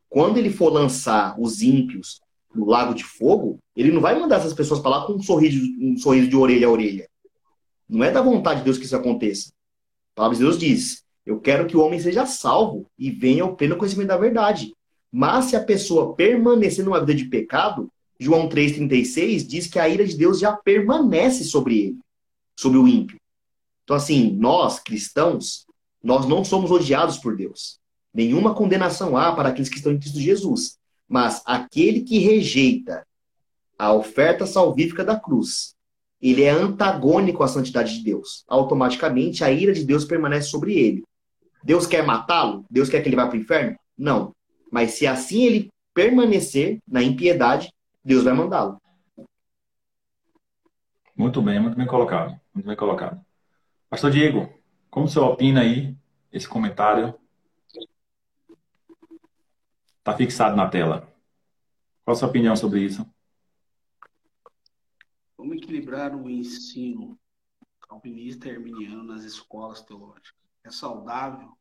Quando 0.08 0.36
ele 0.36 0.50
for 0.50 0.70
lançar 0.70 1.34
os 1.40 1.62
ímpios 1.62 2.20
no 2.54 2.66
lago 2.66 2.94
de 2.94 3.02
fogo, 3.02 3.58
ele 3.74 3.90
não 3.90 4.02
vai 4.02 4.18
mandar 4.18 4.36
essas 4.36 4.52
pessoas 4.52 4.80
para 4.80 4.90
lá 4.90 5.06
com 5.06 5.14
um 5.14 5.22
sorriso, 5.22 5.58
um 5.80 5.96
sorriso 5.96 6.28
de 6.28 6.36
orelha 6.36 6.66
a 6.66 6.70
orelha. 6.70 7.08
Não 7.88 8.04
é 8.04 8.10
da 8.10 8.20
vontade 8.20 8.60
de 8.60 8.64
Deus 8.64 8.76
que 8.76 8.84
isso 8.84 8.96
aconteça. 8.96 9.50
A 10.12 10.16
palavra 10.16 10.36
de 10.36 10.44
Deus 10.44 10.58
diz: 10.58 11.02
Eu 11.24 11.40
quero 11.40 11.66
que 11.66 11.76
o 11.76 11.80
homem 11.80 11.98
seja 11.98 12.26
salvo 12.26 12.86
e 12.98 13.10
venha 13.10 13.42
ao 13.42 13.56
pleno 13.56 13.76
conhecimento 13.76 14.08
da 14.08 14.18
verdade. 14.18 14.74
Mas 15.12 15.46
se 15.46 15.56
a 15.56 15.62
pessoa 15.62 16.14
permanecer 16.14 16.82
numa 16.84 17.00
vida 17.00 17.14
de 17.14 17.26
pecado, 17.26 17.92
João 18.18 18.48
3,36 18.48 19.46
diz 19.46 19.66
que 19.66 19.78
a 19.78 19.88
ira 19.88 20.06
de 20.06 20.16
Deus 20.16 20.38
já 20.38 20.52
permanece 20.52 21.44
sobre 21.44 21.78
ele, 21.78 21.98
sobre 22.56 22.78
o 22.78 22.88
ímpio. 22.88 23.20
Então, 23.84 23.96
assim, 23.96 24.32
nós, 24.32 24.78
cristãos, 24.78 25.66
nós 26.02 26.26
não 26.26 26.44
somos 26.44 26.70
odiados 26.70 27.18
por 27.18 27.36
Deus. 27.36 27.78
Nenhuma 28.14 28.54
condenação 28.54 29.16
há 29.16 29.32
para 29.32 29.50
aqueles 29.50 29.68
que 29.68 29.76
estão 29.76 29.92
em 29.92 29.98
Cristo 29.98 30.20
Jesus. 30.20 30.78
Mas 31.08 31.42
aquele 31.44 32.02
que 32.02 32.18
rejeita 32.18 33.06
a 33.78 33.92
oferta 33.92 34.46
salvífica 34.46 35.04
da 35.04 35.18
cruz, 35.18 35.74
ele 36.20 36.42
é 36.42 36.50
antagônico 36.50 37.42
à 37.42 37.48
santidade 37.48 37.98
de 37.98 38.04
Deus. 38.04 38.44
Automaticamente, 38.46 39.42
a 39.42 39.50
ira 39.50 39.72
de 39.72 39.84
Deus 39.84 40.04
permanece 40.04 40.48
sobre 40.48 40.74
ele. 40.74 41.02
Deus 41.62 41.86
quer 41.86 42.06
matá-lo? 42.06 42.64
Deus 42.70 42.88
quer 42.88 43.02
que 43.02 43.08
ele 43.08 43.16
vá 43.16 43.26
para 43.26 43.36
o 43.36 43.40
inferno? 43.40 43.76
Não. 43.98 44.32
Mas 44.72 44.92
se 44.92 45.06
assim 45.06 45.42
ele 45.42 45.68
permanecer 45.92 46.80
na 46.88 47.02
impiedade, 47.02 47.70
Deus 48.02 48.24
vai 48.24 48.32
mandá-lo. 48.32 48.80
Muito 51.14 51.42
bem, 51.42 51.60
muito 51.60 51.76
bem 51.76 51.86
colocado. 51.86 52.40
Muito 52.54 52.66
bem 52.66 52.74
colocado. 52.74 53.22
Pastor 53.90 54.10
Diego, 54.10 54.50
como 54.90 55.04
o 55.04 55.08
senhor 55.10 55.30
opina 55.30 55.60
aí 55.60 55.94
esse 56.32 56.48
comentário? 56.48 57.14
Está 59.98 60.16
fixado 60.16 60.56
na 60.56 60.66
tela. 60.66 61.06
Qual 62.02 62.14
a 62.14 62.18
sua 62.18 62.28
opinião 62.28 62.56
sobre 62.56 62.80
isso? 62.80 63.06
Como 65.36 65.52
equilibrar 65.54 66.16
o 66.16 66.30
ensino 66.30 67.18
calvinista 67.78 68.48
e 68.48 68.52
arminiano 68.52 69.04
nas 69.04 69.22
escolas 69.22 69.82
teológicas? 69.82 70.32
É 70.64 70.70
saudável 70.70 71.52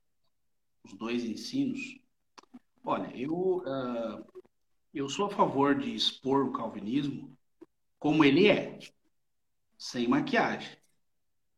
os 0.85 0.93
dois 0.93 1.25
ensinos? 1.25 2.01
Olha, 2.83 3.11
eu, 3.15 3.57
uh, 3.57 4.25
eu 4.93 5.07
sou 5.07 5.27
a 5.27 5.29
favor 5.29 5.75
de 5.75 5.93
expor 5.93 6.45
o 6.45 6.51
calvinismo 6.51 7.37
como 7.99 8.25
ele 8.25 8.47
é, 8.47 8.79
sem 9.77 10.07
maquiagem. 10.07 10.75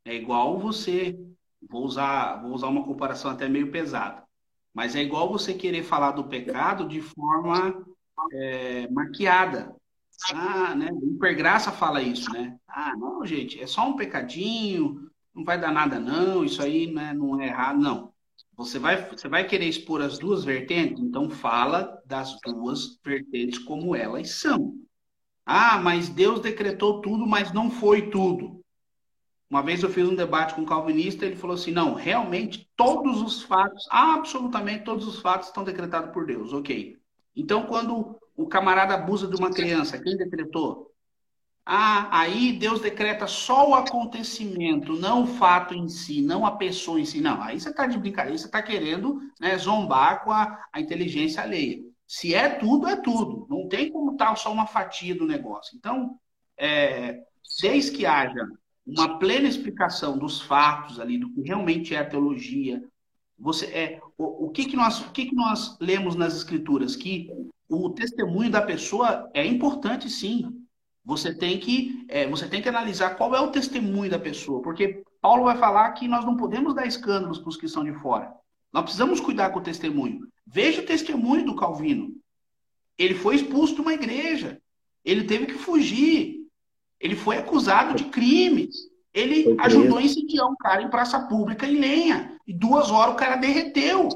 É 0.04 0.14
igual 0.14 0.60
você, 0.60 1.18
vou 1.62 1.86
usar, 1.86 2.42
vou 2.42 2.52
usar 2.52 2.68
uma 2.68 2.84
comparação 2.84 3.32
até 3.32 3.48
meio 3.48 3.72
pesada, 3.72 4.24
mas 4.74 4.96
é 4.96 5.02
igual 5.02 5.32
você 5.32 5.54
querer 5.54 5.84
falar 5.84 6.12
do 6.12 6.28
pecado 6.28 6.88
de 6.88 7.02
forma 7.02 7.86
é, 8.34 8.90
maquiada. 8.90 9.74
Ah, 10.34 10.76
né? 10.76 10.90
O 10.92 11.16
Hipergraça 11.16 11.72
fala 11.72 12.02
isso, 12.02 12.32
né? 12.32 12.58
Ah, 12.68 12.96
não, 12.98 13.26
gente, 13.26 13.62
é 13.62 13.68
só 13.68 13.88
um 13.88 13.96
pecadinho, 13.96 15.10
não 15.34 15.44
vai 15.44 15.60
dar 15.60 15.72
nada 15.72 16.00
não, 16.00 16.44
isso 16.44 16.62
aí 16.62 16.92
né, 16.92 17.14
não 17.14 17.40
é 17.42 17.48
errado, 17.48 17.80
não. 17.80 18.13
Você 18.56 18.78
vai, 18.78 19.10
você 19.10 19.28
vai 19.28 19.46
querer 19.46 19.66
expor 19.66 20.02
as 20.02 20.20
duas 20.20 20.44
vertentes? 20.44 21.02
Então 21.04 21.30
fala 21.30 22.02
das 22.06 22.38
duas 22.44 23.00
vertentes 23.04 23.60
como 23.60 23.96
elas 23.96 24.32
são. 24.32 24.76
Ah, 25.46 25.80
mas 25.80 26.08
Deus 26.08 26.40
decretou 26.40 27.02
tudo, 27.02 27.26
mas 27.26 27.52
não 27.52 27.70
foi 27.70 28.10
tudo. 28.10 28.64
Uma 29.50 29.62
vez 29.62 29.84
eu 29.84 29.90
fiz 29.90 30.08
um 30.08 30.16
debate 30.16 30.56
com 30.56 30.62
um 30.62 30.66
calvinista, 30.66 31.26
ele 31.26 31.36
falou 31.36 31.56
assim: 31.56 31.72
não, 31.72 31.94
realmente 31.94 32.70
todos 32.76 33.22
os 33.22 33.44
fatos, 33.44 33.88
absolutamente 33.90 34.84
todos 34.84 35.08
os 35.08 35.20
fatos 35.20 35.48
estão 35.48 35.64
decretados 35.64 36.12
por 36.12 36.26
Deus. 36.26 36.54
Ok. 36.54 36.98
Então, 37.36 37.66
quando 37.66 38.20
o 38.36 38.48
camarada 38.48 38.94
abusa 38.94 39.28
de 39.28 39.36
uma 39.36 39.52
criança, 39.52 40.02
quem 40.02 40.16
decretou? 40.16 40.93
Ah, 41.66 42.20
aí 42.20 42.52
Deus 42.54 42.82
decreta 42.82 43.26
só 43.26 43.70
o 43.70 43.74
acontecimento, 43.74 44.94
não 44.94 45.24
o 45.24 45.28
fato 45.28 45.74
em 45.74 45.88
si, 45.88 46.22
não 46.22 46.46
a 46.46 46.52
pessoa 46.58 47.00
em 47.00 47.06
si. 47.06 47.22
Não, 47.22 47.42
aí 47.42 47.60
você 47.60 47.70
está 47.70 47.88
de 47.88 47.98
brincadeira, 47.98 48.38
você 48.38 48.46
está 48.46 48.62
querendo 48.62 49.22
né, 49.40 49.58
zombar 49.58 50.24
com 50.24 50.32
a, 50.32 50.62
a, 50.74 50.82
inteligência 50.82 51.42
alheia. 51.42 51.82
Se 52.06 52.36
é 52.36 52.50
tudo, 52.50 52.88
é 52.88 52.98
tudo. 52.98 53.48
Não 53.50 53.70
tem 53.70 53.90
como 53.90 54.12
estar 54.12 54.36
só 54.36 54.52
uma 54.52 54.68
fatia 54.68 55.16
do 55.16 55.26
negócio. 55.26 55.78
Então, 55.78 56.20
é, 56.58 57.22
desde 57.62 57.92
que 57.92 58.06
haja 58.06 58.46
uma 58.86 59.18
plena 59.18 59.48
explicação 59.48 60.18
dos 60.18 60.42
fatos 60.42 61.00
ali, 61.00 61.18
do 61.18 61.32
que 61.32 61.42
realmente 61.44 61.96
é 61.96 62.00
a 62.00 62.06
teologia, 62.06 62.84
você 63.40 63.66
é 63.68 64.02
o, 64.18 64.48
o 64.48 64.50
que 64.50 64.66
que 64.66 64.76
nós 64.76 65.00
o 65.00 65.12
que 65.12 65.28
que 65.28 65.36
nós 65.36 65.78
lemos 65.80 66.16
nas 66.16 66.36
escrituras 66.36 66.96
que 66.96 67.30
o 67.70 67.90
testemunho 67.90 68.52
da 68.52 68.62
pessoa 68.62 69.30
é 69.34 69.46
importante 69.46 70.10
sim 70.10 70.63
você 71.06 71.34
tem 71.34 71.60
que 71.60 72.06
é, 72.08 72.28
você 72.28 72.48
tem 72.48 72.62
que 72.62 72.70
analisar 72.70 73.16
qual 73.16 73.36
é 73.36 73.40
o 73.42 73.52
testemunho 73.52 74.10
da 74.10 74.20
pessoa, 74.20 74.62
porque 74.62 75.04
Paulo 75.22 75.44
vai 75.44 75.58
falar 75.58 75.92
que 75.94 76.08
nós 76.08 76.26
não 76.26 76.36
podemos 76.36 76.74
dar 76.74 76.86
escândalos 76.86 77.40
para 77.40 77.50
os 77.50 77.58
que 77.58 77.66
estão 77.66 77.84
de 77.84 77.94
fora. 77.94 78.34
Nós 78.72 78.84
precisamos 78.84 79.20
cuidar 79.20 79.52
com 79.52 79.60
o 79.60 79.64
testemunho. 79.64 80.28
Veja 80.46 80.82
o 80.82 80.86
testemunho 80.86 81.46
do 81.46 81.56
Calvino. 81.56 82.16
Ele 82.98 83.16
foi 83.16 83.36
expulso 83.36 83.76
de 83.76 83.82
uma 83.82 83.94
igreja. 83.94 84.60
Ele 85.06 85.24
teve 85.24 85.46
que 85.46 85.54
fugir. 85.54 86.48
Ele 87.00 87.16
foi 87.16 87.38
acusado 87.38 87.96
de 87.96 88.06
crimes. 88.06 88.76
Ele 89.14 89.56
ajudou 89.60 89.98
a 89.98 90.02
incendiar 90.02 90.48
um 90.48 90.56
cara 90.56 90.82
em 90.82 90.90
praça 90.90 91.20
pública 91.28 91.68
em 91.68 91.80
lenha. 91.80 92.38
E 92.48 92.54
duas 92.54 92.90
horas 92.90 93.14
o 93.14 93.18
cara 93.18 93.36
derreteu. 93.36 94.10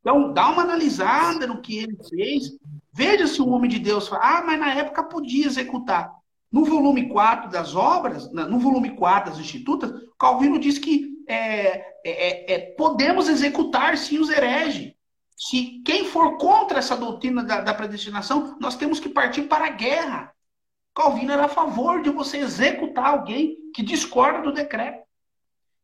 Então, 0.00 0.32
dá 0.32 0.48
uma 0.48 0.62
analisada 0.62 1.46
no 1.46 1.60
que 1.60 1.78
ele 1.78 1.96
fez. 2.08 2.56
Veja 2.92 3.26
se 3.26 3.40
o 3.40 3.48
homem 3.48 3.70
de 3.70 3.78
Deus 3.78 4.08
fala, 4.08 4.38
ah, 4.38 4.42
mas 4.44 4.58
na 4.58 4.74
época 4.74 5.02
podia 5.02 5.46
executar. 5.46 6.12
No 6.50 6.64
volume 6.64 7.08
4 7.08 7.50
das 7.50 7.74
obras, 7.74 8.32
no 8.32 8.58
volume 8.58 8.96
4 8.96 9.30
das 9.30 9.40
Institutas, 9.40 9.92
Calvino 10.18 10.58
diz 10.58 10.78
que 10.78 11.18
é, 11.28 11.76
é, 12.04 12.10
é, 12.10 12.54
é, 12.54 12.58
podemos 12.74 13.28
executar 13.28 13.96
sim 13.98 14.18
os 14.18 14.30
hereges. 14.30 14.94
Se 15.36 15.82
quem 15.84 16.06
for 16.06 16.38
contra 16.38 16.78
essa 16.78 16.96
doutrina 16.96 17.44
da, 17.44 17.60
da, 17.60 17.74
predestinação, 17.74 18.56
nós 18.58 18.76
temos 18.76 18.98
que 18.98 19.08
partir 19.08 19.42
para 19.42 19.66
a 19.66 19.70
guerra. 19.70 20.32
Calvino 20.94 21.32
era 21.32 21.44
a 21.44 21.48
favor 21.48 22.02
de 22.02 22.10
você 22.10 22.38
executar 22.38 23.06
alguém 23.06 23.56
que 23.74 23.82
discorda 23.82 24.42
do 24.42 24.52
decreto. 24.52 25.06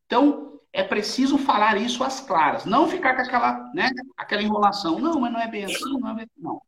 Então, 0.07 0.59
é 0.73 0.83
preciso 0.83 1.37
falar 1.37 1.77
isso 1.77 2.03
às 2.03 2.19
claras. 2.19 2.65
Não 2.65 2.89
ficar 2.89 3.15
com 3.15 3.21
aquela, 3.21 3.71
né, 3.73 3.89
aquela 4.17 4.41
enrolação. 4.41 4.99
Não, 4.99 5.21
mas 5.21 5.31
não 5.31 5.39
é 5.39 5.47
bem 5.47 5.63
assim, 5.63 5.99
não 5.99 6.09
é 6.09 6.15
bem 6.15 6.23
assim. 6.25 6.41
Não. 6.41 6.61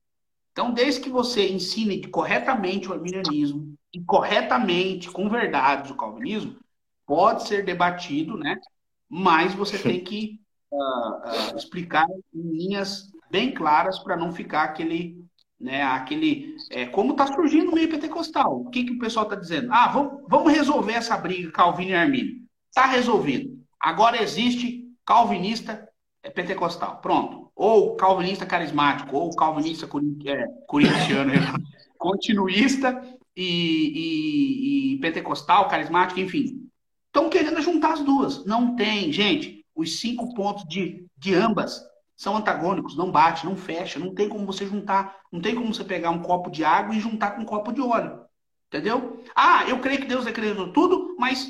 Então, 0.58 0.72
desde 0.72 1.02
que 1.02 1.10
você 1.12 1.48
ensine 1.48 2.08
corretamente 2.08 2.90
o 2.90 2.94
arminianismo, 2.94 3.76
e 3.94 4.02
corretamente, 4.02 5.08
com 5.08 5.30
verdades, 5.30 5.92
o 5.92 5.96
calvinismo, 5.96 6.58
pode 7.06 7.48
ser 7.48 7.64
debatido, 7.64 8.36
né? 8.36 8.60
Mas 9.08 9.54
você 9.54 9.78
tem 9.78 10.04
que 10.04 10.42
uh, 10.72 11.54
uh, 11.54 11.56
explicar 11.56 12.08
em 12.34 12.42
linhas 12.42 13.12
bem 13.30 13.54
claras 13.54 14.00
para 14.00 14.18
não 14.18 14.32
ficar 14.32 14.64
aquele, 14.64 15.24
né? 15.60 15.84
Aquele, 15.84 16.56
é, 16.72 16.88
como 16.88 17.12
está 17.12 17.28
surgindo 17.28 17.68
no 17.68 17.74
meio 17.74 17.92
pentecostal. 17.92 18.62
O 18.62 18.72
que, 18.72 18.84
que 18.84 18.94
o 18.94 19.00
pessoal 19.00 19.26
está 19.26 19.36
dizendo? 19.36 19.72
Ah, 19.72 19.90
vamos, 19.90 20.24
vamos 20.28 20.52
resolver 20.52 20.94
essa 20.94 21.16
briga 21.16 21.52
Calvino 21.52 21.92
e 21.92 21.96
Armínio. 21.96 22.36
Está 22.68 22.88
resolvido. 22.88 23.64
Agora 23.80 24.20
existe 24.24 24.92
calvinista 25.06 25.88
é 26.24 26.32
pentecostal. 26.32 27.00
Pronto. 27.00 27.47
Ou 27.58 27.96
calvinista 27.96 28.46
carismático, 28.46 29.18
ou 29.18 29.36
calvinista 29.36 29.86
é, 29.86 30.48
corintiano, 30.68 31.34
continuista 31.98 33.04
e, 33.36 33.44
e, 33.44 34.94
e, 34.94 35.00
pentecostal, 35.00 35.68
carismático, 35.68 36.20
enfim. 36.20 36.70
Estão 37.08 37.30
querendo 37.30 37.62
juntar 37.62 37.94
as 37.94 38.02
duas. 38.02 38.46
Não 38.46 38.76
tem, 38.76 39.12
gente. 39.12 39.66
Os 39.76 40.00
cinco 40.00 40.34
pontos 40.36 40.68
de, 40.68 41.06
de 41.18 41.34
ambas 41.34 41.82
são 42.16 42.36
antagônicos, 42.36 42.96
não 42.96 43.12
bate, 43.12 43.46
não 43.46 43.56
fecha, 43.56 44.00
não 44.00 44.14
tem 44.14 44.30
como 44.30 44.46
você 44.46 44.66
juntar, 44.66 45.18
não 45.32 45.40
tem 45.40 45.54
como 45.54 45.74
você 45.74 45.84
pegar 45.84 46.10
um 46.10 46.22
copo 46.22 46.50
de 46.50 46.64
água 46.64 46.96
e 46.96 47.00
juntar 47.00 47.32
com 47.32 47.42
um 47.42 47.46
copo 47.46 47.72
de 47.72 47.82
óleo. 47.82 48.22
Entendeu? 48.68 49.24
Ah, 49.36 49.66
eu 49.68 49.80
creio 49.80 50.02
que 50.02 50.08
Deus 50.08 50.26
decretou 50.26 50.74
tudo, 50.74 51.16
mas 51.18 51.50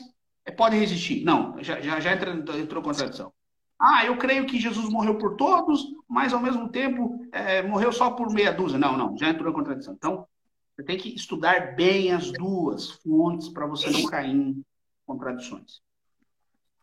pode 0.56 0.78
resistir. 0.78 1.24
Não, 1.24 1.62
já, 1.64 1.80
já, 1.82 2.00
já 2.00 2.14
entrou, 2.14 2.58
entrou 2.58 2.84
contradição. 2.84 3.32
Ah, 3.80 4.06
eu 4.06 4.18
creio 4.18 4.46
que 4.46 4.60
Jesus 4.60 4.90
morreu 4.90 5.18
por 5.18 5.36
todos, 5.36 5.86
mas 6.08 6.34
ao 6.34 6.42
mesmo 6.42 6.70
tempo 6.70 7.28
é, 7.32 7.62
morreu 7.62 7.92
só 7.92 8.12
por 8.12 8.32
meia 8.32 8.52
dúzia. 8.52 8.80
Não, 8.80 8.98
não, 8.98 9.18
já 9.18 9.30
entrou 9.30 9.52
em 9.52 9.56
contradição. 9.56 9.94
Então, 9.94 10.28
você 10.76 10.84
tem 10.84 10.98
que 10.98 11.14
estudar 11.16 11.76
bem 11.76 12.12
as 12.12 12.32
duas 12.32 12.90
fontes 12.90 13.50
para 13.50 13.66
você 13.66 13.90
não 13.90 14.06
cair 14.06 14.36
em 14.36 14.64
contradições. 15.06 15.82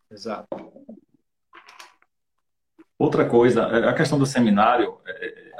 Exato. 0.09 0.47
Outra 2.97 3.27
coisa, 3.27 3.63
é, 3.63 3.89
a 3.89 3.93
questão 3.93 4.17
do 4.17 4.25
seminário, 4.25 4.99
é, 5.05 5.25
é, 5.27 5.51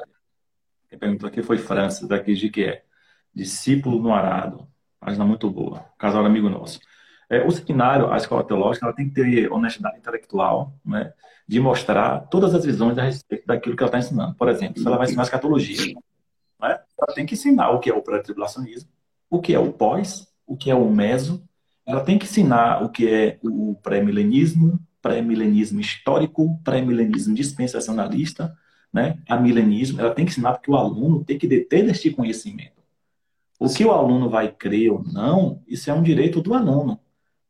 quem 0.89 0.97
perguntou 0.97 1.27
aqui 1.27 1.43
foi 1.43 1.57
Francis, 1.57 2.07
daqui 2.07 2.33
de 2.33 2.49
que 2.49 2.63
é 2.63 2.85
discípulo 3.33 4.01
no 4.01 4.13
arado, 4.13 4.67
página 4.99 5.25
muito 5.25 5.49
boa, 5.49 5.85
casal 5.97 6.25
amigo 6.25 6.49
nosso. 6.49 6.79
É, 7.29 7.43
o 7.45 7.51
seminário, 7.51 8.11
a 8.11 8.17
escola 8.17 8.43
teológica, 8.43 8.85
ela 8.85 8.95
tem 8.95 9.09
que 9.09 9.15
ter 9.15 9.51
honestidade 9.51 9.97
intelectual, 9.97 10.73
né, 10.85 11.11
de 11.47 11.59
mostrar 11.59 12.19
todas 12.27 12.53
as 12.53 12.65
visões 12.65 12.97
a 12.97 13.03
respeito 13.03 13.45
daquilo 13.45 13.75
que 13.75 13.83
ela 13.83 13.89
está 13.89 13.99
ensinando. 13.99 14.35
Por 14.35 14.49
exemplo, 14.49 14.79
se 14.79 14.87
ela 14.87 14.97
vai 14.97 15.07
ensinar 15.07 15.23
escatologia, 15.23 15.95
né, 16.61 16.79
ela 16.99 17.15
tem 17.15 17.25
que 17.25 17.33
ensinar 17.33 17.71
o 17.71 17.79
que 17.79 17.89
é 17.89 17.93
o 17.93 18.01
pré-tribulacionismo, 18.01 18.89
o 19.29 19.41
que 19.41 19.53
é 19.53 19.59
o 19.59 19.71
pós, 19.71 20.27
o 20.45 20.55
que 20.55 20.69
é 20.69 20.75
o 20.75 20.89
meso, 20.89 21.43
ela 21.85 22.01
tem 22.01 22.17
que 22.17 22.25
ensinar 22.25 22.83
o 22.83 22.89
que 22.89 23.07
é 23.07 23.39
o 23.43 23.75
pré-milenismo, 23.75 24.79
pré-milenismo 25.01 25.79
histórico, 25.79 26.59
pré-milenismo 26.63 27.35
dispensacionalista, 27.35 28.55
né, 28.91 29.17
a 29.27 29.35
milenismo, 29.37 29.99
ela 29.99 30.13
tem 30.13 30.25
que 30.25 30.31
ensinar 30.31 30.53
porque 30.53 30.71
o 30.71 30.75
aluno 30.75 31.23
tem 31.23 31.37
que 31.37 31.47
deter 31.47 31.87
este 31.89 32.11
conhecimento. 32.11 32.75
O 33.59 33.67
que 33.69 33.85
o 33.85 33.91
aluno 33.91 34.29
vai 34.29 34.51
crer 34.51 34.91
ou 34.91 35.03
não, 35.03 35.61
isso 35.67 35.89
é 35.89 35.93
um 35.93 36.03
direito 36.03 36.41
do 36.41 36.53
aluno 36.53 36.99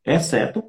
exceto 0.06 0.64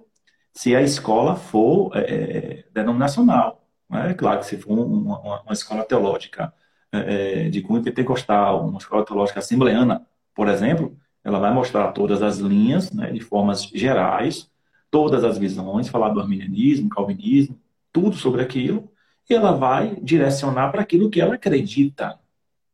se 0.52 0.74
a 0.74 0.82
escola 0.82 1.36
for 1.36 1.96
é, 1.96 2.00
é, 2.00 2.64
denominacional. 2.72 3.66
Né? 3.88 4.14
Claro 4.14 4.40
que 4.40 4.46
se 4.46 4.56
for 4.56 4.78
uma, 4.78 5.18
uma, 5.18 5.42
uma 5.42 5.52
escola 5.52 5.84
teológica 5.84 6.52
é, 6.92 7.46
é, 7.46 7.48
de 7.50 7.60
cunho 7.60 7.82
pentecostal, 7.82 8.66
uma 8.66 8.78
escola 8.78 9.04
teológica 9.04 9.40
assembleana, 9.40 10.06
por 10.34 10.48
exemplo, 10.48 10.96
ela 11.22 11.38
vai 11.38 11.52
mostrar 11.52 11.92
todas 11.92 12.22
as 12.22 12.38
linhas, 12.38 12.92
né, 12.92 13.10
de 13.10 13.20
formas 13.20 13.64
gerais, 13.64 14.50
todas 14.90 15.24
as 15.24 15.36
visões, 15.36 15.88
falar 15.88 16.10
do 16.10 16.20
arminianismo, 16.20 16.88
calvinismo, 16.88 17.60
tudo 17.92 18.16
sobre 18.16 18.42
aquilo, 18.42 18.90
e 19.28 19.34
ela 19.34 19.52
vai 19.52 19.96
direcionar 20.00 20.70
para 20.70 20.82
aquilo 20.82 21.10
que 21.10 21.20
ela 21.20 21.34
acredita, 21.34 22.18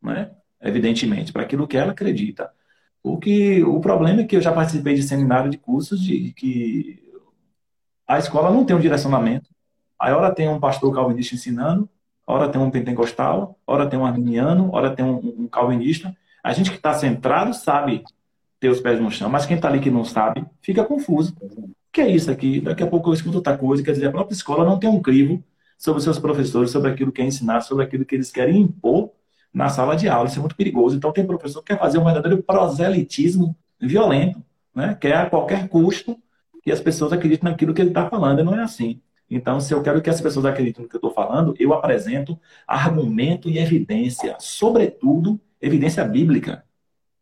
né? 0.02 0.30
evidentemente, 0.60 1.32
para 1.32 1.42
aquilo 1.42 1.66
que 1.66 1.76
ela 1.76 1.92
acredita. 1.92 2.52
O 3.02 3.18
que 3.18 3.62
o 3.64 3.80
problema 3.80 4.20
é 4.20 4.24
que 4.24 4.36
eu 4.36 4.40
já 4.40 4.52
participei 4.52 4.94
de 4.94 5.02
seminário 5.02 5.50
de 5.50 5.58
cursos 5.58 6.00
de 6.00 6.32
que 6.32 7.02
a 8.06 8.18
escola 8.18 8.50
não 8.50 8.64
tem 8.64 8.76
um 8.76 8.80
direcionamento. 8.80 9.50
Aí 9.98 10.12
hora 10.12 10.34
tem 10.34 10.48
um 10.48 10.60
pastor 10.60 10.94
calvinista 10.94 11.34
ensinando, 11.34 11.88
hora 12.26 12.48
tem 12.48 12.60
um 12.60 12.70
pentecostal, 12.70 13.58
hora 13.66 13.88
tem 13.88 13.98
um 13.98 14.06
arminiano, 14.06 14.70
hora 14.72 14.94
tem 14.94 15.04
um, 15.04 15.18
um 15.38 15.48
calvinista. 15.48 16.16
A 16.44 16.52
gente 16.52 16.70
que 16.70 16.76
está 16.76 16.94
centrado 16.94 17.54
sabe 17.54 18.04
ter 18.60 18.68
os 18.68 18.80
pés 18.80 19.00
no 19.00 19.10
chão, 19.10 19.28
mas 19.28 19.46
quem 19.46 19.56
está 19.56 19.68
ali 19.68 19.80
que 19.80 19.90
não 19.90 20.04
sabe 20.04 20.44
fica 20.60 20.84
confuso. 20.84 21.34
O 21.40 21.74
que 21.92 22.00
é 22.00 22.08
isso 22.08 22.30
aqui? 22.30 22.60
Daqui 22.60 22.82
a 22.82 22.86
pouco 22.86 23.10
eu 23.10 23.14
escuto 23.14 23.38
outra 23.38 23.58
coisa. 23.58 23.82
Quer 23.82 23.92
dizer, 23.92 24.06
a 24.06 24.12
própria 24.12 24.34
escola 24.34 24.64
não 24.64 24.78
tem 24.78 24.88
um 24.88 25.02
crivo 25.02 25.42
sobre 25.76 26.00
seus 26.00 26.18
professores, 26.18 26.70
sobre 26.70 26.90
aquilo 26.90 27.10
que 27.10 27.20
é 27.20 27.24
ensinar, 27.24 27.60
sobre 27.62 27.84
aquilo 27.84 28.04
que 28.04 28.14
eles 28.14 28.30
querem 28.30 28.60
impor 28.60 29.10
na 29.52 29.68
sala 29.68 29.94
de 29.96 30.08
aula. 30.08 30.28
Isso 30.28 30.38
é 30.38 30.40
muito 30.40 30.56
perigoso. 30.56 30.96
Então, 30.96 31.12
tem 31.12 31.26
professor 31.26 31.62
que 31.62 31.72
quer 31.72 31.78
fazer 31.78 31.98
um 31.98 32.04
verdadeiro 32.04 32.42
proselitismo 32.42 33.56
violento, 33.80 34.42
né? 34.74 34.96
quer 35.00 35.16
a 35.16 35.30
qualquer 35.30 35.68
custo 35.68 36.18
que 36.62 36.70
as 36.70 36.80
pessoas 36.80 37.12
acreditem 37.12 37.50
naquilo 37.50 37.74
que 37.74 37.82
ele 37.82 37.90
está 37.90 38.08
falando. 38.08 38.40
E 38.40 38.44
não 38.44 38.54
é 38.54 38.62
assim. 38.62 39.00
Então, 39.28 39.60
se 39.60 39.72
eu 39.72 39.82
quero 39.82 40.00
que 40.00 40.10
as 40.10 40.20
pessoas 40.20 40.44
acreditem 40.44 40.82
no 40.82 40.88
que 40.88 40.94
eu 40.94 40.98
estou 40.98 41.10
falando, 41.10 41.54
eu 41.58 41.72
apresento 41.72 42.38
argumento 42.66 43.48
e 43.48 43.58
evidência, 43.58 44.36
sobretudo 44.38 45.40
evidência 45.60 46.04
bíblica, 46.04 46.64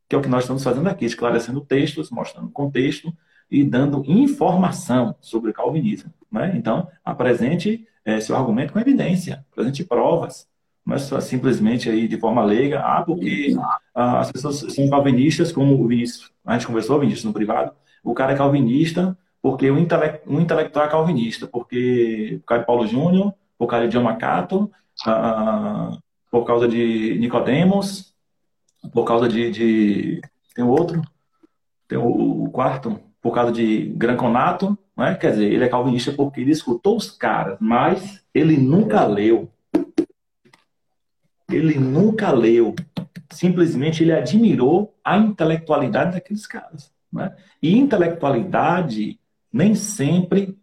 que 0.09 0.17
é 0.17 0.19
o 0.19 0.23
que 0.23 0.29
nós 0.29 0.43
estamos 0.43 0.65
fazendo 0.65 0.89
aqui, 0.89 1.05
esclarecendo 1.05 1.61
textos, 1.61 2.11
mostrando 2.11 2.51
contexto, 2.51 3.13
e 3.51 3.65
dando 3.65 4.05
informação 4.07 5.15
sobre 5.21 5.51
o 5.51 5.55
calvinismo. 5.55 6.13
Né? 6.31 6.53
Então, 6.57 6.89
apresente 7.05 7.87
é, 8.05 8.21
seu 8.21 8.37
argumento 8.37 8.73
com 8.73 8.79
evidência, 8.79 9.45
apresente 9.51 9.85
provas. 9.85 10.49
Só 10.99 11.21
simplesmente 11.21 11.89
aí 11.89 12.09
de 12.09 12.19
forma 12.19 12.45
leiga, 12.45 12.81
ah, 12.81 13.03
porque 13.03 13.55
ah, 13.95 14.21
as 14.21 14.33
pessoas 14.33 14.59
são 14.59 14.89
calvinistas, 14.91 15.53
como 15.53 15.81
o 15.81 15.87
Vinícius, 15.87 16.33
a 16.45 16.55
gente 16.55 16.67
conversou, 16.67 16.99
Vinícius, 16.99 17.25
no 17.25 17.33
privado, 17.33 17.73
o 18.03 18.13
cara 18.13 18.33
é 18.33 18.37
calvinista 18.37 19.17
porque 19.43 19.71
o, 19.71 19.79
intele 19.79 20.21
intelectual 20.27 20.85
é 20.85 20.89
calvinista, 20.89 21.47
porque 21.47 22.41
o 22.43 22.47
cara 22.47 22.63
é 22.63 22.65
Paulo 22.65 22.87
Júnior, 22.87 23.33
por 23.57 23.67
causa 23.67 23.89
de 23.89 23.97
John 23.97 24.03
MacArthur, 24.03 24.71
ah, 25.07 25.97
por 26.31 26.45
causa 26.45 26.69
de 26.69 27.19
Nicodemos, 27.19 28.15
por 28.93 29.05
causa 29.05 29.29
de, 29.29 29.51
de... 29.51 30.21
tem 30.55 30.65
outro, 30.65 31.03
tem 31.89 31.99
o, 31.99 32.45
o 32.45 32.51
quarto, 32.51 33.01
por 33.21 33.35
causa 33.35 33.53
de 33.53 33.87
Granconato, 33.97 34.79
né? 34.97 35.15
quer 35.15 35.33
dizer, 35.33 35.53
ele 35.53 35.65
é 35.65 35.69
calvinista 35.69 36.13
porque 36.13 36.41
ele 36.41 36.51
escutou 36.51 36.97
os 36.97 37.11
caras, 37.11 37.57
mas 37.61 38.23
ele 38.35 38.57
nunca 38.57 39.05
leu. 39.05 39.51
Ele 41.51 41.79
nunca 41.79 42.31
leu. 42.31 42.75
Simplesmente 43.31 44.03
ele 44.03 44.13
admirou 44.13 44.95
a 45.05 45.17
intelectualidade 45.19 46.13
daqueles 46.13 46.47
caras. 46.47 46.93
Né? 47.13 47.35
E 47.63 47.77
intelectualidade 47.77 49.19
nem 49.53 49.75
sempre 49.75 50.60